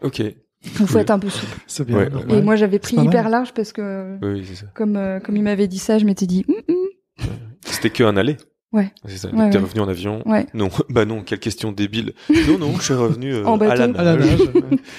Ok. 0.01 0.21
Il 0.63 0.87
faut 0.87 0.97
être 0.99 1.11
un 1.11 1.19
peu 1.19 1.29
souple. 1.29 1.57
C'est 1.67 1.85
bien. 1.85 1.97
Ouais. 1.97 2.09
normal. 2.09 2.37
Et 2.37 2.41
moi, 2.41 2.55
j'avais 2.55 2.79
pris 2.79 2.97
hyper 2.97 3.29
large 3.29 3.53
parce 3.53 3.71
que 3.71 4.17
Oui, 4.21 4.39
oui, 4.39 4.43
c'est 4.47 4.55
ça. 4.55 4.65
comme 4.73 4.95
euh, 4.97 5.19
comme 5.19 5.37
il 5.37 5.43
m'avait 5.43 5.67
dit 5.67 5.79
ça, 5.79 5.97
je 5.99 6.05
m'étais 6.05 6.25
dit 6.25 6.45
Hum, 6.49 6.55
hum. 6.67 7.25
C'était 7.65 7.89
que 7.89 8.03
un 8.03 8.17
aller. 8.17 8.35
Ouais. 8.71 8.91
C'est 9.05 9.17
ça. 9.17 9.29
Ouais, 9.33 9.49
T'es 9.49 9.57
ouais. 9.57 9.63
revenu 9.63 9.81
en 9.81 9.87
avion. 9.87 10.21
ouais. 10.29 10.45
Non, 10.53 10.69
bah 10.89 11.05
non, 11.05 11.21
quelle 11.23 11.39
question 11.39 11.71
débile. 11.71 12.13
Non, 12.47 12.57
non, 12.59 12.73
je 12.77 12.83
suis 12.83 12.93
revenu 12.93 13.33
euh, 13.33 13.45
En 13.45 13.57
bateau. 13.57 13.81
à 13.97 14.03
la 14.03 14.15
nage. 14.15 14.39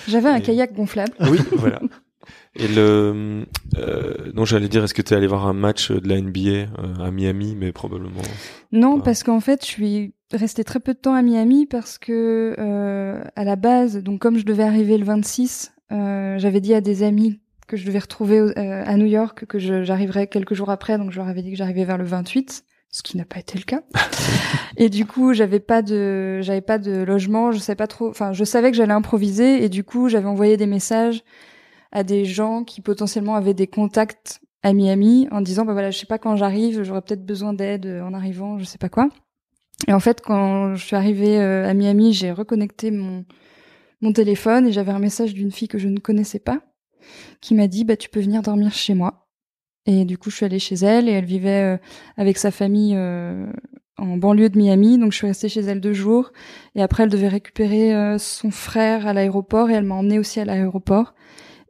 J'avais 0.08 0.28
un 0.30 0.36
Et- 0.36 0.42
kayak 0.42 0.72
gonflable. 0.74 1.12
Oui, 1.30 1.38
voilà. 1.52 1.80
Et 2.56 2.66
le, 2.66 3.44
euh, 3.78 4.14
non, 4.34 4.44
j'allais 4.44 4.68
dire, 4.68 4.82
est-ce 4.82 4.94
que 4.94 5.02
tu 5.02 5.14
es 5.14 5.16
allé 5.16 5.26
voir 5.28 5.46
un 5.46 5.52
match 5.52 5.92
de 5.92 6.08
la 6.08 6.20
NBA 6.20 6.40
euh, 6.50 6.66
à 7.00 7.10
Miami, 7.12 7.54
mais 7.56 7.70
probablement. 7.72 8.20
Non, 8.72 8.96
Ouais. 8.96 9.02
parce 9.04 9.22
qu'en 9.22 9.38
fait, 9.40 9.62
je 9.64 9.70
suis 9.70 10.14
restée 10.32 10.64
très 10.64 10.80
peu 10.80 10.94
de 10.94 10.98
temps 10.98 11.14
à 11.14 11.22
Miami 11.22 11.66
parce 11.66 11.96
que 11.98 12.54
euh, 12.58 13.22
à 13.36 13.44
la 13.44 13.54
base, 13.56 13.98
donc 14.02 14.20
comme 14.20 14.36
je 14.36 14.44
devais 14.44 14.64
arriver 14.64 14.98
le 14.98 15.04
26, 15.04 15.72
euh, 15.92 16.38
j'avais 16.38 16.60
dit 16.60 16.74
à 16.74 16.80
des 16.80 17.02
amis 17.04 17.40
que 17.68 17.76
je 17.76 17.86
devais 17.86 18.00
retrouver 18.00 18.40
à 18.56 18.96
New 18.96 19.06
York, 19.06 19.44
que 19.46 19.60
j'arriverais 19.60 20.26
quelques 20.26 20.54
jours 20.54 20.70
après, 20.70 20.98
donc 20.98 21.12
je 21.12 21.18
leur 21.18 21.28
avais 21.28 21.42
dit 21.42 21.52
que 21.52 21.56
j'arrivais 21.56 21.84
vers 21.84 21.98
le 21.98 22.04
28, 22.04 22.64
ce 22.90 23.02
qui 23.04 23.16
n'a 23.16 23.24
pas 23.24 23.38
été 23.38 23.56
le 23.58 23.62
cas. 23.64 23.82
et 24.76 24.88
du 24.88 25.06
coup, 25.06 25.34
j'avais 25.34 25.60
pas 25.60 25.80
de, 25.82 26.40
j'avais 26.40 26.62
pas 26.62 26.78
de 26.78 27.02
logement, 27.04 27.52
je 27.52 27.58
savais 27.58 27.76
pas 27.76 27.86
trop, 27.86 28.08
enfin, 28.10 28.32
je 28.32 28.42
savais 28.42 28.72
que 28.72 28.76
j'allais 28.76 28.92
improviser 28.92 29.62
et 29.62 29.68
du 29.68 29.84
coup, 29.84 30.08
j'avais 30.08 30.26
envoyé 30.26 30.56
des 30.56 30.66
messages 30.66 31.22
à 31.92 32.04
des 32.04 32.24
gens 32.24 32.64
qui 32.64 32.80
potentiellement 32.80 33.34
avaient 33.34 33.54
des 33.54 33.66
contacts 33.66 34.40
à 34.62 34.72
Miami 34.72 35.26
en 35.30 35.40
disant 35.40 35.64
bah 35.64 35.72
voilà 35.72 35.90
je 35.90 35.98
sais 35.98 36.06
pas 36.06 36.18
quand 36.18 36.36
j'arrive 36.36 36.82
j'aurais 36.82 37.02
peut-être 37.02 37.24
besoin 37.24 37.52
d'aide 37.52 37.86
euh, 37.86 38.02
en 38.02 38.12
arrivant 38.12 38.58
je 38.58 38.64
sais 38.64 38.78
pas 38.78 38.88
quoi. 38.88 39.08
Et 39.88 39.92
en 39.92 40.00
fait 40.00 40.20
quand 40.20 40.74
je 40.74 40.84
suis 40.84 40.96
arrivée 40.96 41.38
euh, 41.38 41.68
à 41.68 41.74
Miami 41.74 42.12
j'ai 42.12 42.30
reconnecté 42.30 42.90
mon 42.90 43.24
mon 44.02 44.12
téléphone 44.12 44.66
et 44.66 44.72
j'avais 44.72 44.92
un 44.92 44.98
message 44.98 45.34
d'une 45.34 45.50
fille 45.50 45.68
que 45.68 45.78
je 45.78 45.88
ne 45.88 45.98
connaissais 45.98 46.38
pas 46.38 46.60
qui 47.40 47.54
m'a 47.54 47.68
dit 47.68 47.84
bah 47.84 47.96
tu 47.96 48.08
peux 48.08 48.20
venir 48.20 48.42
dormir 48.42 48.72
chez 48.72 48.94
moi. 48.94 49.26
Et 49.86 50.04
du 50.04 50.18
coup 50.18 50.30
je 50.30 50.36
suis 50.36 50.46
allée 50.46 50.58
chez 50.58 50.76
elle 50.76 51.08
et 51.08 51.12
elle 51.12 51.24
vivait 51.24 51.62
euh, 51.62 51.78
avec 52.18 52.36
sa 52.36 52.50
famille 52.50 52.94
en 53.96 54.16
banlieue 54.18 54.50
de 54.50 54.58
Miami. 54.58 54.98
Donc 54.98 55.12
je 55.12 55.16
suis 55.16 55.26
restée 55.26 55.48
chez 55.48 55.60
elle 55.60 55.80
deux 55.80 55.94
jours. 55.94 56.32
Et 56.74 56.82
après 56.82 57.04
elle 57.04 57.08
devait 57.08 57.28
récupérer 57.28 58.18
son 58.18 58.50
frère 58.50 59.06
à 59.06 59.14
l'aéroport 59.14 59.70
et 59.70 59.72
elle 59.72 59.84
m'a 59.84 59.94
emmenée 59.94 60.18
aussi 60.18 60.38
à 60.38 60.44
l'aéroport 60.44 61.14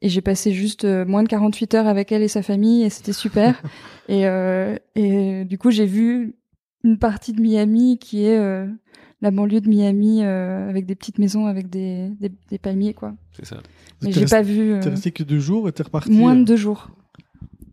et 0.02 0.08
j'ai 0.08 0.20
passé 0.20 0.52
juste 0.52 0.84
euh, 0.84 1.04
moins 1.04 1.22
de 1.22 1.28
48 1.28 1.74
heures 1.74 1.86
avec 1.86 2.10
elle 2.12 2.22
et 2.22 2.28
sa 2.28 2.42
famille 2.42 2.82
et 2.84 2.90
c'était 2.90 3.12
super. 3.12 3.62
et, 4.08 4.26
euh, 4.26 4.76
et 4.94 5.44
du 5.44 5.58
coup, 5.58 5.70
j'ai 5.70 5.86
vu 5.86 6.34
une 6.84 6.98
partie 6.98 7.32
de 7.32 7.40
Miami 7.42 7.98
qui 7.98 8.24
est 8.24 8.38
euh, 8.38 8.66
la 9.20 9.30
banlieue 9.30 9.60
de 9.60 9.68
Miami 9.68 10.24
euh, 10.24 10.68
avec 10.70 10.86
des 10.86 10.94
petites 10.94 11.18
maisons 11.18 11.46
avec 11.46 11.68
des, 11.68 12.08
des, 12.20 12.32
des 12.50 12.58
palmiers 12.58 12.94
quoi. 12.94 13.12
C'est 13.32 13.44
ça. 13.44 13.58
Mais 14.02 14.12
j'ai 14.12 14.24
pas 14.24 14.40
vu 14.42 14.72
euh, 14.72 14.80
T'es 14.80 14.88
resté 14.90 15.10
que 15.12 15.22
deux 15.22 15.40
jours 15.40 15.68
et 15.68 15.72
t'es 15.72 15.82
reparti. 15.82 16.10
moins 16.10 16.34
de 16.36 16.44
deux 16.44 16.56
jours. 16.56 16.88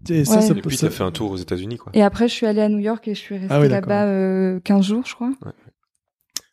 Et 0.09 0.23
ça, 0.25 0.35
Ouais. 0.35 0.41
ça 0.41 0.53
Et 0.53 0.61
peut- 0.61 0.67
puis 0.69 0.77
ça- 0.77 0.87
t'as 0.87 0.93
fait 0.93 1.03
un 1.03 1.11
tour 1.11 1.31
aux 1.31 1.37
États-Unis, 1.37 1.77
quoi. 1.77 1.91
Et 1.93 2.01
après, 2.01 2.27
je 2.29 2.33
suis 2.33 2.45
allée 2.45 2.61
à 2.61 2.69
New 2.69 2.79
York 2.79 3.05
et 3.09 3.13
je 3.15 3.19
suis 3.19 3.35
restée 3.35 3.47
Ah 3.53 3.59
oui, 3.61 3.67
là-bas 3.69 4.05
euh, 4.05 4.59
15 4.61 4.85
jours, 4.85 5.03
je 5.05 5.15
crois. 5.15 5.31
Ouais. 5.45 5.51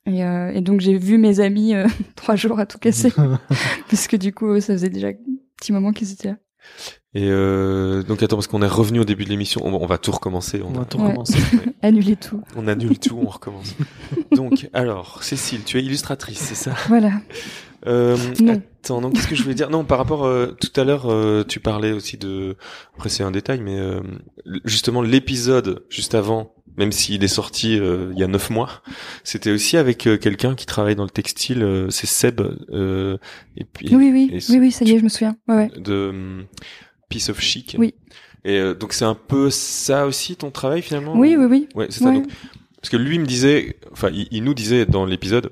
Et, 0.07 0.23
euh, 0.25 0.51
et 0.53 0.61
donc 0.61 0.81
j'ai 0.81 0.99
vu 0.99 1.17
mes 1.19 1.41
amis 1.41 1.75
euh, 1.75 1.87
trois 2.17 2.37
jours 2.37 2.59
à 2.61 2.67
tout 2.67 2.79
casser 2.79 3.11
parce 3.91 4.07
que 4.07 4.17
du 4.17 4.33
coup 4.35 4.61
ça 4.61 4.75
faisait 4.75 4.91
déjà 4.91 5.13
petit 5.65 5.73
moment 5.73 5.93
qu'ils 5.93 6.13
étaient 6.13 6.29
là. 6.29 6.37
Et 7.15 7.29
euh, 7.31 8.03
donc 8.03 8.23
attends, 8.23 8.37
parce 8.37 8.47
qu'on 8.49 8.63
est 8.63 8.67
revenu 8.67 8.99
au 9.01 9.05
début 9.05 9.25
de 9.25 9.29
l'émission, 9.31 9.61
on, 9.65 9.73
on 9.75 9.87
va 9.87 9.99
tout 9.99 10.11
recommencer. 10.13 10.63
On, 10.63 10.69
On 10.69 10.73
va 10.73 10.83
a- 10.83 10.85
tout 10.85 10.99
Ouais. 10.99 11.05
recommencer. 11.09 11.39
Annuler 11.83 12.17
tout. 12.17 12.41
on 12.57 12.67
annule 12.67 12.99
tout, 12.99 13.19
on 13.23 13.29
recommence. 13.29 13.75
Donc, 14.33 14.69
alors, 14.73 15.23
Cécile, 15.23 15.63
tu 15.65 15.79
es 15.79 15.83
illustratrice, 15.83 16.39
c'est 16.39 16.55
ça? 16.55 16.75
Voilà. 16.89 17.13
euh, 17.87 18.17
Non. 18.41 18.61
Attends, 18.83 19.01
non, 19.01 19.11
qu'est-ce 19.11 19.29
que 19.29 19.35
je 19.37 19.43
voulais 19.43 19.55
dire? 19.55 19.71
Non, 19.71 19.85
par 19.85 19.99
rapport 19.99 20.25
euh, 20.25 20.57
tout 20.61 20.79
à 20.81 20.85
l'heure, 20.85 21.07
euh, 21.11 21.45
tu 21.47 21.61
parlais 21.61 21.93
aussi 21.93 22.17
de. 22.19 22.57
Après, 22.97 23.09
c'est 23.11 23.23
un 23.23 23.31
détail, 23.31 23.61
mais 23.61 23.79
euh, 23.79 24.01
justement 24.65 25.01
l'épisode 25.03 25.85
juste 25.91 26.15
avant, 26.15 26.55
même 26.77 26.93
s'il 26.93 27.23
est 27.23 27.29
sorti 27.29 27.79
euh, 27.79 28.11
il 28.13 28.19
y 28.19 28.23
a 28.25 28.27
neuf 28.27 28.51
mois, 28.51 28.83
c'était 29.23 29.51
aussi 29.53 29.77
avec 29.77 30.07
euh, 30.07 30.17
quelqu'un 30.17 30.55
qui 30.55 30.67
travaille 30.67 30.97
dans 30.97 31.05
le 31.05 31.11
textile. 31.11 31.63
euh, 31.63 31.91
c'est 31.91 32.07
Seb. 32.07 32.41
euh, 32.71 33.17
et 33.57 33.65
puis 33.65 33.95
Oui 33.95 34.11
oui 34.13 34.31
et 34.33 34.39
oui 34.51 34.59
oui 34.59 34.73
ça 34.73 34.85
y 34.85 34.93
est 34.93 34.99
je 34.99 35.05
me 35.05 35.09
souviens. 35.09 35.37
Ouais 35.49 35.55
ouais. 35.57 35.71
de 35.77 36.09
hum, 36.11 36.45
Piece 37.09 37.29
of 37.29 37.41
Chic. 37.41 37.77
Oui. 37.79 37.95
Et 38.45 38.59
euh, 38.59 38.75
donc 38.75 38.93
c'est 38.93 39.05
un 39.05 39.15
peu 39.15 39.51
ça 39.51 40.07
aussi 40.07 40.37
ton 40.37 40.51
travail 40.51 40.83
finalement. 40.83 41.17
Oui 41.17 41.37
oui 41.37 41.47
oui. 41.47 41.69
Ouais, 41.75 41.87
c'est 41.91 42.01
ça. 42.03 42.11
Donc, 42.11 42.27
parce 42.77 42.91
que 42.91 42.97
lui 42.99 43.19
me 43.19 43.25
disait, 43.25 43.77
enfin, 43.93 44.11
il, 44.13 44.29
il 44.31 44.45
nous 44.45 44.53
disait 44.55 44.85
dans 44.85 45.07
l'épisode 45.07 45.51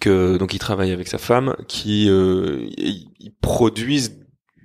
que 0.00 0.36
donc 0.36 0.52
il 0.52 0.58
travaille 0.58 0.92
avec 0.92 1.08
sa 1.08 1.16
femme, 1.16 1.54
qui 1.68 2.10
euh, 2.10 2.66
ils 2.76 3.32
produisent 3.40 4.18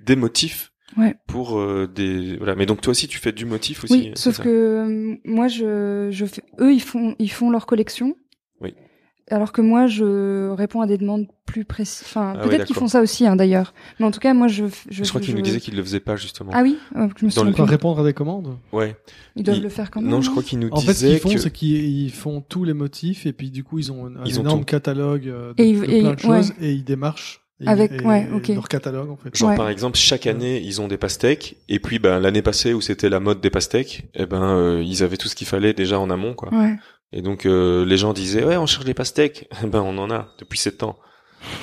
des 0.04 0.16
motifs 0.16 0.69
Ouais. 0.96 1.14
pour 1.28 1.58
euh, 1.58 1.86
des 1.86 2.36
voilà. 2.36 2.54
Mais 2.56 2.66
donc 2.66 2.80
toi 2.80 2.90
aussi 2.90 3.06
tu 3.08 3.18
fais 3.18 3.32
du 3.32 3.44
motif 3.46 3.84
aussi. 3.84 3.92
Oui, 3.92 4.10
sauf 4.14 4.36
ça 4.36 4.42
que 4.42 4.48
euh, 4.48 5.16
moi, 5.24 5.46
je, 5.48 6.08
je 6.10 6.24
fais, 6.26 6.42
eux, 6.60 6.72
ils 6.72 6.82
font, 6.82 7.14
ils 7.18 7.30
font 7.30 7.50
leur 7.50 7.66
collection. 7.66 8.16
Oui. 8.60 8.74
Alors 9.32 9.52
que 9.52 9.60
moi, 9.60 9.86
je 9.86 10.48
réponds 10.50 10.80
à 10.80 10.88
des 10.88 10.98
demandes 10.98 11.28
plus 11.46 11.64
précises. 11.64 12.02
Enfin, 12.04 12.32
Ah 12.34 12.40
oui, 12.42 12.48
peut-être 12.48 12.64
qu'ils 12.66 12.74
font 12.74 12.88
ça 12.88 13.00
aussi, 13.00 13.24
hein, 13.28 13.36
d'ailleurs. 13.36 13.72
Mais 14.00 14.06
en 14.06 14.10
tout 14.10 14.18
cas, 14.18 14.34
moi, 14.34 14.48
je, 14.48 14.64
je, 14.88 15.04
Je 15.04 15.08
crois 15.08 15.20
qu'il 15.20 15.30
je- 15.30 15.36
nous 15.36 15.42
disait 15.42 15.60
qu'il 15.60 15.76
le 15.76 15.84
faisait 15.84 16.00
pas 16.00 16.16
justement. 16.16 16.50
Ah 16.52 16.62
oui, 16.64 16.76
Euh, 16.96 17.06
je 17.16 17.24
me 17.26 17.30
Dans 17.30 17.42
souviens 17.46 17.64
le- 17.64 17.70
répondre 17.70 18.00
à 18.00 18.04
des 18.04 18.12
commandes? 18.12 18.58
Ouais. 18.72 18.96
Ils 19.36 19.44
doivent 19.44 19.60
le 19.60 19.68
faire 19.68 19.92
quand 19.92 20.00
même. 20.00 20.10
Non, 20.10 20.20
je 20.20 20.30
crois 20.30 20.42
qu'il 20.42 20.58
nous 20.58 20.68
En 20.72 20.80
fait, 20.80 20.94
ce 20.94 21.06
qu'ils 21.06 21.18
font, 21.20 21.28
que 21.32 21.38
c'est 21.38 21.52
qu'ils 21.52 21.84
ils 22.06 22.10
font 22.10 22.40
tous 22.40 22.64
les 22.64 22.72
motifs 22.74 23.24
et 23.24 23.32
puis 23.32 23.52
du 23.52 23.62
coup, 23.62 23.78
ils 23.78 23.92
ont 23.92 24.06
un, 24.06 24.24
Ils 24.24 24.40
ont 24.40 24.42
énorme 24.42 24.60
tout. 24.60 24.64
catalogue 24.66 25.28
euh, 25.28 25.54
de, 25.54 25.62
Et 25.62 25.70
ils- 25.70 25.80
de 25.80 25.84
et- 25.84 26.00
plein 26.00 26.14
de 26.14 26.26
ouais. 26.26 26.36
choses 26.42 26.52
et 26.60 26.72
ils 26.72 26.82
démarchent. 26.82 27.40
Et, 27.62 27.68
Avec- 27.68 27.92
et- 27.92 28.04
ouais, 28.06 28.26
et 28.30 28.32
ok. 28.34 28.48
leur 28.48 28.68
catalogue, 28.68 29.10
en 29.10 29.16
fait. 29.16 29.36
Genre 29.36 29.50
Ouais. 29.50 29.56
par 29.56 29.68
exemple 29.68 29.98
chaque 29.98 30.26
année 30.26 30.60
ils 30.64 30.80
ont 30.80 30.88
des 30.88 30.96
pastèques 30.96 31.56
et 31.68 31.78
puis 31.78 31.98
ben 31.98 32.18
l'année 32.18 32.40
passée 32.42 32.72
où 32.72 32.80
c'était 32.80 33.08
la 33.10 33.20
mode 33.20 33.40
des 33.42 33.50
pastèques 33.50 34.06
et 34.14 34.24
ben 34.26 34.42
euh, 34.42 34.82
ils 34.84 35.02
avaient 35.02 35.18
tout 35.18 35.28
ce 35.28 35.34
qu'il 35.34 35.46
fallait 35.46 35.74
déjà 35.74 35.98
en 35.98 36.08
amont 36.10 36.32
quoi 36.34 36.48
Ouais. 36.54 36.76
et 37.12 37.20
donc 37.20 37.44
euh, 37.44 37.84
les 37.84 37.98
gens 37.98 38.14
disaient 38.14 38.44
ouais 38.44 38.56
on 38.56 38.64
cherche 38.66 38.86
des 38.86 38.94
pastèques 38.94 39.48
ben 39.64 39.80
on 39.82 39.98
en 39.98 40.10
a 40.10 40.28
depuis 40.38 40.58
sept 40.58 40.82
ans 40.82 40.96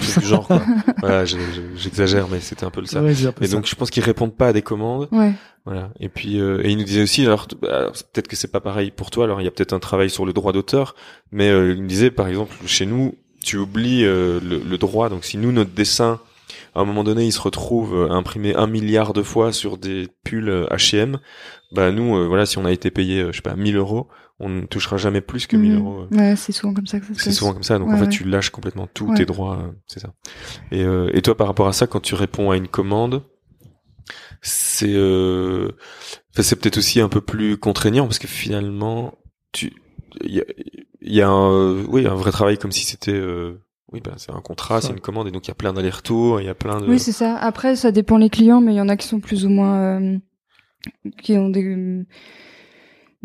c'est 0.01 0.21
du 0.21 0.27
genre 0.27 0.45
quoi 0.47 0.61
voilà 1.01 1.25
je- 1.25 1.37
je- 1.37 1.75
j'exagère 1.81 2.27
mais 2.27 2.39
c'était 2.41 2.65
un 2.65 2.69
peu 2.71 2.81
le 2.81 2.87
ça 2.87 3.01
Ouais, 3.01 3.13
j'ai 3.15 3.27
un 3.27 3.31
peu 3.31 3.43
et 3.43 3.47
ça. 3.47 3.55
donc 3.55 3.65
je 3.67 3.73
pense 3.75 3.89
qu'ils 3.89 4.03
répondent 4.03 4.35
pas 4.35 4.49
à 4.49 4.53
des 4.53 4.61
commandes 4.61 5.07
Ouais. 5.11 5.33
voilà 5.65 5.89
et 5.99 6.09
puis 6.09 6.39
euh, 6.39 6.61
et 6.63 6.69
il 6.71 6.77
nous 6.77 6.83
disait 6.83 7.01
aussi 7.01 7.25
alors, 7.25 7.47
bah, 7.61 7.91
peut-être 8.13 8.27
que 8.27 8.35
c'est 8.35 8.51
pas 8.51 8.61
pareil 8.61 8.91
pour 8.91 9.09
toi 9.09 9.23
alors 9.25 9.41
il 9.41 9.45
y 9.45 9.47
a 9.47 9.51
peut-être 9.51 9.73
un 9.73 9.79
travail 9.79 10.09
sur 10.11 10.25
le 10.27 10.33
droit 10.33 10.51
d'auteur 10.53 10.93
mais 11.31 11.49
euh, 11.49 11.73
il 11.75 11.81
me 11.81 11.87
disait 11.87 12.11
par 12.11 12.27
exemple 12.27 12.53
chez 12.67 12.85
nous 12.85 13.15
tu 13.43 13.57
oublies 13.57 14.03
euh, 14.05 14.39
le, 14.41 14.59
le 14.59 14.77
droit 14.77 15.09
donc 15.09 15.23
si 15.25 15.37
nous 15.37 15.51
notre 15.51 15.71
dessin 15.71 16.19
à 16.75 16.81
un 16.81 16.85
moment 16.85 17.03
donné 17.03 17.25
il 17.25 17.31
se 17.31 17.41
retrouve 17.41 17.95
euh, 17.95 18.09
imprimé 18.11 18.55
un 18.55 18.67
milliard 18.67 19.13
de 19.13 19.21
fois 19.23 19.51
sur 19.53 19.77
des 19.77 20.07
pulls 20.23 20.67
H&M 20.71 21.19
bah 21.71 21.91
nous 21.91 22.15
euh, 22.15 22.27
voilà 22.27 22.45
si 22.45 22.57
on 22.57 22.65
a 22.65 22.71
été 22.71 22.91
payé 22.91 23.21
euh, 23.21 23.31
je 23.31 23.37
sais 23.37 23.41
pas 23.41 23.55
1000 23.55 23.75
euros 23.77 24.07
on 24.39 24.49
ne 24.49 24.65
touchera 24.67 24.97
jamais 24.97 25.21
plus 25.21 25.47
que 25.47 25.57
1000 25.57 25.71
Mhm. 25.73 25.77
euros. 25.79 26.05
Ouais, 26.11 26.35
c'est 26.35 26.51
souvent 26.51 26.71
comme 26.71 26.85
ça 26.85 26.99
que 26.99 27.07
ça 27.07 27.13
se 27.15 27.19
C'est 27.21 27.31
souvent 27.31 27.53
comme 27.53 27.63
ça, 27.63 27.79
donc 27.79 27.89
en 27.89 27.97
fait 27.97 28.03
ouais. 28.03 28.07
tu 28.09 28.23
lâches 28.23 28.51
complètement 28.51 28.85
tous 28.93 29.07
Ouais. 29.07 29.15
tes 29.15 29.25
droits, 29.25 29.73
c'est 29.87 29.99
ça. 29.99 30.13
Et, 30.71 30.83
euh, 30.83 31.09
et 31.15 31.23
toi 31.23 31.35
par 31.35 31.47
rapport 31.47 31.67
à 31.67 31.73
ça, 31.73 31.87
quand 31.87 32.01
tu 32.01 32.13
réponds 32.13 32.51
à 32.51 32.55
une 32.57 32.67
commande, 32.67 33.23
c'est 34.43 34.93
euh, 34.93 35.71
c'est 36.33 36.55
peut-être 36.59 36.77
aussi 36.77 37.01
un 37.01 37.09
peu 37.09 37.19
plus 37.21 37.57
contraignant 37.57 38.05
parce 38.05 38.19
que 38.19 38.27
finalement 38.27 39.15
tu 39.53 39.73
y 40.23 40.39
a, 40.39 40.43
il 41.07 41.15
y 41.15 41.21
a 41.21 41.29
un 41.29 41.83
oui 41.85 42.05
un 42.05 42.15
vrai 42.15 42.31
travail 42.31 42.57
comme 42.57 42.71
si 42.71 42.85
c'était 42.85 43.11
euh, 43.11 43.59
oui 43.91 44.01
bah 44.01 44.13
c'est 44.17 44.31
un 44.31 44.41
contrat, 44.41 44.81
c'est 44.81 44.91
une 44.91 44.99
commande 44.99 45.27
et 45.27 45.31
donc 45.31 45.47
il 45.47 45.49
y 45.49 45.51
a 45.51 45.55
plein 45.55 45.73
d'allers-retours, 45.73 46.41
il 46.41 46.45
y 46.45 46.49
a 46.49 46.55
plein 46.55 46.81
de 46.81 46.87
Oui, 46.87 46.99
c'est 46.99 47.13
ça. 47.13 47.37
Après, 47.37 47.75
ça 47.75 47.91
dépend 47.91 48.17
les 48.17 48.29
clients, 48.29 48.61
mais 48.61 48.73
il 48.73 48.77
y 48.77 48.81
en 48.81 48.89
a 48.89 48.97
qui 48.97 49.07
sont 49.07 49.19
plus 49.19 49.45
ou 49.45 49.49
moins, 49.49 49.99
euh, 49.99 50.17
qui 51.21 51.37
ont 51.37 51.49
des 51.49 52.05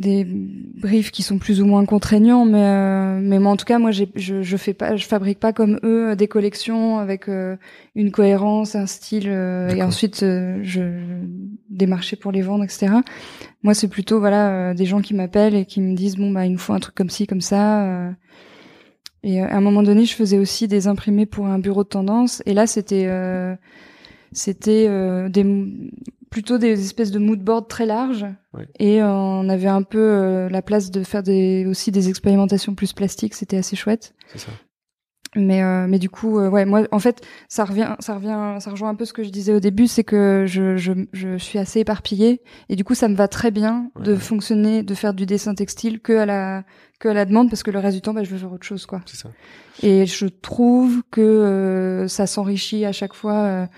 des 0.03 0.27
briefs 0.27 1.13
qui 1.13 1.23
sont 1.23 1.39
plus 1.39 1.63
ou 1.63 1.65
moins 1.65 1.85
contraignants, 1.87 2.45
mais 2.45 2.63
euh, 2.63 3.21
mais 3.23 3.39
moi 3.39 3.53
en 3.53 3.57
tout 3.57 3.65
cas, 3.65 3.79
moi 3.79 3.93
je 3.93 4.05
je 4.17 4.57
fais 4.57 4.75
pas, 4.75 4.97
je 4.97 5.07
fabrique 5.07 5.39
pas 5.39 5.53
comme 5.53 5.79
eux 5.85 6.11
euh, 6.11 6.15
des 6.17 6.29
collections 6.29 6.99
avec 6.99 7.29
euh, 7.29 7.57
une 7.95 8.11
cohérence, 8.11 8.75
un 8.75 8.87
style, 8.87 9.29
euh, 9.29 9.69
et 9.71 9.83
ensuite 9.83 10.23
euh, 10.23 10.59
je 10.63 10.83
des 11.71 11.87
marchés 11.87 12.17
pour 12.17 12.33
les 12.33 12.43
vendre, 12.43 12.65
etc. 12.65 12.93
Moi, 13.63 13.75
c'est 13.75 13.89
plutôt 13.89 14.19
voilà 14.19 14.71
euh, 14.71 14.75
des 14.75 14.85
gens 14.85 15.01
qui 15.01 15.15
m'appellent 15.15 15.55
et 15.55 15.65
qui 15.65 15.81
me 15.81 15.95
disent 15.95 16.17
bon 16.17 16.31
bah 16.31 16.45
il 16.45 16.53
nous 16.53 16.59
faut 16.59 16.75
un 16.75 16.81
truc 16.81 16.95
comme 16.95 17.11
ci, 17.11 17.27
comme 17.27 17.41
ça. 17.41 17.85
euh. 17.87 18.11
Et 19.25 19.41
euh, 19.41 19.47
à 19.47 19.57
un 19.57 19.61
moment 19.61 19.85
donné, 19.85 20.05
je 20.05 20.15
faisais 20.15 20.39
aussi 20.39 20.67
des 20.67 20.89
imprimés 20.89 21.27
pour 21.27 21.47
un 21.47 21.61
bureau 21.61 21.85
de 21.85 21.89
tendance. 21.89 22.43
Et 22.45 22.55
là, 22.55 22.67
c'était 22.67 23.07
euh, 23.07 23.55
c'était 24.33 24.87
euh, 24.89 25.29
des 25.29 25.45
plutôt 26.33 26.59
des 26.59 26.85
espèces 26.85 27.13
de 27.13 27.21
mood 27.21 27.39
boards 27.41 27.69
très 27.69 27.87
larges. 27.87 28.27
Ouais. 28.55 28.67
Et 28.81 29.01
euh, 29.03 29.07
on 29.09 29.49
avait 29.49 29.69
un 29.69 29.83
peu 29.83 30.01
euh, 30.01 30.49
la 30.49 30.63
place 30.63 30.91
de 30.91 31.05
faire 31.05 31.23
des 31.23 31.67
aussi 31.67 31.93
des 31.93 32.09
expérimentations 32.09 32.75
plus 32.75 32.93
plastiques. 32.93 33.35
C'était 33.35 33.59
assez 33.59 33.77
chouette. 33.77 34.15
c'est 34.33 34.39
ça. 34.41 34.51
Mais 35.35 35.63
euh, 35.63 35.87
mais 35.89 35.99
du 35.99 36.11
coup, 36.11 36.39
euh, 36.39 36.51
ouais, 36.51 36.67
moi, 36.67 36.83
en 36.91 36.99
fait, 36.99 37.23
ça 37.49 37.65
revient, 37.65 37.95
ça 38.01 38.17
revient, 38.17 38.57
ça 38.61 38.71
rejoint 38.71 38.91
un 38.91 38.95
peu 38.95 39.07
ce 39.07 39.15
que 39.15 39.23
je 39.23 39.31
disais 39.31 39.55
au 39.55 39.61
début, 39.61 39.87
c'est 39.87 40.05
que 40.05 40.45
je, 40.47 40.77
je 40.77 40.93
je 41.15 41.39
suis 41.39 41.59
assez 41.59 41.81
éparpillée 41.81 42.43
et 42.69 42.77
du 42.77 42.85
coup, 42.85 42.95
ça 42.95 43.09
me 43.09 43.15
va 43.15 43.29
très 43.29 43.51
bien 43.51 43.91
Ouais, 43.97 44.03
de 44.05 44.13
ouais. 44.13 44.19
fonctionner, 44.19 44.83
de 44.83 44.95
faire 44.95 45.15
du 45.15 45.25
dessin 45.25 45.55
textile 45.55 46.01
que 46.01 46.13
à 46.19 46.27
la 46.27 46.65
que 47.01 47.09
à 47.09 47.15
la 47.15 47.25
demande 47.25 47.49
parce 47.49 47.63
que 47.63 47.71
le 47.71 47.79
reste 47.79 47.97
du 47.97 48.03
temps, 48.03 48.13
bah, 48.13 48.25
je 48.25 48.31
veux 48.31 48.37
faire 48.37 48.53
autre 48.53 48.67
chose, 48.67 48.85
quoi. 48.85 49.01
C'est 49.07 49.17
ça. 49.17 49.31
Et 49.83 50.05
je 50.05 50.27
trouve 50.27 51.03
que 51.11 51.23
euh, 51.23 52.09
ça 52.09 52.27
s'enrichit 52.27 52.85
à 52.85 52.93
chaque 52.93 53.15
fois. 53.15 53.69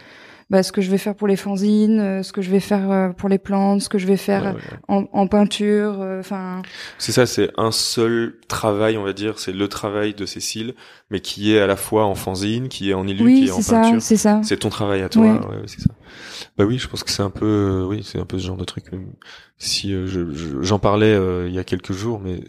Bah, 0.54 0.62
ce 0.62 0.72
que 0.72 0.80
je 0.80 0.90
vais 0.90 0.98
faire 0.98 1.14
pour 1.16 1.26
les 1.28 1.36
fanzines, 1.36 1.98
euh, 2.00 2.22
ce 2.22 2.32
que 2.32 2.40
je 2.40 2.50
vais 2.50 2.60
faire 2.60 2.90
euh, 2.90 3.08
pour 3.10 3.28
les 3.28 3.38
plantes, 3.38 3.82
ce 3.82 3.88
que 3.88 3.98
je 3.98 4.06
vais 4.06 4.16
faire 4.16 4.42
Ouais, 4.44 4.48
euh, 4.50 4.52
ouais, 4.52 4.78
en, 4.88 5.04
en 5.12 5.26
peinture. 5.26 6.00
euh, 6.00 6.20
Enfin, 6.20 6.62
C'est 6.98 7.12
ça, 7.12 7.26
c'est 7.26 7.50
un 7.56 7.72
seul 7.72 8.38
travail, 8.48 8.96
on 8.96 9.02
va 9.02 9.12
dire, 9.12 9.38
c'est 9.40 9.52
le 9.52 9.68
travail 9.68 10.14
de 10.14 10.26
Cécile, 10.26 10.74
mais 11.10 11.20
qui 11.20 11.54
est 11.54 11.58
à 11.60 11.66
la 11.66 11.76
fois 11.76 12.04
en 12.06 12.14
fanzine, 12.14 12.68
qui 12.68 12.90
est 12.90 12.94
en 12.94 13.06
illu, 13.06 13.18
qui 13.18 13.24
oui, 13.42 13.48
est 13.48 13.50
en 13.50 13.56
c'est 13.56 13.62
ça, 13.62 13.80
peinture. 13.82 14.02
c'est 14.02 14.16
ça. 14.16 14.40
C'est 14.44 14.58
ton 14.58 14.68
travail 14.70 15.02
à 15.02 15.08
toi, 15.08 15.22
Ouais. 15.22 15.30
ouais, 15.32 15.56
ouais, 15.56 15.62
c'est 15.66 15.80
ça. 15.80 15.90
Bah 16.56 16.64
oui, 16.64 16.78
je 16.78 16.88
pense 16.88 17.02
que 17.04 17.10
c'est 17.10 17.22
un 17.22 17.30
peu, 17.30 17.84
oui, 17.88 18.02
c'est 18.04 18.20
un 18.20 18.26
peu 18.26 18.38
ce 18.38 18.46
genre 18.46 18.56
de 18.56 18.64
truc. 18.64 18.84
Si 19.58 19.92
euh, 19.92 20.06
je- 20.06 20.32
je- 20.32 20.62
j'en 20.62 20.78
parlais 20.78 21.12
euh, 21.14 21.48
il 21.48 21.54
y 21.54 21.58
a 21.58 21.64
quelques 21.64 21.92
jours, 21.92 22.20
mais 22.20 22.40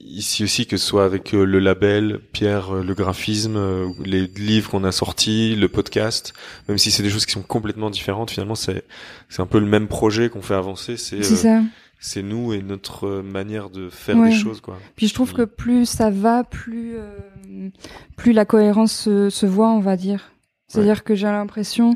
ici 0.00 0.42
aussi 0.44 0.66
que 0.66 0.76
ce 0.76 0.84
soit 0.86 1.04
avec 1.04 1.34
euh, 1.34 1.44
le 1.44 1.58
label, 1.60 2.20
Pierre, 2.32 2.74
euh, 2.76 2.82
le 2.82 2.94
graphisme, 2.94 3.56
euh, 3.56 3.88
les 4.04 4.26
livres 4.26 4.70
qu'on 4.70 4.84
a 4.84 4.92
sortis, 4.92 5.54
le 5.54 5.68
podcast, 5.68 6.32
même 6.68 6.78
si 6.78 6.90
c'est 6.90 7.02
des 7.02 7.10
choses 7.10 7.26
qui 7.26 7.32
sont 7.32 7.42
complètement 7.42 7.90
différentes, 7.90 8.30
finalement 8.30 8.54
c'est 8.56 8.84
c'est 9.28 9.40
un 9.42 9.46
peu 9.46 9.58
le 9.60 9.66
même 9.66 9.86
projet 9.88 10.28
qu'on 10.30 10.42
fait 10.42 10.54
avancer. 10.54 10.96
C'est 10.96 11.22
C'est 11.22 12.20
euh, 12.20 12.22
nous 12.22 12.52
et 12.52 12.62
notre 12.62 13.22
manière 13.22 13.70
de 13.70 13.88
faire 13.88 14.16
Ouais. 14.16 14.30
des 14.30 14.34
choses, 14.36 14.60
quoi. 14.60 14.78
Puis 14.96 15.06
je 15.08 15.14
trouve 15.14 15.30
qui- 15.30 15.36
que 15.36 15.44
plus 15.44 15.86
ça 15.86 16.10
va, 16.10 16.44
plus 16.44 16.94
euh, 16.96 17.68
plus 18.16 18.32
la 18.32 18.44
cohérence 18.44 18.92
se, 18.92 19.30
se 19.30 19.46
voit, 19.46 19.70
on 19.70 19.80
va 19.80 19.96
dire. 19.96 20.32
C'est-à-dire 20.66 21.02
que 21.04 21.14
j'ai 21.14 21.26
l'impression. 21.26 21.94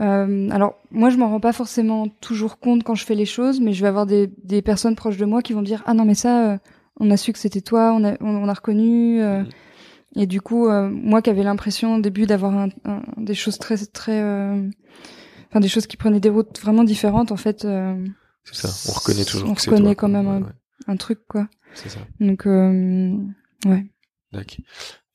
Euh, 0.00 0.48
alors 0.50 0.76
moi, 0.90 1.10
je 1.10 1.16
m'en 1.16 1.28
rends 1.28 1.40
pas 1.40 1.52
forcément 1.52 2.08
toujours 2.20 2.58
compte 2.58 2.82
quand 2.84 2.94
je 2.94 3.04
fais 3.04 3.14
les 3.14 3.26
choses, 3.26 3.60
mais 3.60 3.72
je 3.72 3.82
vais 3.82 3.88
avoir 3.88 4.06
des, 4.06 4.30
des 4.44 4.62
personnes 4.62 4.94
proches 4.96 5.16
de 5.16 5.24
moi 5.24 5.42
qui 5.42 5.52
vont 5.52 5.62
dire 5.62 5.82
ah 5.86 5.94
non 5.94 6.04
mais 6.04 6.14
ça, 6.14 6.52
euh, 6.52 6.58
on 7.00 7.10
a 7.10 7.16
su 7.16 7.32
que 7.32 7.38
c'était 7.38 7.60
toi, 7.60 7.92
on 7.94 8.04
a 8.04 8.12
on, 8.20 8.28
on 8.44 8.48
a 8.48 8.54
reconnu. 8.54 9.22
euh, 9.22 9.42
Mhm. 9.42 9.48
Et 10.16 10.26
du 10.26 10.40
coup, 10.40 10.66
euh, 10.68 10.88
moi 10.90 11.20
qui 11.20 11.28
avais 11.30 11.42
l'impression 11.44 11.96
au 11.96 12.00
début 12.00 12.24
d'avoir 12.26 12.56
un, 12.56 12.68
un- 12.86 13.02
des 13.18 13.34
choses 13.34 13.58
très 13.58 13.76
très, 13.76 14.20
euh, 14.22 14.66
enfin 15.50 15.60
des 15.60 15.68
choses 15.68 15.86
qui 15.86 15.96
prenaient 15.98 16.18
des 16.18 16.30
routes 16.30 16.58
vraiment 16.60 16.82
différentes, 16.82 17.30
en 17.30 17.36
fait, 17.36 17.64
euh, 17.66 17.94
C'est 18.44 18.66
ça. 18.66 18.90
On 18.90 18.94
reconnaît 18.98 19.24
toujours. 19.26 19.50
On 19.50 19.54
que 19.54 19.60
reconnaît 19.60 19.94
toi, 19.94 19.94
quand 19.96 20.08
même 20.08 20.26
un- 20.26 20.38
Ouais, 20.38 20.44
ouais, 20.46 20.52
un 20.86 20.96
truc 20.96 21.20
quoi. 21.28 21.46
C'est 21.74 21.90
ça. 21.90 22.00
Donc 22.20 22.46
euh, 22.46 23.16
ouais. 23.66 23.86
D'accord. 24.32 24.56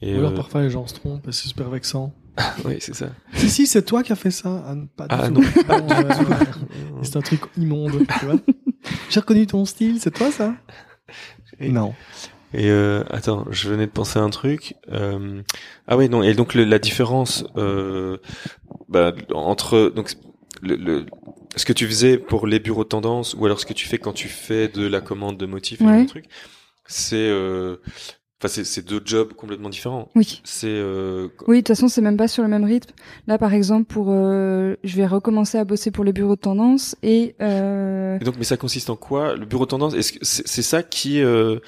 Et 0.02 0.14
Ou 0.16 0.20
alors 0.20 0.34
parfois 0.36 0.62
les 0.62 0.70
gens 0.70 0.86
se 0.86 0.94
trompent 0.94 1.26
c'est 1.32 1.48
super 1.48 1.70
vexant. 1.70 2.14
oui, 2.66 2.78
c'est 2.80 2.96
ça. 2.96 3.10
Si, 3.34 3.50
si, 3.50 3.68
c'est 3.68 3.84
toi 3.84 4.02
qui 4.04 4.12
as 4.12 4.16
fait 4.16 4.32
ça. 4.32 4.64
Ah, 4.68 4.76
pas 4.96 5.06
Ah 5.10 5.28
tout. 5.28 5.34
non, 5.36 5.42
c'est 7.04 7.18
un 7.18 7.22
truc 7.22 7.42
immonde, 7.58 8.06
tu 8.20 8.26
vois. 8.26 8.36
J'ai 9.10 9.20
reconnu 9.20 9.46
ton 9.48 9.66
style, 9.66 10.00
c'est 10.00 10.12
toi 10.12 10.32
ça? 10.32 10.56
Et- 11.60 11.70
Non. 11.70 11.94
Et 12.56 12.70
euh, 12.70 13.04
attends, 13.10 13.46
je 13.50 13.68
venais 13.70 13.88
de 13.88 13.92
penser 13.92 14.20
à 14.20 14.22
un 14.22 14.30
truc. 14.30 14.76
Euh, 14.92 15.42
ah 15.88 15.98
oui, 15.98 16.08
non. 16.10 16.22
Et 16.22 16.34
donc 16.36 16.54
le- 16.54 16.66
la 16.66 16.78
différence 16.80 17.46
euh, 17.58 18.18
bah, 18.90 19.14
entre 19.34 19.92
donc 19.96 20.14
le, 20.62 20.76
le- 20.76 21.06
ce 21.56 21.66
que 21.66 21.74
tu 21.74 21.88
faisais 21.88 22.18
pour 22.18 22.46
les 22.46 22.60
bureaux 22.60 22.84
de 22.84 22.90
tendance 22.90 23.34
ou 23.36 23.46
alors 23.46 23.60
ce 23.60 23.66
que 23.66 23.74
tu 23.74 23.88
fais 23.88 23.98
quand 23.98 24.14
tu 24.14 24.28
fais 24.28 24.68
de 24.68 24.86
la 24.88 25.02
commande 25.02 25.38
de 25.38 25.46
motifs 25.48 25.82
et 25.82 25.86
Ouais. 25.86 26.04
de 26.04 26.08
trucs, 26.08 26.26
c'est 26.86 27.16
euh, 27.16 27.78
enfin 28.44 28.64
c'est 28.64 28.86
deux 28.86 29.02
jobs 29.04 29.34
complètement 29.34 29.70
différents. 29.70 30.10
Oui. 30.16 30.42
C'est 30.44 30.68
euh, 30.68 31.30
Oui, 31.48 31.58
de 31.58 31.62
toute 31.62 31.70
façon, 31.70 31.88
c'est 31.88 32.02
même 32.02 32.18
pas 32.18 32.28
sur 32.28 32.44
le 32.44 32.50
même 32.50 32.64
rythme. 32.64 32.92
Là, 33.28 33.38
par 33.38 33.54
exemple, 33.54 33.86
pour, 33.86 34.08
euh, 34.10 34.76
je 34.84 34.96
vais 34.98 35.08
recommencer 35.08 35.58
à 35.58 35.64
bosser 35.64 35.92
pour 35.92 36.04
les 36.04 36.14
bureaux 36.14 36.36
de 36.36 36.42
tendance 36.42 36.96
et 37.04 37.36
euh, 37.42 38.18
Et 38.20 38.24
donc, 38.24 38.36
mais 38.38 38.44
ça 38.44 38.58
consiste 38.58 38.90
en 38.90 38.96
quoi 38.96 39.36
Le 39.36 39.46
bureau 39.46 39.66
de 39.66 39.70
tendance, 39.70 39.94
est-ce 39.94 40.14
que 40.14 40.20
c'est 40.22 40.48
c'est 40.48 40.62
ça 40.62 40.84
qui, 40.84 41.22
euh, 41.22 41.60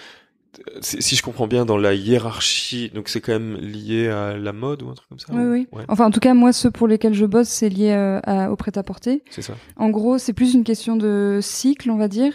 si 0.82 1.16
je 1.16 1.22
comprends 1.22 1.48
bien, 1.48 1.66
dans 1.66 1.78
la 1.78 1.94
hiérarchie, 1.94 2.90
donc 2.94 3.10
c'est 3.10 3.22
quand 3.22 3.34
même 3.34 3.56
lié 3.58 4.08
à 4.08 4.38
la 4.38 4.54
mode 4.54 4.82
ou 4.84 4.90
un 4.90 4.94
truc 4.94 5.08
comme 5.10 5.20
ça 5.20 5.28
oui, 5.34 5.42
ou- 5.44 5.52
oui. 5.52 5.68
Ouais, 5.72 5.84
Enfin, 5.88 6.06
en 6.06 6.12
tout 6.12 6.20
cas, 6.20 6.34
moi, 6.34 6.54
ceux 6.54 6.72
pour 6.72 6.88
lesquels 6.88 7.14
je 7.14 7.26
bosse, 7.26 7.48
c'est 7.48 7.70
lié 7.70 7.92
euh, 7.92 8.20
à- 8.24 8.52
au 8.52 8.56
prêt-à-porter. 8.56 9.24
c'est 9.30 9.42
ça. 9.42 9.54
En 9.78 9.90
gros, 9.90 10.18
c'est 10.18 10.34
plus 10.34 10.54
une 10.54 10.64
question 10.64 10.96
de 10.96 11.40
cycle, 11.42 11.90
on 11.92 11.98
va 11.98 12.08
dire. 12.08 12.34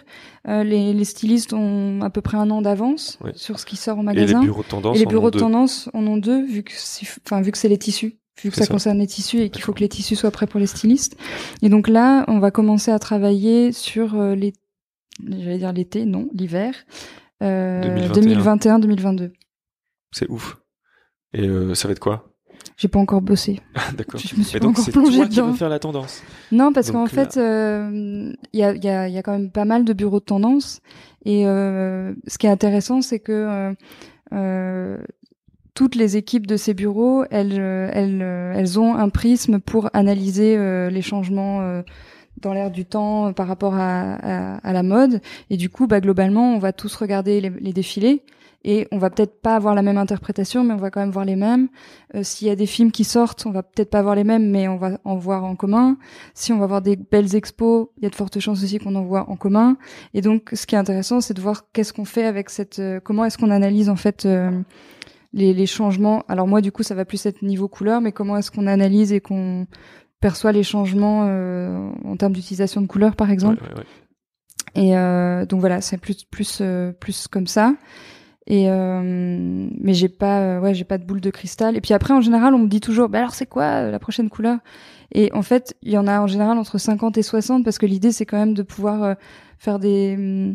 Euh, 0.48 0.64
les, 0.64 0.92
les 0.94 1.04
stylistes 1.04 1.52
ont 1.52 2.00
à 2.02 2.10
peu 2.10 2.20
près 2.20 2.36
un 2.38 2.50
an 2.50 2.62
d'avance 2.62 3.18
sur 3.34 3.58
ce 3.60 3.66
qui 3.66 3.76
sort 3.76 3.98
au 3.98 4.02
Et 4.02 4.04
les 4.06 4.20
magasin. 4.22 4.40
bureaux 4.40 4.62
de 4.62 4.68
tendance, 4.68 4.96
Et 4.96 5.00
les 5.00 5.06
en 5.06 5.08
bureaux 5.10 5.30
de 5.30 5.38
tendance 5.38 5.88
en 5.94 6.06
ont 6.06 6.16
deux, 6.16 6.44
vu 6.44 6.62
que 6.62 6.72
c'est, 6.74 7.06
enfin, 7.26 7.40
vu 7.42 7.52
que 7.52 7.58
c'est 7.58 7.68
les 7.68 7.78
tissus, 7.78 8.16
vu 8.42 8.50
que 8.50 8.56
ça, 8.56 8.64
ça. 8.64 8.72
concerne 8.72 8.98
les 8.98 9.06
tissus 9.06 9.40
et 9.42 9.50
qu'il 9.50 9.62
faut 9.62 9.72
que 9.74 9.80
les 9.80 9.88
tissus 9.88 10.16
soient 10.16 10.30
prêts 10.30 10.46
pour 10.46 10.60
les 10.60 10.66
stylistes. 10.66 11.16
Et 11.62 11.68
donc 11.68 11.88
là, 11.88 12.24
on 12.28 12.38
va 12.38 12.50
commencer 12.50 12.90
à 12.90 12.98
travailler 12.98 13.72
sur 13.72 14.14
euh, 14.14 14.34
les, 14.34 14.54
j'allais 15.28 15.58
dire 15.58 15.72
l'été, 15.74 16.06
non, 16.06 16.28
l'hiver, 16.34 16.72
2021. 16.74 17.29
2021-2022. 17.40 19.32
C'est 20.12 20.28
ouf. 20.28 20.58
Et 21.32 21.46
euh, 21.46 21.74
ça 21.74 21.88
va 21.88 21.92
être 21.92 22.00
quoi? 22.00 22.26
J'ai 22.76 22.88
pas 22.88 22.98
encore 22.98 23.22
bossé. 23.22 23.60
D'accord. 23.96 24.20
Je 24.20 24.36
me 24.36 24.42
suis 24.42 24.54
Mais 24.54 24.60
pas 24.60 24.66
donc 24.66 24.78
encore 24.78 24.92
plongée 24.92 25.16
toi 25.18 25.26
qui 25.28 25.36
dedans. 25.36 25.54
faire 25.54 25.68
la 25.68 25.78
tendance. 25.78 26.22
Non, 26.52 26.72
parce 26.72 26.90
qu'en 26.90 27.06
fait, 27.06 27.36
euh, 27.36 28.32
il 28.52 28.58
y, 28.58 28.62
a, 28.64 28.72
il 28.74 28.84
y, 28.84 28.88
a, 28.88 29.08
il 29.08 29.14
y 29.14 29.18
a 29.18 29.22
quand 29.22 29.32
même 29.32 29.50
pas 29.50 29.64
mal 29.64 29.84
de 29.84 29.92
bureaux 29.92 30.20
de 30.20 30.24
tendance. 30.24 30.80
Et 31.24 31.46
euh, 31.46 32.12
ce 32.26 32.38
qui 32.38 32.46
est 32.46 32.50
intéressant, 32.50 33.02
c'est 33.02 33.20
que 33.20 33.32
euh, 33.32 33.74
euh, 34.32 34.98
toutes 35.74 35.94
les 35.94 36.16
équipes 36.16 36.46
de 36.46 36.56
ces 36.56 36.74
bureaux, 36.74 37.24
elles, 37.30 37.58
euh, 37.60 37.88
elles, 37.92 38.20
euh, 38.22 38.52
elles 38.56 38.78
ont 38.80 38.94
un 38.94 39.08
prisme 39.08 39.60
pour 39.60 39.88
analyser 39.92 40.56
euh, 40.56 40.90
les 40.90 41.02
changements 41.02 41.60
euh, 41.62 41.82
dans 42.42 42.52
l'air 42.52 42.70
du 42.70 42.84
temps 42.84 43.32
par 43.32 43.46
rapport 43.46 43.74
à, 43.74 44.14
à, 44.14 44.56
à 44.56 44.72
la 44.72 44.82
mode. 44.82 45.20
Et 45.50 45.56
du 45.56 45.70
coup, 45.70 45.86
bah, 45.86 46.00
globalement, 46.00 46.54
on 46.54 46.58
va 46.58 46.72
tous 46.72 46.94
regarder 46.96 47.40
les, 47.40 47.50
les 47.50 47.72
défilés. 47.72 48.22
Et 48.62 48.86
on 48.92 48.98
va 48.98 49.08
peut-être 49.08 49.40
pas 49.40 49.56
avoir 49.56 49.74
la 49.74 49.80
même 49.80 49.96
interprétation, 49.96 50.62
mais 50.64 50.74
on 50.74 50.76
va 50.76 50.90
quand 50.90 51.00
même 51.00 51.12
voir 51.12 51.24
les 51.24 51.34
mêmes. 51.34 51.68
Euh, 52.14 52.22
S'il 52.22 52.46
y 52.46 52.50
a 52.50 52.56
des 52.56 52.66
films 52.66 52.92
qui 52.92 53.04
sortent, 53.04 53.46
on 53.46 53.52
va 53.52 53.62
peut-être 53.62 53.88
pas 53.88 54.02
voir 54.02 54.14
les 54.14 54.22
mêmes, 54.24 54.50
mais 54.50 54.68
on 54.68 54.76
va 54.76 54.98
en 55.04 55.16
voir 55.16 55.44
en 55.44 55.56
commun. 55.56 55.96
Si 56.34 56.52
on 56.52 56.58
va 56.58 56.66
voir 56.66 56.82
des 56.82 56.96
belles 56.96 57.34
expos, 57.34 57.88
il 57.96 58.02
y 58.02 58.06
a 58.06 58.10
de 58.10 58.14
fortes 58.14 58.38
chances 58.38 58.62
aussi 58.62 58.78
qu'on 58.78 58.96
en 58.96 59.02
voit 59.02 59.30
en 59.30 59.36
commun. 59.36 59.78
Et 60.12 60.20
donc, 60.20 60.50
ce 60.52 60.66
qui 60.66 60.74
est 60.74 60.78
intéressant, 60.78 61.22
c'est 61.22 61.32
de 61.32 61.40
voir 61.40 61.70
qu'est-ce 61.72 61.94
qu'on 61.94 62.04
fait 62.04 62.26
avec 62.26 62.50
cette, 62.50 62.80
euh, 62.80 63.00
comment 63.02 63.24
est-ce 63.24 63.38
qu'on 63.38 63.50
analyse 63.50 63.88
en 63.88 63.96
fait 63.96 64.26
euh, 64.26 64.50
les, 65.32 65.54
les 65.54 65.66
changements. 65.66 66.22
Alors 66.28 66.46
moi, 66.46 66.60
du 66.60 66.70
coup, 66.70 66.82
ça 66.82 66.94
va 66.94 67.06
plus 67.06 67.24
être 67.24 67.40
niveau 67.40 67.66
couleur, 67.66 68.02
mais 68.02 68.12
comment 68.12 68.36
est-ce 68.36 68.50
qu'on 68.50 68.66
analyse 68.66 69.10
et 69.14 69.22
qu'on 69.22 69.66
perçoit 70.20 70.52
les 70.52 70.62
changements 70.62 71.26
euh, 71.26 71.90
en 72.04 72.16
termes 72.16 72.32
d'utilisation 72.32 72.80
de 72.80 72.86
couleurs, 72.86 73.16
par 73.16 73.30
exemple. 73.30 73.62
Ouais, 73.62 73.68
ouais, 73.70 73.78
ouais. 73.78 73.86
Et 74.74 74.96
euh, 74.96 75.46
donc 75.46 75.60
voilà, 75.60 75.80
c'est 75.80 75.98
plus 75.98 76.24
plus 76.24 76.58
euh, 76.60 76.92
plus 76.92 77.26
comme 77.28 77.46
ça. 77.46 77.74
Et 78.46 78.70
euh, 78.70 79.68
mais 79.78 79.94
j'ai 79.94 80.08
pas 80.08 80.58
ouais 80.60 80.74
j'ai 80.74 80.84
pas 80.84 80.98
de 80.98 81.04
boule 81.04 81.20
de 81.20 81.30
cristal. 81.30 81.76
Et 81.76 81.80
puis 81.80 81.94
après 81.94 82.14
en 82.14 82.20
général 82.20 82.54
on 82.54 82.58
me 82.58 82.68
dit 82.68 82.80
toujours 82.80 83.08
bah 83.08 83.18
alors 83.18 83.34
c'est 83.34 83.46
quoi 83.46 83.90
la 83.90 83.98
prochaine 83.98 84.28
couleur? 84.28 84.58
Et 85.12 85.32
en 85.32 85.42
fait 85.42 85.76
il 85.82 85.92
y 85.92 85.98
en 85.98 86.06
a 86.06 86.20
en 86.20 86.26
général 86.26 86.58
entre 86.58 86.78
50 86.78 87.18
et 87.18 87.22
60 87.22 87.64
parce 87.64 87.78
que 87.78 87.86
l'idée 87.86 88.12
c'est 88.12 88.26
quand 88.26 88.38
même 88.38 88.54
de 88.54 88.62
pouvoir 88.62 89.16
faire 89.58 89.78
des 89.78 90.14
hum, 90.16 90.54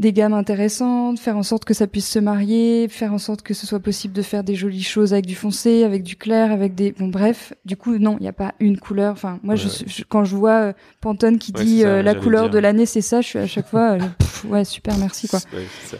des 0.00 0.12
gammes 0.12 0.32
intéressantes, 0.34 1.20
faire 1.20 1.36
en 1.36 1.42
sorte 1.44 1.64
que 1.64 1.72
ça 1.72 1.86
puisse 1.86 2.08
se 2.08 2.18
marier, 2.18 2.88
faire 2.88 3.12
en 3.12 3.18
sorte 3.18 3.42
que 3.42 3.54
ce 3.54 3.64
soit 3.66 3.78
possible 3.78 4.12
de 4.12 4.22
faire 4.22 4.42
des 4.42 4.56
jolies 4.56 4.82
choses 4.82 5.12
avec 5.12 5.24
du 5.24 5.36
foncé, 5.36 5.84
avec 5.84 6.02
du 6.02 6.16
clair, 6.16 6.50
avec 6.50 6.74
des 6.74 6.90
bon 6.92 7.08
bref. 7.08 7.52
Du 7.64 7.76
coup 7.76 7.96
non, 7.98 8.16
il 8.18 8.22
n'y 8.22 8.28
a 8.28 8.32
pas 8.32 8.54
une 8.58 8.76
couleur. 8.78 9.12
Enfin 9.12 9.38
moi 9.44 9.54
je, 9.54 9.68
Ouais, 9.68 9.74
je- 9.86 10.02
quand 10.08 10.24
je 10.24 10.34
vois 10.34 10.50
euh, 10.60 10.72
Pantone 11.00 11.38
qui 11.38 11.52
Ouais, 11.56 11.64
dit 11.64 11.80
ça, 11.82 11.86
euh, 11.88 12.02
la 12.02 12.14
couleur 12.16 12.50
de 12.50 12.58
l'année 12.58 12.86
c'est 12.86 13.02
ça, 13.02 13.20
je 13.20 13.28
suis 13.28 13.38
à 13.38 13.46
chaque 13.46 13.68
fois 13.68 13.92
euh, 13.92 13.98
pff, 14.18 14.44
ouais 14.46 14.64
super 14.64 14.98
merci 14.98 15.28
quoi. 15.28 15.38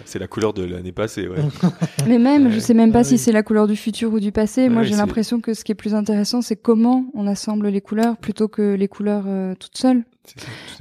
C'est 0.05 0.19
la 0.19 0.27
couleur 0.27 0.53
de 0.55 0.65
l'année 0.65 0.91
passée, 0.93 1.29
ouais. 1.29 1.39
Mais 2.09 2.19
même 2.19 2.51
je 2.51 2.59
sais 2.59 2.75
même 2.75 2.91
pas 2.91 2.99
Ah 3.01 3.05
si 3.05 3.15
oui. 3.15 3.19
c'est 3.19 3.33
la 3.33 3.45
couleur 3.45 3.69
du 3.69 3.77
futur 3.77 4.13
ou 4.13 4.19
du 4.19 4.33
passé. 4.33 4.69
Moi 4.69 4.83
j'ai 4.83 4.97
l'impression 4.97 5.41
que 5.41 5.55
ce 5.55 5.63
qui 5.63 5.71
est 5.71 5.77
plus 5.77 5.95
intéressant 5.95 6.43
c'est 6.43 6.57
comment 6.57 7.05
on 7.15 7.29
assemble 7.29 7.69
les 7.69 7.81
couleurs 7.81 8.17
plutôt 8.17 8.49
que 8.49 8.75
les 8.75 8.89
couleurs 8.89 9.25
euh, 9.29 9.55
toutes 9.59 9.79
seules. 9.79 10.03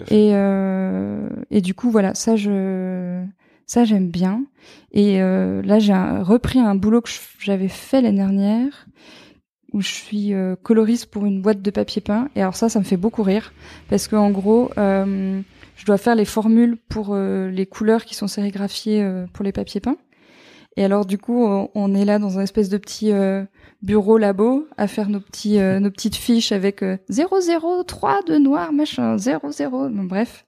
Et, 0.10 0.32
euh, 0.34 1.30
et 1.52 1.62
du 1.62 1.74
coup, 1.74 1.90
voilà, 1.90 2.14
ça, 2.16 2.36
je, 2.36 3.24
ça, 3.66 3.84
j'aime 3.86 4.10
bien. 4.10 4.44
Et 4.92 5.22
euh, 5.22 5.62
là, 5.64 5.80
j'ai 5.80 5.94
repris 5.94 6.60
un 6.60 6.76
boulot 6.76 7.02
que 7.02 7.10
j'avais 7.40 7.68
fait 7.68 8.02
l'année 8.02 8.18
dernière, 8.18 8.88
où 9.74 9.82
je 9.82 9.90
suis 9.90 10.34
euh, 10.34 10.56
coloriste 10.62 11.08
pour 11.08 11.26
une 11.26 11.42
boîte 11.42 11.62
de 11.62 11.72
papier 11.72 12.02
peint. 12.02 12.30
Et 12.36 12.42
alors 12.42 12.56
ça, 12.56 12.70
ça 12.70 12.80
me 12.80 12.84
fait 12.84 12.98
beaucoup 12.98 13.24
rire, 13.24 13.54
parce 13.90 14.08
que 14.08 14.16
en 14.16 14.32
gros, 14.32 14.72
je 14.76 15.86
dois 15.86 15.98
faire 15.98 16.16
les 16.16 16.26
formules 16.26 16.78
pour 16.78 17.16
les 17.16 17.66
couleurs 17.66 18.06
qui 18.06 18.16
sont 18.16 18.28
sérigraphiées 18.28 19.24
pour 19.34 19.44
les 19.44 19.52
papiers 19.52 19.82
peints. 19.82 19.98
Et 20.76 20.84
alors, 20.84 21.06
du 21.06 21.20
coup, 21.20 21.46
on, 21.76 21.94
est 21.94 22.06
là 22.06 22.18
dans 22.18 22.40
un 22.40 22.44
espèce 22.44 22.70
de 22.70 22.78
petit 22.78 23.12
bureau 23.84 24.18
labo 24.18 24.66
à 24.78 24.88
faire 24.88 25.10
nos 25.10 25.20
petits 25.20 25.60
euh, 25.60 25.80
nos 25.80 25.92
petites 25.92 26.16
fiches 26.16 26.52
avec 26.52 26.82
euh, 26.82 26.98
003 27.12 28.22
de 28.26 28.38
noir 28.38 28.72
machin 28.74 29.18
00 29.18 29.40
bon, 29.70 30.04
bref 30.06 30.46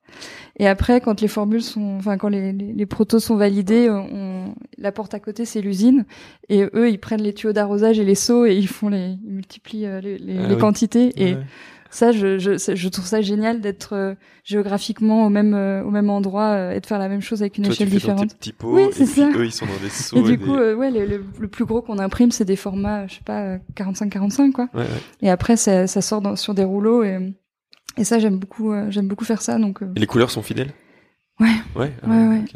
et 0.57 0.67
après 0.67 1.01
quand 1.01 1.19
les 1.19 1.27
formules 1.27 1.61
sont 1.61 1.97
enfin 1.97 2.17
quand 2.17 2.29
les, 2.29 2.53
les, 2.53 2.71
les 2.73 2.85
protos 2.85 3.19
sont 3.19 3.35
validés 3.35 3.87
euh, 3.89 3.99
on 3.99 4.55
la 4.77 4.91
porte 4.93 5.13
à 5.13 5.19
côté 5.19 5.43
c'est 5.43 5.59
l'usine 5.61 6.05
et 6.47 6.63
eux 6.73 6.89
ils 6.89 6.97
prennent 6.99 7.21
les 7.21 7.33
tuyaux 7.33 7.51
d'arrosage 7.53 7.99
et 7.99 8.05
les 8.05 8.15
seaux 8.15 8.45
et 8.45 8.55
ils 8.55 8.69
font 8.69 8.87
les 8.89 9.17
ils 9.25 9.33
multiplient 9.33 9.85
euh, 9.85 9.99
les, 9.99 10.17
les, 10.17 10.37
Ah 10.39 10.47
oui. 10.51 10.57
quantités 10.57 11.11
et 11.17 11.33
Ouais. 11.35 11.41
Ça 11.95 12.11
je, 12.11 12.37
je 12.37 12.57
c'est- 12.57 12.75
je 12.75 12.89
trouve 12.89 13.05
ça 13.05 13.21
génial 13.21 13.61
d'être 13.61 13.93
euh, 13.93 14.13
géographiquement 14.43 15.25
au 15.25 15.29
même 15.29 15.53
euh, 15.53 15.83
au 15.83 15.91
même 15.91 16.09
endroit 16.09 16.49
euh, 16.51 16.71
et 16.71 16.79
de 16.79 16.85
faire 16.85 16.99
la 16.99 17.09
même 17.09 17.21
chose 17.21 17.41
avec 17.41 17.57
une 17.57 17.63
Toi, 17.65 17.73
tu 17.75 17.83
échelle 17.83 17.99
fais 17.99 18.07
dans 18.07 18.15
tes 18.15 18.25
différente 18.25 18.35
petits 18.37 18.53
pots, 18.53 18.75
Oui, 18.75 18.83
et 18.83 18.91
c'est 18.91 19.05
puis 19.05 19.21
ça. 19.21 19.29
eux, 19.35 19.45
ils 19.45 19.51
sont 19.51 19.65
dans 19.65 19.77
des 19.81 19.89
seaux. 19.89 20.17
et 20.19 20.23
du 20.23 20.37
des- 20.37 20.43
coup, 20.45 20.55
euh, 20.55 20.75
ouais, 20.75 20.91
le, 20.91 21.05
le- 21.05 21.25
le 21.39 21.47
plus 21.47 21.65
gros 21.65 21.81
qu'on 21.81 21.97
imprime, 21.99 22.31
c'est 22.31 22.45
des 22.45 22.55
formats, 22.55 23.07
je 23.07 23.15
sais 23.15 23.23
pas, 23.25 23.41
euh, 23.43 23.57
45-45, 23.75 24.51
quoi. 24.51 24.67
Ouais, 24.73 24.81
ouais. 24.81 24.87
Et 25.21 25.29
après, 25.29 25.57
ça, 25.57 25.87
ça 25.87 26.01
sort 26.01 26.21
dans- 26.21 26.35
sur 26.35 26.53
des 26.53 26.63
rouleaux 26.63 27.03
et, 27.03 27.33
et 27.97 28.03
ça, 28.03 28.19
j'aime 28.19 28.37
beaucoup, 28.37 28.71
euh, 28.73 28.87
j'aime 28.91 29.07
beaucoup 29.07 29.25
faire 29.25 29.41
ça. 29.41 29.57
Donc, 29.57 29.81
euh, 29.81 29.91
Et 29.95 29.99
les 29.99 30.07
couleurs 30.07 30.31
sont 30.31 30.41
fidèles? 30.43 30.71
Ouais. 31.39 31.47
Ouais, 31.75 31.91
ah 32.03 32.07
Ouais, 32.09 32.27
ouais. 32.27 32.39
ok. 32.43 32.55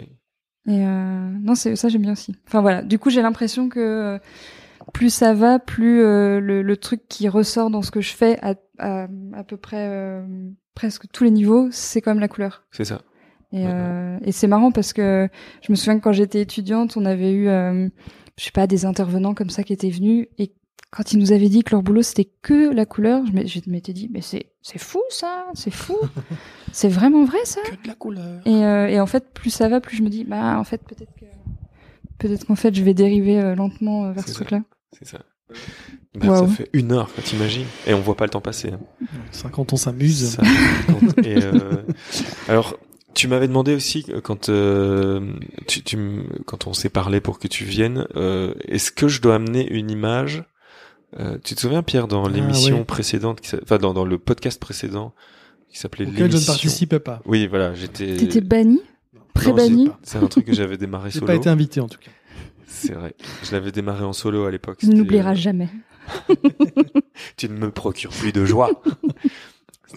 et 0.68 0.78
non, 0.78 1.56
c'est 1.56 1.76
ça, 1.76 1.90
j'aime 1.90 2.02
bien 2.04 2.12
aussi. 2.14 2.36
Enfin 2.48 2.62
voilà. 2.62 2.82
Du 2.82 3.00
coup, 3.00 3.10
j'ai 3.10 3.22
l'impression 3.22 3.70
que 3.70 4.20
plus 4.92 5.10
ça 5.14 5.34
va, 5.34 5.60
plus 5.60 6.02
euh, 6.02 6.40
le, 6.40 6.62
le 6.62 6.78
truc 6.78 7.02
qui 7.08 7.28
ressort 7.30 7.70
dans 7.70 7.82
ce 7.82 7.92
que 7.92 8.02
je 8.02 8.14
fais 8.14 8.38
à, 8.42 8.56
à, 8.78 9.08
à 9.34 9.44
peu 9.44 9.58
près 9.58 9.88
euh, 9.90 10.22
presque 10.76 11.06
tous 11.12 11.24
les 11.24 11.32
niveaux, 11.32 11.68
c'est 11.72 12.02
quand 12.02 12.12
même 12.12 12.20
la 12.20 12.28
couleur. 12.28 12.64
C'est 12.72 12.86
ça. 12.86 13.02
Et, 13.52 13.66
Ouais, 13.66 13.66
euh, 13.68 14.18
et 14.24 14.32
c'est 14.32 14.48
marrant 14.48 14.72
parce 14.72 14.94
que 14.94 15.28
je 15.64 15.72
me 15.72 15.76
souviens 15.76 15.98
que 15.98 16.04
quand 16.04 16.12
j'étais 16.12 16.40
étudiante, 16.42 16.98
on 16.98 17.06
avait 17.06 17.32
eu, 17.34 17.48
euh, 17.48 17.90
je 18.38 18.44
sais 18.44 18.52
pas, 18.52 18.68
des 18.68 18.86
intervenants 18.86 19.34
comme 19.34 19.50
ça 19.50 19.64
qui 19.64 19.74
étaient 19.74 19.90
venus 19.90 20.28
et 20.38 20.54
quand 20.92 21.14
ils 21.14 21.20
nous 21.20 21.32
avaient 21.34 21.50
dit 21.50 21.64
que 21.64 21.72
leur 21.72 21.84
boulot 21.84 22.02
c'était 22.02 22.30
que 22.42 22.72
la 22.74 22.86
couleur, 22.86 23.24
je 23.26 23.32
m'é- 23.32 23.46
je 23.48 23.60
m'étais 23.68 23.94
dit 23.94 24.10
mais 24.12 24.22
c'est 24.22 24.52
c'est 24.64 24.80
fou 24.80 25.00
ça, 25.10 25.46
c'est 25.54 25.70
fou, 25.74 25.96
c'est 26.72 26.90
vraiment 26.90 27.26
vrai 27.26 27.38
ça. 27.44 27.62
Que 27.62 27.84
de 27.84 27.88
la 27.88 27.94
couleur. 27.96 28.42
Et, 28.46 28.66
euh, 28.66 28.88
et 28.88 29.00
en 29.00 29.06
fait, 29.06 29.32
plus 29.34 29.50
ça 29.52 29.68
va, 29.68 29.82
plus 29.82 29.98
je 29.98 30.04
me 30.04 30.10
dis 30.10 30.24
bah 30.24 30.58
en 30.60 30.64
fait 30.64 30.82
peut-être 30.84 31.14
que 31.20 31.26
peut-être 32.18 32.46
qu'en 32.46 32.56
fait 32.56 32.74
je 32.74 32.84
vais 32.84 32.94
dériver 32.96 33.40
euh, 33.40 33.56
lentement 33.56 34.06
euh, 34.06 34.12
vers 34.14 34.28
ce 34.28 34.34
truc-là. 34.34 34.62
C'est 34.98 35.08
ça. 35.08 35.20
Bah, 36.16 36.28
Waouh. 36.28 36.48
Ça 36.48 36.54
fait 36.54 36.70
une 36.74 36.92
heure, 36.92 37.10
t'imagines 37.24 37.66
Et 37.88 37.94
on 37.94 38.02
voit 38.02 38.16
pas 38.16 38.26
le 38.26 38.30
temps 38.32 38.42
passer. 38.42 38.72
hein. 38.72 38.80
Ça, 39.32 39.50
quand 39.50 39.74
on 39.74 39.78
s'amuse. 39.78 40.36
Ça, 40.36 40.44
quand- 40.88 41.24
et, 41.24 41.38
euh, 41.44 41.82
alors, 42.48 42.78
tu 43.16 43.28
m'avais 43.28 43.48
demandé 43.48 43.74
aussi 43.74 44.06
euh, 44.10 44.22
quand 44.22 44.50
euh, 44.50 45.34
tu, 45.68 45.82
tu 45.84 45.96
m- 45.96 46.28
quand 46.46 46.68
on 46.68 46.74
s'est 46.74 46.90
parlé 46.90 47.20
pour 47.22 47.40
que 47.40 47.48
tu 47.48 47.64
viennes, 47.66 48.08
euh, 48.16 48.54
est-ce 48.68 48.92
que 48.92 49.08
je 49.08 49.22
dois 49.22 49.36
amener 49.36 49.68
une 49.72 49.90
image 49.90 50.44
euh, 51.20 51.38
Tu 51.44 51.56
te 51.56 51.62
souviens, 51.62 51.82
Pierre, 51.84 52.08
dans 52.08 52.26
Ah, 52.26 52.30
l'émission 52.30 52.80
ouais. 52.80 52.84
précédente, 52.86 53.42
qui 53.42 53.56
enfin 53.62 53.78
dans, 53.80 53.94
dans 53.94 54.06
le 54.06 54.20
podcast 54.20 54.60
précédent, 54.60 55.14
qui 55.70 55.80
s'appelait 55.80 56.06
Auquel 56.06 56.18
je 56.18 56.24
ne 56.24 56.28
l'émission? 56.30 56.54
participais 56.54 57.00
pas. 57.00 57.22
Oui, 57.26 57.48
voilà, 57.48 57.74
j'étais. 57.74 58.16
T'étais 58.16 58.42
banni, 58.42 58.82
pré-banni? 59.34 59.90
C'est 60.04 60.18
un 60.20 60.28
truc 60.28 60.46
que 60.46 60.54
j'avais 60.54 60.78
démarré 60.78 61.10
J'ai 61.10 61.16
solo. 61.20 61.28
pas 61.28 61.36
été 61.36 61.50
invité 61.50 61.80
en 61.82 61.88
tout 61.88 62.00
cas. 62.00 62.12
C'est 62.70 62.94
vrai. 62.94 63.14
Je 63.44 63.52
l'avais 63.52 63.72
démarré 63.72 64.04
en 64.04 64.14
solo 64.14 64.46
à 64.46 64.52
l'époque. 64.52 64.78
Tu 64.80 64.88
n'oublieras 64.90 65.32
euh, 65.32 65.36
jamais. 65.36 65.70
tu 67.38 67.50
ne 67.50 67.54
me 67.58 67.72
procures 67.72 68.12
plus 68.12 68.32
de 68.32 68.46
joie. 68.46 68.70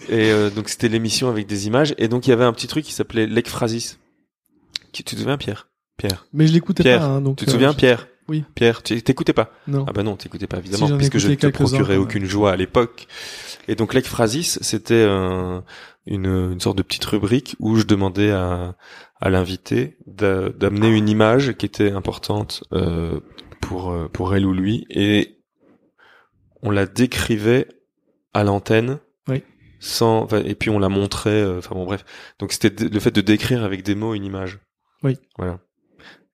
et 0.09 0.31
euh, 0.31 0.49
donc 0.49 0.69
c'était 0.69 0.89
l'émission 0.89 1.29
avec 1.29 1.47
des 1.47 1.67
images. 1.67 1.93
Et 1.97 2.07
donc 2.07 2.27
il 2.27 2.31
y 2.31 2.33
avait 2.33 2.43
un 2.43 2.53
petit 2.53 2.67
truc 2.67 2.83
qui 2.83 2.93
s'appelait 2.93 3.27
l'ekphrasis. 3.27 3.99
Tu 4.91 5.03
te 5.03 5.15
souviens, 5.15 5.37
Pierre? 5.37 5.69
Pierre. 5.97 6.25
Mais 6.33 6.47
je 6.47 6.53
l'écoutais 6.53 6.83
Pierre, 6.83 6.99
pas, 6.99 7.05
hein, 7.05 7.21
donc. 7.21 7.37
Tu 7.37 7.45
te 7.45 7.49
euh, 7.49 7.53
souviens, 7.53 7.71
je- 7.71 7.77
Pierre? 7.77 8.07
Oui. 8.29 8.43
Pierre, 8.55 8.83
tu 8.83 9.01
t'écoutais 9.01 9.33
pas? 9.33 9.51
Non. 9.67 9.85
Ah 9.87 9.91
bah 9.91 10.01
non, 10.01 10.15
t'écoutais 10.15 10.47
pas 10.47 10.57
évidemment, 10.57 10.87
Si, 10.87 10.93
puisque 10.93 11.17
je 11.17 11.27
ne 11.27 11.35
te 11.35 11.47
procurais 11.47 11.97
aucune 11.97 12.25
joie 12.25 12.53
à 12.53 12.55
l'époque. 12.55 13.07
Et 13.67 13.75
donc 13.75 13.93
l'ekphrasis, 13.93 14.59
c'était 14.61 15.05
un- 15.09 15.63
une, 16.05 16.51
une 16.53 16.59
sorte 16.59 16.77
de 16.77 16.83
petite 16.83 17.05
rubrique 17.05 17.55
où 17.59 17.75
je 17.77 17.83
demandais 17.83 18.31
à, 18.31 18.75
à 19.21 19.29
l'invité 19.29 19.97
d'a- 20.05 20.49
d'amener 20.49 20.89
une 20.89 21.07
image 21.09 21.53
qui 21.53 21.65
était 21.65 21.91
importante 21.91 22.63
euh, 22.73 23.19
pour 23.61 23.91
euh, 23.91 24.07
pour 24.09 24.35
elle 24.35 24.45
ou 24.45 24.53
lui, 24.53 24.85
et 24.89 25.37
on 26.61 26.71
la 26.71 26.85
décrivait 26.85 27.67
à 28.33 28.43
l'antenne. 28.43 28.99
Oui. 29.27 29.43
Sans, 29.79 30.27
et 30.33 30.55
puis 30.55 30.69
on 30.69 30.79
la 30.79 30.89
montrait. 30.89 31.29
euh, 31.31 31.57
Enfin 31.59 31.75
bon, 31.75 31.85
bref. 31.85 32.05
Donc 32.39 32.51
c'était 32.53 32.85
le 32.87 32.99
fait 32.99 33.11
de 33.11 33.21
décrire 33.21 33.63
avec 33.63 33.83
des 33.83 33.95
mots 33.95 34.13
une 34.13 34.23
image. 34.25 34.59
Oui. 35.03 35.17
Voilà. 35.37 35.59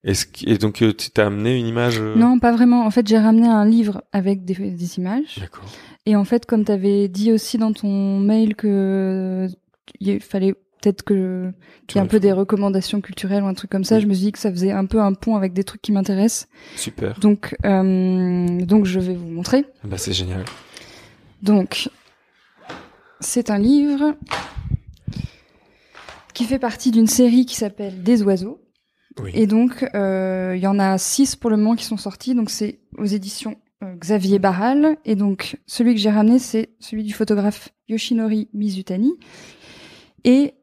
Est-ce 0.04 0.26
et 0.46 0.58
donc 0.58 0.82
euh, 0.82 0.94
tu 0.94 1.10
t'as 1.12 1.26
amené 1.28 1.58
une 1.60 1.68
image 1.68 2.00
euh, 2.00 2.16
Non, 2.16 2.40
pas 2.40 2.52
vraiment. 2.54 2.86
En 2.86 2.92
fait, 2.92 3.06
j'ai 3.08 3.18
ramené 3.18 3.48
un 3.48 3.66
livre 3.66 4.02
avec 4.14 4.46
des, 4.46 4.54
des 4.56 4.98
images. 4.98 5.38
D'accord. 5.40 5.66
Et 6.06 6.16
en 6.16 6.24
fait, 6.24 6.46
comme 6.46 6.64
tu 6.64 6.72
avais 6.72 7.08
dit 7.10 7.32
aussi 7.34 7.58
dans 7.58 7.74
ton 7.74 8.18
mail 8.20 8.56
que 8.56 9.48
il 10.00 10.22
fallait 10.22 10.54
peut-être 10.82 11.04
que 11.04 11.52
qu'il 11.88 11.98
y 11.98 12.00
ait 12.00 12.04
un 12.04 12.08
peu 12.08 12.22
des 12.22 12.32
recommandations 12.32 13.02
culturelles 13.02 13.44
ou 13.44 13.48
un 13.48 13.54
truc 13.54 13.70
comme 13.70 13.84
ça, 13.84 13.96
Oui. 13.96 14.02
je 14.02 14.08
me 14.08 14.14
suis 14.14 14.26
dit 14.28 14.32
que 14.32 14.40
ça 14.40 14.50
faisait 14.52 14.72
un 14.72 14.86
peu 14.86 15.02
un 15.02 15.14
pont 15.14 15.36
avec 15.36 15.52
des 15.52 15.66
trucs 15.66 15.82
qui 15.82 15.92
m'intéressent. 15.92 16.48
Super. 16.78 17.20
Donc, 17.20 17.58
euh, 17.66 18.62
donc 18.66 18.86
je 18.86 19.00
vais 19.02 19.16
vous 19.16 19.28
montrer. 19.28 19.66
Bah 19.84 19.98
c'est 19.98 20.14
génial. 20.14 20.46
Donc, 21.44 21.90
c'est 23.20 23.50
un 23.50 23.58
livre 23.58 24.16
qui 26.34 26.46
fait 26.46 26.60
partie 26.60 26.92
d'une 26.92 27.08
série 27.08 27.46
qui 27.46 27.56
s'appelle 27.56 28.02
Des 28.02 28.24
oiseaux. 28.24 28.62
Oui. 29.22 29.32
Et 29.34 29.48
donc, 29.48 29.86
euh, 29.96 30.54
il 30.56 30.62
y 30.62 30.68
en 30.68 30.80
a 30.80 30.98
six 30.98 31.36
pour 31.36 31.50
le 31.50 31.58
moment 31.58 31.76
qui 31.76 31.86
sont 31.86 31.98
sortis. 31.98 32.36
Donc, 32.36 32.50
c'est 32.50 32.80
aux 32.98 33.06
éditions 33.06 33.56
euh, 33.84 33.96
Xavier 33.96 34.40
Barral. 34.40 34.98
Et 35.06 35.16
donc, 35.16 35.58
celui 35.66 35.94
que 35.94 36.00
j'ai 36.00 36.10
ramené, 36.10 36.40
c'est 36.40 36.70
celui 36.80 37.04
du 37.04 37.14
photographe 37.14 37.70
Yoshinori 37.88 38.50
Mizutani. 38.54 39.14
Et 40.24 40.54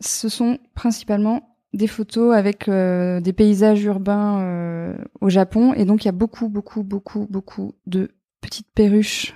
ce 0.00 0.28
sont 0.28 0.58
principalement 0.74 1.56
des 1.72 1.86
photos 1.86 2.34
avec 2.34 2.68
euh, 2.68 3.20
des 3.20 3.32
paysages 3.32 3.82
urbains 3.84 4.40
euh, 4.40 4.96
au 5.20 5.28
Japon. 5.28 5.72
Et 5.74 5.84
donc, 5.84 6.04
il 6.04 6.06
y 6.06 6.08
a 6.08 6.12
beaucoup, 6.12 6.48
beaucoup, 6.48 6.82
beaucoup, 6.82 7.26
beaucoup 7.30 7.74
de 7.86 8.10
petites 8.40 8.70
perruches 8.74 9.34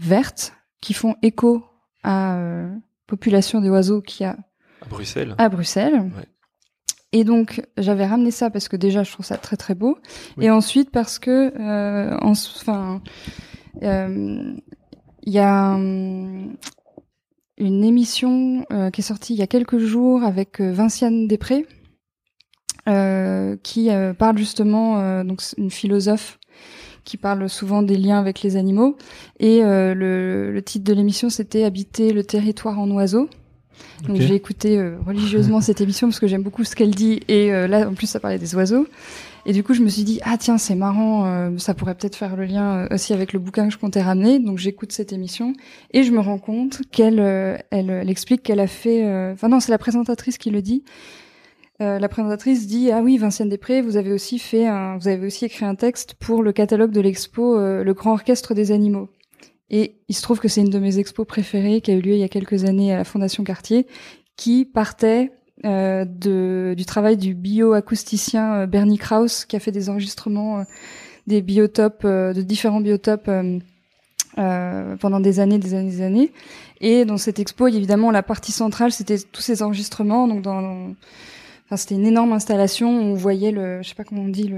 vertes 0.00 0.52
qui 0.80 0.92
font 0.92 1.16
écho 1.22 1.64
à 2.02 2.36
euh, 2.36 2.68
population 3.06 3.60
des 3.60 3.70
oiseaux 3.70 4.02
qu'il 4.02 4.24
y 4.24 4.28
a 4.28 4.36
À 4.82 4.86
Bruxelles. 4.86 5.34
à 5.38 5.48
Bruxelles. 5.48 5.94
Ouais. 6.00 6.26
Et 7.16 7.22
donc 7.22 7.62
j'avais 7.78 8.06
ramené 8.06 8.32
ça 8.32 8.50
parce 8.50 8.66
que 8.68 8.76
déjà 8.76 9.04
je 9.04 9.12
trouve 9.12 9.24
ça 9.24 9.36
très 9.38 9.56
très 9.56 9.76
beau, 9.76 9.98
Oui. 10.36 10.46
et 10.46 10.50
ensuite 10.50 10.90
parce 10.90 11.20
que 11.20 11.52
euh, 11.58 12.16
en- 12.20 12.32
enfin 12.32 13.00
euh, 13.84 14.52
il 15.22 15.32
y 15.32 15.38
a 15.38 15.74
hum, 15.76 16.56
une 17.56 17.84
émission 17.84 18.66
euh, 18.72 18.90
qui 18.90 19.00
est 19.00 19.04
sortie 19.04 19.32
il 19.34 19.38
y 19.38 19.42
a 19.42 19.46
quelques 19.46 19.78
jours 19.78 20.24
avec 20.24 20.60
euh, 20.60 20.72
Vinciane 20.72 21.28
Després 21.28 21.66
qui 23.62 23.88
parle 24.18 24.36
justement 24.36 25.24
donc 25.24 25.40
une 25.56 25.70
philosophe 25.70 26.38
qui 27.04 27.16
parle 27.16 27.48
souvent 27.48 27.82
des 27.82 27.96
liens 27.96 28.18
avec 28.18 28.42
les 28.42 28.56
animaux. 28.56 28.96
Et 29.40 29.60
le, 29.62 30.50
le 30.52 30.62
titre 30.62 30.84
de 30.84 30.92
l'émission 30.92 31.30
c'était 31.30 31.64
habiter 31.64 32.12
le 32.12 32.24
territoire 32.24 32.78
en 32.78 32.90
oiseaux 32.90 33.28
donc 34.06 34.20
j'ai 34.20 34.34
écouté 34.34 34.78
euh, 34.78 34.96
religieusement 35.06 35.60
cette 35.60 35.80
émission 35.80 36.08
parce 36.08 36.20
que 36.20 36.26
j'aime 36.26 36.42
beaucoup 36.42 36.64
ce 36.64 36.74
qu'elle 36.76 36.94
dit 36.94 37.20
et 37.28 37.52
euh, 37.52 37.66
là 37.66 37.88
en 37.88 37.94
plus 37.94 38.06
ça 38.06 38.20
parlait 38.20 38.38
des 38.38 38.54
oiseaux. 38.54 38.86
Et 39.46 39.52
du 39.52 39.62
coup 39.62 39.74
je 39.74 39.82
me 39.82 39.88
suis 39.88 40.04
dit 40.04 40.20
ah 40.24 40.36
tiens 40.38 40.58
c'est 40.58 40.74
marrant 40.74 41.26
euh, 41.26 41.58
ça 41.58 41.74
pourrait 41.74 41.94
peut-être 41.94 42.16
faire 42.16 42.34
le 42.36 42.44
lien 42.44 42.76
euh, 42.76 42.94
aussi 42.94 43.12
avec 43.12 43.32
le 43.32 43.38
bouquin 43.38 43.66
que 43.66 43.72
je 43.72 43.78
comptais 43.78 44.02
ramener. 44.02 44.38
Donc 44.38 44.58
j'écoute 44.58 44.92
cette 44.92 45.12
émission 45.12 45.52
et 45.92 46.02
je 46.02 46.12
me 46.12 46.20
rends 46.20 46.38
compte 46.38 46.80
qu'elle 46.90 47.20
euh, 47.20 47.56
elle, 47.70 47.90
elle 47.90 48.10
explique 48.10 48.42
qu'elle 48.42 48.60
a 48.60 48.66
fait 48.66 49.04
euh, 49.04 49.32
enfin 49.32 49.48
non 49.48 49.60
c'est 49.60 49.72
la 49.72 49.78
présentatrice 49.78 50.38
qui 50.38 50.50
le 50.50 50.62
dit. 50.62 50.82
Euh, 51.80 51.98
la 51.98 52.08
présentatrice 52.08 52.68
dit 52.68 52.92
ah 52.92 53.00
oui 53.02 53.18
Vinciane 53.18 53.48
Després 53.48 53.80
vous 53.80 53.96
avez 53.96 54.12
aussi 54.12 54.38
fait 54.38 54.66
un, 54.66 54.96
vous 54.96 55.08
avez 55.08 55.26
aussi 55.26 55.44
écrit 55.44 55.64
un 55.64 55.74
texte 55.74 56.14
pour 56.14 56.42
le 56.42 56.52
catalogue 56.52 56.92
de 56.92 57.00
l'expo 57.00 57.58
euh, 57.58 57.82
le 57.82 57.94
grand 57.94 58.12
orchestre 58.12 58.54
des 58.54 58.70
animaux 58.70 59.08
et 59.70 59.96
il 60.08 60.14
se 60.14 60.22
trouve 60.22 60.40
que 60.40 60.48
c'est 60.48 60.60
une 60.60 60.70
de 60.70 60.78
mes 60.78 60.98
expos 60.98 61.26
préférées 61.26 61.80
qui 61.80 61.90
a 61.90 61.94
eu 61.94 62.00
lieu 62.00 62.12
il 62.12 62.18
y 62.18 62.24
a 62.24 62.28
quelques 62.28 62.64
années 62.64 62.92
à 62.92 62.96
la 62.96 63.04
Fondation 63.04 63.44
Cartier, 63.44 63.86
qui 64.36 64.64
partait 64.64 65.32
euh, 65.64 66.04
de, 66.04 66.74
du 66.76 66.84
travail 66.84 67.16
du 67.16 67.34
bioacousticien 67.34 68.54
euh, 68.54 68.66
Bernie 68.66 68.98
Krauss, 68.98 69.44
qui 69.44 69.56
a 69.56 69.60
fait 69.60 69.72
des 69.72 69.88
enregistrements 69.88 70.60
euh, 70.60 70.62
des 71.26 71.40
biotopes, 71.42 72.02
euh, 72.04 72.32
de 72.34 72.42
différents 72.42 72.80
biotopes 72.80 73.28
euh, 73.28 74.96
pendant 74.96 75.20
des 75.20 75.40
années, 75.40 75.58
des 75.58 75.74
années, 75.74 75.90
des 75.90 76.02
années. 76.02 76.32
Et 76.80 77.04
dans 77.04 77.16
cette 77.16 77.38
expo, 77.38 77.68
évidemment, 77.68 78.10
la 78.10 78.22
partie 78.22 78.52
centrale, 78.52 78.92
c'était 78.92 79.18
tous 79.18 79.40
ces 79.40 79.62
enregistrements. 79.62 80.28
Donc, 80.28 80.42
dans, 80.42 80.92
enfin, 81.64 81.76
c'était 81.76 81.94
une 81.94 82.06
énorme 82.06 82.32
installation. 82.32 82.90
où 82.90 83.12
On 83.12 83.14
voyait 83.14 83.52
le, 83.52 83.80
je 83.82 83.88
sais 83.88 83.94
pas 83.94 84.04
comment 84.04 84.22
on 84.22 84.28
dit, 84.28 84.52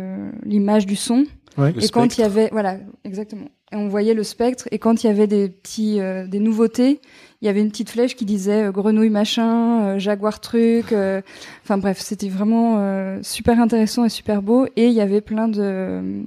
l'image 0.44 0.86
du 0.86 0.96
son. 0.96 1.24
Ouais. 1.58 1.72
Et 1.80 1.88
quand 1.88 2.18
il 2.18 2.20
y 2.20 2.24
avait, 2.24 2.48
voilà, 2.52 2.78
exactement. 3.04 3.46
Et 3.72 3.76
on 3.76 3.88
voyait 3.88 4.14
le 4.14 4.22
spectre. 4.22 4.68
Et 4.70 4.78
quand 4.78 5.02
il 5.02 5.06
y 5.06 5.10
avait 5.10 5.26
des 5.26 5.48
petits, 5.48 6.00
euh, 6.00 6.26
des 6.26 6.38
nouveautés, 6.38 7.00
il 7.40 7.46
y 7.46 7.48
avait 7.48 7.60
une 7.60 7.70
petite 7.70 7.90
flèche 7.90 8.14
qui 8.14 8.24
disait 8.24 8.64
euh, 8.64 8.72
grenouille 8.72 9.10
machin, 9.10 9.82
euh, 9.82 9.98
jaguar 9.98 10.40
truc. 10.40 10.92
euh, 10.92 11.20
Enfin 11.64 11.78
bref, 11.78 11.98
c'était 12.00 12.28
vraiment 12.28 12.76
euh, 12.78 13.18
super 13.22 13.58
intéressant 13.60 14.04
et 14.04 14.08
super 14.08 14.42
beau. 14.42 14.66
Et 14.76 14.86
il 14.86 14.92
y 14.92 15.00
avait 15.00 15.20
plein 15.20 15.48
de, 15.48 16.24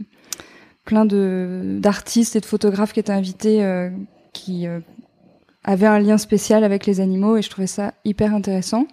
plein 0.85 1.05
de 1.05 1.77
d'artistes 1.79 2.35
et 2.35 2.39
de 2.39 2.45
photographes 2.45 2.93
qui 2.93 2.99
étaient 2.99 3.13
invités, 3.13 3.63
euh, 3.63 3.89
qui 4.33 4.67
euh, 4.67 4.79
avaient 5.63 5.87
un 5.87 5.99
lien 5.99 6.17
spécial 6.17 6.63
avec 6.63 6.85
les 6.85 6.99
animaux. 6.99 7.37
Et 7.37 7.41
je 7.41 7.49
trouvais 7.49 7.67
ça 7.67 7.93
hyper 8.03 8.33
intéressant. 8.33 8.85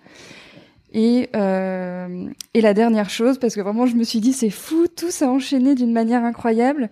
Et, 0.97 1.29
euh, 1.37 2.31
et 2.55 2.63
la 2.63 2.73
dernière 2.73 3.11
chose, 3.11 3.39
parce 3.39 3.55
que 3.55 3.61
vraiment 3.61 3.85
je 3.85 3.95
me 3.97 4.03
suis 4.03 4.21
dit 4.21 4.33
c'est 4.33 4.49
fou, 4.49 4.87
tout 4.89 5.11
s'est 5.11 5.27
enchaîné 5.27 5.75
d'une 5.75 5.93
manière 5.93 6.25
incroyable. 6.25 6.89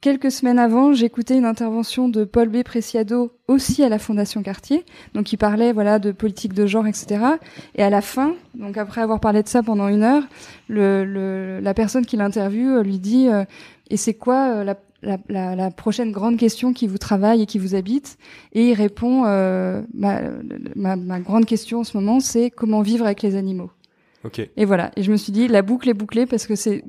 Quelques 0.00 0.32
semaines 0.32 0.58
avant, 0.58 0.94
j'écoutais 0.94 1.36
une 1.36 1.44
intervention 1.44 2.08
de 2.08 2.24
Paul 2.24 2.48
B. 2.48 2.64
Preciado 2.64 3.32
aussi 3.46 3.84
à 3.84 3.88
la 3.88 4.00
Fondation 4.00 4.42
Cartier, 4.42 4.84
donc 5.14 5.32
il 5.32 5.36
parlait 5.36 5.72
voilà 5.72 6.00
de 6.00 6.10
politique 6.10 6.54
de 6.54 6.66
genre, 6.66 6.88
etc. 6.88 7.24
Et 7.76 7.84
à 7.84 7.90
la 7.90 8.00
fin, 8.00 8.34
donc 8.54 8.76
après 8.76 9.00
avoir 9.00 9.20
parlé 9.20 9.44
de 9.44 9.48
ça 9.48 9.62
pendant 9.62 9.86
une 9.86 10.02
heure, 10.02 10.24
la 10.68 11.74
personne 11.74 12.06
qui 12.06 12.16
l'interviewe 12.16 12.82
lui 12.82 12.98
dit 12.98 13.28
euh, 13.28 13.44
et 13.90 13.96
c'est 13.96 14.14
quoi 14.14 14.54
euh, 14.54 14.64
la, 14.64 14.74
la, 15.02 15.18
la, 15.28 15.56
la 15.56 15.70
prochaine 15.70 16.12
grande 16.12 16.36
question 16.36 16.72
qui 16.72 16.86
vous 16.86 16.98
travaille 16.98 17.42
et 17.42 17.46
qui 17.46 17.58
vous 17.58 17.74
habite 17.74 18.18
Et 18.52 18.68
il 18.68 18.74
répond 18.74 19.24
euh, 19.26 19.82
ma, 19.94 20.20
ma, 20.76 20.96
ma 20.96 21.20
grande 21.20 21.46
question 21.46 21.80
en 21.80 21.84
ce 21.84 21.96
moment, 21.96 22.20
c'est 22.20 22.50
comment 22.50 22.82
vivre 22.82 23.04
avec 23.04 23.22
les 23.22 23.36
animaux. 23.36 23.70
Ok. 24.24 24.40
Et 24.56 24.64
voilà. 24.64 24.90
Et 24.96 25.02
je 25.02 25.10
me 25.10 25.16
suis 25.16 25.32
dit, 25.32 25.48
la 25.48 25.62
boucle 25.62 25.88
est 25.88 25.94
bouclée 25.94 26.26
parce 26.26 26.46
que 26.46 26.54
c'est 26.54 26.84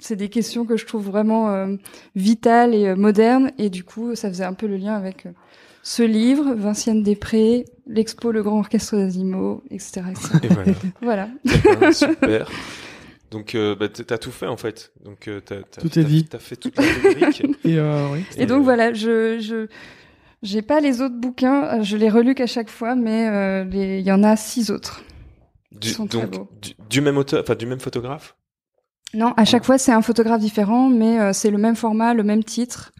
c'est 0.00 0.16
des 0.16 0.28
questions 0.28 0.64
que 0.64 0.76
je 0.76 0.86
trouve 0.86 1.04
vraiment 1.04 1.50
euh, 1.50 1.76
vitales 2.16 2.74
et 2.74 2.88
euh, 2.88 2.96
modernes. 2.96 3.52
Et 3.58 3.70
du 3.70 3.84
coup, 3.84 4.14
ça 4.14 4.28
faisait 4.28 4.44
un 4.44 4.54
peu 4.54 4.66
le 4.66 4.76
lien 4.76 4.94
avec 4.94 5.26
euh, 5.26 5.30
ce 5.82 6.02
livre, 6.02 6.54
Vinciane 6.54 7.02
Després, 7.02 7.64
l'expo 7.86 8.32
Le 8.32 8.42
Grand 8.42 8.58
Orchestre 8.58 8.96
des 8.96 9.14
Animaux, 9.14 9.62
etc. 9.70 10.02
etc. 10.10 10.28
Et 10.42 10.48
voilà. 11.02 11.28
voilà. 11.64 11.92
Super. 11.92 12.50
Donc 13.30 13.54
euh, 13.54 13.76
bah, 13.76 13.88
t'as 13.88 14.18
tout 14.18 14.32
fait 14.32 14.46
en 14.46 14.56
fait. 14.56 14.92
Donc 15.04 15.28
euh, 15.28 15.40
t'as, 15.40 15.62
t'as, 15.62 15.80
Tout 15.80 15.88
t'as- 15.88 16.00
est 16.00 16.04
dit. 16.04 16.24
T'as 16.24 16.38
fait 16.40 16.56
toute 16.56 16.76
la 16.76 16.84
rubrique. 16.84 17.42
Et 17.64 17.78
euh, 17.78 18.08
oui. 18.12 18.24
Et 18.36 18.46
donc 18.46 18.64
voilà, 18.64 18.92
je 18.92 19.38
je 19.40 19.66
j'ai 20.42 20.62
pas 20.62 20.80
les 20.80 21.00
autres 21.02 21.16
bouquins, 21.16 21.82
je 21.82 21.96
les 21.96 22.08
relus 22.08 22.34
qu'à 22.34 22.46
chaque 22.46 22.70
fois, 22.70 22.94
mais 22.96 23.28
euh, 23.28 23.64
il 23.72 24.00
y 24.06 24.10
en 24.12 24.22
a 24.24 24.36
six 24.36 24.70
autres. 24.70 25.02
Du, 25.70 25.90
sont 25.90 26.06
très 26.08 26.22
donc 26.22 26.30
beaux. 26.30 26.48
du, 26.60 26.72
du 26.88 27.00
même 27.00 27.18
auteur, 27.18 27.42
enfin 27.42 27.54
du 27.54 27.66
même 27.66 27.78
photographe? 27.78 28.34
Non, 29.14 29.32
à 29.36 29.44
chaque 29.44 29.64
fois 29.64 29.78
c'est 29.78 29.92
un 29.92 30.02
photographe 30.02 30.40
différent, 30.40 30.88
mais 30.88 31.20
euh, 31.20 31.32
c'est 31.32 31.50
le 31.50 31.58
même 31.58 31.76
format, 31.76 32.14
le 32.14 32.22
même 32.24 32.42
titre. 32.42 32.90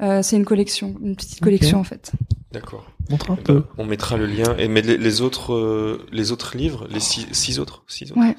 Euh, 0.00 0.22
c'est 0.22 0.36
une 0.36 0.44
collection, 0.44 0.94
une 1.02 1.16
petite 1.16 1.40
collection 1.40 1.78
en 1.78 1.84
fait. 1.84 2.12
D'accord. 2.52 2.86
Montre 3.10 3.30
un 3.32 3.36
Eh 3.40 3.42
peu. 3.42 3.54
ben, 3.54 3.64
on 3.78 3.84
mettra 3.84 4.16
le 4.16 4.26
lien. 4.26 4.54
Et 4.58 4.68
mais 4.68 4.80
les, 4.82 4.96
les 4.98 5.20
autres, 5.22 5.54
euh, 5.54 6.06
les 6.12 6.32
autres 6.32 6.56
livres, 6.56 6.86
les 6.90 7.00
six, 7.00 7.26
six 7.32 7.58
autres, 7.58 7.82
six 7.88 8.10
autres? 8.12 8.20
Ouais. 8.20 8.36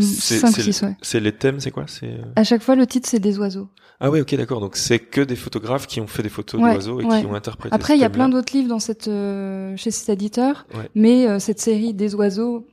C'est, 0.00 0.42
ouais. 1.14 1.20
les 1.20 1.32
thèmes, 1.32 1.60
c'est 1.60 1.70
quoi? 1.70 1.84
C'est 1.86 2.06
euh, 2.06 2.22
À 2.36 2.44
chaque 2.44 2.62
fois, 2.62 2.74
le 2.74 2.86
titre 2.86 3.08
c'est 3.08 3.18
des 3.20 3.38
oiseaux. 3.38 3.68
ah 4.00 4.10
ouais, 4.10 4.20
ok, 4.20 4.34
d'accord. 4.36 4.60
Donc 4.60 4.76
c'est 4.76 4.98
que 4.98 5.20
des 5.20 5.36
photographes 5.36 5.86
qui 5.86 6.00
ont 6.00 6.06
fait 6.06 6.22
des 6.22 6.28
photos 6.28 6.60
Ouais, 6.60 6.72
d'oiseaux 6.72 7.00
et 7.00 7.04
ouais. 7.04 7.20
qui 7.20 7.26
ont 7.26 7.34
interprété. 7.34 7.74
Après, 7.74 7.94
il 7.96 8.00
y 8.00 8.04
a 8.04 8.10
plein 8.10 8.28
d'autres 8.28 8.52
livres 8.56 8.68
dans 8.68 8.78
cette 8.80 9.08
euh, 9.08 9.76
chez 9.76 9.90
cet 9.90 10.08
éditeur, 10.08 10.66
Ouais. 10.74 10.88
mais 10.94 11.26
euh, 11.26 11.38
cette 11.38 11.60
série 11.60 11.94
des 11.94 12.14
oiseaux, 12.14 12.66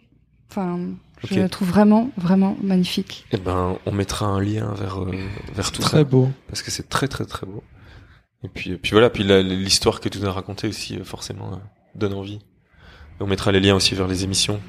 enfin. 0.52 0.80
Je 1.28 1.40
la 1.40 1.50
trouve 1.50 1.70
vraiment, 1.70 2.12
vraiment 2.18 2.56
magnifique. 2.62 3.26
Eh 3.32 3.38
ben, 3.38 3.78
on 3.88 3.92
mettra 3.92 4.28
un 4.28 4.40
lien 4.40 4.72
vers 4.76 5.02
euh, 5.02 5.12
vers 5.56 5.72
tout 5.72 5.82
Très 5.82 5.98
ça 6.00 6.04
beau. 6.04 6.30
parce 6.48 6.62
que 6.62 6.70
c'est 6.70 6.88
très 6.88 7.08
très 7.08 7.26
très 7.26 7.48
beau. 7.48 7.64
Et 8.44 8.50
puis 8.50 8.78
puis 8.78 8.92
voilà, 8.92 9.10
puis 9.10 9.24
l'histoire 9.24 10.00
que 10.00 10.10
tu 10.10 10.20
nous 10.20 10.26
as 10.28 10.32
racontée 10.32 10.68
aussi 10.68 10.98
euh, 10.98 11.04
forcément 11.04 11.54
euh, 11.54 11.58
donne 11.96 12.14
envie. 12.14 12.36
Et 13.20 13.22
on 13.22 13.28
mettra 13.28 13.52
les 13.52 13.60
liens 13.60 13.76
aussi 13.76 13.96
vers 13.96 14.08
les 14.08 14.24
émissions. 14.24 14.60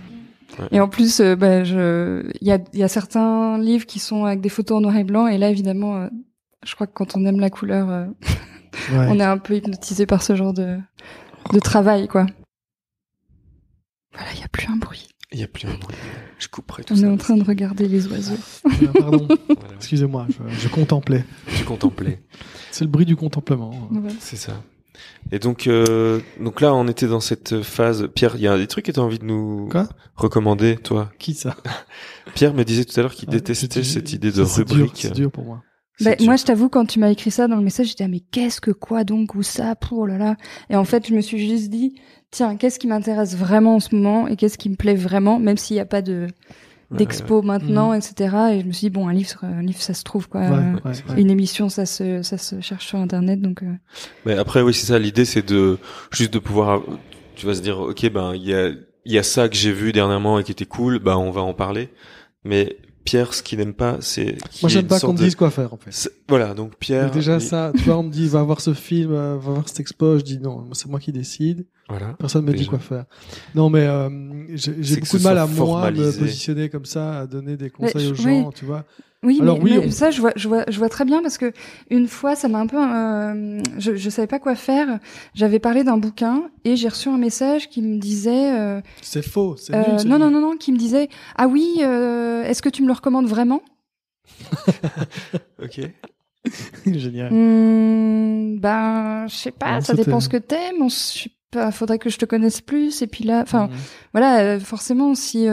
Et 0.70 0.80
en 0.80 0.88
plus, 0.88 1.20
euh, 1.20 1.36
bah, 1.36 1.64
je, 1.64 2.26
il 2.40 2.46
y 2.46 2.52
a, 2.52 2.58
il 2.72 2.78
y 2.78 2.82
a 2.82 2.88
certains 2.88 3.58
livres 3.58 3.84
qui 3.84 3.98
sont 3.98 4.24
avec 4.24 4.40
des 4.40 4.48
photos 4.48 4.78
en 4.78 4.80
noir 4.80 4.96
et 4.96 5.04
blanc, 5.04 5.26
et 5.26 5.38
là, 5.38 5.50
évidemment, 5.50 5.96
euh, 5.96 6.08
je 6.64 6.74
crois 6.74 6.86
que 6.86 6.92
quand 6.92 7.16
on 7.16 7.26
aime 7.26 7.40
la 7.40 7.50
couleur, 7.50 7.90
euh, 7.90 8.06
Ouais. 8.92 9.06
on 9.08 9.18
est 9.18 9.24
un 9.24 9.38
peu 9.38 9.56
hypnotisé 9.56 10.04
par 10.04 10.22
ce 10.22 10.36
genre 10.36 10.52
de, 10.52 10.78
de 11.52 11.58
travail, 11.60 12.08
quoi. 12.08 12.26
Voilà, 14.12 14.28
il 14.34 14.40
y 14.40 14.44
a 14.44 14.48
plus 14.48 14.66
un 14.70 14.76
bruit. 14.76 15.08
Il 15.32 15.40
y 15.40 15.42
a 15.42 15.48
plus 15.48 15.66
un 15.66 15.74
bruit. 15.74 15.96
Je 16.38 16.46
couperai 16.48 16.84
tout 16.84 16.94
On 16.94 16.96
ça. 16.96 17.06
est 17.06 17.10
en 17.10 17.16
train 17.16 17.36
de 17.36 17.42
regarder 17.42 17.88
les 17.88 18.06
oiseaux. 18.06 18.34
Euh, 18.66 18.86
Pardon. 18.98 19.26
Voilà. 19.48 19.74
Excusez-moi, 19.76 20.26
je, 20.30 20.54
je 20.56 20.68
contemplais. 20.68 21.24
Tu 21.56 21.64
contemplais. 21.64 22.22
C'est 22.70 22.84
le 22.84 22.90
bruit 22.90 23.06
du 23.06 23.16
contemplement. 23.16 23.90
C'est 24.20 24.36
ça. 24.36 24.62
Et 25.32 25.38
donc, 25.38 25.66
euh, 25.66 26.20
donc 26.40 26.60
là, 26.60 26.72
on 26.74 26.86
était 26.88 27.06
dans 27.08 27.20
cette 27.20 27.62
phase. 27.62 28.08
Pierre, 28.14 28.36
il 28.36 28.42
y 28.42 28.46
a 28.48 28.56
des 28.56 28.66
trucs 28.66 28.86
que 28.86 28.92
tu 28.92 29.00
as 29.00 29.02
envie 29.02 29.18
de 29.18 29.24
nous 29.24 29.68
Quoi? 29.70 29.88
recommander, 30.14 30.76
toi? 30.76 31.10
Qui 31.18 31.34
ça? 31.34 31.56
Pierre 32.34 32.54
me 32.54 32.64
disait 32.64 32.84
tout 32.84 32.98
à 32.98 33.02
l'heure 33.02 33.14
qu'il 33.14 33.28
Ah, 33.28 33.32
détestait 33.32 33.82
cette 33.82 34.12
idée 34.12 34.30
de 34.30 34.44
ça, 34.44 34.50
c'est 34.50 34.64
dur, 34.64 34.76
rubrique. 34.76 34.92
C'est 34.96 35.12
dur 35.12 35.30
pour 35.30 35.44
moi. 35.44 35.62
Bah, 36.00 36.10
moi, 36.20 36.36
je 36.36 36.44
t'avoue, 36.44 36.68
quand 36.68 36.84
tu 36.86 36.98
m'as 36.98 37.10
écrit 37.10 37.30
ça 37.30 37.48
dans 37.48 37.56
le 37.56 37.62
message, 37.62 37.88
j'étais 37.88 38.04
ah, 38.04 38.08
mais 38.08 38.20
qu'est-ce 38.20 38.60
que 38.60 38.70
quoi 38.70 39.04
donc 39.04 39.34
ou 39.34 39.42
ça 39.42 39.74
pour 39.76 39.98
oh 40.00 40.06
là 40.06 40.18
là. 40.18 40.36
Et 40.70 40.76
en 40.76 40.84
fait, 40.84 41.06
je 41.08 41.14
me 41.14 41.20
suis 41.20 41.38
juste 41.48 41.70
dit 41.70 41.94
tiens, 42.30 42.56
qu'est-ce 42.56 42.78
qui 42.78 42.86
m'intéresse 42.86 43.34
vraiment 43.36 43.76
en 43.76 43.80
ce 43.80 43.94
moment 43.94 44.28
et 44.28 44.36
qu'est-ce 44.36 44.58
qui 44.58 44.68
me 44.68 44.76
plaît 44.76 44.94
vraiment, 44.94 45.38
même 45.38 45.56
s'il 45.56 45.74
n'y 45.74 45.80
a 45.80 45.86
pas 45.86 46.02
de 46.02 46.26
Ouais, 46.92 46.98
d'expo 46.98 47.42
maintenant, 47.42 47.90
Mhm. 47.90 47.96
etc. 47.98 48.36
Et 48.52 48.60
je 48.60 48.66
me 48.66 48.70
suis 48.72 48.86
dit 48.86 48.90
bon, 48.90 49.08
un 49.08 49.12
livre, 49.12 49.42
un 49.42 49.60
livre, 49.62 49.80
ça 49.82 49.92
se 49.92 50.04
trouve 50.04 50.28
quoi. 50.28 50.42
Ouais, 50.42 50.50
ouais, 50.84 50.92
c'est 50.92 51.08
ouais. 51.14 51.20
Une 51.20 51.30
émission, 51.30 51.68
ça 51.68 51.84
se 51.84 52.22
ça 52.22 52.38
se 52.38 52.60
cherche 52.60 52.86
sur 52.86 52.98
internet, 53.00 53.40
donc. 53.40 53.64
euh, 53.64 53.72
Mais 54.24 54.34
après, 54.34 54.62
oui, 54.62 54.72
c'est 54.72 54.86
ça. 54.86 54.96
L'idée, 54.98 55.24
c'est 55.24 55.44
de 55.44 55.78
juste 56.12 56.32
de 56.32 56.38
pouvoir. 56.38 56.82
Tu 57.34 57.44
vas 57.44 57.54
se 57.54 57.60
dire, 57.60 57.80
ok, 57.80 58.08
ben 58.12 58.34
il 58.36 58.44
y 58.44 58.54
a 58.54 58.68
il 59.04 59.12
y 59.12 59.18
a 59.18 59.24
ça 59.24 59.48
que 59.48 59.56
j'ai 59.56 59.72
vu 59.72 59.90
dernièrement 59.92 60.38
et 60.38 60.44
qui 60.44 60.52
était 60.52 60.64
cool. 60.64 61.00
Ben 61.00 61.16
on 61.16 61.32
va 61.32 61.40
en 61.40 61.54
parler. 61.54 61.88
Mais 62.44 62.76
Pierre, 63.06 63.32
ce 63.32 63.42
qu'il 63.42 63.58
n'aime 63.60 63.72
pas, 63.72 63.96
c'est. 64.00 64.36
Moi, 64.60 64.68
j'aime 64.68 64.86
pas 64.86 65.00
qu'on 65.00 65.12
me 65.14 65.18
de- 65.18 65.24
dise 65.24 65.34
quoi 65.36 65.50
faire, 65.50 65.72
en 65.72 65.78
fait. 65.78 66.10
Voilà, 66.28 66.52
donc 66.52 66.72
Mais 66.72 66.76
Pierre. 66.80 67.10
déjà, 67.10 67.36
il- 67.36 67.40
ça, 67.40 67.72
tu 67.74 67.84
vois, 67.84 67.96
on 67.96 68.02
me 68.02 68.10
dit, 68.10 68.26
va 68.28 68.42
voir 68.42 68.60
ce 68.60 68.74
film, 68.74 69.12
euh, 69.12 69.38
va 69.40 69.52
voir 69.52 69.68
cette 69.68 69.80
expo, 69.80 70.18
je 70.18 70.24
dis 70.24 70.38
non, 70.38 70.68
c'est 70.72 70.88
moi 70.88 71.00
qui 71.00 71.12
décide. 71.12 71.64
Voilà. 71.88 72.14
Personne 72.18 72.44
me 72.44 72.52
dit 72.52 72.66
quoi 72.66 72.80
faire. 72.80 73.04
Non, 73.54 73.70
mais 73.70 73.86
euh, 73.86 74.08
j'ai 74.54 74.96
beaucoup 75.00 75.18
de 75.18 75.22
mal 75.22 75.38
à 75.38 75.46
moi 75.46 75.90
me 75.92 76.18
positionner 76.18 76.68
comme 76.68 76.84
ça, 76.84 77.20
à 77.20 77.26
donner 77.26 77.56
des 77.56 77.70
conseils 77.70 78.08
aux 78.10 78.14
gens, 78.14 78.24
oui. 78.48 78.54
tu 78.54 78.64
vois. 78.64 78.84
Oui, 79.26 79.38
Alors 79.42 79.56
mais, 79.58 79.62
oui, 79.64 79.70
mais 79.78 79.86
on- 79.88 79.90
ça, 79.90 80.10
je 80.12 80.20
vois, 80.20 80.32
je 80.36 80.46
vois, 80.48 80.64
je 80.68 80.78
vois 80.78 80.88
très 80.88 81.04
bien 81.04 81.20
parce 81.20 81.36
que 81.36 81.52
une 81.90 82.06
fois, 82.06 82.36
ça 82.36 82.46
m'a 82.48 82.60
un 82.60 82.66
peu, 82.68 82.78
euh, 82.80 83.60
je, 83.76 83.96
je 83.96 84.08
savais 84.08 84.28
pas 84.28 84.38
quoi 84.38 84.54
faire. 84.54 85.00
J'avais 85.34 85.58
parlé 85.58 85.82
d'un 85.84 85.96
bouquin 85.98 86.44
et 86.64 86.76
j'ai 86.76 86.88
reçu 86.88 87.08
un 87.08 87.18
message 87.18 87.68
qui 87.68 87.82
me 87.82 87.98
disait, 87.98 88.52
euh, 88.58 88.80
C'est 89.02 89.22
faux, 89.26 89.56
c'est 89.56 89.74
euh, 89.74 89.96
non, 90.04 90.18
non, 90.18 90.30
non, 90.30 90.40
non, 90.40 90.56
qui 90.56 90.70
me 90.72 90.78
disait, 90.78 91.08
ah 91.36 91.48
oui, 91.48 91.78
euh, 91.80 92.44
est-ce 92.44 92.62
que 92.62 92.68
tu 92.68 92.82
me 92.82 92.86
le 92.86 92.92
recommandes 92.94 93.26
vraiment? 93.26 93.62
Ok. 95.62 95.80
Génial. 96.86 97.32
Hmm, 97.32 98.58
Ben, 98.60 99.26
je 99.28 99.34
sais 99.34 99.50
pas, 99.50 99.80
ça 99.80 99.94
dépend 99.94 100.20
ce 100.20 100.28
que 100.28 100.36
t'aimes. 100.36 100.80
On, 100.82 100.88
pas, 101.50 101.70
faudrait 101.72 101.98
que 101.98 102.10
je 102.10 102.18
te 102.18 102.24
connaisse 102.24 102.60
plus. 102.60 103.02
Et 103.02 103.06
puis 103.06 103.24
là, 103.24 103.40
enfin, 103.42 103.64
Mhm. 103.66 103.76
voilà, 104.12 104.60
forcément, 104.60 105.14
si 105.14 105.48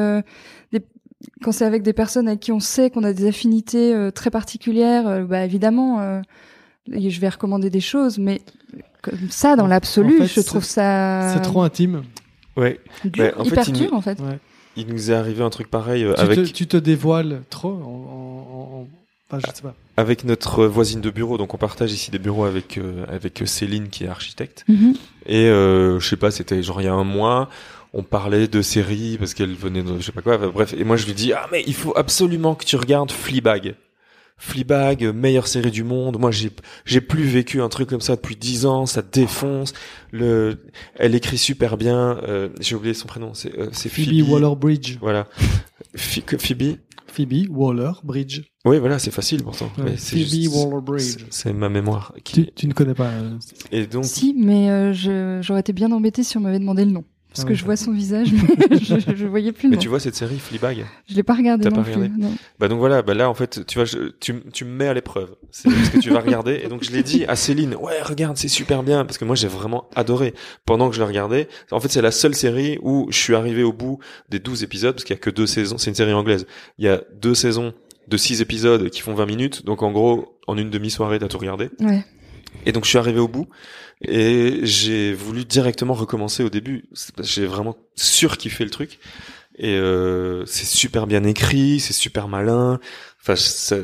quand 1.41 1.51
c'est 1.51 1.65
avec 1.65 1.83
des 1.83 1.93
personnes 1.93 2.27
avec 2.27 2.39
qui 2.39 2.51
on 2.51 2.59
sait 2.59 2.89
qu'on 2.89 3.03
a 3.03 3.13
des 3.13 3.27
affinités 3.27 3.93
euh, 3.93 4.11
très 4.11 4.29
particulières, 4.29 5.07
euh, 5.07 5.23
bah 5.23 5.43
évidemment, 5.45 5.99
euh, 6.01 6.21
je 6.87 7.19
vais 7.19 7.29
recommander 7.29 7.69
des 7.69 7.81
choses, 7.81 8.17
mais 8.17 8.41
comme 9.01 9.29
ça, 9.29 9.55
dans 9.55 9.67
l'absolu, 9.67 10.21
en 10.21 10.25
fait, 10.25 10.41
je 10.41 10.45
trouve 10.45 10.63
ça 10.63 11.33
C'est 11.33 11.41
trop 11.41 11.61
intime. 11.61 12.03
Ouais. 12.55 12.79
dur, 13.05 13.23
Ouais, 13.25 13.33
en 13.37 13.45
fait, 13.45 13.63
il 13.67 13.73
nous- 13.73 13.79
dur 13.79 13.93
en 13.93 14.01
fait. 14.01 14.19
Ouais. 14.19 14.39
Il 14.75 14.87
nous 14.87 15.11
est 15.11 15.13
arrivé 15.13 15.43
un 15.43 15.49
truc 15.49 15.69
pareil 15.69 16.03
euh, 16.03 16.13
Tu, 16.15 16.21
avec 16.21 16.37
te, 16.39 16.49
tu 16.51 16.67
te 16.67 16.77
dévoiles 16.77 17.41
trop 17.49 17.69
en, 17.69 17.73
en, 17.73 18.79
en- 18.81 18.87
enfin, 19.29 19.39
je 19.45 19.55
sais 19.55 19.61
pas. 19.61 19.75
avec 19.97 20.23
notre 20.23 20.65
voisine 20.65 20.99
de 21.01 21.09
bureau. 21.11 21.37
Donc 21.37 21.53
on 21.53 21.57
partage 21.57 21.91
ici 21.93 22.09
des 22.11 22.17
bureaux 22.19 22.45
avec 22.45 22.77
euh, 22.77 23.05
avec 23.07 23.43
Céline 23.45 23.89
qui 23.89 24.03
est 24.05 24.07
architecte. 24.07 24.65
Mhm. 24.67 24.93
Et 25.27 25.45
euh, 25.47 25.99
je 25.99 26.07
sais 26.07 26.17
pas, 26.17 26.31
c'était 26.31 26.61
genre 26.63 26.81
il 26.81 26.85
y 26.85 26.87
a 26.87 26.93
un 26.93 27.03
mois, 27.03 27.49
on 27.93 28.03
parlait 28.03 28.47
de 28.47 28.61
séries 28.61 29.17
parce 29.17 29.33
qu'elle 29.33 29.53
venait 29.53 29.83
de 29.83 29.97
je 29.99 30.01
sais 30.03 30.11
pas 30.11 30.21
quoi. 30.21 30.37
Enfin, 30.37 30.47
bref, 30.53 30.73
et 30.77 30.83
moi 30.83 30.97
je 30.97 31.05
lui 31.05 31.13
dis 31.13 31.31
ah 31.33 31.47
mais 31.51 31.63
il 31.67 31.73
faut 31.75 31.93
absolument 31.95 32.55
que 32.55 32.65
tu 32.65 32.75
regardes 32.75 33.11
Fleabag. 33.11 33.75
Fleabag, 34.37 35.03
meilleure 35.13 35.47
série 35.47 35.69
du 35.71 35.83
monde. 35.83 36.19
Moi 36.19 36.31
j'ai 36.31 36.49
j'ai 36.85 37.01
plus 37.01 37.23
vécu 37.23 37.61
un 37.61 37.69
truc 37.69 37.87
comme 37.87 38.01
ça 38.01 38.15
depuis 38.15 38.35
dix 38.35 38.65
ans. 38.65 38.85
Ça 38.87 39.01
défonce. 39.03 39.73
Le, 40.11 40.57
elle 40.95 41.13
écrit 41.15 41.37
super 41.37 41.77
bien. 41.77 42.17
Euh, 42.27 42.49
j'ai 42.59 42.75
oublié 42.75 42.93
son 42.95 43.07
prénom. 43.07 43.33
C'est 43.35 43.57
euh, 43.57 43.69
c'est 43.71 43.89
Phoebe, 43.89 44.07
Phoebe. 44.09 44.29
Waller-Bridge. 44.29 44.97
Voilà. 44.99 45.27
Phoebe? 45.95 46.77
Phoebe 47.07 47.47
Waller-Bridge. 47.49 48.41
Oui, 48.65 48.79
voilà, 48.79 48.97
c'est 48.97 49.11
facile 49.11 49.43
pourtant. 49.43 49.69
Ouais, 49.77 49.83
Mais 49.91 49.97
c'est 49.97 50.17
Phoebe 50.17 50.27
juste- 50.27 50.55
Waller-Bridge. 50.55 51.01
c'est- 51.03 51.25
C'est 51.29 51.53
ma 51.53 51.69
mémoire. 51.69 52.13
Qui... 52.23 52.45
Tu, 52.45 52.51
tu 52.53 52.67
ne 52.67 52.73
connais 52.73 52.95
pas. 52.95 53.09
euh, 53.09 53.37
Et 53.71 53.85
donc, 53.85 54.05
Si, 54.05 54.33
mais 54.37 54.69
euh, 54.71 54.93
je- 54.93 55.39
j'aurais 55.43 55.59
été 55.59 55.73
bien 55.73 55.91
embêtée 55.91 56.23
si 56.23 56.37
on 56.37 56.41
m'avait 56.41 56.59
demandé 56.59 56.85
le 56.85 56.91
nom. 56.91 57.03
Parce 57.33 57.41
Ah 57.41 57.47
que 57.47 57.53
oui. 57.53 57.55
je 57.55 57.65
vois 57.65 57.75
son 57.75 57.91
visage, 57.91 58.31
mais 58.31 58.77
je, 58.79 59.15
je 59.15 59.25
voyais 59.25 59.51
plus 59.51 59.67
mais 59.67 59.77
tu 59.77 59.87
vois 59.87 59.99
cette 59.99 60.13
série 60.15 60.37
Fleabag 60.37 60.85
Je 61.09 61.15
l'ai 61.15 61.23
pas 61.23 61.33
regardé 61.33 61.63
T'as 61.63 61.69
non 61.71 61.77
pas 61.77 61.81
plus. 61.83 61.93
regardé 61.95 62.13
non. 62.21 62.31
Bah 62.59 62.67
donc 62.67 62.77
voilà, 62.79 63.01
bah 63.01 63.13
là 63.15 63.29
en 63.29 63.33
fait, 63.33 63.65
tu 63.65 63.79
vois, 63.79 63.85
je, 63.85 64.09
tu, 64.19 64.35
tu 64.53 64.65
me 64.65 64.71
mets 64.71 64.87
à 64.87 64.93
l'épreuve. 64.93 65.35
C'est 65.51 65.69
ce 65.69 65.89
que 65.91 65.97
tu 65.99 66.11
vas 66.11 66.19
regarder. 66.19 66.61
Et 66.63 66.67
donc 66.67 66.83
je 66.83 66.91
l'ai 66.91 67.01
dit 67.03 67.25
à 67.25 67.35
Céline, 67.35 67.75
ouais, 67.75 68.01
regarde, 68.03 68.37
c'est 68.37 68.47
super 68.47 68.83
bien, 68.83 69.03
parce 69.05 69.17
que 69.17 69.25
moi 69.25 69.35
j'ai 69.35 69.47
vraiment 69.47 69.89
adoré. 69.95 70.33
Pendant 70.65 70.89
que 70.89 70.95
je 70.95 70.99
le 71.01 71.05
regardais, 71.07 71.47
en 71.71 71.79
fait 71.79 71.91
c'est 71.91 72.01
la 72.03 72.11
seule 72.11 72.35
série 72.35 72.77
où 72.83 73.07
je 73.09 73.17
suis 73.17 73.33
arrivé 73.35 73.63
au 73.63 73.73
bout 73.73 73.99
des 74.29 74.39
12 74.39 74.63
épisodes, 74.63 74.93
parce 74.93 75.03
qu'il 75.03 75.15
y 75.15 75.19
a 75.19 75.21
que 75.21 75.29
deux 75.31 75.47
saisons. 75.47 75.77
C'est 75.77 75.89
une 75.89 75.95
série 75.95 76.13
anglaise. 76.13 76.45
Il 76.77 76.85
y 76.85 76.87
a 76.89 77.01
deux 77.19 77.35
saisons 77.35 77.73
de 78.07 78.17
six 78.17 78.41
épisodes 78.41 78.89
qui 78.89 79.01
font 79.01 79.13
20 79.15 79.25
minutes. 79.25 79.65
Donc 79.65 79.81
en 79.81 79.91
gros, 79.91 80.37
en 80.45 80.57
une 80.57 80.69
demi-soirée, 80.69 81.19
t'as 81.19 81.27
tout 81.29 81.37
regardé. 81.39 81.69
Ouais. 81.79 82.03
Et 82.65 82.71
donc 82.71 82.85
je 82.85 82.89
suis 82.89 82.97
arrivé 82.97 83.19
au 83.19 83.27
bout 83.27 83.47
et 84.01 84.59
j'ai 84.63 85.13
voulu 85.13 85.45
directement 85.45 85.93
recommencer 85.93 86.43
au 86.43 86.49
début. 86.49 86.85
J'ai 87.21 87.45
vraiment 87.45 87.75
surkiffé 87.95 88.63
le 88.63 88.69
truc 88.69 88.99
et 89.57 89.75
euh, 89.75 90.45
c'est 90.45 90.65
super 90.65 91.07
bien 91.07 91.23
écrit, 91.23 91.79
c'est 91.79 91.93
super 91.93 92.27
malin. 92.27 92.79
Enfin, 93.21 93.35
ça, 93.35 93.77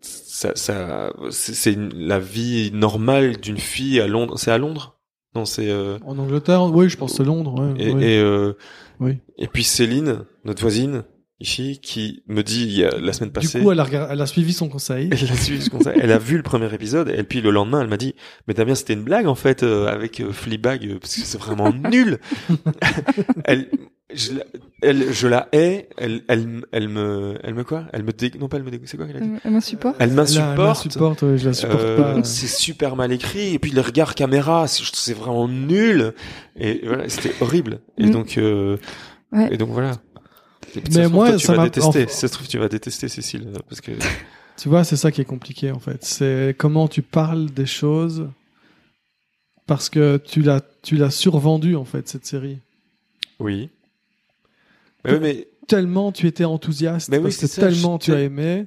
ça, 0.00 0.52
ça 0.54 1.12
c'est 1.30 1.76
la 1.94 2.18
vie 2.18 2.70
normale 2.72 3.38
d'une 3.38 3.58
fille 3.58 4.00
à 4.00 4.06
Londres. 4.06 4.38
C'est 4.38 4.50
à 4.50 4.58
Londres? 4.58 4.94
Non, 5.34 5.44
c'est 5.44 5.68
euh, 5.68 5.98
En 6.06 6.18
Angleterre, 6.18 6.62
oui, 6.64 6.88
je 6.88 6.96
pense 6.96 7.14
c'est 7.14 7.24
Londres. 7.24 7.54
Ouais, 7.60 7.82
et 7.84 7.92
ouais. 7.92 8.02
et, 8.12 8.18
euh, 8.18 8.54
Oui. 9.00 9.18
et 9.36 9.46
puis 9.46 9.62
Céline, 9.64 10.24
notre 10.44 10.62
voisine 10.62 11.04
ici, 11.40 11.78
qui 11.82 12.22
me 12.26 12.42
dit 12.42 12.64
il 12.64 12.72
y 12.78 12.84
a, 12.84 12.98
la 12.98 13.12
semaine 13.12 13.30
Du 13.30 13.34
passée. 13.34 13.60
coup, 13.60 13.70
elle 13.70 13.78
a, 13.80 13.84
regard- 13.84 14.10
elle 14.10 14.20
a 14.20 14.26
suivi 14.26 14.52
son 14.52 14.68
conseil. 14.68 15.08
Elle 15.12 15.30
a 15.30 15.36
suivi 15.36 15.62
ce 15.62 15.70
conseil. 15.70 15.98
Elle 16.02 16.10
a 16.12 16.18
vu 16.18 16.36
le 16.36 16.42
premier 16.42 16.72
épisode 16.74 17.08
et 17.16 17.22
puis 17.22 17.40
le 17.40 17.50
lendemain, 17.50 17.80
elle 17.80 17.88
m'a 17.88 17.96
dit 17.96 18.14
"Mais 18.46 18.54
t'as 18.54 18.64
bien, 18.64 18.74
c'était 18.74 18.94
une 18.94 19.04
blague 19.04 19.26
en 19.26 19.34
fait 19.36 19.62
euh, 19.62 19.86
avec 19.86 20.20
euh, 20.20 20.32
Fleabag 20.32 20.84
euh, 20.86 20.98
parce 20.98 21.14
que 21.14 21.20
c'est 21.22 21.38
vraiment 21.38 21.72
nul." 21.92 22.18
elle, 23.44 23.68
je 24.12 24.32
la, 24.32 24.44
elle, 24.82 25.12
je 25.12 25.28
la 25.28 25.48
hais. 25.52 25.88
Elle, 25.96 26.22
elle, 26.28 26.62
elle 26.72 26.88
me, 26.88 27.34
elle 27.42 27.54
me 27.54 27.64
quoi? 27.64 27.84
Elle 27.92 28.02
me 28.04 28.12
dé... 28.12 28.32
non 28.40 28.48
pas 28.48 28.56
elle 28.56 28.62
me 28.62 28.70
dé... 28.70 28.80
C'est 28.84 28.96
quoi 28.96 29.06
qu'elle 29.06 29.18
a 29.18 29.20
dit? 29.20 29.30
Elle 29.44 29.50
m'insupporte. 29.52 29.96
Elle 29.98 30.12
m'insupporte. 30.12 31.22
ouais, 31.22 31.36
je 31.38 31.46
la 31.48 31.52
supporte 31.52 31.80
Euh, 31.82 32.14
pas. 32.14 32.24
c'est 32.24 32.46
super 32.48 32.96
mal 32.96 33.12
écrit 33.12 33.54
et 33.54 33.58
puis 33.58 33.70
le 33.70 33.80
regard 33.80 34.14
caméra, 34.14 34.66
c'est 34.66 34.82
c'est 34.94 35.14
vraiment 35.14 35.46
nul 35.48 36.14
et 36.58 36.80
voilà, 36.86 37.08
c'était 37.08 37.32
horrible. 37.40 37.80
Et 37.98 38.06
Mm. 38.06 38.10
donc, 38.10 38.38
euh, 38.38 38.76
Ouais. 39.30 39.52
et 39.52 39.58
donc 39.58 39.68
voilà. 39.68 39.92
Mais 40.74 41.02
trouve, 41.02 41.12
moi, 41.14 41.38
ça 41.38 41.54
m'a- 41.56 41.68
enfin- 41.78 42.06
ça 42.08 42.28
se 42.28 42.32
trouve, 42.32 42.48
tu 42.48 42.58
vas 42.58 42.68
détester 42.68 43.08
Cécile 43.08 43.48
parce 43.68 43.80
que 43.80 43.92
Tu 44.56 44.68
vois, 44.68 44.84
c'est 44.84 44.96
ça 44.96 45.12
qui 45.12 45.20
est 45.20 45.24
compliqué 45.24 45.70
en 45.70 45.78
fait. 45.78 46.04
C'est 46.04 46.54
comment 46.58 46.88
tu 46.88 47.02
parles 47.02 47.46
des 47.50 47.66
choses 47.66 48.28
parce 49.66 49.88
que 49.88 50.16
tu 50.16 50.42
l'as, 50.42 50.60
tu 50.82 50.96
l'as 50.96 51.10
survendu 51.10 51.76
en 51.76 51.84
fait 51.84 52.08
cette 52.08 52.26
série. 52.26 52.58
oui. 53.38 53.70
Mais, 55.04 55.12
oui, 55.12 55.18
mais 55.20 55.48
Tellement 55.68 56.12
tu 56.12 56.26
étais 56.26 56.44
enthousiaste, 56.44 57.08
Mais 57.10 57.18
oui, 57.18 57.24
parce 57.24 57.36
que 57.36 57.46
c'est 57.46 57.60
ça, 57.60 57.68
tellement 57.68 57.98
je- 58.00 58.06
tu 58.06 58.12
as 58.12 58.20
aimé, 58.20 58.66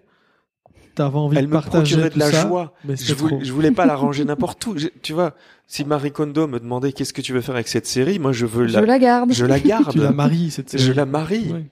t'avais 0.95 1.17
envie 1.17 1.37
elle 1.37 1.45
de 1.45 1.49
me 1.49 1.53
partager 1.53 1.95
procurait 1.95 2.09
tout 2.09 2.19
de 2.19 2.23
la 2.23 2.31
ça. 2.31 2.47
joie. 2.47 2.73
Mais 2.85 2.95
Je 2.95 3.03
c'est 3.05 3.13
voulais, 3.13 3.35
trop. 3.37 3.43
je 3.45 3.51
voulais 3.51 3.71
pas 3.71 3.85
la 3.85 3.95
ranger 3.95 4.25
n'importe 4.25 4.65
où. 4.67 4.77
Je- 4.77 4.87
tu 5.01 5.13
vois, 5.13 5.35
si 5.67 5.85
Marie 5.85 6.11
Kondo 6.11 6.47
me 6.47 6.59
demandait 6.59 6.91
qu'est-ce 6.93 7.13
que 7.13 7.21
tu 7.21 7.33
veux 7.33 7.41
faire 7.41 7.55
avec 7.55 7.67
cette 7.67 7.87
série, 7.87 8.19
moi 8.19 8.31
je 8.31 8.45
veux 8.45 8.67
Je 8.67 8.73
la, 8.73 8.81
la 8.85 8.99
garde. 8.99 9.31
je 9.33 9.45
la 9.45 9.59
garde. 9.71 9.91
Tu 9.91 9.97
la 9.99 10.11
maries 10.11 10.51
cette 10.51 10.69
série. 10.69 10.83
je 10.83 10.91
la 10.91 11.05
marie. 11.05 11.51
Oui. 11.53 11.65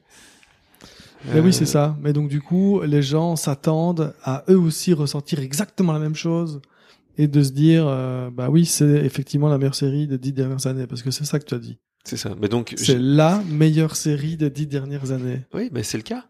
Mais 1.33 1.41
oui, 1.41 1.49
Euh, 1.49 1.51
c'est 1.51 1.65
ça. 1.65 1.97
Mais 2.01 2.13
donc 2.13 2.29
du 2.29 2.41
coup, 2.41 2.81
les 2.81 3.01
gens 3.01 3.35
s'attendent 3.35 4.13
à 4.23 4.43
eux 4.49 4.57
aussi 4.57 4.93
ressentir 4.93 5.39
exactement 5.39 5.91
la 5.91 5.99
même 5.99 6.15
chose 6.15 6.61
et 7.17 7.27
de 7.27 7.43
se 7.43 7.51
dire, 7.51 7.83
euh, 7.87 8.29
bah 8.33 8.47
oui, 8.49 8.65
c'est 8.65 8.85
effectivement 9.05 9.49
la 9.49 9.57
meilleure 9.57 9.75
série 9.75 10.07
des 10.07 10.17
dix 10.17 10.31
dernières 10.31 10.65
années, 10.67 10.87
parce 10.87 11.01
que 11.03 11.11
c'est 11.11 11.25
ça 11.25 11.37
que 11.39 11.43
tu 11.45 11.53
as 11.53 11.59
dit. 11.59 11.77
C'est 12.05 12.15
ça. 12.15 12.29
Mais 12.39 12.47
donc, 12.47 12.73
C'est 12.77 12.97
la 12.97 13.43
meilleure 13.49 13.97
série 13.97 14.37
des 14.37 14.49
dix 14.49 14.65
dernières 14.67 15.11
années. 15.11 15.41
oui, 15.53 15.69
mais 15.73 15.83
c'est 15.83 15.97
le 15.97 16.03
cas. 16.03 16.23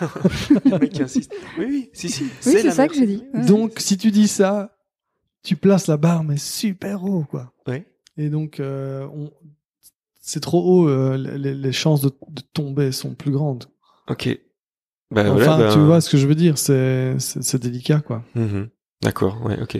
le 0.64 0.78
mec 0.78 0.92
qui 0.92 1.02
insiste. 1.02 1.32
Oui, 1.58 1.66
oui, 1.68 1.90
si, 1.92 2.08
si. 2.08 2.24
Oui, 2.24 2.30
c'est 2.42 2.70
ça 2.70 2.88
que 2.88 2.94
j'ai 2.94 3.06
dit. 3.06 3.24
Ouais. 3.34 3.44
Donc, 3.46 3.74
si 3.78 3.96
tu 3.96 4.10
dis 4.10 4.28
ça, 4.28 4.76
tu 5.42 5.56
places 5.56 5.86
la 5.86 5.96
barre, 5.96 6.24
mais 6.24 6.36
super 6.36 7.04
haut, 7.04 7.24
quoi. 7.24 7.52
Oui. 7.66 7.82
Et 8.16 8.28
donc, 8.30 8.60
euh, 8.60 9.06
on... 9.14 9.30
c'est 10.20 10.40
trop 10.40 10.62
haut. 10.62 10.88
euh, 10.88 11.16
les, 11.16 11.54
les 11.54 11.72
chances 11.72 12.00
de, 12.00 12.08
de 12.28 12.42
tomber 12.52 12.92
sont 12.92 13.14
plus 13.14 13.30
grandes. 13.30 13.64
Ok. 14.08 14.28
Bah, 15.10 15.22
enfin, 15.22 15.32
voilà, 15.32 15.56
bah, 15.58 15.70
tu 15.72 15.78
vois 15.80 16.00
ce 16.00 16.10
que 16.10 16.16
je 16.18 16.26
veux 16.26 16.34
dire. 16.34 16.58
C'est 16.58 17.14
c'est 17.18 17.42
c'est 17.42 17.58
délicat, 17.62 18.00
quoi. 18.00 18.22
mhm. 18.34 18.68
D'accord, 19.02 19.40
ouais, 19.46 19.58
ok. 19.62 19.76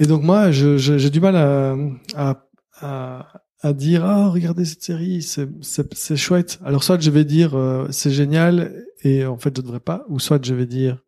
Et 0.00 0.06
donc 0.06 0.22
moi, 0.22 0.52
je- 0.52 0.76
je- 0.76 0.98
j'ai 0.98 1.10
du 1.10 1.20
mal 1.20 1.34
à, 1.34 1.74
à, 2.14 2.46
à, 2.80 3.42
à 3.60 3.72
dire 3.72 4.04
ah 4.04 4.28
regardez 4.28 4.64
cette 4.64 4.82
série, 4.82 5.22
c'est 5.22 6.16
chouette. 6.16 6.58
Alors 6.64 6.84
soit 6.84 7.00
je 7.00 7.10
vais 7.10 7.24
dire 7.24 7.54
euh, 7.56 7.88
c'est 7.90 8.10
génial 8.10 8.84
et 9.02 9.24
en 9.26 9.36
fait 9.38 9.56
je 9.56 9.62
devrais 9.62 9.80
pas, 9.80 10.04
ou 10.08 10.18
soit 10.20 10.44
je 10.44 10.54
vais 10.54 10.66
dire 10.66 10.98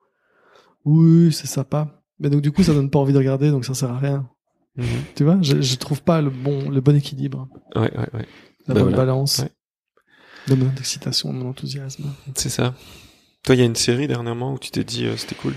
oui 0.84 1.32
c'est 1.32 1.46
sympa. 1.46 2.02
Mais 2.18 2.28
donc 2.30 2.42
du 2.42 2.52
coup 2.52 2.62
ça 2.62 2.74
donne 2.74 2.90
pas 2.90 2.98
envie 2.98 3.12
de 3.12 3.18
regarder, 3.18 3.50
donc 3.50 3.64
ça 3.64 3.74
sert 3.74 3.90
à 3.90 3.98
rien. 3.98 4.28
Mhm. 4.76 4.84
Tu 5.16 5.24
vois, 5.24 5.38
je, 5.42 5.60
je 5.60 5.76
trouve 5.76 6.02
pas 6.02 6.20
le 6.22 6.30
bon 6.30 6.70
le 6.70 6.80
bon 6.80 6.94
équilibre, 6.96 7.48
Ouais, 7.74 7.82
ouais, 7.96 8.08
ouais. 8.14 8.26
la 8.66 8.74
Ben 8.74 8.74
bonne 8.74 8.82
voilà. 8.82 8.96
balance 8.96 9.38
Ouais. 9.40 9.50
de 10.48 10.54
mon 10.54 10.70
excitation, 10.76 11.32
de 11.32 11.38
mon 11.38 11.50
enthousiasme. 11.50 12.04
C'est 12.34 12.48
ça. 12.50 12.74
Toi, 13.44 13.54
il 13.54 13.58
y 13.58 13.62
a 13.62 13.64
une 13.64 13.74
série 13.76 14.06
dernièrement 14.06 14.52
où 14.54 14.58
tu 14.58 14.70
t'es 14.70 14.84
dit 14.84 15.06
euh, 15.06 15.16
c'était 15.16 15.34
cool. 15.34 15.54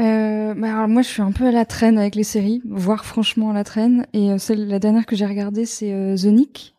Euh, 0.00 0.54
bah 0.54 0.74
alors 0.74 0.88
moi, 0.88 1.02
je 1.02 1.08
suis 1.08 1.22
un 1.22 1.32
peu 1.32 1.46
à 1.46 1.52
la 1.52 1.64
traîne 1.64 1.98
avec 1.98 2.14
les 2.14 2.24
séries, 2.24 2.62
voire 2.68 3.04
franchement 3.04 3.50
à 3.50 3.54
la 3.54 3.64
traîne. 3.64 4.06
Et 4.12 4.32
euh, 4.32 4.38
celle, 4.38 4.66
la 4.68 4.78
dernière 4.78 5.06
que 5.06 5.16
j'ai 5.16 5.26
regardée, 5.26 5.66
c'est 5.66 5.92
euh, 5.92 6.16
The 6.16 6.26
Nick. 6.26 6.74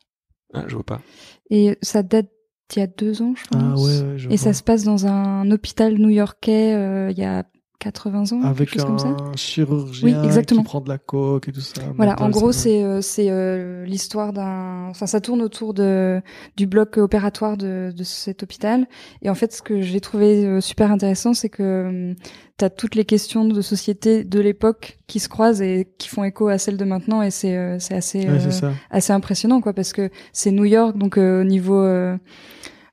Ah, 0.54 0.64
je 0.68 0.76
vois 0.76 0.84
pas. 0.84 1.02
Et 1.50 1.78
ça 1.82 2.04
date 2.04 2.28
d'il 2.70 2.80
y 2.80 2.84
a 2.84 2.88
deux 2.88 3.22
ans, 3.22 3.34
je 3.36 3.46
pense. 3.48 3.62
Ah 3.62 3.76
ouais, 3.76 4.12
ouais 4.12 4.18
je 4.18 4.30
Et 4.30 4.38
ça 4.38 4.54
se 4.54 4.64
passe 4.64 4.84
dans 4.84 5.06
un 5.08 5.50
hôpital 5.52 5.96
new-yorkais 5.98 6.74
euh, 6.74 7.12
il 7.12 7.18
y 7.18 7.24
a 7.24 7.46
80 7.86 8.32
ans, 8.34 8.42
avec 8.44 8.70
quelque 8.70 8.82
chose 8.82 8.86
comme 8.86 9.00
ça? 9.00 9.08
un 9.08 9.36
chirurgien 9.36 10.08
Oui, 10.08 10.26
exactement. 10.26 10.62
qui 10.62 10.66
prend 10.66 10.82
de 10.82 10.90
la 10.90 10.98
coke 10.98 11.48
et 11.48 11.52
tout 11.52 11.62
ça. 11.62 11.82
Voilà, 11.96 12.20
en 12.22 12.30
gros, 12.30 12.52
c'est 12.52 12.84
euh, 12.84 13.02
c'est 13.02 13.30
euh, 13.30 13.86
l'histoire 13.86 14.34
d'un. 14.34 14.88
Enfin, 14.90 15.06
ça 15.06 15.22
tourne 15.22 15.42
autour 15.42 15.74
de 15.74 16.22
du 16.58 16.66
bloc 16.68 16.98
opératoire 16.98 17.58
de, 17.58 17.94
de 17.96 18.04
cet 18.04 18.44
hôpital. 18.44 18.88
Et 19.22 19.30
en 19.30 19.36
fait, 19.36 19.54
ce 19.54 19.62
que 19.62 19.82
j'ai 19.82 20.02
trouvé 20.02 20.46
euh, 20.46 20.62
super 20.62 20.92
intéressant, 20.92 21.34
c'est 21.34 21.50
que 21.50 22.16
tu 22.58 22.66
as 22.66 22.70
toutes 22.70 22.96
les 22.96 23.06
questions 23.06 23.46
de 23.46 23.62
société 23.62 24.24
de 24.24 24.40
l'époque 24.40 24.98
qui 25.08 25.20
se 25.20 25.28
croisent 25.28 25.62
et 25.62 25.88
qui 25.98 26.08
font 26.08 26.24
écho 26.24 26.48
à 26.48 26.58
celles 26.58 26.78
de 26.78 26.86
maintenant. 26.86 27.22
Et 27.22 27.32
c'est 27.32 27.56
euh, 27.58 27.78
c'est 27.80 27.96
assez 27.96 28.20
Ouais, 28.20 28.64
euh, 28.64 28.72
assez 28.90 29.14
impressionnant, 29.14 29.62
quoi, 29.62 29.74
parce 29.74 29.94
que 29.94 30.10
c'est 30.34 30.52
New 30.52 30.66
York, 30.66 30.98
donc 30.98 31.18
euh, 31.18 31.42
au 31.42 31.44
niveau 31.44 31.86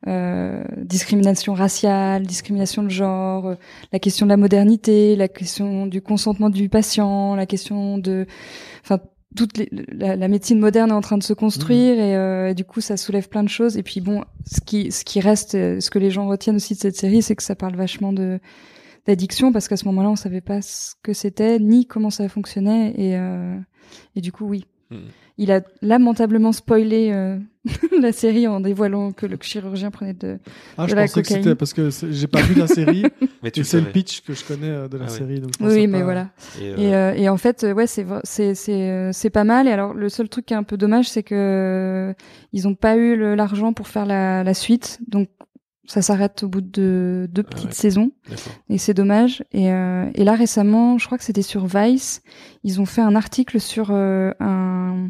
euh, 0.08 0.64
discrimination 0.78 1.54
raciale, 1.54 2.26
discrimination 2.26 2.82
de 2.82 2.88
genre, 2.88 3.46
euh, 3.46 3.54
la 3.92 3.98
question 3.98 4.26
de 4.26 4.30
la 4.30 4.36
modernité, 4.36 5.16
la 5.16 5.28
question 5.28 5.86
du 5.86 6.00
consentement 6.02 6.50
du 6.50 6.68
patient, 6.68 7.34
la 7.36 7.46
question 7.46 7.98
de, 7.98 8.26
enfin, 8.84 8.98
toute 9.36 9.56
les- 9.58 9.70
la, 9.92 10.16
la 10.16 10.28
médecine 10.28 10.58
moderne 10.58 10.90
est 10.90 10.94
en 10.94 11.00
train 11.00 11.18
de 11.18 11.22
se 11.22 11.32
construire 11.32 11.98
et, 11.98 12.16
euh, 12.16 12.48
et 12.50 12.54
du 12.54 12.64
coup 12.64 12.80
ça 12.82 12.96
soulève 12.96 13.28
plein 13.28 13.42
de 13.42 13.48
choses. 13.48 13.78
Et 13.78 13.82
puis 13.82 14.00
bon, 14.00 14.24
ce 14.44 14.60
qui 14.60 14.92
ce 14.92 15.04
qui 15.04 15.20
reste, 15.20 15.54
euh, 15.54 15.80
ce 15.80 15.90
que 15.90 15.98
les 15.98 16.10
gens 16.10 16.26
retiennent 16.26 16.56
aussi 16.56 16.74
de 16.74 16.80
cette 16.80 16.96
série, 16.96 17.22
c'est 17.22 17.34
que 17.36 17.42
ça 17.42 17.54
parle 17.54 17.74
vachement 17.76 18.12
de 18.12 18.40
d'addiction 19.06 19.50
parce 19.50 19.68
qu'à 19.68 19.76
ce 19.76 19.84
moment-là 19.86 20.10
on 20.10 20.16
savait 20.16 20.40
pas 20.42 20.60
ce 20.62 20.92
que 21.02 21.12
c'était 21.12 21.58
ni 21.58 21.86
comment 21.86 22.10
ça 22.10 22.28
fonctionnait 22.28 22.92
et 22.96 23.16
euh, 23.16 23.56
et 24.16 24.20
du 24.20 24.32
coup 24.32 24.44
oui. 24.46 24.66
Hmm. 24.90 24.98
Il 25.38 25.50
a 25.50 25.62
lamentablement 25.80 26.52
spoilé 26.52 27.10
euh, 27.12 27.38
la 28.00 28.12
série 28.12 28.48
en 28.48 28.60
dévoilant 28.60 29.12
que 29.12 29.24
le 29.26 29.36
chirurgien 29.40 29.90
prenait 29.90 30.14
de. 30.14 30.38
Ah, 30.76 30.86
je 30.86 30.90
de 30.92 30.96
la 30.96 31.02
pensais 31.02 31.22
que 31.22 31.28
c'était 31.28 31.54
parce 31.54 31.72
que 31.72 31.90
j'ai 32.10 32.26
pas 32.26 32.42
vu 32.42 32.54
la 32.58 32.66
série. 32.66 33.04
Mais 33.42 33.50
tu 33.52 33.62
c'est 33.64 33.80
le 33.80 33.86
pitch 33.86 34.22
que 34.22 34.34
je 34.34 34.44
connais 34.44 34.68
euh, 34.68 34.88
de 34.88 34.96
la 34.98 35.04
Ah 35.04 35.08
série. 35.08 35.38
Donc 35.40 35.52
Oui, 35.60 35.86
mais 35.86 35.98
pas- 35.98 36.04
voilà. 36.04 36.28
Et, 36.60 36.64
euh, 36.70 36.76
Et, 36.78 36.94
euh, 36.94 37.14
et 37.14 37.28
en 37.28 37.36
fait, 37.36 37.64
ouais, 37.64 37.86
c'est 37.86 38.04
c'est 38.24 38.54
c'est 38.56 38.90
euh, 38.90 39.10
c'est 39.12 39.30
pas 39.30 39.44
mal. 39.44 39.68
Et 39.68 39.70
alors, 39.70 39.94
le 39.94 40.08
seul 40.08 40.28
truc 40.28 40.46
qui 40.46 40.54
est 40.54 40.56
un 40.56 40.62
peu 40.64 40.76
dommage, 40.76 41.08
c'est 41.08 41.22
que 41.22 41.34
euh, 41.36 42.12
ils 42.52 42.66
ont 42.66 42.74
pas 42.74 42.96
eu 42.96 43.16
l'argent 43.36 43.72
pour 43.72 43.86
faire 43.88 44.06
la, 44.06 44.42
la 44.42 44.54
suite, 44.54 44.98
donc 45.06 45.28
ça 45.86 46.00
s'arrête 46.00 46.44
au 46.44 46.48
bout 46.48 46.60
de 46.60 47.28
deux 47.32 47.42
petites 47.42 47.66
ouais. 47.66 47.72
saisons. 47.72 48.12
Et 48.68 48.78
c'est 48.78 48.94
dommage. 48.94 49.44
Et, 49.52 49.72
euh, 49.72 50.10
et 50.14 50.24
là 50.24 50.34
récemment, 50.34 50.98
je 50.98 51.06
crois 51.06 51.18
que 51.18 51.24
c'était 51.24 51.42
sur 51.42 51.66
Vice, 51.66 52.22
ils 52.62 52.80
ont 52.80 52.86
fait 52.86 53.00
un 53.00 53.16
article 53.16 53.60
sur 53.60 53.88
euh, 53.90 54.32
un, 54.38 55.08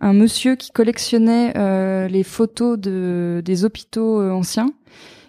un 0.00 0.12
monsieur 0.12 0.56
qui 0.56 0.70
collectionnait 0.70 1.52
euh, 1.56 2.08
les 2.08 2.22
photos 2.22 2.78
de, 2.78 3.42
des 3.44 3.64
hôpitaux 3.64 4.22
anciens. 4.30 4.70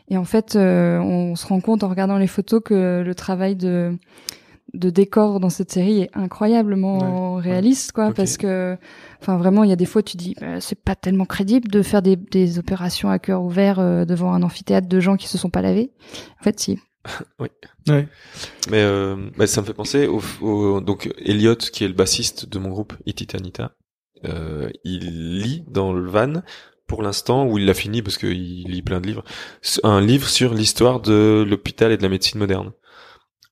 Et 0.08 0.18
en 0.18 0.26
fait, 0.26 0.56
on 0.56 1.36
se 1.36 1.48
rend 1.48 1.60
compte 1.62 1.84
en 1.84 1.90
regardant 1.90 2.20
les 2.20 2.28
photos 2.28 2.62
que 2.64 3.02
le 3.04 3.16
travail 3.16 3.56
de 3.56 3.98
de 4.74 4.90
décor 4.90 5.40
dans 5.40 5.50
cette 5.50 5.72
série 5.72 6.02
est 6.02 6.10
incroyablement 6.14 7.36
réaliste 7.36 7.92
quoi 7.92 8.12
parce 8.12 8.36
que 8.38 8.78
enfin 9.22 9.38
vraiment 9.38 9.64
il 9.64 9.70
y 9.70 9.74
a 9.74 9.78
des 9.78 9.86
fois 9.86 10.02
tu 10.04 10.18
dis 10.18 10.36
bah, 10.42 10.60
c'est 10.60 10.82
pas 10.82 10.96
tellement 10.96 11.26
crédible 11.26 11.70
de 11.70 11.82
faire 11.82 12.02
des, 12.02 12.16
des 12.16 12.60
opérations 12.60 13.10
à 13.10 13.20
cœur 13.20 13.44
ouvert 13.44 13.80
euh, 13.80 14.06
devant 14.06 14.34
un 14.34 14.44
amphithéâtre 14.44 14.88
de 14.88 15.00
gens 15.00 15.16
qui 15.18 15.28
se 15.28 15.38
sont 15.38 15.50
pas 15.50 15.62
lavés 15.62 15.92
en 16.40 16.44
fait 16.44 16.60
si 16.60 16.80
Ouais. 17.40 18.08
Mais 18.72 18.82
euh, 18.82 19.16
bah, 19.38 19.46
ça 19.48 19.62
me 19.62 19.66
fait 19.68 19.74
penser 19.76 20.08
au, 20.08 20.22
au- 20.42 20.82
donc 20.82 21.14
Elliot 21.24 21.56
qui 21.56 21.84
est 21.84 21.88
le 21.88 21.94
bassiste 21.94 22.50
de 22.50 22.58
mon 22.58 22.70
groupe 22.70 22.94
Ititanita. 23.06 23.74
Euh, 24.26 24.70
il 24.84 25.40
lit 25.40 25.64
dans 25.70 25.94
le 25.94 26.10
van 26.10 26.42
pour 26.88 27.04
l'instant 27.04 27.46
où 27.46 27.60
il 27.60 27.66
l'a 27.68 27.76
fini 27.76 28.02
parce 28.02 28.18
qu'il 28.18 28.64
lit 28.68 28.82
plein 28.82 29.00
de 29.02 29.06
livres 29.08 29.24
un 29.84 30.02
livre 30.02 30.28
sur 30.28 30.54
l'histoire 30.56 31.00
de 31.00 31.46
l'hôpital 31.48 31.92
et 31.92 31.98
de 31.98 32.02
la 32.04 32.10
médecine 32.10 32.40
moderne. 32.40 32.72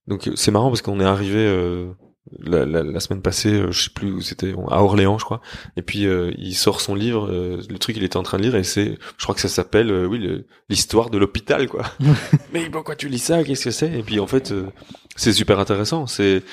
Donc 0.07 0.27
euh, 0.27 0.33
c'est 0.35 0.51
marrant 0.51 0.69
parce 0.69 0.81
qu'on 0.81 0.99
est 0.99 1.05
arrivé 1.05 1.37
euh, 1.37 1.91
la, 2.39 2.65
la, 2.65 2.83
la 2.83 2.99
semaine 2.99 3.21
passée, 3.21 3.53
euh, 3.53 3.71
je 3.71 3.83
sais 3.83 3.89
plus 3.89 4.11
où 4.11 4.21
c'était, 4.21 4.53
à 4.69 4.83
Orléans 4.83 5.17
je 5.17 5.25
crois. 5.25 5.41
Et 5.77 5.81
puis 5.81 6.05
euh, 6.05 6.31
il 6.37 6.55
sort 6.55 6.81
son 6.81 6.95
livre, 6.95 7.29
euh, 7.31 7.61
le 7.69 7.77
truc 7.79 7.95
il 7.97 8.03
était 8.03 8.17
en 8.17 8.23
train 8.23 8.37
de 8.37 8.43
lire 8.43 8.55
et 8.55 8.63
c'est, 8.63 8.97
je 9.17 9.23
crois 9.23 9.35
que 9.35 9.41
ça 9.41 9.49
s'appelle, 9.49 9.91
euh, 9.91 10.05
oui, 10.05 10.43
l'histoire 10.69 11.09
de 11.09 11.17
l'hôpital 11.17 11.67
quoi. 11.67 11.83
Mais 12.53 12.69
pourquoi 12.69 12.95
tu 12.95 13.07
lis 13.07 13.19
ça? 13.19 13.43
Qu'est-ce 13.43 13.65
que 13.65 13.71
c'est? 13.71 13.91
Et 13.91 14.03
puis 14.03 14.19
en 14.19 14.27
fait, 14.27 14.51
euh, 14.51 14.67
c'est 15.15 15.33
super 15.33 15.59
intéressant. 15.59 16.07
C'est 16.07 16.43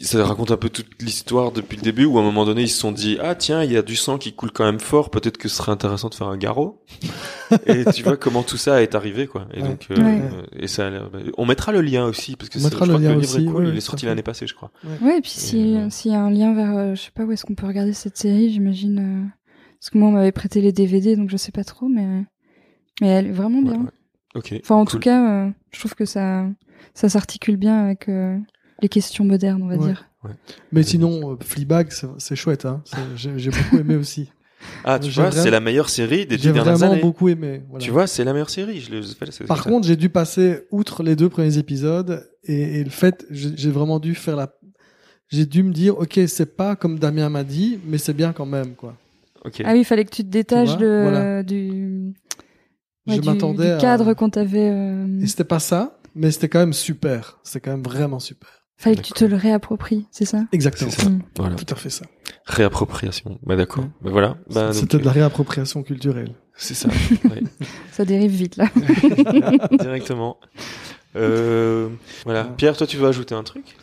ça 0.00 0.24
raconte 0.24 0.50
un 0.50 0.56
peu 0.56 0.70
toute 0.70 1.00
l'histoire 1.02 1.52
depuis 1.52 1.76
le 1.76 1.82
début 1.82 2.04
où 2.06 2.16
à 2.16 2.20
un 2.22 2.24
moment 2.24 2.44
donné 2.46 2.62
ils 2.62 2.68
se 2.70 2.78
sont 2.78 2.92
dit 2.92 3.18
ah 3.20 3.34
tiens 3.34 3.62
il 3.62 3.70
y 3.70 3.76
a 3.76 3.82
du 3.82 3.94
sang 3.96 4.16
qui 4.16 4.32
coule 4.32 4.50
quand 4.50 4.64
même 4.64 4.80
fort 4.80 5.10
peut-être 5.10 5.36
que 5.36 5.48
ce 5.48 5.56
serait 5.56 5.72
intéressant 5.72 6.08
de 6.08 6.14
faire 6.14 6.28
un 6.28 6.38
garrot 6.38 6.82
et 7.66 7.84
tu 7.92 8.02
vois 8.02 8.16
comment 8.16 8.42
tout 8.42 8.56
ça 8.56 8.82
est 8.82 8.94
arrivé 8.94 9.26
quoi 9.26 9.46
et 9.52 9.60
Ouais. 9.60 9.68
donc 9.68 9.86
euh, 9.90 9.96
Ouais. 9.96 10.20
euh, 10.32 10.42
et 10.58 10.66
ça 10.66 10.86
a 10.86 10.90
l'air- 10.90 11.10
on 11.36 11.44
mettra 11.44 11.72
le 11.72 11.82
lien 11.82 12.06
aussi 12.06 12.36
parce 12.36 12.48
que 12.48 12.58
On 12.58 12.62
mettra 12.62 12.86
je 12.86 12.92
le 12.92 12.96
crois 12.96 13.00
que 13.00 13.04
lien 13.04 13.14
le 13.14 13.20
livre 13.20 13.34
aussi, 13.36 13.44
est 13.44 13.46
cool 13.50 13.64
ouais, 13.64 13.70
il 13.70 13.76
est 13.76 13.80
sorti 13.80 14.06
l'année 14.06 14.22
passée 14.22 14.46
je 14.46 14.54
crois 14.54 14.70
Ouais, 15.02 15.18
et 15.18 15.20
puis 15.20 15.30
si 15.30 15.76
euh, 15.76 15.90
s'il 15.90 16.12
y 16.12 16.14
a 16.14 16.22
un 16.22 16.30
lien 16.30 16.54
vers, 16.54 16.74
euh, 16.76 16.94
je 16.94 17.02
sais 17.02 17.10
pas 17.14 17.24
où 17.24 17.32
est-ce 17.32 17.44
qu'on 17.44 17.54
peut 17.54 17.66
regarder 17.66 17.92
cette 17.92 18.16
série, 18.16 18.50
j'imagine. 18.50 18.98
euh, 18.98 19.28
parce 19.78 19.90
que 19.90 19.98
moi, 19.98 20.08
on 20.08 20.12
m'avait 20.12 20.30
prêté 20.32 20.60
les 20.60 20.70
DVD, 20.72 21.16
donc 21.16 21.28
je 21.28 21.36
sais 21.36 21.50
pas 21.52 21.64
trop, 21.64 21.88
mais 21.88 22.22
mais 23.00 23.08
elle 23.08 23.26
est 23.26 23.32
vraiment 23.32 23.58
Ouais, 23.58 23.64
bien. 23.72 23.80
ouais. 23.82 23.90
ok 24.36 24.54
Enfin, 24.62 24.76
en 24.76 24.84
cool. 24.84 24.92
tout 24.92 24.98
cas, 25.00 25.46
euh, 25.46 25.50
je 25.72 25.78
trouve 25.80 25.94
que 25.94 26.04
ça 26.04 26.46
ça 26.94 27.08
s'articule 27.08 27.56
bien 27.56 27.84
avec 27.84 28.08
euh, 28.08 28.38
les 28.82 28.88
questions 28.88 29.24
modernes, 29.24 29.62
on 29.62 29.68
va 29.68 29.76
Ouais. 29.76 29.86
dire. 29.88 30.08
Mais 30.70 30.82
sinon, 30.82 31.32
euh, 31.32 31.36
Fleabag, 31.40 31.88
c'est 32.18 32.36
chouette. 32.36 32.64
Hein. 32.66 32.82
J'ai 33.16 33.30
j'ai 33.38 33.50
beaucoup 33.50 33.78
aimé 33.78 33.96
aussi. 33.96 34.30
ah 34.84 34.98
tu 35.00 35.10
j'ai 35.10 35.20
vois 35.20 35.30
vraiment- 35.30 35.42
c'est 35.42 35.50
la 35.50 35.58
meilleure 35.60 35.88
série 35.88 36.24
des 36.26 36.36
J'ai 36.36 36.48
dix 36.48 36.52
dernières 36.52 36.76
vraiment 36.76 36.92
années 36.92 37.02
beaucoup 37.02 37.28
aimé. 37.28 37.62
voilà. 37.68 37.84
tu 37.84 37.90
vois 37.90 38.06
c'est 38.06 38.22
la 38.22 38.32
meilleure 38.32 38.48
série 38.50 38.80
je 38.80 38.92
le 38.92 39.46
Par 39.46 39.64
contre, 39.64 39.88
j'ai 39.88 39.96
dû 39.96 40.08
passer 40.08 40.60
outre 40.70 41.02
les 41.02 41.16
deux 41.16 41.28
premiers 41.28 41.58
épisodes 41.58 42.28
et, 42.44 42.78
et 42.80 42.84
le 42.84 42.90
fait, 42.90 43.26
j'ai 43.30 43.50
j'ai 43.56 43.70
vraiment 43.70 43.98
dû 43.98 44.14
faire 44.14 44.36
la. 44.36 44.52
J'ai 45.28 45.46
dû 45.46 45.62
me 45.62 45.72
dire, 45.72 45.98
ok, 45.98 46.20
c'est 46.28 46.56
pas 46.56 46.76
comme 46.76 46.98
Damien 46.98 47.28
m'a 47.30 47.42
dit, 47.42 47.78
mais 47.86 47.96
c'est 47.98 48.12
bien 48.12 48.32
quand 48.34 48.44
même, 48.46 48.74
quoi. 48.74 48.94
Ah 49.64 49.72
oui, 49.72 49.78
il 49.80 49.84
fallait 49.84 50.04
que 50.04 50.10
tu 50.14 50.22
te 50.22 50.28
détaches 50.28 50.76
de 50.76 51.00
voilà. 51.02 51.42
du 51.42 52.12
ouais, 53.08 53.16
je 53.16 53.20
du, 53.20 53.26
m'attendais 53.28 53.64
du 53.66 53.72
à- 53.72 53.78
cadre 53.78 54.12
qu'on 54.14 54.30
t'avait. 54.30 54.70
euh, 54.70 55.20
Et 55.20 55.26
c'était 55.26 55.42
pas 55.42 55.58
ça, 55.58 55.98
mais 56.14 56.30
c'était 56.30 56.48
quand 56.48 56.60
même 56.60 56.72
super. 56.74 57.40
C'était 57.42 57.60
quand 57.60 57.72
même 57.72 57.82
vraiment 57.82 58.20
super. 58.20 58.61
Fallait 58.82 58.96
que 58.96 59.02
tu 59.02 59.12
te 59.12 59.24
le 59.24 59.36
réappropries, 59.36 60.06
c'est 60.10 60.24
ça? 60.24 60.44
Exactement. 60.52 60.90
C'est 60.90 61.02
ça. 61.02 61.08
Mm. 61.10 61.22
voilà 61.36 61.54
Tout 61.56 61.66
à 61.72 61.76
fait 61.76 61.90
ça. 61.90 62.04
réappropriation 62.46 63.38
bah 63.44 63.54
d'accord 63.56 63.84
Ouais. 63.84 63.90
bah 64.02 64.10
voilà 64.10 64.36
bah, 64.50 64.66
donc, 64.66 64.74
C'était 64.74 64.96
de 64.98 65.02
euh, 65.02 65.06
la 65.06 65.12
réappropriation 65.12 65.82
culturelle. 65.84 66.34
c'est 66.56 66.74
ça 66.74 66.88
ouais. 67.30 67.42
Ça 67.92 68.04
dérive 68.04 68.32
vite 68.32 68.56
là. 68.56 68.66
directement. 69.80 70.38
Euh, 71.16 71.88
voilà. 72.24 72.44
Pierre, 72.44 72.76
toi, 72.76 72.86
tu 72.86 72.96
veux 72.96 73.06
ajouter 73.06 73.34
un 73.34 73.42
truc? 73.42 73.76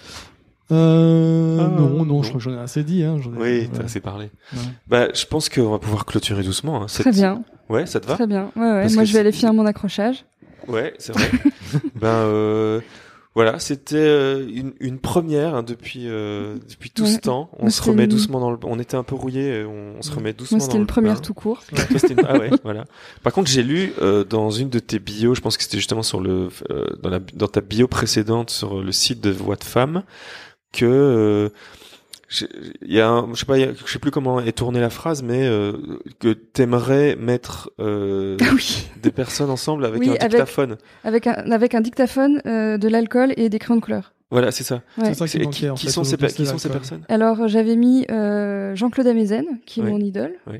Euh, 0.72 1.58
Ah, 1.62 1.68
non, 1.68 1.90
non, 1.90 2.06
non. 2.06 2.24
je 2.24 2.30
crois 2.30 2.40
que 2.40 2.44
j'en 2.44 2.54
ai 2.58 2.60
assez 2.60 2.84
dit. 2.84 3.04
Hein, 3.04 3.18
j'en 3.22 3.34
ai- 3.34 3.38
Oui, 3.38 3.42
ouais. 3.42 3.70
t'as 3.74 3.84
assez 3.84 4.00
parlé. 4.00 4.30
Ouais. 4.54 4.60
Bah, 4.88 5.08
je 5.14 5.26
pense 5.26 5.50
qu'on 5.50 5.70
va 5.72 5.80
pouvoir 5.80 6.06
clôturer 6.06 6.44
doucement. 6.44 6.84
hein, 6.84 6.88
cette- 6.88 7.04
Très 7.04 7.12
bien, 7.12 7.44
Ouais, 7.70 7.86
ça 7.86 8.00
te 8.00 8.08
va? 8.08 8.16
Très 8.16 8.28
bien. 8.28 8.52
Ouais, 8.56 8.62
ouais. 8.64 8.82
Parce 8.82 8.96
Moi, 8.96 9.04
je 9.04 9.14
vais 9.14 9.20
aller 9.20 9.32
finir 9.32 9.54
mon 9.54 9.66
accrochage. 9.66 10.26
Ouais, 10.68 10.94
c'est 11.00 11.14
vrai. 11.14 11.30
ben, 11.96 12.08
euh, 12.08 12.82
Voilà, 13.42 13.58
c'était 13.60 13.96
euh, 13.96 14.46
une, 14.54 14.74
une 14.82 15.00
première 15.00 15.56
hein, 15.56 15.64
depuis 15.64 16.08
euh, 16.08 16.58
depuis 16.70 16.90
tout 16.90 17.04
Ouais. 17.04 17.10
ce 17.10 17.20
temps. 17.20 17.50
On 17.58 17.64
Moi, 17.64 17.72
se 17.72 17.82
remet 17.82 18.04
une- 18.04 18.10
doucement 18.10 18.42
dans 18.42 18.52
le. 18.52 18.58
On 18.64 18.78
était 18.80 18.98
un 18.98 19.04
peu 19.04 19.16
rouillé, 19.16 19.64
on, 19.64 19.98
on 19.98 20.02
se 20.02 20.12
remet 20.12 20.34
doucement 20.34 20.58
Moi, 20.58 20.66
c'était 20.66 20.78
le 20.78 20.82
une 20.82 20.88
première 20.88 21.16
bain. 21.16 21.22
tout 21.22 21.34
court. 21.34 21.64
Une- 21.72 22.18
Ah 22.28 22.38
ouais, 22.38 22.50
voilà. 22.66 22.84
Par 23.24 23.32
contre, 23.32 23.50
j'ai 23.50 23.64
lu 23.64 23.94
euh, 24.02 24.26
dans 24.26 24.50
une 24.52 24.70
de 24.70 24.80
tes 24.80 25.00
bios, 25.00 25.36
je 25.36 25.42
pense 25.42 25.56
que 25.56 25.64
c'était 25.64 25.78
justement 25.78 26.04
sur 26.04 26.20
le 26.20 26.50
euh, 26.70 26.86
dans 27.02 27.10
la 27.10 27.20
dans 27.34 27.48
ta 27.48 27.62
bio 27.62 27.88
précédente 27.88 28.50
sur 28.50 28.82
le 28.84 28.92
site 28.92 29.22
de 29.22 29.30
Voix 29.30 29.56
de 29.56 29.64
Femme 29.64 30.04
que 30.74 30.86
euh, 30.86 31.50
il 32.32 32.94
y 32.94 33.00
a 33.00 33.10
un, 33.10 33.34
je 33.34 33.40
sais 33.40 33.46
pas, 33.46 33.58
il 33.58 33.62
y 33.62 33.64
a- 33.64 33.74
je 33.74 33.92
sais 33.92 34.00
plus 34.00 34.12
comment 34.12 34.40
est 34.40 34.52
tournée 34.52 34.80
la 34.80 34.90
phrase, 34.90 35.24
mais 35.24 35.48
euh, 35.48 35.74
que 36.20 36.34
t'aimerais 36.34 37.16
mettre 37.16 37.72
euh, 37.80 38.38
oui. 38.54 38.88
des 39.02 39.12
personnes 39.12 39.50
ensemble 39.50 39.86
avec 39.86 40.00
Oui, 40.00 40.10
un 40.10 40.14
dictaphone. 40.28 40.78
Avec 41.04 41.28
un, 41.28 41.34
avec 41.34 41.74
un 41.76 41.82
dictaphone, 41.82 42.42
euh, 42.46 42.78
de 42.78 42.88
l'alcool 42.88 43.34
et 43.38 43.50
des 43.50 43.60
crayons 43.60 43.80
de 43.80 43.84
couleur. 43.84 44.14
Voilà, 44.32 44.52
c'est 44.52 44.64
ça. 44.64 44.84
Ouais. 45.00 45.14
Ça 45.16 45.26
qui 45.26 45.32
C'est- 45.32 45.44
manquait, 45.44 45.70
en 45.70 45.74
qui 45.74 45.88
fait, 45.88 45.92
sont 45.92 46.04
ces, 46.04 46.16
qui 46.18 46.46
sont 46.46 46.60
ces 46.60 46.70
personnes? 46.70 47.02
Alors, 47.10 47.42
euh, 47.42 47.48
j'avais 47.48 47.76
mis 47.76 48.06
euh, 48.12 48.76
Jean-Claude 48.76 49.08
Amezen, 49.08 49.46
qui 49.66 49.80
est 49.80 49.84
Oui. 49.84 49.90
mon 49.92 50.00
idole, 50.00 50.34
Oui. 50.46 50.58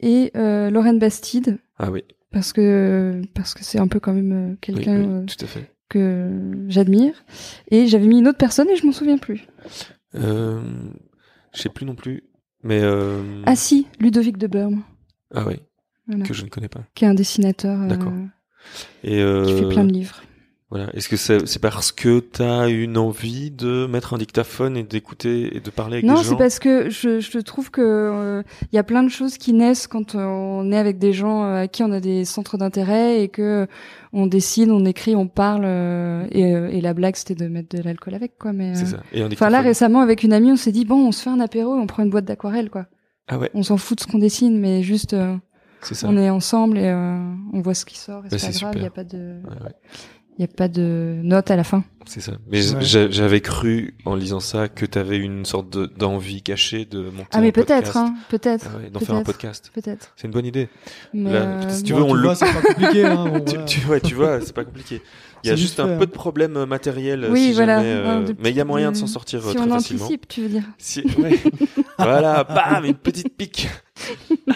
et 0.00 0.30
euh, 0.34 0.70
Lorraine 0.70 0.98
Bastide, 0.98 1.58
Ah 1.78 1.90
oui, 1.90 2.04
parce 2.32 2.54
que 2.54 3.20
parce 3.34 3.52
que 3.52 3.62
c'est 3.64 3.78
un 3.78 3.86
peu 3.88 4.00
quand 4.00 4.14
même 4.14 4.52
oui, 4.52 4.56
quelqu'un 4.62 5.00
oui, 5.20 5.26
tout 5.26 5.44
à 5.44 5.46
fait. 5.46 5.70
que 5.90 6.30
j'admire. 6.68 7.12
Et 7.70 7.86
j'avais 7.86 8.06
mis 8.06 8.18
une 8.20 8.28
autre 8.28 8.38
personne 8.38 8.70
et 8.70 8.76
je 8.76 8.86
m'en 8.86 8.92
souviens 8.92 9.18
plus. 9.18 9.46
Euh, 10.14 10.60
je 11.54 11.60
sais 11.62 11.68
plus 11.68 11.86
non 11.86 11.94
plus, 11.94 12.24
mais 12.62 12.80
euh, 12.82 13.42
Ah 13.46 13.56
si, 13.56 13.86
Ludovic 14.00 14.36
de 14.38 14.46
Burme, 14.46 14.82
ah 15.34 15.44
oui, 15.46 15.56
voilà, 16.06 16.24
que 16.24 16.34
je 16.34 16.44
ne 16.44 16.48
connais 16.50 16.68
pas. 16.68 16.80
qui 16.94 17.04
est 17.04 17.08
un 17.08 17.14
dessinateur 17.14 17.80
euh, 17.80 17.86
D'accord. 17.88 18.12
Et 19.02 19.20
euh, 19.20 19.44
qui 19.44 19.58
fait 19.58 19.68
plein 19.68 19.84
de 19.84 19.92
livres. 19.92 20.22
Voilà. 20.74 20.88
Est-ce 20.96 21.10
que 21.10 21.16
c'est 21.18 21.46
c'est 21.46 21.58
parce 21.58 21.92
que 21.92 22.20
t'as 22.20 22.66
une 22.70 22.96
envie 22.96 23.50
de 23.50 23.84
mettre 23.86 24.14
un 24.14 24.16
dictaphone 24.16 24.78
et 24.78 24.82
d'écouter 24.82 25.54
et 25.54 25.60
de 25.60 25.68
parler 25.68 25.96
avec 25.98 26.06
Non, 26.06 26.14
des 26.14 26.22
c'est 26.22 26.30
gens 26.30 26.36
parce 26.36 26.58
que 26.58 26.88
je, 26.88 27.20
je 27.20 27.38
trouve 27.40 27.70
que 27.70 27.82
euh, 27.82 28.42
il 28.72 28.76
y 28.76 28.78
a 28.78 28.82
plein 28.82 29.02
de 29.02 29.10
choses 29.10 29.36
qui 29.36 29.52
naissent 29.52 29.86
quand 29.86 30.14
euh, 30.14 30.24
on 30.24 30.72
est 30.72 30.78
avec 30.78 30.98
des 30.98 31.12
gens 31.12 31.44
euh, 31.44 31.64
à 31.64 31.68
qui 31.68 31.82
on 31.82 31.92
a 31.92 32.00
des 32.00 32.24
centres 32.24 32.56
d'intérêt 32.56 33.22
et 33.22 33.28
que 33.28 33.66
on 34.14 34.26
dessine, 34.26 34.70
on 34.70 34.86
écrit, 34.86 35.14
on 35.14 35.26
parle 35.28 35.64
euh, 35.66 36.26
et, 36.30 36.54
euh, 36.54 36.70
et 36.70 36.80
la 36.80 36.94
blague 36.94 37.16
c'était 37.16 37.34
de 37.34 37.48
mettre 37.48 37.76
de 37.76 37.82
l'alcool 37.82 38.14
avec 38.14 38.38
quoi. 38.38 38.54
Mais 38.54 38.74
C'est 38.74 38.84
euh, 38.84 38.96
ça. 38.96 39.02
Et 39.12 39.22
enfin 39.24 39.50
là 39.50 39.60
récemment 39.60 40.00
avec 40.00 40.22
une 40.22 40.32
amie, 40.32 40.52
on 40.52 40.56
s'est 40.56 40.72
dit 40.72 40.86
bon, 40.86 41.06
on 41.06 41.12
se 41.12 41.22
fait 41.22 41.30
un 41.30 41.40
apéro 41.40 41.76
et 41.76 41.80
on 41.80 41.86
prend 41.86 42.02
une 42.02 42.08
boîte 42.10 42.24
d'aquarelle 42.24 42.70
quoi. 42.70 42.86
Ah 43.28 43.38
ouais, 43.38 43.50
On 43.52 43.62
s'en 43.62 43.76
fout 43.76 43.98
de 43.98 44.02
ce 44.02 44.06
qu'on 44.06 44.18
dessine, 44.18 44.58
mais 44.58 44.82
juste 44.82 45.12
euh, 45.12 45.36
c'est 45.82 45.94
ça. 45.94 46.08
on 46.08 46.16
est 46.16 46.30
ensemble 46.30 46.78
et 46.78 46.88
euh, 46.88 47.18
on 47.52 47.60
voit 47.60 47.74
ce 47.74 47.84
qui 47.84 47.98
sort. 47.98 48.24
Et 48.24 48.28
Bah, 48.30 48.38
c'est 48.38 48.46
pas 48.46 48.52
c'est 48.52 48.60
grave, 48.60 48.72
il 48.76 48.78
super. 48.78 48.82
y 48.82 48.86
a 48.86 48.90
pas 48.90 49.04
de, 49.04 49.18
Ouais, 49.44 49.64
ouais, 49.66 49.74
il 50.38 50.42
y 50.42 50.44
a 50.44 50.48
pas 50.48 50.68
de 50.68 51.20
note 51.22 51.50
à 51.50 51.56
la 51.56 51.64
fin. 51.64 51.84
c'est 52.06 52.20
ça. 52.20 52.32
Mais 52.50 52.68
Ouais. 52.74 52.80
j'avais 52.82 53.40
cru 53.40 53.94
en 54.04 54.16
lisant 54.16 54.40
ça 54.40 54.68
que 54.68 54.84
t'avais 54.86 55.18
une 55.18 55.44
sorte 55.44 55.70
de- 55.70 55.86
d'envie 55.86 56.42
cachée 56.42 56.84
de 56.84 57.02
monter 57.10 57.28
Ah 57.32 57.40
mais 57.40 57.52
peut-être, 57.52 57.96
hein, 57.96 58.14
peut-être, 58.28 58.66
Ah 58.74 58.78
ouais, 58.78 58.90
d'en 58.90 58.98
faire 58.98 59.14
un 59.14 59.22
podcast. 59.22 59.70
peut-être. 59.72 60.12
C'est 60.16 60.26
une 60.26 60.32
bonne 60.32 60.46
idée. 60.46 60.68
Mais 61.14 61.32
Là, 61.32 61.40
euh, 61.42 61.70
si 61.70 61.84
tu 61.84 61.92
Bon, 61.92 61.98
veux, 62.00 62.04
on 62.04 62.08
tu 62.10 62.16
le- 62.16 62.22
vois, 62.22 62.34
c'est 62.34 62.52
pas 62.52 62.60
compliqué. 62.62 63.04
Hein, 63.04 63.24
bon, 63.32 63.40
Tu, 63.44 63.50
voilà. 63.54 63.64
tu, 63.66 63.86
ouais, 63.86 64.00
tu 64.00 64.14
vois, 64.14 64.40
c'est 64.40 64.52
pas 64.54 64.64
compliqué. 64.64 65.00
Il 65.44 65.48
y 65.48 65.50
a 65.50 65.56
juste 65.56 65.80
un 65.80 65.88
fait, 65.88 65.98
peu 65.98 66.06
de 66.06 66.10
problèmes 66.12 66.56
euh, 66.56 66.66
matériels. 66.66 67.28
Oui, 67.30 67.46
si 67.48 67.52
voilà. 67.52 67.78
jamais, 67.78 67.88
euh, 67.92 68.08
un 68.08 68.20
de 68.22 68.36
mais 68.40 68.50
il 68.50 68.56
y 68.56 68.60
a 68.60 68.64
moyen 68.64 68.92
de 68.92 68.96
s'en 68.96 69.06
sortir 69.06 69.40
euh, 69.46 69.50
Si 69.50 69.56
très 69.56 69.66
on 69.66 69.70
facilement. 69.74 70.04
anticipe, 70.04 70.28
tu 70.28 70.42
veux 70.42 70.48
dire. 70.48 70.62
Si, 70.78 71.02
ouais. 71.18 71.38
voilà, 71.98 72.44
bam, 72.44 72.84
une 72.84 72.94
petite 72.94 73.36
pique. 73.36 73.68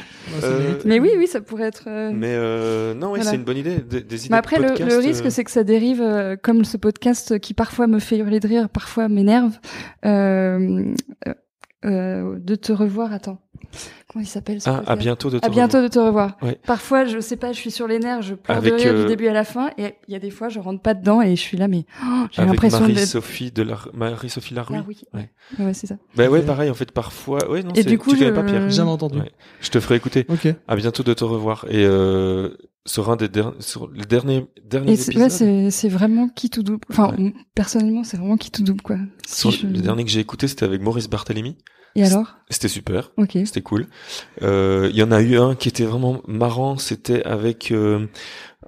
Euh. 0.43 0.75
Mais 0.85 0.99
oui, 1.01 1.11
oui, 1.17 1.27
ça 1.29 1.41
pourrait 1.41 1.65
être. 1.69 1.85
euh, 1.87 2.11
Mais 2.13 2.35
euh, 2.35 2.93
non, 2.95 3.13
oui, 3.13 3.21
Voilà. 3.21 3.31
c'est 3.31 3.37
une 3.37 3.45
bonne 3.45 3.57
idée. 3.57 3.79
Des, 3.79 4.03
des 4.03 4.27
idées 4.27 4.33
Mais 4.33 4.37
après, 4.37 4.57
de 4.59 4.63
le, 4.65 4.69
podcast, 4.71 4.91
le 4.91 4.97
risque, 4.99 5.25
euh, 5.27 5.31
c'est 5.31 5.45
que 5.45 5.51
ça 5.51 5.65
dérive, 5.65 6.03
euh, 6.03 6.37
comme 6.37 6.65
ce 6.65 6.77
podcast 6.77 7.39
qui 7.39 7.55
parfois 7.55 7.87
me 7.87 8.01
fait 8.01 8.19
hurler 8.19 8.39
de 8.41 8.49
rire, 8.49 8.69
parfois 8.69 9.09
m'énerve, 9.09 9.57
euh, 10.05 10.93
euh, 11.27 11.35
euh, 11.87 12.39
de 12.39 12.55
te 12.55 12.73
revoir. 12.73 13.13
Attends, 13.15 13.41
comment 14.09 14.23
il 14.25 14.29
s'appelle 14.29 14.61
ce 14.61 14.69
Ah, 14.71 14.83
à 14.87 14.97
bientôt 14.97 15.31
de 15.31 15.39
te 15.39 15.47
À 15.47 15.49
bientôt 15.49 15.83
de 15.83 15.89
te 15.89 15.99
revoir. 15.99 16.37
Ouais. 16.43 16.59
Parfois, 16.67 17.05
je 17.05 17.19
sais 17.21 17.37
pas, 17.37 17.53
je 17.53 17.59
suis 17.59 17.71
sur 17.71 17.87
les 17.89 17.99
nerfs, 17.99 18.23
je 18.23 18.35
pleure 18.35 18.57
Avec, 18.59 18.73
de 18.73 18.79
rire 18.79 18.93
euh, 18.95 19.03
du 19.03 19.09
début 19.09 19.27
à 19.29 19.33
la 19.33 19.45
fin, 19.45 19.71
et 19.79 19.95
il 20.09 20.13
y 20.13 20.17
a 20.17 20.19
des 20.19 20.31
fois, 20.31 20.49
je 20.49 20.59
rentre 20.61 20.81
pas 20.83 20.95
dedans 20.95 21.21
et 21.23 21.35
je 21.37 21.41
suis 21.41 21.57
là, 21.57 21.69
mais 21.69 21.85
oh, 22.05 22.27
j'ai 22.33 22.45
l'impression 22.45 22.81
de. 22.87 22.93
Marie-Sophie 22.93 23.51
de 23.53 23.63
la... 23.63 23.79
Marie-Sophie 23.95 24.55
Larouille. 24.55 24.77
Ah 24.81 24.85
oui. 24.87 25.03
Ouais. 25.15 25.31
Ouais, 25.59 25.75
c'est 25.75 25.87
ça. 25.87 25.97
Bah 26.17 26.29
ouais, 26.29 26.43
pareil, 26.43 26.71
en 26.71 26.75
fait, 26.75 26.93
parfois. 26.93 27.51
Ouais, 27.51 27.63
non, 27.63 27.71
Et 27.75 27.83
c'est- 27.83 27.89
du 27.89 27.99
coup, 27.99 28.11
tu 28.11 28.19
je- 28.19 28.31
pas 28.31 28.43
Pierre. 28.43 28.69
Jamais 28.71 28.91
entendu. 28.91 29.19
Ouais. 29.19 29.33
Je 29.61 29.71
te 29.71 29.81
ferai 29.81 29.97
écouter. 29.97 30.27
Ok. 30.29 30.49
À 30.69 30.77
bientôt 30.77 31.03
de 31.03 31.13
te 31.15 31.25
revoir. 31.25 31.65
Et 31.69 31.85
euh, 31.85 32.51
sur 32.85 33.11
un 33.11 33.17
des 33.17 33.29
der- 33.29 33.53
sur 33.61 33.91
les 33.93 34.05
derniers 34.05 34.47
derniers 34.65 34.93
épisodes. 34.95 35.29
c'est 35.31 35.71
c'est 35.73 35.89
vraiment 35.89 36.29
qui 36.29 36.51
tout 36.51 36.63
double. 36.63 36.85
Enfin, 36.91 37.13
Ouais. 37.19 37.35
personnellement, 37.55 38.05
c'est 38.05 38.17
vraiment 38.17 38.37
qui 38.37 38.51
tout 38.51 38.63
double, 38.63 38.81
quoi. 38.83 38.97
sur 39.27 39.53
Si 39.53 39.59
je- 39.61 39.67
le 39.67 39.79
dernier 39.81 40.05
que 40.05 40.11
j'ai 40.11 40.21
écouté, 40.21 40.47
c'était 40.49 40.65
avec 40.65 40.81
Maurice 40.83 41.09
Barthélémy. 41.09 41.57
Et 41.97 42.05
alors? 42.05 42.37
C'était 42.51 42.69
super. 42.69 43.11
Ok. 43.17 43.33
C'était 43.45 43.63
cool. 43.63 43.87
Euh, 44.43 44.89
Il 44.93 44.97
y 44.97 45.03
en 45.03 45.11
a 45.11 45.21
eu 45.23 45.39
un 45.39 45.55
qui 45.55 45.69
était 45.69 45.85
vraiment 45.85 46.21
marrant. 46.29 46.77
C'était 46.77 47.25
avec 47.25 47.73
euh, 47.73 48.07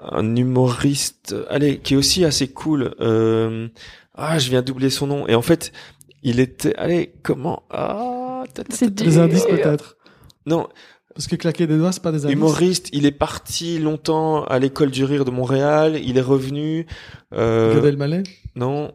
un 0.00 0.34
humoriste, 0.34 1.34
allez, 1.50 1.78
qui 1.78 1.94
est 1.94 1.96
aussi 1.96 2.24
assez 2.24 2.48
cool. 2.48 2.94
Euh, 3.00 3.68
ah, 4.14 4.38
je 4.38 4.48
viens 4.50 4.62
d'oublier 4.62 4.90
son 4.90 5.06
nom. 5.06 5.28
Et 5.28 5.34
en 5.34 5.42
fait, 5.42 5.72
il 6.22 6.40
était, 6.40 6.74
allez, 6.76 7.12
comment? 7.22 7.62
Ah, 7.70 8.44
C'est. 8.70 8.92
Des 8.94 9.18
indices 9.18 9.44
peut-être? 9.46 9.96
Non, 10.46 10.66
Parce 11.14 11.26
que 11.26 11.36
claquer 11.36 11.66
des 11.66 11.76
doigts, 11.76 11.92
c'est 11.92 12.02
pas 12.02 12.12
des 12.12 12.24
indices. 12.24 12.32
humoriste. 12.32 12.88
Il 12.92 13.04
est 13.04 13.12
parti 13.12 13.78
longtemps 13.78 14.44
à 14.44 14.58
l'école 14.58 14.90
du 14.90 15.04
rire 15.04 15.24
de 15.26 15.30
Montréal. 15.30 16.00
Il 16.02 16.16
est 16.16 16.22
revenu. 16.22 16.86
Euh, 17.34 17.74
Gad 17.74 17.84
Elmaleh? 17.84 18.22
non. 18.56 18.92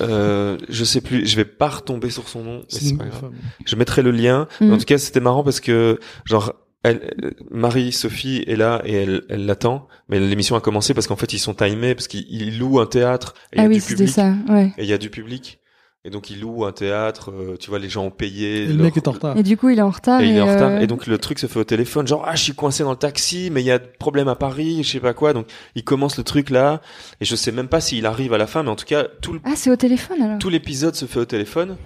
Euh, 0.00 0.56
je 0.68 0.84
sais 0.84 1.00
plus, 1.00 1.26
je 1.26 1.36
vais 1.36 1.44
pas 1.44 1.68
retomber 1.68 2.10
sur 2.10 2.28
son 2.28 2.42
nom, 2.42 2.58
mais 2.58 2.64
C'est 2.68 2.96
pas 2.96 3.04
grave. 3.04 3.30
Je 3.66 3.76
mettrai 3.76 4.02
le 4.02 4.10
lien. 4.10 4.48
Mhm. 4.60 4.72
En 4.72 4.78
tout 4.78 4.84
cas, 4.84 4.98
c'était 4.98 5.20
marrant 5.20 5.44
parce 5.44 5.60
que, 5.60 5.98
genre, 6.24 6.54
elle, 6.82 7.14
euh, 7.22 7.30
Marie-Sophie 7.50 8.44
est 8.46 8.56
là 8.56 8.80
et 8.86 8.94
elle, 8.94 9.22
elle 9.28 9.44
l'attend, 9.44 9.86
mais 10.08 10.18
l'émission 10.18 10.56
a 10.56 10.60
commencé 10.60 10.94
parce 10.94 11.06
qu'en 11.06 11.16
fait, 11.16 11.32
ils 11.34 11.38
sont 11.38 11.52
timés 11.52 11.94
parce 11.94 12.08
qu'ils 12.08 12.24
ils 12.30 12.58
louent 12.58 12.80
un 12.80 12.86
théâtre 12.86 13.34
et 13.52 13.56
il 13.56 13.58
y 13.58 13.60
Ah 13.60 13.64
a 13.66 13.68
oui, 13.68 13.74
du 13.74 13.80
c'était 13.82 14.06
ça, 14.06 14.34
ouais. 14.48 14.72
Et 14.78 14.84
il 14.84 14.88
y 14.88 14.94
a 14.94 14.98
du 14.98 15.10
public. 15.10 15.59
Et 16.06 16.08
donc, 16.10 16.30
ils 16.30 16.40
louent 16.40 16.64
un 16.64 16.72
théâtre, 16.72 17.30
euh, 17.30 17.56
tu 17.60 17.68
vois, 17.68 17.78
les 17.78 17.90
gens 17.90 18.06
ont 18.06 18.10
payé. 18.10 18.62
Et 18.62 18.66
le 18.68 18.72
leur- 18.74 18.84
mec 18.84 18.96
est 18.96 19.06
en 19.06 19.12
retard. 19.12 19.36
Et 19.36 19.42
du 19.42 19.58
coup, 19.58 19.68
il 19.68 19.78
est 19.78 19.82
en 19.82 19.90
retard. 19.90 20.22
et 20.22 20.28
il 20.28 20.36
est 20.36 20.40
en 20.40 20.48
euh, 20.48 20.54
retard. 20.54 20.80
Et 20.80 20.86
donc, 20.86 21.06
le 21.06 21.18
truc 21.18 21.38
se 21.38 21.46
fait 21.46 21.58
au 21.60 21.64
téléphone, 21.64 22.06
genre, 22.06 22.24
ah, 22.26 22.34
je 22.36 22.42
suis 22.42 22.54
coincé 22.54 22.82
dans 22.84 22.92
le 22.92 22.96
taxi, 22.96 23.50
mais 23.52 23.60
il 23.60 23.66
y 23.66 23.70
a 23.70 23.78
problème 23.78 24.28
à 24.28 24.34
Paris, 24.34 24.82
je 24.82 24.88
sais 24.92 25.00
pas 25.00 25.12
quoi. 25.12 25.34
Donc, 25.34 25.46
il 25.74 25.84
commence 25.84 26.16
le 26.16 26.24
truc 26.24 26.48
là, 26.48 26.80
et 27.20 27.26
je 27.26 27.36
sais 27.36 27.52
même 27.52 27.68
pas 27.68 27.82
s'il 27.82 28.06
arrive 28.06 28.32
à 28.32 28.38
la 28.38 28.46
fin, 28.46 28.62
mais 28.62 28.70
en 28.70 28.76
tout 28.76 28.86
cas, 28.86 29.04
tout 29.20 29.34
le 29.34 29.40
Ah, 29.44 29.52
c'est 29.56 29.70
au 29.70 29.76
téléphone 29.76 30.22
alors. 30.22 30.38
tout 30.38 30.48
l'épisode 30.48 30.94
se 30.94 31.04
fait 31.04 31.20
au 31.20 31.26
téléphone 31.26 31.76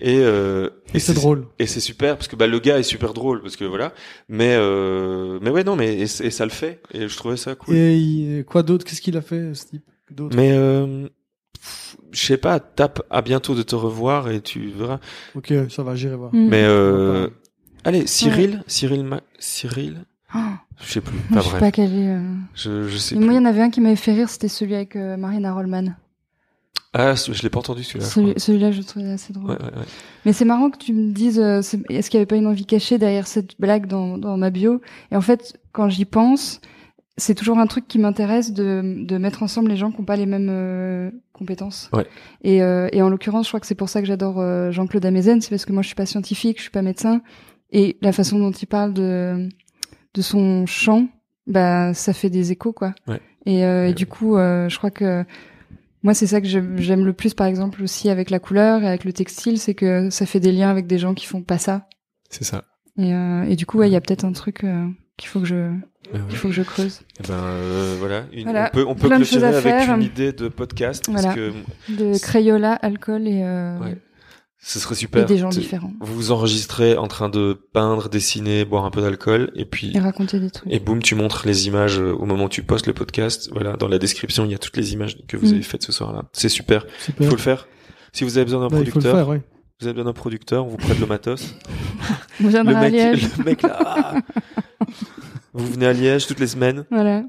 et 0.00 0.16
euh, 0.18 0.70
Et 0.94 0.98
c'est 0.98 1.14
drôle. 1.14 1.46
et 1.60 1.66
c'est 1.66 1.78
super 1.78 2.16
parce 2.16 2.26
que 2.26 2.34
bah 2.34 2.46
le 2.46 2.58
gars 2.58 2.78
est 2.78 2.82
super 2.82 3.12
drôle 3.12 3.42
parce 3.42 3.56
que 3.56 3.66
voilà 3.66 3.92
mais 4.30 4.54
euh, 4.58 5.38
mais 5.42 5.50
ouais 5.50 5.62
non 5.62 5.76
mais 5.76 5.92
et, 5.92 6.02
et 6.04 6.30
ça 6.30 6.44
le 6.44 6.50
fait 6.50 6.80
et 6.94 7.06
je 7.06 7.14
trouvais 7.18 7.36
ça 7.36 7.54
cool 7.54 7.74
Et 7.76 7.96
il- 7.98 8.44
quoi 8.46 8.62
d'autre? 8.62 8.86
Qu'est-ce 8.86 9.02
qu'il 9.02 9.18
a 9.18 9.20
fait, 9.20 9.52
ce 9.52 9.66
type 9.66 9.84
D'autre? 10.10 10.34
Mais 10.34 10.52
euh, 10.52 11.06
je 12.12 12.26
sais 12.26 12.36
pas 12.36 12.60
tape 12.60 13.02
à 13.10 13.22
bientôt 13.22 13.54
de 13.54 13.62
te 13.62 13.74
revoir 13.74 14.30
et 14.30 14.40
tu 14.40 14.68
verras 14.70 14.98
Ok, 15.34 15.52
ça 15.68 15.82
va, 15.82 15.94
j'irai 15.94 16.16
voir. 16.16 16.34
Mm. 16.34 16.48
mais 16.48 16.62
euh, 16.64 17.24
Pourquoi 17.28 17.36
allez 17.84 18.06
Cyril 18.06 18.62
Cyril 18.66 19.04
Ma- 19.04 19.20
Cyril 19.38 20.04
Oh, 20.34 20.38
je 20.80 20.92
sais 20.92 21.00
plus 21.00 21.16
moi, 21.30 21.40
pas 21.40 21.40
je 21.40 21.52
sais 21.54 21.58
pas 21.58 21.70
quel 21.72 21.92
est. 21.92 22.08
euh. 22.08 22.20
je 22.54 22.86
je 22.88 22.96
sais 22.98 23.14
Et 23.16 23.18
moi, 23.18 23.24
il 23.26 23.28
plus 23.30 23.36
y 23.36 23.38
en 23.40 23.44
avait 23.46 23.62
un 23.62 23.70
qui 23.70 23.80
m'avait 23.80 23.96
fait 23.96 24.12
rire, 24.12 24.28
c'était 24.28 24.46
celui 24.48 24.74
avec 24.76 24.94
euh, 24.94 25.16
Marina 25.16 25.52
Rollman. 25.52 25.96
ah 26.92 27.14
je 27.16 27.42
l'ai 27.42 27.50
pas 27.50 27.58
entendu 27.58 27.82
celui-là 27.82 28.04
Celui-. 28.06 28.34
Celui-là, 28.38 28.70
je 28.70 28.82
trouvais 28.82 29.10
assez 29.10 29.32
drôle. 29.32 29.50
ouais 29.50 29.56
ouais 29.58 29.64
ouais 29.64 29.84
Mais 30.24 30.32
c'est 30.32 30.44
marrant 30.44 30.70
que 30.70 30.78
tu 30.78 30.92
me 30.92 31.12
dises, 31.12 31.40
euh, 31.40 31.58
est-ce 31.88 32.10
qu'il 32.10 32.18
n'y 32.18 32.22
avait 32.22 32.26
pas 32.26 32.36
une 32.36 32.46
envie 32.46 32.64
cachée 32.66 32.96
derrière 32.98 33.26
cette 33.26 33.60
blague 33.60 33.86
dans, 33.86 34.18
dans 34.18 34.36
ma 34.36 34.50
bio? 34.50 34.80
Et 35.10 35.16
en 35.16 35.20
fait, 35.20 35.58
quand 35.72 35.88
j'y 35.88 36.04
pense, 36.04 36.60
c'est 37.20 37.34
toujours 37.36 37.58
un 37.58 37.66
truc 37.66 37.86
qui 37.86 37.98
m'intéresse 37.98 38.52
de, 38.52 39.04
de 39.04 39.18
mettre 39.18 39.42
ensemble 39.44 39.70
les 39.70 39.76
gens 39.76 39.92
qui 39.92 39.98
n'ont 39.98 40.04
pas 40.04 40.16
les 40.16 40.26
mêmes 40.26 40.48
euh, 40.50 41.10
compétences. 41.32 41.88
Ouais. 41.92 42.06
Et, 42.42 42.62
euh, 42.62 42.88
et 42.92 43.02
en 43.02 43.08
l'occurrence, 43.08 43.46
je 43.46 43.50
crois 43.50 43.60
que 43.60 43.66
c'est 43.66 43.74
pour 43.76 43.88
ça 43.88 44.00
que 44.00 44.06
j'adore 44.06 44.40
euh, 44.40 44.72
Jean-Claude 44.72 45.04
Amezen, 45.06 45.40
c'est 45.40 45.50
parce 45.50 45.64
que 45.64 45.72
moi, 45.72 45.82
je 45.82 45.86
suis 45.86 45.94
pas 45.96 46.06
scientifique, 46.06 46.56
je 46.56 46.62
suis 46.62 46.70
pas 46.70 46.82
médecin, 46.82 47.22
et 47.70 47.96
la 48.02 48.12
façon 48.12 48.38
dont 48.38 48.50
il 48.50 48.66
parle 48.66 48.92
de 48.92 49.48
de 50.14 50.22
son 50.22 50.66
chant, 50.66 51.06
bah, 51.46 51.94
ça 51.94 52.12
fait 52.12 52.30
des 52.30 52.50
échos, 52.50 52.72
quoi. 52.72 52.94
Ouais. 53.06 53.20
Et, 53.46 53.64
euh, 53.64 53.88
et 53.88 53.94
du 53.94 54.06
coup, 54.06 54.36
euh, 54.36 54.68
je 54.68 54.76
crois 54.76 54.90
que 54.90 55.24
moi, 56.02 56.14
c'est 56.14 56.26
ça 56.26 56.40
que 56.40 56.46
j'aime 56.48 57.04
le 57.04 57.12
plus, 57.12 57.34
par 57.34 57.46
exemple, 57.46 57.82
aussi 57.82 58.08
avec 58.08 58.30
la 58.30 58.38
couleur 58.38 58.82
et 58.82 58.88
avec 58.88 59.04
le 59.04 59.12
textile, 59.12 59.58
c'est 59.58 59.74
que 59.74 60.10
ça 60.10 60.26
fait 60.26 60.40
des 60.40 60.50
liens 60.52 60.70
avec 60.70 60.86
des 60.86 60.98
gens 60.98 61.14
qui 61.14 61.26
font 61.26 61.42
pas 61.42 61.58
ça. 61.58 61.86
c'est 62.28 62.44
ça 62.44 62.64
Et, 62.98 63.14
euh, 63.14 63.44
et 63.44 63.54
du 63.54 63.66
coup, 63.66 63.78
ouais, 63.78 63.88
il 63.88 63.92
y 63.92 63.96
a 63.96 64.00
peut-être 64.00 64.24
un 64.24 64.32
truc 64.32 64.64
euh, 64.64 64.86
qu'il 65.20 65.28
faut 65.28 65.38
que 65.40 65.46
je, 65.46 65.54
ouais. 65.54 66.20
qu'il 66.28 66.38
faut 66.38 66.48
que 66.48 66.54
je 66.54 66.62
creuse. 66.62 67.00
Eh 67.22 67.28
ben 67.28 67.34
euh, 67.34 67.94
voilà, 67.98 68.24
une- 68.32 68.44
Voilà, 68.44 68.70
on 68.72 68.76
peut 68.76 68.84
on 68.88 68.94
peut 68.96 69.06
plein 69.08 69.18
de 69.20 69.24
choses 69.24 69.38
clôturer 69.38 69.54
à 69.54 69.58
avec 69.58 69.84
faire. 69.86 69.94
une 69.96 70.02
idée 70.02 70.32
de 70.32 70.48
podcast 70.48 71.04
Voilà. 71.08 71.22
parce 71.28 71.36
que 71.36 71.52
De 71.92 72.18
Crayola, 72.18 72.72
alcool 72.74 73.28
et 73.28 73.42
euh, 73.44 73.78
Ouais. 73.78 73.96
Ce 74.62 74.78
serait 74.78 74.94
super. 74.94 75.22
Et 75.22 75.24
des 75.24 75.38
gens 75.38 75.48
différents. 75.48 75.92
Vous 76.00 76.14
vous 76.14 76.32
enregistrez 76.32 76.98
en 76.98 77.06
train 77.06 77.30
de 77.30 77.58
peindre, 77.72 78.10
dessiner, 78.10 78.66
boire 78.66 78.84
un 78.84 78.90
peu 78.90 79.00
d'alcool, 79.00 79.50
et 79.54 79.64
puis 79.64 79.90
Et 79.94 79.98
raconter 79.98 80.38
des 80.38 80.50
trucs. 80.50 80.70
et 80.70 80.78
boum, 80.80 81.00
tu 81.02 81.14
montres 81.14 81.46
les 81.46 81.66
images 81.66 81.98
euh, 81.98 82.12
au 82.12 82.26
moment 82.26 82.44
où 82.44 82.48
tu 82.50 82.62
postes 82.62 82.86
le 82.86 82.92
podcast. 82.92 83.48
Voilà, 83.52 83.76
dans 83.78 83.88
la 83.88 83.98
description, 83.98 84.44
il 84.44 84.50
y 84.50 84.54
a 84.54 84.58
toutes 84.58 84.76
les 84.76 84.92
images 84.92 85.16
que 85.28 85.38
vous 85.38 85.46
Mm. 85.46 85.54
avez 85.54 85.62
faites 85.62 85.82
ce 85.82 85.92
soir-là. 85.92 86.24
C'est 86.34 86.50
super. 86.50 86.84
Il 86.86 87.04
Super. 87.04 87.26
faut 87.30 87.36
le 87.36 87.40
faire. 87.40 87.68
Si 88.12 88.24
vous 88.24 88.36
avez 88.36 88.44
besoin 88.44 88.60
d'un 88.68 88.76
Ouais, 88.76 88.82
il 88.82 88.90
faut 88.90 88.98
le 88.98 89.02
producteur, 89.02 89.16
faire, 89.16 89.28
ouais. 89.28 89.40
Vous 89.80 89.86
avez 89.86 89.94
besoin 89.94 90.04
d'un 90.10 90.12
producteur, 90.12 90.64
on 90.66 90.68
vous 90.68 90.76
prête 90.76 90.98
le 90.98 91.06
matos. 91.06 91.54
On 92.42 92.48
viendra 92.48 92.72
le 92.72 92.78
à 92.78 92.80
mec, 92.82 92.92
Liège. 92.92 93.28
le 93.38 93.44
mec 93.44 93.62
là. 93.62 93.76
ah 93.84 94.14
vous 95.52 95.66
venez 95.66 95.86
à 95.86 95.92
Liège 95.92 96.26
toutes 96.26 96.40
les 96.40 96.46
semaines. 96.46 96.84
Voilà. 96.90 97.24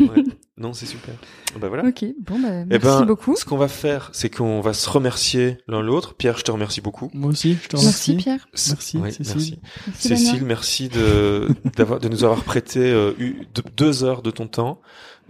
Ouais. 0.00 0.22
Non, 0.58 0.72
c'est 0.72 0.86
super. 0.86 1.14
Bah 1.60 1.68
voilà. 1.68 1.84
Ok. 1.84 2.04
Bon, 2.20 2.38
bah, 2.38 2.48
Eh 2.62 2.64
merci 2.66 2.86
ben, 2.86 3.02
beaucoup. 3.06 3.34
Ce 3.36 3.44
qu'on 3.44 3.56
va 3.56 3.68
faire, 3.68 4.10
c'est 4.12 4.30
qu'on 4.30 4.60
va 4.60 4.72
se 4.72 4.88
remercier 4.88 5.58
l'un 5.66 5.80
l'autre. 5.82 6.14
Pierre, 6.14 6.38
je 6.38 6.44
te 6.44 6.50
remercie 6.50 6.80
beaucoup. 6.80 7.10
Moi 7.14 7.30
aussi, 7.30 7.56
je 7.62 7.68
te 7.68 7.76
Merci, 7.76 8.12
remercie. 8.12 8.16
Pierre. 8.16 8.48
Merci, 8.68 8.96
Ouais, 8.98 9.10
Cécile. 9.10 9.26
merci. 9.34 9.58
Merci. 9.86 10.08
Cécile, 10.08 10.44
merci 10.44 10.88
de 10.88 11.48
d'avoir 11.76 11.98
de 11.98 12.08
nous 12.08 12.24
avoir 12.24 12.42
prêté 12.42 12.80
euh, 12.80 13.12
eu- 13.18 13.46
de- 13.54 13.62
deux 13.76 14.04
heures 14.04 14.22
de 14.22 14.30
ton 14.30 14.46
temps 14.46 14.80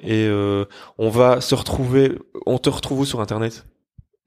et 0.02 0.26
euh, 0.26 0.64
on 0.98 1.08
va 1.10 1.40
se 1.40 1.54
retrouver. 1.54 2.18
On 2.44 2.58
te 2.58 2.68
retrouve 2.68 3.00
où 3.00 3.04
sur 3.04 3.20
internet? 3.20 3.64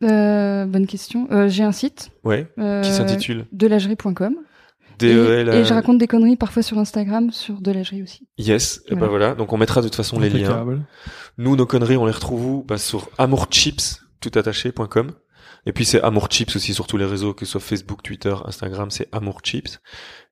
Euh, 0.04 0.66
bonne 0.66 0.88
question. 0.88 1.28
Euh, 1.32 1.48
J'ai 1.50 1.64
un 1.64 1.72
site. 1.72 2.12
Ouais. 2.24 2.48
Euh, 2.58 2.82
Qui 2.82 2.92
s'intitule 2.92 3.46
delagerie.com. 3.52 4.36
Et, 5.02 5.14
E 5.14 5.32
L. 5.32 5.50
et 5.50 5.64
je 5.64 5.74
raconte 5.74 5.98
des 5.98 6.08
conneries 6.08 6.36
parfois 6.36 6.62
sur 6.62 6.78
Instagram 6.78 7.32
sur 7.32 7.62
Delagerie 7.62 8.04
aussi. 8.04 8.28
Yes. 8.38 8.82
Et 8.88 8.96
Voilà. 8.96 9.00
ben 9.02 9.08
voilà. 9.10 9.36
Donc 9.36 9.54
on 9.54 9.58
mettra 9.58 9.82
de 9.82 9.88
toute 9.88 9.96
façon 9.96 10.20
les 10.20 10.30
liens. 10.30 10.66
Nous, 11.38 11.56
nos 11.56 11.66
conneries, 11.66 11.96
on 11.96 12.06
les 12.06 12.12
retrouve 12.12 12.46
où? 12.46 12.66
Bah, 12.68 12.78
sur 12.78 13.10
amourchips 13.18 14.02
toutattaché.com. 14.20 15.12
Et 15.66 15.72
puis 15.74 15.86
c'est 15.86 16.02
amourchips 16.02 16.54
aussi 16.56 16.74
sur 16.74 16.86
tous 16.88 16.98
les 16.98 17.06
réseaux, 17.06 17.34
que 17.34 17.46
ce 17.46 17.52
soit 17.54 17.62
Facebook, 17.62 18.02
Twitter, 18.04 18.34
Instagram, 18.46 18.90
c'est 18.92 19.08
amourchips. 19.14 19.80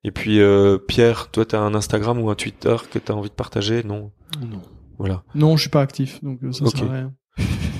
Et 0.03 0.11
puis 0.11 0.39
euh, 0.41 0.77
Pierre, 0.77 1.31
toi, 1.31 1.45
t'as 1.45 1.59
un 1.59 1.73
Instagram 1.75 2.19
ou 2.19 2.29
un 2.29 2.35
Twitter 2.35 2.75
que 2.91 2.99
t'as 2.99 3.13
envie 3.13 3.29
de 3.29 3.35
partager? 3.35 3.83
Non. 3.83 4.11
Non. 4.41 4.61
Voilà. 4.97 5.23
Non, 5.35 5.55
je 5.55 5.61
suis 5.61 5.69
pas 5.69 5.81
actif, 5.81 6.21
donc 6.23 6.39
euh, 6.43 6.51
ça 6.51 6.65
Ok. 6.65 6.77
sert 6.77 6.89
à 6.89 6.93
rien. 6.93 7.13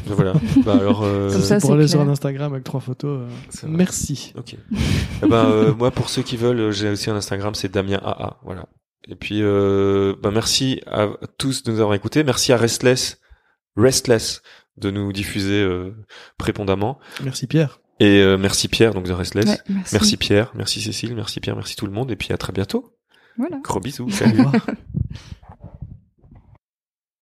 Voilà. 0.08 0.34
bah 0.66 0.74
alors. 0.80 1.04
euh, 1.04 1.32
Comme 1.32 1.42
ça, 1.42 1.60
pour 1.60 1.74
aller 1.74 1.88
sur 1.88 2.00
clair. 2.00 2.08
un 2.10 2.12
Instagram 2.12 2.54
avec 2.54 2.64
trois 2.64 2.80
photos, 2.80 3.22
euh, 3.64 3.68
merci. 3.68 4.34
Ok. 4.38 4.56
Eh 5.24 5.28
ben 5.28 5.46
euh, 5.50 5.74
moi 5.74 5.92
pour 5.92 6.10
ceux 6.10 6.22
qui 6.22 6.38
veulent, 6.38 6.72
j'ai 6.72 6.90
aussi 6.90 7.10
un 7.10 7.16
Instagram, 7.16 7.56
c'est 7.56 7.72
Damien 7.72 8.00
AA, 8.04 8.38
voilà. 8.44 8.66
Et 9.10 9.16
puis 9.16 9.40
euh, 9.42 10.16
ben 10.22 10.32
merci 10.32 10.82
à 10.88 11.08
tous 11.38 11.64
de 11.64 11.72
nous 11.72 11.80
avoir 11.80 11.94
écoutés, 11.96 12.24
merci 12.24 12.52
à 12.54 12.58
Restless, 12.58 13.20
Restless 13.76 14.42
de 14.78 14.92
nous 14.92 15.12
diffuser 15.12 15.62
euh, 15.62 15.96
prépondamment 16.38 17.00
Merci 17.24 17.48
Pierre. 17.48 17.80
et 18.00 18.22
euh, 18.22 18.38
merci 18.38 18.68
Pierre 18.68 18.94
donc 18.94 19.06
de 19.06 19.14
Restless. 19.14 19.46
Ouais, 19.46 19.58
merci. 19.70 19.96
Merci 19.96 20.18
Pierre, 20.18 20.52
merci 20.56 20.82
Cécile, 20.82 21.16
merci 21.16 21.40
Pierre, 21.40 21.56
merci 21.56 21.76
tout 21.76 21.86
le 21.88 21.94
monde 21.94 22.12
et 22.12 22.16
puis 22.16 22.32
à 22.34 22.38
très 22.38 22.54
bientôt. 22.54 22.94
Voilà. 23.38 23.58
Gros 23.64 23.80
bisous. 23.80 24.10
Salut. 24.10 24.40